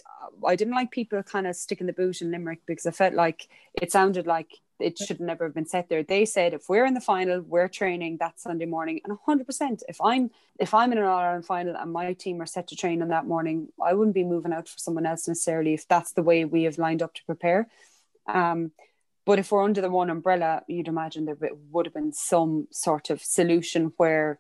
I 0.45 0.56
didn't 0.56 0.74
like 0.74 0.91
people 0.91 1.22
kind 1.22 1.47
of 1.47 1.56
sticking 1.56 1.88
the 1.88 1.93
boot 1.93 2.22
in 2.22 2.32
Limerick 2.32 2.62
because 2.66 2.86
I 2.86 2.91
felt 2.91 3.14
like 3.14 3.49
it 3.74 3.91
sounded 3.91 4.26
like 4.26 4.53
it 4.80 4.97
should 4.97 5.20
never 5.20 5.45
have 5.45 5.53
been 5.53 5.66
set 5.66 5.89
there. 5.89 6.03
They 6.03 6.26
said 6.26 6.53
if 6.53 6.70
we're 6.70 6.86
in 6.86 6.93
the 6.93 7.01
final, 7.01 7.41
we're 7.41 7.68
training 7.68 8.18
that 8.18 8.39
Sunday 8.39 8.66
morning, 8.66 9.01
and 9.03 9.18
hundred 9.26 9.47
percent. 9.47 9.84
If 9.89 9.99
I'm 10.01 10.32
if 10.60 10.74
I'm 10.74 10.91
in 10.91 10.97
an 10.97 11.03
All 11.03 11.18
Ireland 11.18 11.45
final 11.45 11.76
and 11.76 11.91
my 11.91 12.14
team 12.14 12.41
are 12.41 12.45
set 12.45 12.68
to 12.70 12.76
train 12.76 13.01
on 13.01 13.10
that 13.10 13.26
morning, 13.26 13.70
I 13.84 13.93
wouldn't 13.93 14.16
be 14.16 14.24
moving 14.24 14.53
out 14.53 14.70
for 14.70 14.78
someone 14.78 15.06
else 15.06 15.28
necessarily 15.28 15.74
if 15.74 15.88
that's 15.88 16.14
the 16.14 16.24
way 16.24 16.45
we 16.45 16.64
have 16.64 16.78
lined 16.78 17.01
up 17.01 17.14
to 17.16 17.26
prepare. 17.26 17.68
Um, 18.28 18.72
but 19.26 19.39
if 19.39 19.51
we're 19.51 19.63
under 19.63 19.82
the 19.82 19.89
one 19.89 20.09
umbrella, 20.09 20.63
you'd 20.67 20.88
imagine 20.88 21.26
there 21.26 21.38
would 21.71 21.88
have 21.88 21.93
been 21.93 22.13
some 22.13 22.67
sort 22.71 23.09
of 23.09 23.21
solution 23.21 23.91
where 23.97 24.39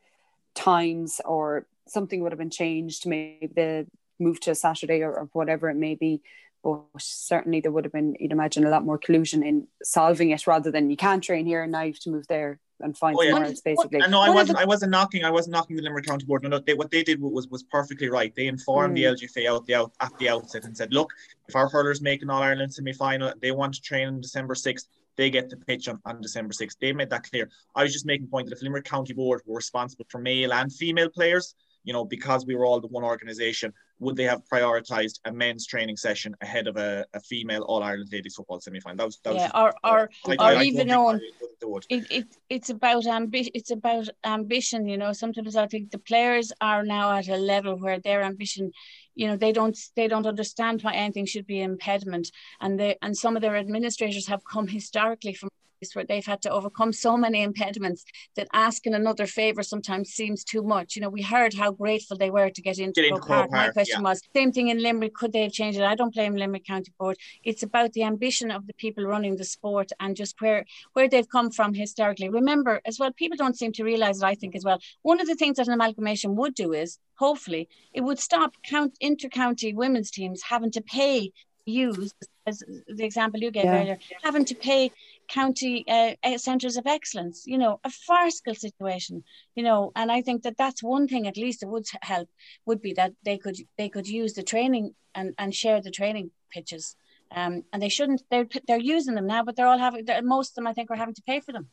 times 0.53 1.19
or 1.25 1.65
something 1.87 2.21
would 2.21 2.31
have 2.31 2.39
been 2.39 2.49
changed, 2.49 3.05
maybe 3.05 3.47
the 3.47 3.87
move 4.19 4.39
to 4.41 4.55
Saturday 4.55 5.01
or, 5.01 5.11
or 5.11 5.29
whatever 5.33 5.69
it 5.69 5.75
may 5.75 5.95
be. 5.95 6.21
But 6.63 6.83
certainly 6.97 7.61
there 7.61 7.71
would 7.71 7.85
have 7.85 7.93
been, 7.93 8.15
you'd 8.19 8.31
imagine, 8.31 8.65
a 8.65 8.69
lot 8.69 8.85
more 8.85 8.97
collusion 8.97 9.43
in 9.43 9.67
solving 9.83 10.31
it 10.31 10.47
rather 10.47 10.71
than 10.71 10.89
you 10.89 10.97
can't 10.97 11.23
train 11.23 11.45
here 11.45 11.63
and 11.63 11.71
now 11.71 11.81
you 11.81 11.93
have 11.93 11.99
to 12.01 12.09
move 12.11 12.27
there 12.27 12.59
and 12.81 12.97
find 12.97 13.15
oh, 13.17 13.21
yeah. 13.21 13.31
somewhere 13.31 13.49
else 13.49 13.61
basically. 13.61 13.99
no, 14.09 14.21
I 14.21 14.29
wasn't. 14.29 14.57
The... 14.57 14.63
I 14.63 14.65
wasn't 14.65 14.91
knocking. 14.91 15.23
I 15.23 15.31
wasn't 15.31 15.53
knocking 15.53 15.75
the 15.75 15.83
Limerick 15.83 16.05
County 16.05 16.25
Board. 16.25 16.43
No, 16.43 16.49
no. 16.49 16.59
They, 16.59 16.73
what 16.73 16.91
they 16.91 17.03
did 17.03 17.21
was 17.21 17.47
was 17.47 17.63
perfectly 17.63 18.09
right. 18.09 18.33
They 18.35 18.47
informed 18.47 18.97
mm. 18.97 19.17
the 19.17 19.27
LGFA 19.27 19.49
out 19.49 19.65
the 19.65 19.75
out 19.75 19.93
at 20.01 20.17
the 20.17 20.29
outset 20.29 20.65
and 20.65 20.75
said, 20.75 20.93
look, 20.93 21.11
if 21.47 21.55
our 21.55 21.69
hurlers 21.69 22.01
make 22.01 22.21
an 22.21 22.29
All 22.29 22.41
Ireland 22.41 22.73
semi 22.73 22.93
final, 22.93 23.33
they 23.41 23.51
want 23.51 23.75
to 23.75 23.81
train 23.81 24.07
on 24.07 24.21
December 24.21 24.55
sixth. 24.55 24.87
They 25.17 25.29
get 25.29 25.49
the 25.49 25.57
pitch 25.57 25.87
on, 25.87 25.99
on 26.05 26.21
December 26.21 26.53
6th. 26.53 26.75
They 26.81 26.91
made 26.91 27.09
that 27.09 27.23
clear. 27.29 27.49
I 27.73 27.83
was 27.83 27.93
just 27.93 28.05
making 28.05 28.27
point 28.27 28.49
that 28.49 28.55
if 28.57 28.61
Limerick 28.61 28.83
County 28.83 29.13
Board 29.13 29.41
were 29.45 29.55
responsible 29.55 30.05
for 30.09 30.19
male 30.19 30.51
and 30.51 30.71
female 30.71 31.09
players, 31.09 31.55
you 31.85 31.93
know, 31.93 32.03
because 32.03 32.45
we 32.45 32.55
were 32.55 32.65
all 32.65 32.81
the 32.81 32.87
one 32.87 33.03
organization, 33.03 33.71
would 33.99 34.17
they 34.17 34.23
have 34.23 34.41
prioritized 34.51 35.19
a 35.25 35.31
men's 35.31 35.65
training 35.65 35.95
session 35.95 36.35
ahead 36.41 36.67
of 36.67 36.75
a, 36.75 37.05
a 37.13 37.19
female 37.21 37.61
All 37.61 37.81
Ireland 37.81 38.09
ladies 38.11 38.35
football 38.35 38.59
semi 38.59 38.81
final? 38.81 38.97
That 38.97 39.05
was 39.05 39.19
that 39.23 39.35
yeah, 39.35 39.51
was 39.53 39.73
or 39.83 39.91
or, 39.91 40.09
I, 40.39 40.53
or 40.53 40.57
I, 40.57 40.63
even 40.63 40.91
on 40.91 41.21
it, 41.89 42.07
it 42.11 42.35
it's 42.49 42.69
about 42.69 43.05
ambition. 43.05 43.51
It's 43.53 43.71
about 43.71 44.09
ambition. 44.25 44.87
You 44.87 44.97
know, 44.97 45.13
sometimes 45.13 45.55
I 45.55 45.67
think 45.67 45.91
the 45.91 45.99
players 45.99 46.51
are 46.59 46.83
now 46.83 47.15
at 47.17 47.29
a 47.29 47.37
level 47.37 47.79
where 47.79 47.99
their 47.99 48.23
ambition 48.23 48.71
you 49.13 49.27
know 49.27 49.37
they 49.37 49.53
don't 49.53 49.77
they 49.95 50.07
don't 50.07 50.27
understand 50.27 50.81
why 50.81 50.93
anything 50.93 51.25
should 51.25 51.47
be 51.47 51.61
an 51.61 51.71
impediment 51.71 52.31
and 52.59 52.77
they 52.79 52.97
and 53.01 53.15
some 53.15 53.35
of 53.35 53.41
their 53.41 53.55
administrators 53.55 54.27
have 54.27 54.43
come 54.43 54.67
historically 54.79 55.33
from 55.33 55.49
where 55.93 56.05
they've 56.05 56.25
had 56.25 56.41
to 56.43 56.49
overcome 56.49 56.93
so 56.93 57.17
many 57.17 57.43
impediments 57.43 58.05
that 58.35 58.47
asking 58.53 58.93
another 58.93 59.27
favor 59.27 59.61
sometimes 59.61 60.09
seems 60.09 60.43
too 60.43 60.63
much. 60.63 60.95
You 60.95 61.01
know, 61.01 61.09
we 61.09 61.21
heard 61.21 61.53
how 61.53 61.71
grateful 61.71 62.17
they 62.17 62.29
were 62.31 62.49
to 62.49 62.61
get 62.61 62.79
into, 62.79 63.01
get 63.01 63.09
into 63.09 63.21
Park. 63.21 63.51
My 63.51 63.69
question 63.69 64.01
yeah. 64.01 64.09
was 64.09 64.21
same 64.35 64.51
thing 64.51 64.69
in 64.69 64.81
Limerick. 64.81 65.13
Could 65.13 65.33
they 65.33 65.43
have 65.43 65.51
changed 65.51 65.77
it? 65.77 65.83
I 65.83 65.95
don't 65.95 66.13
blame 66.13 66.35
Limerick 66.35 66.65
County 66.65 66.93
Board. 66.97 67.17
It's 67.43 67.63
about 67.63 67.93
the 67.93 68.03
ambition 68.03 68.49
of 68.49 68.65
the 68.67 68.73
people 68.73 69.03
running 69.03 69.35
the 69.35 69.43
sport 69.43 69.91
and 69.99 70.15
just 70.15 70.39
where 70.39 70.65
where 70.93 71.09
they've 71.09 71.29
come 71.29 71.51
from 71.51 71.73
historically. 71.73 72.29
Remember 72.29 72.81
as 72.85 72.97
well, 72.99 73.11
people 73.11 73.37
don't 73.37 73.57
seem 73.57 73.73
to 73.73 73.83
realise 73.83 74.21
it. 74.21 74.23
I 74.23 74.35
think 74.35 74.55
as 74.55 74.63
well. 74.63 74.79
One 75.01 75.19
of 75.19 75.27
the 75.27 75.35
things 75.35 75.57
that 75.57 75.67
an 75.67 75.73
amalgamation 75.73 76.35
would 76.35 76.55
do 76.55 76.73
is 76.73 76.97
hopefully 77.15 77.67
it 77.93 78.01
would 78.01 78.19
stop 78.19 78.55
count 78.65 78.95
inter-county 78.99 79.73
women's 79.73 80.11
teams 80.11 80.41
having 80.43 80.71
to 80.71 80.81
pay 80.81 81.31
use 81.65 82.13
as 82.45 82.61
the 82.87 83.03
example 83.03 83.39
you 83.39 83.49
gave 83.49 83.65
yeah. 83.65 83.81
earlier, 83.81 83.97
having 84.23 84.45
to 84.45 84.53
pay 84.53 84.91
county 85.27 85.85
uh, 85.87 86.37
centres 86.37 86.77
of 86.77 86.87
excellence, 86.87 87.43
you 87.45 87.57
know, 87.57 87.79
a 87.83 87.89
farcical 87.89 88.55
situation, 88.55 89.23
you 89.55 89.63
know, 89.63 89.91
and 89.95 90.11
I 90.11 90.21
think 90.21 90.43
that 90.43 90.57
that's 90.57 90.83
one 90.83 91.07
thing 91.07 91.27
at 91.27 91.37
least 91.37 91.59
that 91.59 91.67
would 91.67 91.85
help 92.01 92.29
would 92.65 92.81
be 92.81 92.93
that 92.93 93.13
they 93.23 93.37
could 93.37 93.57
they 93.77 93.89
could 93.89 94.07
use 94.07 94.33
the 94.33 94.43
training 94.43 94.93
and, 95.13 95.33
and 95.37 95.53
share 95.53 95.81
the 95.81 95.91
training 95.91 96.31
pitches. 96.51 96.95
Um, 97.31 97.63
and 97.73 97.81
they 97.81 97.89
shouldn't, 97.89 98.21
they're, 98.29 98.47
they're 98.67 98.77
using 98.77 99.15
them 99.15 99.27
now, 99.27 99.43
but 99.43 99.55
they're 99.55 99.67
all 99.67 99.77
having, 99.77 100.05
most 100.23 100.51
of 100.51 100.55
them 100.55 100.67
I 100.67 100.73
think 100.73 100.91
are 100.91 100.95
having 100.95 101.15
to 101.15 101.21
pay 101.23 101.39
for 101.39 101.51
them. 101.51 101.69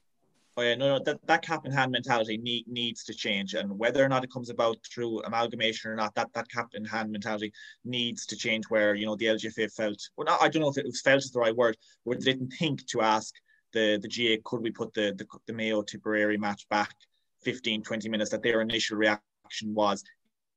Oh 0.56 0.62
yeah, 0.62 0.74
no, 0.74 0.98
no, 0.98 1.04
that, 1.04 1.26
that 1.26 1.42
cap 1.42 1.64
in 1.64 1.72
hand 1.72 1.92
mentality 1.92 2.36
need, 2.36 2.68
needs 2.68 3.04
to 3.04 3.14
change, 3.14 3.54
and 3.54 3.78
whether 3.78 4.04
or 4.04 4.08
not 4.08 4.22
it 4.22 4.30
comes 4.30 4.50
about 4.50 4.76
through 4.92 5.20
amalgamation 5.20 5.90
or 5.90 5.96
not, 5.96 6.14
that 6.14 6.30
that 6.34 6.50
cap 6.50 6.68
in 6.74 6.84
hand 6.84 7.10
mentality 7.10 7.52
needs 7.86 8.26
to 8.26 8.36
change. 8.36 8.66
Where 8.68 8.94
you 8.94 9.06
know 9.06 9.16
the 9.16 9.26
LGFA 9.26 9.72
felt, 9.72 9.98
well, 10.16 10.26
not, 10.26 10.42
I 10.42 10.48
don't 10.48 10.60
know 10.60 10.68
if 10.68 10.76
it 10.76 10.84
was 10.84 11.00
felt 11.00 11.24
is 11.24 11.30
the 11.30 11.40
right 11.40 11.56
word, 11.56 11.78
where 12.04 12.18
they 12.18 12.24
didn't 12.24 12.50
think 12.50 12.86
to 12.88 13.00
ask 13.00 13.34
the 13.72 13.98
the 14.02 14.08
GA 14.08 14.38
could 14.44 14.60
we 14.60 14.70
put 14.70 14.92
the 14.92 15.14
the, 15.16 15.26
the 15.46 15.54
Mayo 15.54 15.82
Tipperary 15.82 16.36
match 16.36 16.68
back 16.68 16.94
15, 17.44 17.82
20 17.82 18.08
minutes. 18.10 18.30
That 18.30 18.42
their 18.42 18.60
initial 18.60 18.98
reaction 18.98 19.74
was 19.74 20.04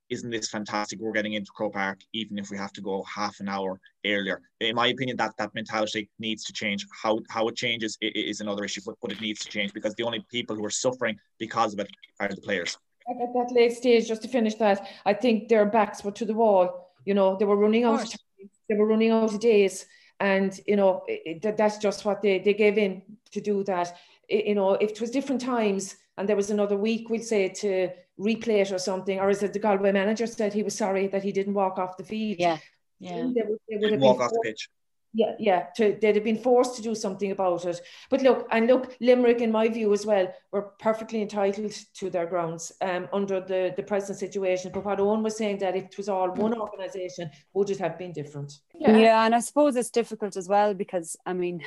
isn't 0.10 0.30
this 0.30 0.50
fantastic? 0.50 1.00
We're 1.00 1.12
getting 1.12 1.34
into 1.34 1.52
Croke 1.52 1.74
Park, 1.74 2.00
even 2.14 2.38
if 2.38 2.50
we 2.50 2.58
have 2.58 2.72
to 2.74 2.82
go 2.82 3.04
half 3.04 3.40
an 3.40 3.50
hour 3.50 3.80
earlier. 4.06 4.42
In 4.60 4.76
my 4.76 4.88
opinion, 4.88 5.18
that 5.18 5.34
that 5.38 5.54
mentality 5.56 6.10
needs 6.20 6.44
to 6.46 6.54
change. 6.54 6.86
How 6.92 7.20
how 7.30 7.48
it 7.48 7.56
changes 7.56 7.98
is 8.02 8.42
another 8.42 8.64
issue, 8.64 8.82
but, 8.86 8.96
but 9.02 9.12
it 9.12 9.22
needs 9.22 9.42
to 9.42 9.50
change 9.50 9.74
because 9.74 9.96
the 9.96 10.04
only 10.04 10.26
people 10.32 10.56
who 10.56 10.66
are 10.66 10.70
suffering 10.70 11.18
because 11.40 11.74
of 11.74 11.80
it 11.80 11.90
are 12.20 12.28
the 12.28 12.38
players. 12.38 12.78
At 13.10 13.18
that 13.34 13.52
late 13.52 13.74
stage, 13.74 14.08
just 14.08 14.24
to 14.24 14.28
finish 14.28 14.56
that, 14.56 14.88
I 15.06 15.14
think 15.14 15.48
their 15.48 15.66
backs 15.66 16.04
were 16.04 16.12
to 16.12 16.26
the 16.26 16.34
wall. 16.34 16.92
You 17.06 17.14
know, 17.14 17.36
they 17.38 17.46
were 17.46 17.58
running 17.58 17.84
out. 17.84 18.04
Of 18.04 18.10
time, 18.10 18.50
they 18.70 18.76
were 18.76 18.88
running 18.88 19.12
out 19.12 19.34
of 19.34 19.40
days, 19.40 19.86
and 20.20 20.60
you 20.66 20.76
know 20.76 21.04
it, 21.08 21.58
that's 21.58 21.78
just 21.78 22.06
what 22.06 22.22
they 22.22 22.40
they 22.40 22.54
gave 22.54 22.78
in 22.78 23.02
to 23.32 23.42
do 23.42 23.64
that. 23.66 23.96
It, 24.28 24.46
you 24.46 24.56
know, 24.56 24.74
if 24.74 24.92
it 24.92 25.02
was 25.02 25.12
different 25.12 25.42
times 25.42 25.96
and 26.18 26.28
there 26.28 26.36
was 26.36 26.50
another 26.50 26.78
week, 26.78 27.10
we'd 27.10 27.24
say 27.24 27.50
to 27.50 27.90
replay 28.20 28.62
it 28.62 28.72
or 28.72 28.78
something, 28.80 29.20
or 29.20 29.30
is 29.30 29.44
it 29.44 29.54
the 29.54 29.60
Galway 29.60 29.92
manager 29.92 30.28
said 30.28 30.54
he 30.54 30.64
was 30.64 30.78
sorry 30.78 31.08
that 31.08 31.24
he 31.24 31.32
didn't 31.32 31.54
walk 31.54 31.78
off 31.78 31.98
the 31.98 32.04
field? 32.04 32.38
Yeah, 32.40 32.58
yeah. 33.00 33.30
They 33.36 33.44
would, 33.48 33.60
they 33.70 33.78
would 33.78 33.92
have 33.92 34.02
walk 34.02 34.22
off 34.22 34.32
the 34.32 34.42
pitch. 34.44 34.70
Yeah, 35.18 35.34
yeah. 35.40 35.68
To, 35.78 35.98
they'd 36.02 36.16
have 36.16 36.26
been 36.26 36.38
forced 36.38 36.76
to 36.76 36.82
do 36.82 36.94
something 36.94 37.32
about 37.32 37.64
it. 37.66 37.80
But 38.10 38.22
look, 38.22 38.48
and 38.52 38.68
look, 38.68 38.98
Limerick, 39.00 39.40
in 39.40 39.50
my 39.50 39.70
view 39.70 39.94
as 39.94 40.06
well, 40.06 40.28
were 40.52 40.74
perfectly 40.80 41.22
entitled 41.22 41.72
to 41.72 42.10
their 42.10 42.26
grounds 42.26 42.74
um, 42.82 43.08
under 43.14 43.40
the, 43.40 43.74
the 43.78 43.84
present 43.84 44.20
situation. 44.20 44.72
But 44.74 44.84
what 44.84 45.00
Owen 45.00 45.24
was 45.24 45.38
saying 45.38 45.60
that 45.60 45.78
if 45.78 45.86
it 45.86 45.98
was 45.98 46.10
all 46.10 46.32
one 46.32 46.54
organisation, 46.54 47.32
would 47.54 47.70
it 47.70 47.80
have 47.80 47.98
been 47.98 48.12
different? 48.12 48.60
Yeah. 48.74 48.98
yeah, 48.98 49.26
and 49.26 49.34
I 49.34 49.40
suppose 49.40 49.78
it's 49.78 49.90
difficult 49.90 50.36
as 50.36 50.50
well 50.50 50.74
because 50.74 51.16
I 51.26 51.32
mean, 51.32 51.64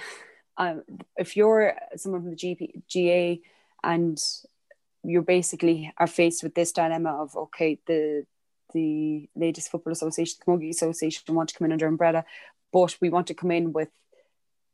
um, 0.59 0.83
if 1.17 1.35
you're 1.35 1.75
someone 1.97 2.21
from 2.21 2.31
the 2.31 2.37
GP, 2.37 2.83
GA 2.87 3.41
and 3.83 4.23
you 5.05 5.23
basically 5.23 5.93
are 5.99 6.07
faced 6.07 6.43
with 6.43 6.55
this 6.55 6.73
dilemma 6.73 7.11
of 7.11 7.37
okay 7.37 7.79
the 7.87 8.27
the 8.75 9.29
ladies 9.35 9.69
football 9.69 9.93
association 9.93 10.37
the 10.39 10.45
camogie 10.45 10.71
association 10.71 11.35
want 11.35 11.49
to 11.49 11.57
come 11.57 11.67
in 11.67 11.73
under 11.73 11.87
umbrella 11.87 12.25
but 12.73 12.97
we 13.01 13.09
want 13.09 13.27
to 13.27 13.35
come 13.35 13.51
in 13.51 13.73
with 13.73 13.89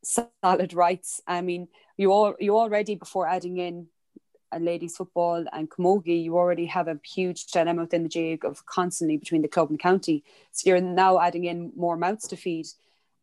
solid 0.04 0.74
rights. 0.74 1.20
I 1.26 1.40
mean 1.40 1.68
you 1.96 2.12
all 2.12 2.34
you 2.38 2.56
already 2.56 2.94
before 2.94 3.26
adding 3.26 3.58
in 3.58 3.86
a 4.52 4.58
ladies 4.58 4.96
football 4.96 5.44
and 5.52 5.70
camogie 5.70 6.22
you 6.22 6.36
already 6.36 6.66
have 6.66 6.88
a 6.88 7.00
huge 7.04 7.46
dilemma 7.46 7.82
within 7.82 8.04
the 8.04 8.08
jig 8.08 8.44
of 8.44 8.64
constantly 8.66 9.16
between 9.16 9.42
the 9.42 9.48
club 9.48 9.70
and 9.70 9.78
county. 9.78 10.22
So 10.52 10.70
you're 10.70 10.80
now 10.80 11.20
adding 11.20 11.44
in 11.44 11.72
more 11.76 11.96
mouths 11.96 12.28
to 12.28 12.36
feed. 12.36 12.66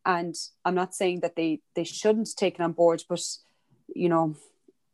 And 0.04 0.34
i'm 0.64 0.74
not 0.74 0.94
saying 0.94 1.20
that 1.20 1.36
they 1.36 1.60
they 1.74 1.84
shouldn't 1.84 2.36
take 2.36 2.56
it 2.56 2.60
on 2.60 2.72
board 2.72 3.04
but 3.08 3.22
you 3.94 4.08
know 4.08 4.34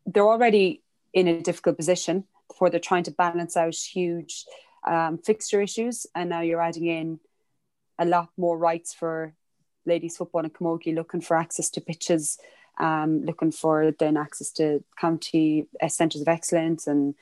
they're 0.05 0.29
already 0.29 0.83
in 1.13 1.29
a 1.29 1.43
difficult 1.43 1.77
position 1.77 2.25
before 2.49 2.71
they're 2.71 2.81
trying 2.81 3.05
to 3.05 3.11
balance 3.11 3.57
out 3.57 3.75
huge 3.75 4.45
um, 4.87 5.19
fixture 5.19 5.61
issues. 5.61 6.07
And 6.15 6.31
now 6.31 6.41
you're 6.41 6.61
adding 6.61 6.87
in 6.87 7.21
a 7.99 8.05
lot 8.05 8.31
more 8.37 8.57
rights 8.57 8.95
for 8.95 9.35
ladies 9.87 10.17
football 10.17 10.43
and 10.43 10.55
camogie, 10.55 10.95
looking 10.95 11.21
for 11.21 11.37
access 11.37 11.71
to 11.71 11.81
pitches, 11.81 12.39
um, 12.79 13.25
looking 13.25 13.51
for 13.51 13.93
then 13.99 14.17
access 14.17 14.51
to 14.53 14.85
county 15.01 15.67
uh, 15.83 15.89
centres 15.89 16.21
of 16.21 16.29
excellence, 16.29 16.87
and 16.87 17.15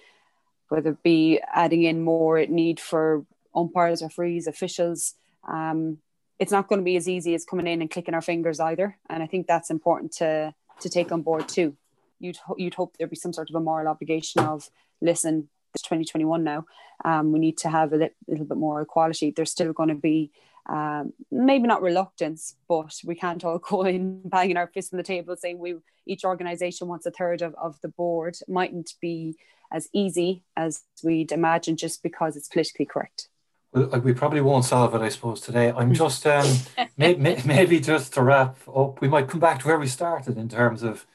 whether 0.69 0.91
it 0.91 1.03
be 1.03 1.41
adding 1.55 1.85
in 1.85 2.03
more 2.03 2.45
need 2.47 2.81
for 2.81 3.25
umpires, 3.55 4.03
referees, 4.03 4.47
officials. 4.47 5.15
Um, 5.49 5.99
it's 6.39 6.53
not 6.53 6.69
going 6.69 6.81
to 6.81 6.85
be 6.85 6.97
as 6.97 7.09
easy 7.09 7.35
as 7.35 7.47
coming 7.47 7.67
in 7.67 7.81
and 7.81 7.91
clicking 7.91 8.15
our 8.15 8.21
fingers 8.21 8.61
either, 8.61 8.99
and 9.09 9.23
I 9.23 9.27
think 9.27 9.47
that's 9.47 9.71
important 9.71 10.13
to 10.15 10.55
to 10.81 10.91
take 10.91 11.11
on 11.11 11.23
board 11.23 11.49
too 11.49 11.75
you'd 12.19 12.39
you'd 12.57 12.75
hope 12.75 12.97
there'd 12.97 13.11
be 13.11 13.17
some 13.17 13.33
sort 13.33 13.51
of 13.51 13.57
a 13.57 13.61
moral 13.61 13.89
obligation 13.89 14.43
of 14.43 14.69
listen 15.01 15.49
it's 15.75 15.83
2021 15.83 16.43
now 16.43 16.65
um, 17.05 17.33
we 17.33 17.39
need 17.39 17.59
to 17.59 17.69
have 17.69 17.93
a 17.93 17.97
li- 17.97 18.11
little 18.29 18.47
bit 18.47 18.57
more 18.57 18.81
equality 18.81 19.31
there's 19.31 19.51
still 19.51 19.73
going 19.73 19.89
to 19.89 19.95
be 19.95 20.31
um, 20.69 21.13
maybe 21.31 21.67
not 21.67 21.83
reluctance 21.83 22.57
but 22.69 22.95
we 23.05 23.15
can't 23.15 23.45
all 23.45 23.59
go 23.71 23.83
in 23.83 24.21
banging 24.25 24.57
our 24.57 24.67
fists 24.67 24.93
on 24.93 24.97
the 24.97 25.03
table 25.03 25.37
saying 25.37 25.59
we 25.59 25.77
each 26.07 26.25
organization 26.25 26.89
wants 26.89 27.07
a 27.07 27.11
third 27.11 27.43
of, 27.43 27.55
of 27.55 27.81
the 27.83 27.89
board 27.89 28.37
mightn't 28.49 28.95
be 29.01 29.37
as 29.73 29.89
easy 29.93 30.43
as 30.57 30.85
we'd 31.03 31.33
imagine 31.33 31.77
just 31.77 32.03
because 32.03 32.37
it's 32.37 32.49
politically 32.49 32.87
correct. 32.87 33.29
Well, 33.73 34.01
we 34.01 34.15
probably 34.15 34.41
won't 34.41 34.65
solve 34.65 34.95
it, 34.95 35.01
I 35.01 35.09
suppose, 35.09 35.41
today. 35.41 35.73
I'm 35.73 35.93
just 35.93 36.27
um, 36.27 36.47
maybe, 36.97 37.37
maybe 37.45 37.81
just 37.81 38.15
to 38.15 38.23
wrap 38.23 38.57
up, 38.75 39.01
we 39.01 39.09
might 39.09 39.29
come 39.29 39.41
back 39.41 39.61
to 39.61 39.67
where 39.67 39.79
we 39.79 39.89
started 39.89 40.39
in 40.39 40.49
terms 40.49 40.83
of 40.83 41.07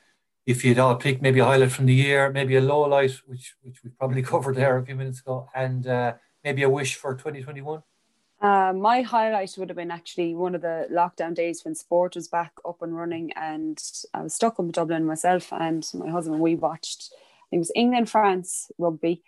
if 0.46 0.66
you'd 0.66 0.80
all 0.80 0.96
pick 0.96 1.22
maybe 1.22 1.39
a 1.39 1.46
highlight 1.46 1.72
from 1.72 1.86
the 1.86 1.94
year, 1.94 2.32
maybe 2.32 2.56
a 2.56 2.62
low 2.62 2.82
light, 2.82 3.14
which 3.26 3.56
which 3.62 3.84
we 3.84 3.89
probably 3.92 4.22
covered 4.32 4.56
there 4.56 4.78
a 4.78 4.86
few 4.86 4.96
minutes 4.96 5.20
ago, 5.20 5.50
and 5.54 5.88
uh, 5.88 6.14
maybe 6.44 6.64
a 6.64 6.70
wish 6.70 6.96
for 6.96 7.14
2021. 7.14 7.84
Uh, 8.42 8.74
my 8.74 9.04
highlight 9.04 9.54
would 9.58 9.70
have 9.70 9.76
been 9.76 9.92
actually 9.92 10.34
one 10.34 10.56
of 10.56 10.62
the 10.62 10.88
lockdown 10.92 11.36
days 11.36 11.64
when 11.64 11.76
sport 11.76 12.16
was 12.16 12.28
back 12.28 12.54
up 12.68 12.82
and 12.82 12.96
running, 12.96 13.32
and 13.34 13.80
I 14.14 14.24
was 14.24 14.34
stuck 14.34 14.58
in 14.58 14.72
Dublin 14.72 15.06
myself 15.06 15.54
and 15.54 15.88
my 15.94 16.10
husband. 16.10 16.39
We 16.39 16.56
watched 16.56 17.14
it 17.52 17.58
was 17.60 17.72
England 17.76 18.10
France 18.10 18.72
rugby, 18.80 19.22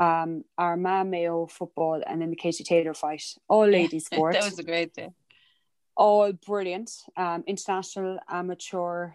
um, 0.00 0.44
Armagh 0.58 1.06
Mayo 1.06 1.46
football, 1.46 2.02
and 2.04 2.20
then 2.20 2.30
the 2.30 2.36
Katie 2.36 2.64
Taylor 2.64 2.94
fight. 2.94 3.22
All 3.48 3.66
ladies 3.78 4.06
sport. 4.06 4.34
that 4.34 4.44
was 4.44 4.58
a 4.58 4.64
great 4.64 4.94
day. 4.94 5.10
All 5.96 6.32
brilliant. 6.32 6.90
Um, 7.16 7.44
international, 7.46 8.18
amateur, 8.28 9.10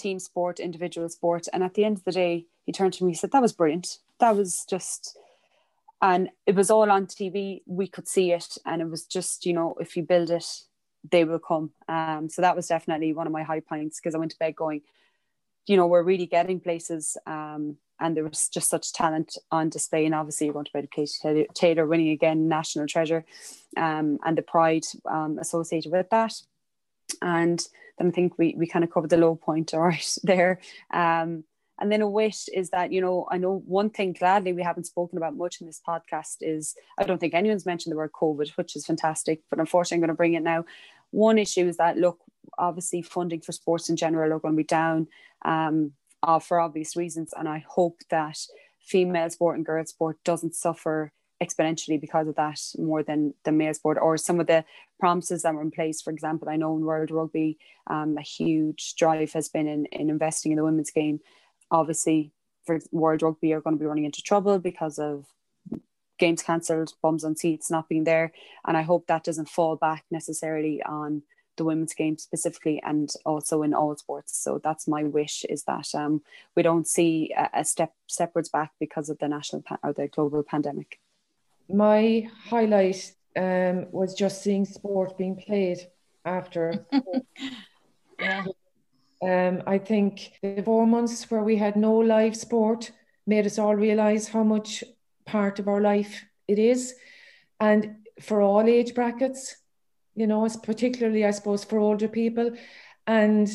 team 0.00 0.18
sport, 0.18 0.60
individual 0.60 1.08
sport, 1.08 1.46
and 1.52 1.62
at 1.62 1.74
the 1.74 1.84
end 1.84 1.98
of 1.98 2.04
the 2.04 2.12
day, 2.12 2.46
he 2.64 2.72
turned 2.72 2.94
to 2.94 3.04
me. 3.04 3.12
He 3.12 3.16
said, 3.16 3.32
"That 3.32 3.42
was 3.42 3.52
brilliant. 3.52 3.98
That 4.18 4.36
was 4.36 4.64
just." 4.68 5.16
and 6.02 6.30
it 6.46 6.54
was 6.54 6.70
all 6.70 6.90
on 6.90 7.06
TV. 7.06 7.60
We 7.66 7.86
could 7.86 8.08
see 8.08 8.32
it, 8.32 8.56
and 8.64 8.80
it 8.80 8.88
was 8.88 9.04
just 9.04 9.46
you 9.46 9.52
know 9.52 9.74
if 9.80 9.96
you 9.96 10.02
build 10.02 10.30
it, 10.30 10.46
they 11.08 11.24
will 11.24 11.38
come. 11.38 11.70
Um, 11.88 12.28
so 12.28 12.42
that 12.42 12.56
was 12.56 12.68
definitely 12.68 13.12
one 13.12 13.26
of 13.26 13.32
my 13.32 13.42
high 13.42 13.60
points 13.60 14.00
because 14.00 14.14
I 14.14 14.18
went 14.18 14.32
to 14.32 14.38
bed 14.38 14.56
going, 14.56 14.82
you 15.66 15.76
know, 15.76 15.86
we're 15.86 16.02
really 16.02 16.26
getting 16.26 16.60
places. 16.60 17.16
Um, 17.26 17.76
and 18.02 18.16
there 18.16 18.24
was 18.24 18.48
just 18.48 18.70
such 18.70 18.94
talent 18.94 19.36
on 19.50 19.68
display. 19.68 20.06
And 20.06 20.14
obviously, 20.14 20.46
you're 20.46 20.54
going 20.54 20.64
to 20.64 20.72
bed 20.72 20.90
Katie 20.90 21.46
Taylor 21.54 21.86
winning 21.86 22.10
again, 22.10 22.48
national 22.48 22.86
treasure, 22.86 23.24
um, 23.76 24.18
and 24.24 24.38
the 24.38 24.42
pride 24.42 24.84
um, 25.04 25.38
associated 25.38 25.92
with 25.92 26.08
that. 26.10 26.32
And 27.22 27.62
then 27.98 28.08
I 28.08 28.10
think 28.10 28.38
we, 28.38 28.54
we 28.56 28.66
kind 28.66 28.84
of 28.84 28.90
covered 28.90 29.10
the 29.10 29.16
low 29.16 29.36
point, 29.36 29.72
right, 29.74 30.16
there. 30.22 30.60
Um, 30.92 31.44
and 31.80 31.90
then 31.90 32.02
a 32.02 32.08
wish 32.08 32.48
is 32.48 32.70
that, 32.70 32.92
you 32.92 33.00
know, 33.00 33.26
I 33.30 33.38
know 33.38 33.62
one 33.66 33.88
thing 33.88 34.12
gladly 34.12 34.52
we 34.52 34.62
haven't 34.62 34.84
spoken 34.84 35.16
about 35.16 35.34
much 35.34 35.60
in 35.60 35.66
this 35.66 35.80
podcast 35.86 36.36
is 36.42 36.74
I 36.98 37.04
don't 37.04 37.18
think 37.18 37.32
anyone's 37.32 37.64
mentioned 37.64 37.92
the 37.92 37.96
word 37.96 38.12
COVID, 38.12 38.50
which 38.50 38.76
is 38.76 38.84
fantastic, 38.84 39.40
but 39.48 39.58
unfortunately 39.58 39.96
I'm 39.96 40.00
going 40.00 40.08
to 40.08 40.14
bring 40.14 40.34
it 40.34 40.42
now. 40.42 40.66
One 41.10 41.38
issue 41.38 41.66
is 41.66 41.78
that, 41.78 41.96
look, 41.96 42.18
obviously 42.58 43.00
funding 43.00 43.40
for 43.40 43.52
sports 43.52 43.88
in 43.88 43.96
general 43.96 44.32
are 44.32 44.38
going 44.38 44.54
to 44.54 44.58
be 44.58 44.64
down 44.64 45.08
um, 45.44 45.92
uh, 46.22 46.38
for 46.38 46.60
obvious 46.60 46.96
reasons. 46.96 47.32
And 47.36 47.48
I 47.48 47.64
hope 47.66 48.00
that 48.10 48.38
female 48.80 49.30
sport 49.30 49.56
and 49.56 49.64
girls 49.64 49.90
sport 49.90 50.18
doesn't 50.22 50.54
suffer 50.54 51.12
exponentially 51.42 52.00
because 52.00 52.28
of 52.28 52.36
that 52.36 52.60
more 52.78 53.02
than 53.02 53.34
the 53.44 53.52
male 53.52 53.72
sport 53.72 53.98
or 54.00 54.16
some 54.18 54.40
of 54.40 54.46
the 54.46 54.64
promises 54.98 55.42
that 55.42 55.54
were 55.54 55.62
in 55.62 55.70
place. 55.70 56.02
For 56.02 56.10
example, 56.10 56.48
I 56.48 56.56
know 56.56 56.76
in 56.76 56.84
World 56.84 57.10
Rugby, 57.10 57.58
um, 57.86 58.16
a 58.18 58.22
huge 58.22 58.94
drive 58.96 59.32
has 59.32 59.48
been 59.48 59.66
in, 59.66 59.86
in 59.86 60.10
investing 60.10 60.52
in 60.52 60.56
the 60.56 60.64
women's 60.64 60.90
game 60.90 61.20
obviously 61.70 62.32
for 62.64 62.80
World 62.90 63.22
Rugby 63.22 63.52
are 63.52 63.60
going 63.60 63.76
to 63.76 63.80
be 63.80 63.86
running 63.86 64.04
into 64.04 64.22
trouble 64.22 64.58
because 64.58 64.98
of 64.98 65.26
games 66.18 66.42
cancelled, 66.42 66.92
bums 67.02 67.24
on 67.24 67.36
seats 67.36 67.70
not 67.70 67.88
being 67.88 68.04
there. 68.04 68.32
And 68.66 68.76
I 68.76 68.82
hope 68.82 69.06
that 69.06 69.24
doesn't 69.24 69.48
fall 69.48 69.76
back 69.76 70.04
necessarily 70.10 70.82
on 70.82 71.22
the 71.56 71.64
women's 71.64 71.94
game 71.94 72.18
specifically 72.18 72.80
and 72.84 73.10
also 73.24 73.62
in 73.62 73.74
all 73.74 73.96
sports. 73.96 74.38
So 74.38 74.60
that's 74.62 74.86
my 74.86 75.04
wish 75.04 75.44
is 75.48 75.64
that 75.64 75.94
um, 75.94 76.22
we 76.54 76.62
don't 76.62 76.86
see 76.86 77.32
a, 77.36 77.50
a 77.54 77.64
step 77.64 77.94
stepwards 78.06 78.48
back 78.48 78.72
because 78.78 79.08
of 79.08 79.18
the 79.18 79.28
national 79.28 79.64
or 79.82 79.92
the 79.92 80.08
global 80.08 80.42
pandemic. 80.42 81.00
My 81.72 82.28
highlight 82.44 83.12
um, 83.36 83.86
was 83.92 84.14
just 84.14 84.42
seeing 84.42 84.64
sport 84.64 85.16
being 85.16 85.36
played 85.36 85.78
after 86.24 86.86
yeah. 88.20 88.44
Um, 89.22 89.62
I 89.66 89.78
think 89.78 90.32
the 90.42 90.62
four 90.62 90.86
months 90.86 91.30
where 91.30 91.42
we 91.42 91.56
had 91.56 91.76
no 91.76 91.94
live 91.94 92.34
sport 92.34 92.90
made 93.26 93.44
us 93.44 93.58
all 93.58 93.76
realize 93.76 94.28
how 94.28 94.42
much 94.42 94.82
part 95.26 95.58
of 95.58 95.68
our 95.68 95.80
life 95.80 96.24
it 96.48 96.58
is. 96.58 96.94
And 97.60 97.96
for 98.20 98.40
all 98.40 98.62
age 98.62 98.94
brackets, 98.94 99.56
you 100.14 100.26
know, 100.26 100.44
it's 100.46 100.56
particularly, 100.56 101.26
I 101.26 101.32
suppose, 101.32 101.64
for 101.64 101.78
older 101.78 102.08
people. 102.08 102.52
And 103.06 103.48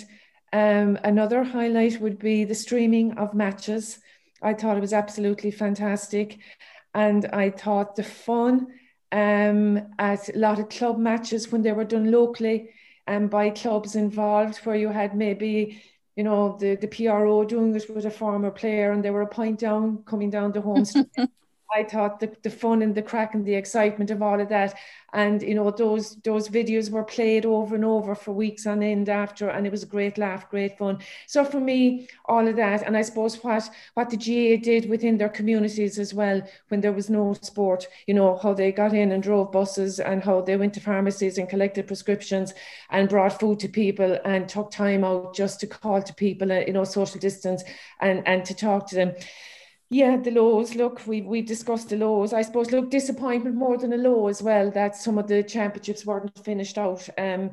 um, 0.53 0.99
another 1.03 1.43
highlight 1.43 1.99
would 1.99 2.19
be 2.19 2.43
the 2.43 2.55
streaming 2.55 3.17
of 3.17 3.33
matches. 3.33 3.99
I 4.43 4.53
thought 4.53 4.77
it 4.77 4.81
was 4.81 4.93
absolutely 4.93 5.49
fantastic. 5.49 6.37
And 6.95 7.25
I 7.27 7.51
thought 7.51 7.95
the 7.95 8.03
fun 8.03 8.67
um, 9.11 9.93
at 9.99 10.35
a 10.35 10.39
lot 10.39 10.59
of 10.59 10.69
club 10.69 10.97
matches 10.97 11.51
when 11.51 11.61
they 11.61 11.73
were 11.73 11.83
done 11.83 12.09
locally 12.09 12.71
and 13.05 13.29
by 13.29 13.51
clubs 13.51 13.95
involved 13.95 14.57
where 14.65 14.75
you 14.75 14.89
had 14.89 15.15
maybe 15.15 15.81
you 16.15 16.23
know 16.23 16.57
the 16.59 16.75
the 16.75 16.87
PRO 16.87 17.43
doing 17.43 17.75
it 17.75 17.89
with 17.93 18.05
a 18.05 18.11
former 18.11 18.51
player 18.51 18.91
and 18.91 19.03
they 19.03 19.11
were 19.11 19.21
a 19.21 19.27
point 19.27 19.59
down 19.59 20.03
coming 20.05 20.29
down 20.29 20.51
the 20.51 20.61
home 20.61 20.85
street 20.91 21.07
I 21.73 21.83
thought 21.83 22.19
the, 22.19 22.31
the 22.43 22.49
fun 22.49 22.81
and 22.81 22.93
the 22.95 23.01
crack 23.01 23.33
and 23.33 23.45
the 23.45 23.55
excitement 23.55 24.11
of 24.11 24.21
all 24.21 24.39
of 24.39 24.49
that. 24.49 24.75
And 25.13 25.41
you 25.41 25.55
know, 25.55 25.71
those 25.71 26.15
those 26.17 26.49
videos 26.49 26.89
were 26.89 27.03
played 27.03 27.45
over 27.45 27.75
and 27.75 27.85
over 27.85 28.15
for 28.15 28.33
weeks 28.33 28.67
on 28.67 28.83
end 28.83 29.07
after, 29.07 29.49
and 29.49 29.65
it 29.65 29.71
was 29.71 29.83
a 29.83 29.87
great 29.87 30.17
laugh, 30.17 30.49
great 30.49 30.77
fun. 30.77 30.99
So 31.27 31.45
for 31.45 31.59
me, 31.59 32.09
all 32.25 32.47
of 32.47 32.57
that, 32.57 32.83
and 32.83 32.97
I 32.97 33.01
suppose 33.01 33.41
what 33.43 33.69
what 33.93 34.09
the 34.09 34.17
GAA 34.17 34.61
did 34.61 34.89
within 34.89 35.17
their 35.17 35.29
communities 35.29 35.97
as 35.99 36.13
well, 36.13 36.41
when 36.67 36.81
there 36.81 36.91
was 36.91 37.09
no 37.09 37.33
sport, 37.33 37.87
you 38.07 38.13
know, 38.13 38.37
how 38.37 38.53
they 38.53 38.71
got 38.71 38.93
in 38.93 39.11
and 39.11 39.23
drove 39.23 39.51
buses 39.51 39.99
and 39.99 40.23
how 40.23 40.41
they 40.41 40.57
went 40.57 40.73
to 40.73 40.81
pharmacies 40.81 41.37
and 41.37 41.47
collected 41.49 41.87
prescriptions 41.87 42.53
and 42.89 43.09
brought 43.09 43.39
food 43.39 43.59
to 43.59 43.69
people 43.69 44.19
and 44.25 44.49
took 44.49 44.69
time 44.71 45.03
out 45.03 45.33
just 45.33 45.59
to 45.61 45.67
call 45.67 46.01
to 46.01 46.13
people, 46.13 46.51
uh, 46.51 46.59
you 46.59 46.73
know, 46.73 46.83
social 46.83 47.19
distance 47.19 47.63
and 48.01 48.27
and 48.27 48.43
to 48.45 48.53
talk 48.53 48.87
to 48.89 48.95
them. 48.95 49.13
Yeah, 49.89 50.17
the 50.17 50.31
lows. 50.31 50.75
Look, 50.75 51.05
we 51.05 51.21
we 51.21 51.41
discussed 51.41 51.89
the 51.89 51.97
lows. 51.97 52.33
I 52.33 52.41
suppose. 52.41 52.71
Look, 52.71 52.89
disappointment 52.89 53.55
more 53.55 53.77
than 53.77 53.93
a 53.93 53.97
low 53.97 54.27
as 54.27 54.41
well. 54.41 54.71
That 54.71 54.95
some 54.95 55.17
of 55.17 55.27
the 55.27 55.43
championships 55.43 56.05
weren't 56.05 56.43
finished 56.43 56.77
out. 56.77 57.07
Um, 57.17 57.51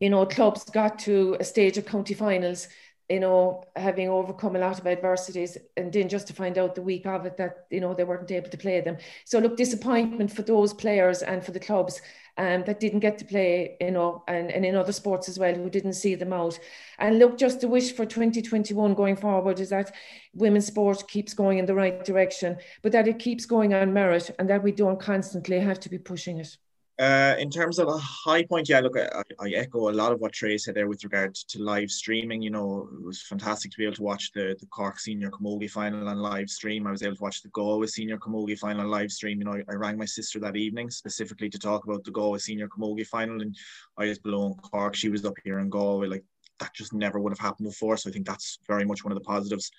you 0.00 0.10
know, 0.10 0.26
clubs 0.26 0.64
got 0.64 0.98
to 1.00 1.36
a 1.38 1.44
stage 1.44 1.78
of 1.78 1.86
county 1.86 2.14
finals. 2.14 2.68
You 3.12 3.20
know, 3.20 3.64
having 3.76 4.08
overcome 4.08 4.56
a 4.56 4.58
lot 4.58 4.78
of 4.80 4.86
adversities, 4.86 5.58
and 5.76 5.92
then 5.92 6.08
just 6.08 6.26
to 6.28 6.32
find 6.32 6.56
out 6.56 6.74
the 6.74 6.82
week 6.82 7.06
of 7.06 7.26
it 7.26 7.36
that 7.36 7.66
you 7.70 7.80
know 7.80 7.92
they 7.94 8.04
weren't 8.04 8.30
able 8.30 8.50
to 8.50 8.56
play 8.56 8.80
them. 8.80 8.96
So 9.24 9.38
look, 9.38 9.56
disappointment 9.56 10.32
for 10.32 10.42
those 10.42 10.72
players 10.72 11.22
and 11.22 11.44
for 11.44 11.52
the 11.52 11.60
clubs 11.60 12.00
um, 12.38 12.64
that 12.64 12.80
didn't 12.80 13.00
get 13.00 13.18
to 13.18 13.24
play, 13.24 13.76
you 13.80 13.90
know, 13.90 14.24
and, 14.26 14.50
and 14.50 14.64
in 14.64 14.74
other 14.74 14.92
sports 14.92 15.28
as 15.28 15.38
well 15.38 15.54
who 15.54 15.68
didn't 15.68 15.92
see 15.94 16.14
them 16.14 16.32
out. 16.32 16.58
And 16.98 17.18
look, 17.18 17.36
just 17.36 17.60
the 17.60 17.68
wish 17.68 17.92
for 17.92 18.06
2021 18.06 18.94
going 18.94 19.16
forward 19.16 19.60
is 19.60 19.70
that 19.70 19.94
women's 20.34 20.66
sport 20.66 21.06
keeps 21.08 21.34
going 21.34 21.58
in 21.58 21.66
the 21.66 21.74
right 21.74 22.04
direction, 22.04 22.56
but 22.82 22.92
that 22.92 23.08
it 23.08 23.18
keeps 23.18 23.44
going 23.46 23.74
on 23.74 23.92
merit 23.92 24.34
and 24.38 24.48
that 24.48 24.62
we 24.62 24.72
don't 24.72 25.00
constantly 25.00 25.60
have 25.60 25.80
to 25.80 25.90
be 25.90 25.98
pushing 25.98 26.38
it. 26.38 26.56
Uh, 26.98 27.34
in 27.38 27.50
terms 27.50 27.78
of 27.78 27.88
a 27.88 27.96
high 27.96 28.44
point, 28.44 28.68
yeah, 28.68 28.80
look, 28.80 28.98
I, 28.98 29.22
I, 29.40 29.48
echo 29.50 29.88
a 29.88 29.90
lot 29.90 30.12
of 30.12 30.20
what 30.20 30.32
Trey 30.32 30.58
said 30.58 30.74
there 30.74 30.88
with 30.88 31.02
regard 31.04 31.34
to 31.34 31.62
live 31.62 31.90
streaming. 31.90 32.42
You 32.42 32.50
know, 32.50 32.88
it 32.92 33.02
was 33.02 33.22
fantastic 33.22 33.70
to 33.70 33.78
be 33.78 33.84
able 33.84 33.96
to 33.96 34.02
watch 34.02 34.30
the, 34.34 34.54
the 34.60 34.66
Cork 34.66 35.00
Senior 35.00 35.30
Camogie 35.30 35.70
final 35.70 36.06
on 36.06 36.18
live 36.18 36.50
stream. 36.50 36.86
I 36.86 36.90
was 36.90 37.02
able 37.02 37.16
to 37.16 37.22
watch 37.22 37.42
the 37.42 37.48
Galway 37.48 37.86
Senior 37.86 38.18
Camogie 38.18 38.58
final 38.58 38.82
on 38.82 38.88
live 38.90 39.10
stream. 39.10 39.38
You 39.38 39.44
know, 39.46 39.54
I, 39.54 39.62
I 39.70 39.74
rang 39.74 39.96
my 39.96 40.04
sister 40.04 40.38
that 40.40 40.56
evening 40.56 40.90
specifically 40.90 41.48
to 41.48 41.58
talk 41.58 41.84
about 41.84 42.04
the 42.04 42.10
Galway 42.10 42.38
Senior 42.38 42.68
Camogie 42.68 43.06
final, 43.06 43.40
and 43.40 43.56
I 43.96 44.08
was 44.08 44.18
below 44.18 44.48
in 44.48 44.54
Cork. 44.54 44.94
She 44.94 45.08
was 45.08 45.24
up 45.24 45.34
here 45.44 45.60
in 45.60 45.70
Galway. 45.70 46.08
Like 46.08 46.24
that 46.60 46.74
just 46.74 46.92
never 46.92 47.18
would 47.18 47.32
have 47.32 47.38
happened 47.38 47.68
before. 47.68 47.96
So 47.96 48.10
I 48.10 48.12
think 48.12 48.26
that's 48.26 48.58
very 48.68 48.84
much 48.84 49.02
one 49.02 49.12
of 49.12 49.18
the 49.18 49.24
positives 49.24 49.70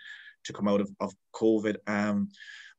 to 0.45 0.53
come 0.53 0.67
out 0.67 0.81
of, 0.81 0.89
of 0.99 1.13
COVID. 1.33 1.77
Um, 1.87 2.29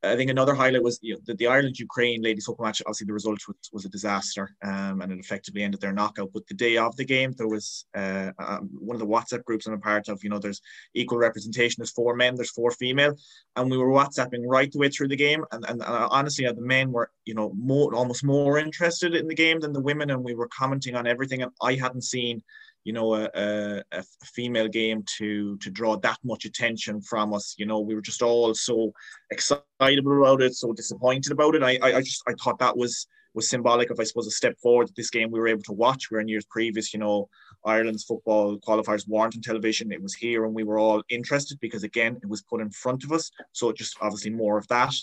I 0.04 0.16
think 0.16 0.30
another 0.30 0.54
highlight 0.54 0.82
was 0.82 0.98
you 1.02 1.14
know, 1.14 1.20
the, 1.24 1.34
the 1.34 1.46
Ireland 1.46 1.78
Ukraine 1.78 2.22
ladies 2.22 2.44
football 2.44 2.66
match. 2.66 2.82
Obviously, 2.82 3.06
the 3.06 3.12
result 3.12 3.40
was, 3.46 3.56
was 3.72 3.84
a 3.84 3.88
disaster, 3.88 4.54
um, 4.62 5.00
and 5.00 5.12
it 5.12 5.18
effectively 5.18 5.62
ended 5.62 5.80
their 5.80 5.92
knockout. 5.92 6.30
But 6.32 6.46
the 6.46 6.54
day 6.54 6.76
of 6.76 6.96
the 6.96 7.04
game, 7.04 7.32
there 7.32 7.48
was 7.48 7.86
uh, 7.94 8.30
um, 8.38 8.70
one 8.78 8.94
of 8.94 9.00
the 9.00 9.06
WhatsApp 9.06 9.44
groups 9.44 9.66
I'm 9.66 9.74
a 9.74 9.78
part 9.78 10.08
of. 10.08 10.22
You 10.22 10.30
know, 10.30 10.38
there's 10.38 10.60
equal 10.94 11.18
representation. 11.18 11.80
There's 11.80 11.90
four 11.90 12.14
men, 12.14 12.34
there's 12.34 12.50
four 12.50 12.70
female, 12.70 13.16
and 13.56 13.70
we 13.70 13.78
were 13.78 13.88
WhatsApping 13.88 14.42
right 14.46 14.70
the 14.70 14.78
way 14.78 14.88
through 14.88 15.08
the 15.08 15.16
game. 15.16 15.44
And 15.52 15.64
and, 15.68 15.82
and 15.82 16.08
honestly, 16.10 16.46
the 16.46 16.60
men 16.60 16.92
were 16.92 17.10
you 17.24 17.34
know 17.34 17.52
more 17.56 17.94
almost 17.94 18.24
more 18.24 18.58
interested 18.58 19.14
in 19.14 19.28
the 19.28 19.34
game 19.34 19.60
than 19.60 19.72
the 19.72 19.80
women, 19.80 20.10
and 20.10 20.24
we 20.24 20.34
were 20.34 20.48
commenting 20.48 20.96
on 20.96 21.06
everything. 21.06 21.42
And 21.42 21.52
I 21.62 21.74
hadn't 21.74 22.02
seen 22.02 22.42
you 22.84 22.92
know 22.92 23.14
a, 23.14 23.28
a, 23.34 23.82
a, 23.92 24.02
female 24.24 24.68
game 24.68 25.02
to 25.18 25.56
to 25.58 25.70
draw 25.70 25.96
that 25.96 26.18
much 26.22 26.44
attention 26.44 27.00
from 27.00 27.32
us 27.32 27.54
you 27.58 27.66
know 27.66 27.80
we 27.80 27.94
were 27.94 28.00
just 28.00 28.22
all 28.22 28.54
so 28.54 28.92
excited 29.30 29.98
about 29.98 30.42
it 30.42 30.54
so 30.54 30.72
disappointed 30.72 31.32
about 31.32 31.54
it 31.54 31.62
i 31.62 31.78
i, 31.82 31.96
I 31.96 32.00
just 32.00 32.22
i 32.28 32.32
thought 32.34 32.58
that 32.58 32.76
was 32.76 33.06
was 33.32 33.48
symbolic 33.48 33.90
of 33.90 33.98
i 33.98 34.04
suppose 34.04 34.26
a 34.26 34.30
step 34.30 34.56
forward 34.58 34.90
this 34.96 35.10
game 35.10 35.30
we 35.30 35.40
were 35.40 35.48
able 35.48 35.62
to 35.62 35.72
watch 35.72 36.10
where 36.10 36.20
in 36.20 36.28
years 36.28 36.44
previous 36.44 36.92
you 36.94 37.00
know 37.00 37.28
Ireland's 37.64 38.04
football 38.04 38.58
qualifiers 38.58 39.08
weren't 39.08 39.36
on 39.36 39.40
television. 39.40 39.90
It 39.90 40.02
was 40.02 40.14
here, 40.14 40.44
and 40.44 40.54
we 40.54 40.64
were 40.64 40.78
all 40.78 41.02
interested 41.08 41.58
because 41.60 41.82
again, 41.82 42.18
it 42.22 42.28
was 42.28 42.42
put 42.42 42.60
in 42.60 42.70
front 42.70 43.04
of 43.04 43.12
us. 43.12 43.30
So 43.52 43.72
just 43.72 43.96
obviously 44.00 44.32
more 44.32 44.58
of 44.58 44.68
that. 44.68 44.94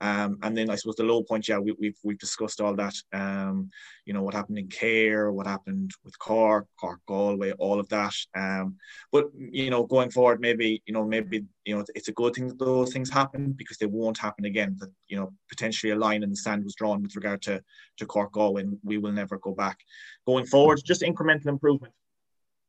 Um, 0.00 0.38
and 0.42 0.56
then 0.56 0.70
I 0.70 0.76
suppose 0.76 0.96
the 0.96 1.04
low 1.04 1.22
point, 1.22 1.48
yeah, 1.48 1.58
we, 1.58 1.70
have 1.70 1.76
we've, 1.78 1.98
we've 2.02 2.18
discussed 2.18 2.60
all 2.60 2.74
that. 2.76 2.94
Um, 3.12 3.70
you 4.06 4.14
know 4.14 4.22
what 4.22 4.34
happened 4.34 4.58
in 4.58 4.68
Care, 4.68 5.30
what 5.30 5.46
happened 5.46 5.90
with 6.04 6.18
Cork, 6.18 6.66
Cork, 6.80 7.00
Galway, 7.06 7.52
all 7.52 7.78
of 7.78 7.88
that. 7.90 8.14
Um, 8.34 8.76
but 9.12 9.26
you 9.38 9.70
know, 9.70 9.84
going 9.84 10.10
forward, 10.10 10.40
maybe 10.40 10.82
you 10.86 10.94
know, 10.94 11.04
maybe 11.04 11.44
you 11.64 11.76
know, 11.76 11.84
it's 11.94 12.08
a 12.08 12.12
good 12.12 12.34
thing 12.34 12.48
that 12.48 12.58
those 12.58 12.92
things 12.92 13.10
happen 13.10 13.52
because 13.52 13.76
they 13.76 13.86
won't 13.86 14.18
happen 14.18 14.46
again. 14.46 14.76
That 14.80 14.90
you 15.08 15.16
know, 15.16 15.32
potentially 15.48 15.92
a 15.92 15.96
line 15.96 16.22
in 16.22 16.30
the 16.30 16.36
sand 16.36 16.64
was 16.64 16.74
drawn 16.74 17.02
with 17.02 17.14
regard 17.16 17.42
to 17.42 17.62
to 17.98 18.06
Cork, 18.06 18.32
Galway, 18.32 18.62
and 18.62 18.78
we 18.82 18.98
will 18.98 19.12
never 19.12 19.38
go 19.38 19.52
back. 19.52 19.78
Going 20.26 20.46
forward, 20.46 20.80
just 20.84 21.02
incremental 21.02 21.46
improvement. 21.46 21.92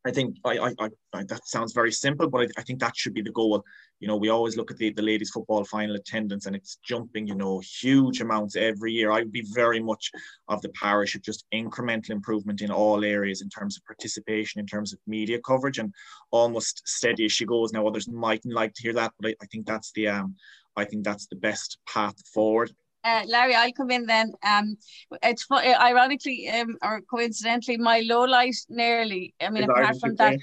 I 0.03 0.11
think 0.11 0.37
I, 0.43 0.57
I, 0.57 0.89
I, 1.13 1.23
that 1.25 1.47
sounds 1.47 1.73
very 1.73 1.91
simple, 1.91 2.27
but 2.27 2.41
I, 2.41 2.47
I, 2.57 2.63
think 2.63 2.79
that 2.79 2.97
should 2.97 3.13
be 3.13 3.21
the 3.21 3.31
goal. 3.31 3.63
You 3.99 4.07
know, 4.07 4.15
we 4.15 4.29
always 4.29 4.57
look 4.57 4.71
at 4.71 4.77
the, 4.77 4.91
the 4.91 5.01
ladies 5.01 5.29
football 5.29 5.63
final 5.63 5.95
attendance 5.95 6.47
and 6.47 6.55
it's 6.55 6.77
jumping, 6.77 7.27
you 7.27 7.35
know, 7.35 7.59
huge 7.59 8.19
amounts 8.19 8.55
every 8.55 8.93
year. 8.93 9.11
I 9.11 9.19
would 9.19 9.31
be 9.31 9.45
very 9.53 9.79
much 9.79 10.09
of 10.47 10.61
the 10.63 10.69
parish 10.69 11.13
of 11.13 11.21
just 11.21 11.45
incremental 11.53 12.09
improvement 12.09 12.61
in 12.61 12.71
all 12.71 13.03
areas 13.03 13.41
in 13.41 13.49
terms 13.49 13.77
of 13.77 13.85
participation, 13.85 14.59
in 14.59 14.65
terms 14.65 14.91
of 14.91 14.99
media 15.05 15.39
coverage, 15.45 15.77
and 15.77 15.93
almost 16.31 16.81
steady 16.87 17.25
as 17.25 17.31
she 17.31 17.45
goes. 17.45 17.71
Now, 17.71 17.85
others 17.85 18.07
mightn't 18.07 18.55
like 18.55 18.73
to 18.73 18.81
hear 18.81 18.93
that, 18.93 19.13
but 19.19 19.29
I, 19.29 19.35
I 19.43 19.45
think 19.47 19.67
that's 19.67 19.91
the 19.91 20.07
um, 20.07 20.35
I 20.75 20.85
think 20.85 21.03
that's 21.03 21.27
the 21.27 21.35
best 21.35 21.77
path 21.87 22.15
forward. 22.33 22.71
Uh, 23.03 23.23
Larry, 23.27 23.55
I'll 23.55 23.71
come 23.73 23.91
in 23.91 24.05
then. 24.05 24.33
Um, 24.43 24.77
it's 25.23 25.47
ironically 25.51 26.49
um, 26.49 26.77
or 26.83 27.01
coincidentally, 27.01 27.77
my 27.77 28.01
low 28.01 28.23
light 28.23 28.55
nearly. 28.69 29.33
I 29.41 29.49
mean, 29.49 29.63
apart 29.63 29.99
from 29.99 30.15
that, 30.15 30.37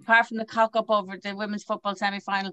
apart 0.00 0.26
from 0.26 0.36
the 0.36 0.44
cock 0.44 0.76
up 0.76 0.90
over 0.90 1.18
the 1.22 1.34
women's 1.34 1.64
football 1.64 1.96
semi 1.96 2.20
final, 2.20 2.52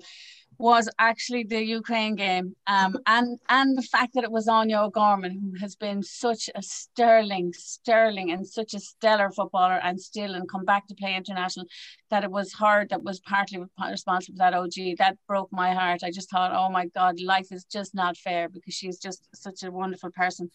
was 0.63 0.87
actually 0.97 1.43
the 1.43 1.61
Ukraine 1.61 2.15
game, 2.15 2.55
um, 2.67 2.95
and 3.05 3.37
and 3.49 3.77
the 3.77 3.87
fact 3.95 4.13
that 4.13 4.23
it 4.23 4.31
was 4.31 4.47
Áine 4.47 4.73
O'Gorman, 4.81 5.33
who 5.41 5.51
has 5.59 5.75
been 5.75 6.01
such 6.01 6.49
a 6.55 6.61
sterling, 6.61 7.51
sterling, 7.51 8.31
and 8.31 8.47
such 8.47 8.73
a 8.73 8.79
stellar 8.79 9.29
footballer, 9.29 9.79
and 9.83 9.99
still 9.99 10.35
and 10.35 10.47
come 10.47 10.63
back 10.63 10.87
to 10.87 10.95
play 10.95 11.15
international, 11.17 11.65
that 12.11 12.23
it 12.23 12.31
was 12.31 12.53
her 12.61 12.85
that 12.89 13.03
was 13.03 13.19
partly 13.19 13.59
responsible 13.91 14.37
for 14.37 14.43
that 14.43 14.53
OG. 14.53 14.77
That 14.99 15.17
broke 15.27 15.51
my 15.51 15.73
heart. 15.73 16.01
I 16.01 16.11
just 16.11 16.29
thought, 16.31 16.53
oh 16.55 16.69
my 16.71 16.85
God, 16.95 17.19
life 17.19 17.49
is 17.51 17.65
just 17.65 17.93
not 17.93 18.15
fair 18.15 18.47
because 18.47 18.73
she's 18.73 18.97
just 18.97 19.27
such 19.35 19.63
a 19.63 19.71
wonderful 19.81 20.11
person. 20.11 20.49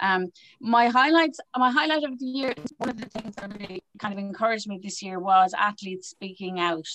Um, 0.00 0.32
my 0.60 0.88
highlights, 0.88 1.38
my 1.56 1.70
highlight 1.70 2.02
of 2.02 2.18
the 2.18 2.26
year, 2.26 2.52
one 2.78 2.90
of 2.90 3.00
the 3.00 3.08
things 3.14 3.36
that 3.36 3.56
really 3.60 3.84
kind 4.00 4.12
of 4.12 4.18
encouraged 4.18 4.66
me 4.68 4.80
this 4.82 5.04
year 5.04 5.20
was 5.20 5.54
athletes 5.56 6.08
speaking 6.08 6.58
out. 6.58 6.88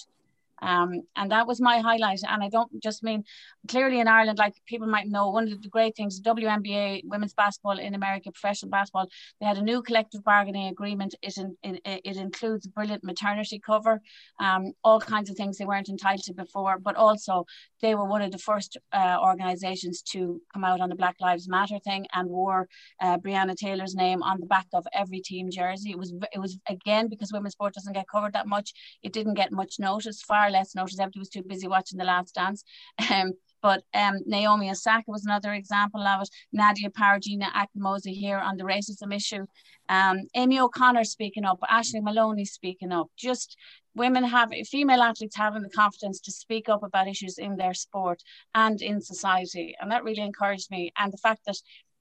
Um, 0.62 1.02
and 1.16 1.32
that 1.32 1.48
was 1.48 1.62
my 1.62 1.80
highlight. 1.80 2.22
And 2.28 2.44
I 2.44 2.50
don't 2.50 2.72
just 2.82 3.04
mean 3.04 3.24
clearly 3.68 4.00
in 4.00 4.08
Ireland, 4.08 4.40
like 4.40 4.56
people 4.66 4.88
might 4.88 5.08
know, 5.08 5.30
one 5.30 5.52
of 5.52 5.62
the 5.62 5.70
great 5.70 5.96
things, 5.96 6.22
WNBA, 6.22 7.04
women's 7.06 7.34
basketball 7.34 7.80
in 7.80 7.96
America, 7.96 8.32
professional 8.32 8.70
basketball, 8.72 9.08
they 9.40 9.46
had 9.46 9.58
a 9.58 9.62
new 9.62 9.82
collective 9.82 10.24
bargaining 10.24 10.68
agreement. 10.68 11.16
It, 11.22 11.38
in, 11.38 11.56
it, 11.64 12.02
it 12.04 12.18
includes 12.18 12.68
brilliant 12.68 13.04
maternity 13.04 13.60
cover, 13.60 14.02
um, 14.40 14.74
all 14.84 15.00
kinds 15.00 15.30
of 15.30 15.36
things 15.36 15.58
they 15.58 15.66
weren't 15.66 15.90
entitled 15.90 16.24
to 16.24 16.34
before, 16.34 16.80
but 16.80 16.96
also 16.96 17.46
they 17.82 17.96
were 17.96 18.06
one 18.06 18.22
of 18.22 18.32
the 18.32 18.38
first 18.38 18.78
uh, 18.94 19.18
organizations 19.22 20.02
to 20.02 20.42
come 20.54 20.64
out 20.64 20.82
on 20.82 20.90
the 20.90 20.96
Black 20.96 21.16
Lives 21.20 21.48
Matter 21.48 21.80
thing 21.80 22.06
and 22.14 22.30
wore 22.30 22.68
uh, 23.02 23.18
Taylor's 23.60 23.96
name 23.96 24.24
on 24.24 24.40
the 24.40 24.46
back 24.46 24.68
of 24.74 24.86
every 24.94 25.20
team 25.20 25.50
jersey. 25.52 25.92
It 25.92 25.98
was, 25.98 26.14
it 26.34 26.40
was 26.40 26.58
again, 26.68 27.08
because 27.08 27.32
women's 27.32 27.54
sport 27.54 27.74
doesn't 27.74 27.94
get 27.94 28.08
covered 28.10 28.34
that 28.34 28.48
much, 28.48 28.74
it 29.04 29.14
didn't 29.14 29.36
get 29.36 29.52
much 29.52 29.76
notice, 29.80 30.22
far 30.22 30.50
less 30.50 30.76
notice. 30.76 31.00
Everybody 31.00 31.20
was 31.20 31.30
too 31.30 31.44
busy 31.44 31.68
watching 31.68 31.98
The 31.98 32.06
Last 32.06 32.36
Dance. 32.36 32.64
Um, 33.10 33.32
but 33.62 33.84
um, 33.94 34.20
Naomi 34.26 34.70
Osaka 34.70 35.06
was 35.08 35.26
another 35.26 35.54
example 35.54 36.02
of 36.02 36.22
it. 36.22 36.30
Nadia 36.54 36.90
Paragina 36.90 37.46
Akpe-Moses 37.54 38.16
here 38.16 38.38
on 38.38 38.58
the 38.58 38.64
racism 38.64 39.14
issue. 39.14 39.46
Um, 39.90 40.22
Amy 40.36 40.60
O'Connor 40.60 41.04
speaking 41.06 41.46
up, 41.46 41.60
Ashley 41.68 42.02
Maloney 42.02 42.46
speaking 42.46 42.92
up. 42.92 43.08
Just 43.18 43.58
women 43.98 44.24
have, 44.24 44.52
female 44.70 45.02
athletes 45.02 45.36
having 45.36 45.64
the 45.64 45.70
confidence 45.70 46.20
to 46.22 46.32
speak 46.32 46.70
up 46.70 46.84
about 46.84 47.08
issues 47.08 47.38
in 47.38 47.58
their 47.58 47.74
sport 47.74 48.24
and 48.54 48.82
in 48.82 49.02
society. 49.02 49.76
And 49.80 49.92
that 49.92 50.04
really 50.04 50.22
encouraged 50.22 50.70
me. 50.72 50.92
And 50.98 51.12
the 51.12 51.18
fact 51.18 51.42
that 51.46 51.58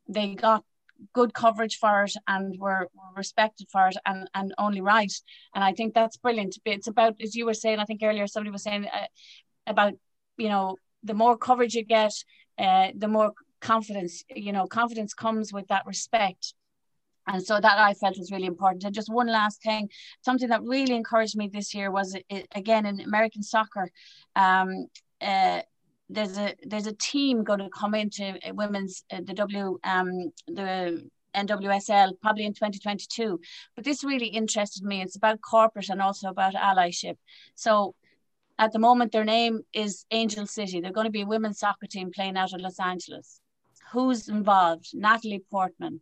they 0.09 0.35
got 0.35 0.63
good 1.13 1.33
coverage 1.35 1.77
for 1.79 2.05
it 2.05 2.15
and 2.27 2.59
were, 2.59 2.89
were 2.95 3.17
respected 3.17 3.67
for 3.71 3.89
it 3.89 3.97
and, 4.07 4.29
and 4.35 4.55
only 4.57 4.81
right. 4.81 5.13
And 5.55 5.63
I 5.65 5.73
think 5.73 5.95
that's 5.95 6.17
brilliant. 6.17 6.59
It's 6.65 6.87
about, 6.87 7.17
as 7.21 7.35
you 7.35 7.45
were 7.47 7.55
saying, 7.55 7.79
I 7.79 7.85
think 7.85 8.01
earlier 8.03 8.27
somebody 8.27 8.51
was 8.51 8.63
saying 8.63 8.87
uh, 8.87 9.07
about, 9.67 9.95
you 10.39 10.49
know, 10.49 10.77
the 11.03 11.15
more 11.15 11.37
coverage 11.37 11.75
you 11.75 11.85
get, 11.85 12.13
uh, 12.59 12.89
the 12.97 13.09
more 13.09 13.33
confidence, 13.61 14.25
you 14.35 14.53
know, 14.53 14.67
confidence 14.67 15.13
comes 15.15 15.53
with 15.53 15.67
that 15.69 15.87
respect. 15.87 16.55
And 17.27 17.45
so 17.45 17.61
that 17.61 17.79
I 17.79 17.95
felt 17.95 18.19
was 18.19 18.31
really 18.31 18.47
important. 18.47 18.85
And 18.85 18.95
just 18.95 19.13
one 19.13 19.27
last 19.27 19.63
thing, 19.63 19.91
something 20.25 20.49
that 20.49 20.63
really 20.63 20.95
encouraged 20.95 21.37
me 21.37 21.49
this 21.49 21.75
year 21.75 21.91
was 21.91 22.17
it, 22.29 22.47
again 22.55 22.87
in 22.87 23.01
American 23.01 23.43
soccer. 23.43 23.91
Um, 24.37 24.87
uh, 25.21 25.63
there's 26.09 26.39
a 26.39 26.55
there's 26.65 26.87
a 26.87 26.93
team 26.93 27.43
going 27.43 27.59
to 27.59 27.69
come 27.69 27.95
into 27.95 28.39
women's 28.53 29.03
uh, 29.11 29.21
the 29.25 29.35
W 29.35 29.79
um 29.83 30.31
the 30.47 31.05
NWSL 31.37 32.13
probably 32.23 32.45
in 32.45 32.55
2022. 32.55 33.39
But 33.75 33.85
this 33.85 34.03
really 34.03 34.29
interested 34.29 34.83
me. 34.83 35.03
It's 35.03 35.17
about 35.17 35.41
corporate 35.41 35.91
and 35.91 36.01
also 36.01 36.29
about 36.29 36.55
allyship. 36.55 37.17
So 37.55 37.95
at 38.59 38.73
the 38.73 38.79
moment, 38.79 39.13
their 39.13 39.25
name 39.25 39.61
is 39.73 40.07
Angel 40.11 40.47
City. 40.47 40.81
They're 40.81 40.93
going 40.93 41.07
to 41.07 41.11
be 41.11 41.23
a 41.23 41.27
women's 41.27 41.59
soccer 41.59 41.87
team 41.87 42.11
playing 42.11 42.37
out 42.37 42.55
of 42.55 42.61
Los 42.61 42.81
Angeles. 42.81 43.41
Who's 43.93 44.29
involved? 44.29 44.89
Natalie 44.95 45.45
Portman, 45.51 46.01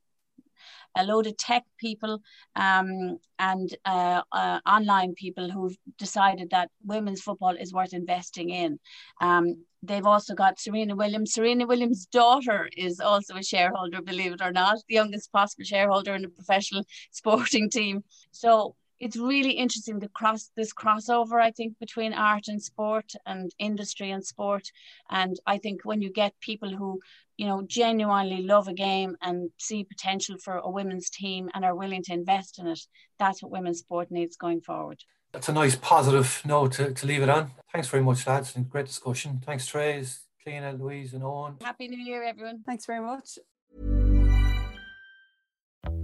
a 0.96 1.04
load 1.04 1.26
of 1.26 1.36
tech 1.36 1.64
people 1.78 2.20
um, 2.56 3.18
and 3.38 3.76
uh, 3.84 4.22
uh, 4.32 4.60
online 4.66 5.14
people 5.14 5.50
who've 5.50 5.76
decided 5.98 6.50
that 6.50 6.70
women's 6.84 7.20
football 7.20 7.56
is 7.56 7.72
worth 7.72 7.92
investing 7.92 8.50
in. 8.50 8.78
Um, 9.20 9.64
they've 9.82 10.06
also 10.06 10.34
got 10.34 10.60
Serena 10.60 10.94
Williams. 10.94 11.34
Serena 11.34 11.66
Williams' 11.66 12.06
daughter 12.06 12.68
is 12.76 13.00
also 13.00 13.36
a 13.36 13.42
shareholder, 13.42 14.00
believe 14.02 14.32
it 14.32 14.42
or 14.42 14.52
not, 14.52 14.78
the 14.88 14.94
youngest 14.94 15.32
possible 15.32 15.64
shareholder 15.64 16.14
in 16.14 16.24
a 16.24 16.28
professional 16.28 16.84
sporting 17.10 17.70
team. 17.70 18.04
So 18.30 18.76
it's 19.00 19.16
really 19.16 19.52
interesting 19.52 19.98
the 19.98 20.08
cross 20.08 20.50
this 20.56 20.72
crossover 20.72 21.40
I 21.40 21.50
think 21.50 21.78
between 21.78 22.12
art 22.12 22.48
and 22.48 22.62
sport 22.62 23.12
and 23.26 23.50
industry 23.58 24.10
and 24.10 24.24
sport. 24.24 24.70
And 25.10 25.38
I 25.46 25.58
think 25.58 25.84
when 25.84 26.00
you 26.02 26.12
get 26.12 26.38
people 26.40 26.70
who 26.70 27.00
you 27.36 27.46
know 27.46 27.62
genuinely 27.66 28.42
love 28.42 28.68
a 28.68 28.74
game 28.74 29.16
and 29.20 29.50
see 29.58 29.84
potential 29.84 30.36
for 30.42 30.58
a 30.58 30.70
women's 30.70 31.10
team 31.10 31.50
and 31.54 31.64
are 31.64 31.74
willing 31.74 32.02
to 32.04 32.12
invest 32.12 32.58
in 32.58 32.66
it 32.66 32.80
that's 33.18 33.42
what 33.42 33.52
women's 33.52 33.78
sport 33.78 34.10
needs 34.10 34.36
going 34.36 34.60
forward. 34.60 35.02
That's 35.32 35.48
a 35.48 35.52
nice 35.52 35.74
positive 35.76 36.40
note 36.44 36.72
to, 36.72 36.92
to 36.92 37.06
leave 37.06 37.22
it 37.22 37.28
on. 37.28 37.50
Thanks 37.72 37.88
very 37.88 38.02
much 38.02 38.26
lads. 38.26 38.54
And 38.54 38.68
great 38.68 38.86
discussion. 38.86 39.40
Thanks 39.44 39.66
Trace 39.66 40.20
Cliona, 40.46 40.78
Louise 40.78 41.12
and 41.14 41.22
Eoghan. 41.22 41.62
Happy 41.62 41.88
new 41.88 41.98
year 41.98 42.22
everyone. 42.22 42.62
Thanks 42.64 42.86
very 42.86 43.00
much 43.00 43.38